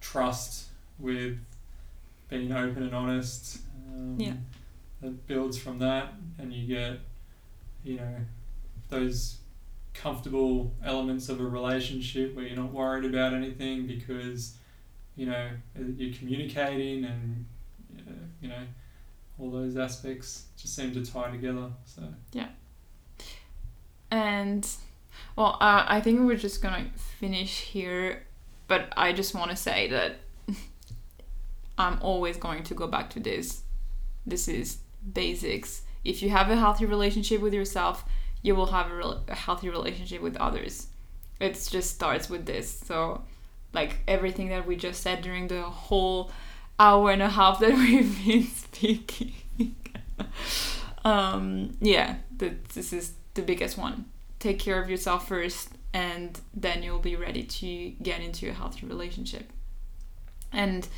trust 0.00 0.68
with 0.98 1.38
being 2.28 2.52
open 2.52 2.82
and 2.82 2.94
honest. 2.94 3.60
Um, 3.94 4.16
Yeah. 4.18 4.34
that 5.02 5.26
builds 5.26 5.58
from 5.58 5.78
that, 5.78 6.12
and 6.38 6.52
you 6.52 6.66
get, 6.66 7.00
you 7.84 7.96
know, 7.96 8.16
those 8.88 9.38
comfortable 9.94 10.72
elements 10.84 11.28
of 11.28 11.40
a 11.40 11.44
relationship 11.46 12.34
where 12.34 12.46
you're 12.46 12.56
not 12.56 12.72
worried 12.72 13.04
about 13.04 13.34
anything 13.34 13.86
because, 13.86 14.56
you 15.16 15.26
know, 15.26 15.50
you're 15.96 16.14
communicating 16.14 17.04
and, 17.04 17.44
you 18.40 18.48
know, 18.48 18.62
all 19.38 19.50
those 19.50 19.76
aspects 19.76 20.46
just 20.56 20.74
seem 20.74 20.92
to 20.92 21.04
tie 21.04 21.30
together. 21.30 21.70
So 21.84 22.02
Yeah. 22.32 22.48
And 24.10 24.68
well, 25.36 25.56
uh, 25.60 25.84
I 25.86 26.00
think 26.00 26.20
we're 26.20 26.36
just 26.36 26.62
gonna 26.62 26.86
finish 26.96 27.60
here, 27.60 28.24
but 28.66 28.92
I 28.96 29.12
just 29.12 29.34
want 29.34 29.50
to 29.50 29.56
say 29.56 29.88
that 29.88 30.16
I'm 31.78 31.98
always 32.02 32.36
going 32.36 32.64
to 32.64 32.74
go 32.74 32.86
back 32.86 33.10
to 33.10 33.20
this. 33.20 33.62
This 34.26 34.48
is 34.48 34.78
basics. 35.12 35.82
If 36.04 36.22
you 36.22 36.30
have 36.30 36.50
a 36.50 36.56
healthy 36.56 36.86
relationship 36.86 37.40
with 37.40 37.54
yourself, 37.54 38.04
you 38.42 38.54
will 38.54 38.66
have 38.66 38.90
a, 38.90 38.94
rel 38.94 39.24
a 39.28 39.34
healthy 39.34 39.68
relationship 39.68 40.22
with 40.22 40.36
others. 40.36 40.88
It 41.40 41.54
just 41.70 41.94
starts 41.94 42.28
with 42.28 42.46
this. 42.46 42.70
So, 42.70 43.24
like 43.72 43.98
everything 44.08 44.48
that 44.48 44.66
we 44.66 44.76
just 44.76 45.02
said 45.02 45.22
during 45.22 45.48
the 45.48 45.62
whole 45.62 46.30
hour 46.78 47.10
and 47.10 47.22
a 47.22 47.28
half 47.28 47.60
that 47.60 47.72
we've 47.74 48.24
been 48.24 48.44
speaking. 48.44 49.34
um, 51.04 51.76
yeah, 51.80 52.16
this 52.30 52.92
is 52.92 53.12
the 53.34 53.42
biggest 53.42 53.76
one. 53.78 54.06
Take 54.38 54.58
care 54.58 54.82
of 54.82 54.88
yourself 54.88 55.28
first, 55.28 55.70
and 55.92 56.40
then 56.54 56.82
you'll 56.82 56.98
be 56.98 57.16
ready 57.16 57.42
to 57.42 57.90
get 58.02 58.20
into 58.20 58.48
a 58.48 58.52
healthy 58.52 58.86
relationship. 58.86 59.50
And 60.52 60.88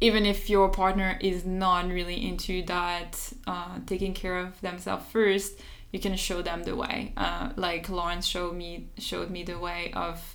even 0.00 0.26
if 0.26 0.50
your 0.50 0.68
partner 0.68 1.18
is 1.20 1.44
not 1.44 1.88
really 1.88 2.26
into 2.26 2.62
that, 2.64 3.32
uh, 3.46 3.78
taking 3.86 4.12
care 4.12 4.38
of 4.38 4.60
themselves 4.60 5.06
first, 5.10 5.58
you 5.92 6.00
can 6.00 6.16
show 6.16 6.42
them 6.42 6.64
the 6.64 6.74
way. 6.74 7.12
Uh, 7.16 7.50
like 7.56 7.88
Lawrence 7.88 8.26
showed 8.26 8.54
me 8.54 8.88
showed 8.98 9.30
me 9.30 9.44
the 9.44 9.58
way 9.58 9.92
of 9.94 10.33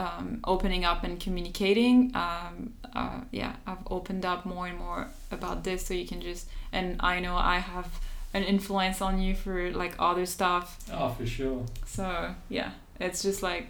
um, 0.00 0.40
opening 0.44 0.84
up 0.90 1.04
and 1.04 1.14
communicating. 1.20 1.96
Um, 2.14 2.74
uh, 2.94 3.20
yeah, 3.40 3.52
I've 3.66 3.84
opened 3.96 4.24
up 4.32 4.44
more 4.46 4.66
and 4.70 4.78
more 4.78 5.08
about 5.30 5.58
this, 5.64 5.80
so 5.86 5.94
you 5.94 6.06
can 6.12 6.20
just 6.20 6.48
and 6.72 6.86
I 7.00 7.20
know 7.24 7.36
I 7.36 7.58
have 7.58 7.88
an 8.32 8.42
influence 8.44 8.98
on 9.02 9.20
you 9.20 9.34
for 9.34 9.70
like 9.82 9.94
other 9.98 10.26
stuff. 10.26 10.66
oh, 10.92 11.08
for 11.18 11.26
sure, 11.26 11.64
So 11.86 12.34
yeah, 12.48 12.70
it's 13.00 13.22
just 13.22 13.42
like 13.42 13.64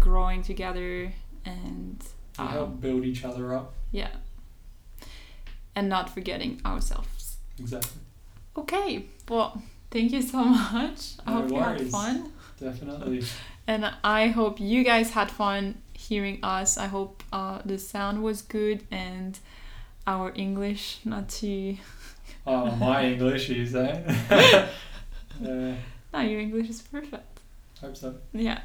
growing 0.00 0.42
together 0.42 1.12
and 1.44 1.98
um, 2.38 2.48
help 2.48 2.80
build 2.80 3.04
each 3.04 3.24
other 3.24 3.54
up. 3.54 3.72
yeah, 3.92 4.10
and 5.74 5.88
not 5.88 6.08
forgetting 6.10 6.60
ourselves. 6.64 7.36
Exactly, 7.58 8.00
Okay, 8.56 9.04
well, 9.28 9.62
thank 9.90 10.12
you 10.12 10.22
so 10.22 10.44
much. 10.72 11.00
I 11.26 11.30
No 11.32 11.40
hope 11.42 11.50
you 11.50 11.56
had 11.60 11.80
fun. 11.90 12.32
definitely. 12.58 13.22
And 13.66 13.90
I 14.04 14.28
hope 14.28 14.60
you 14.60 14.84
guys 14.84 15.10
had 15.10 15.30
fun 15.30 15.82
hearing 15.92 16.38
us. 16.42 16.78
I 16.78 16.86
hope 16.86 17.22
uh, 17.32 17.60
the 17.64 17.78
sound 17.78 18.22
was 18.22 18.42
good 18.42 18.84
and 18.90 19.38
our 20.06 20.32
English 20.36 21.00
not 21.04 21.28
too. 21.28 21.76
Oh, 22.46 22.70
my 22.76 23.04
English 23.06 23.50
is 23.50 23.74
eh? 23.86 24.02
uh, 25.44 25.74
No, 26.12 26.20
your 26.20 26.40
English 26.40 26.70
is 26.70 26.82
perfect. 26.82 27.40
hope 27.80 27.96
so. 27.96 28.14
Yeah. 28.32 28.60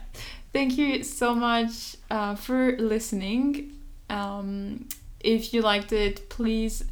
Thank 0.54 0.78
you 0.78 1.04
so 1.04 1.34
much 1.34 1.96
uh, 2.10 2.36
for 2.36 2.78
listening. 2.78 3.72
Um, 4.10 4.88
if 5.20 5.54
you 5.54 5.62
liked 5.62 5.92
it, 5.94 6.30
please 6.30 6.84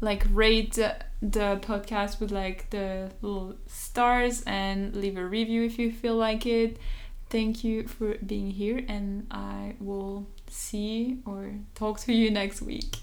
like 0.00 0.24
rate 0.30 0.74
the, 0.74 0.96
the 1.20 1.58
podcast 1.60 2.20
with 2.20 2.30
like 2.30 2.70
the 2.70 3.10
little 3.20 3.56
stars 3.66 4.42
and 4.46 4.94
leave 4.94 5.16
a 5.18 5.24
review 5.26 5.64
if 5.64 5.78
you 5.78 5.92
feel 5.92 6.14
like 6.16 6.46
it. 6.46 6.78
Thank 7.30 7.62
you 7.62 7.86
for 7.86 8.14
being 8.24 8.50
here, 8.52 8.82
and 8.88 9.26
I 9.30 9.74
will 9.80 10.26
see 10.48 11.18
or 11.26 11.56
talk 11.74 12.00
to 12.00 12.12
you 12.12 12.30
next 12.30 12.62
week. 12.62 12.96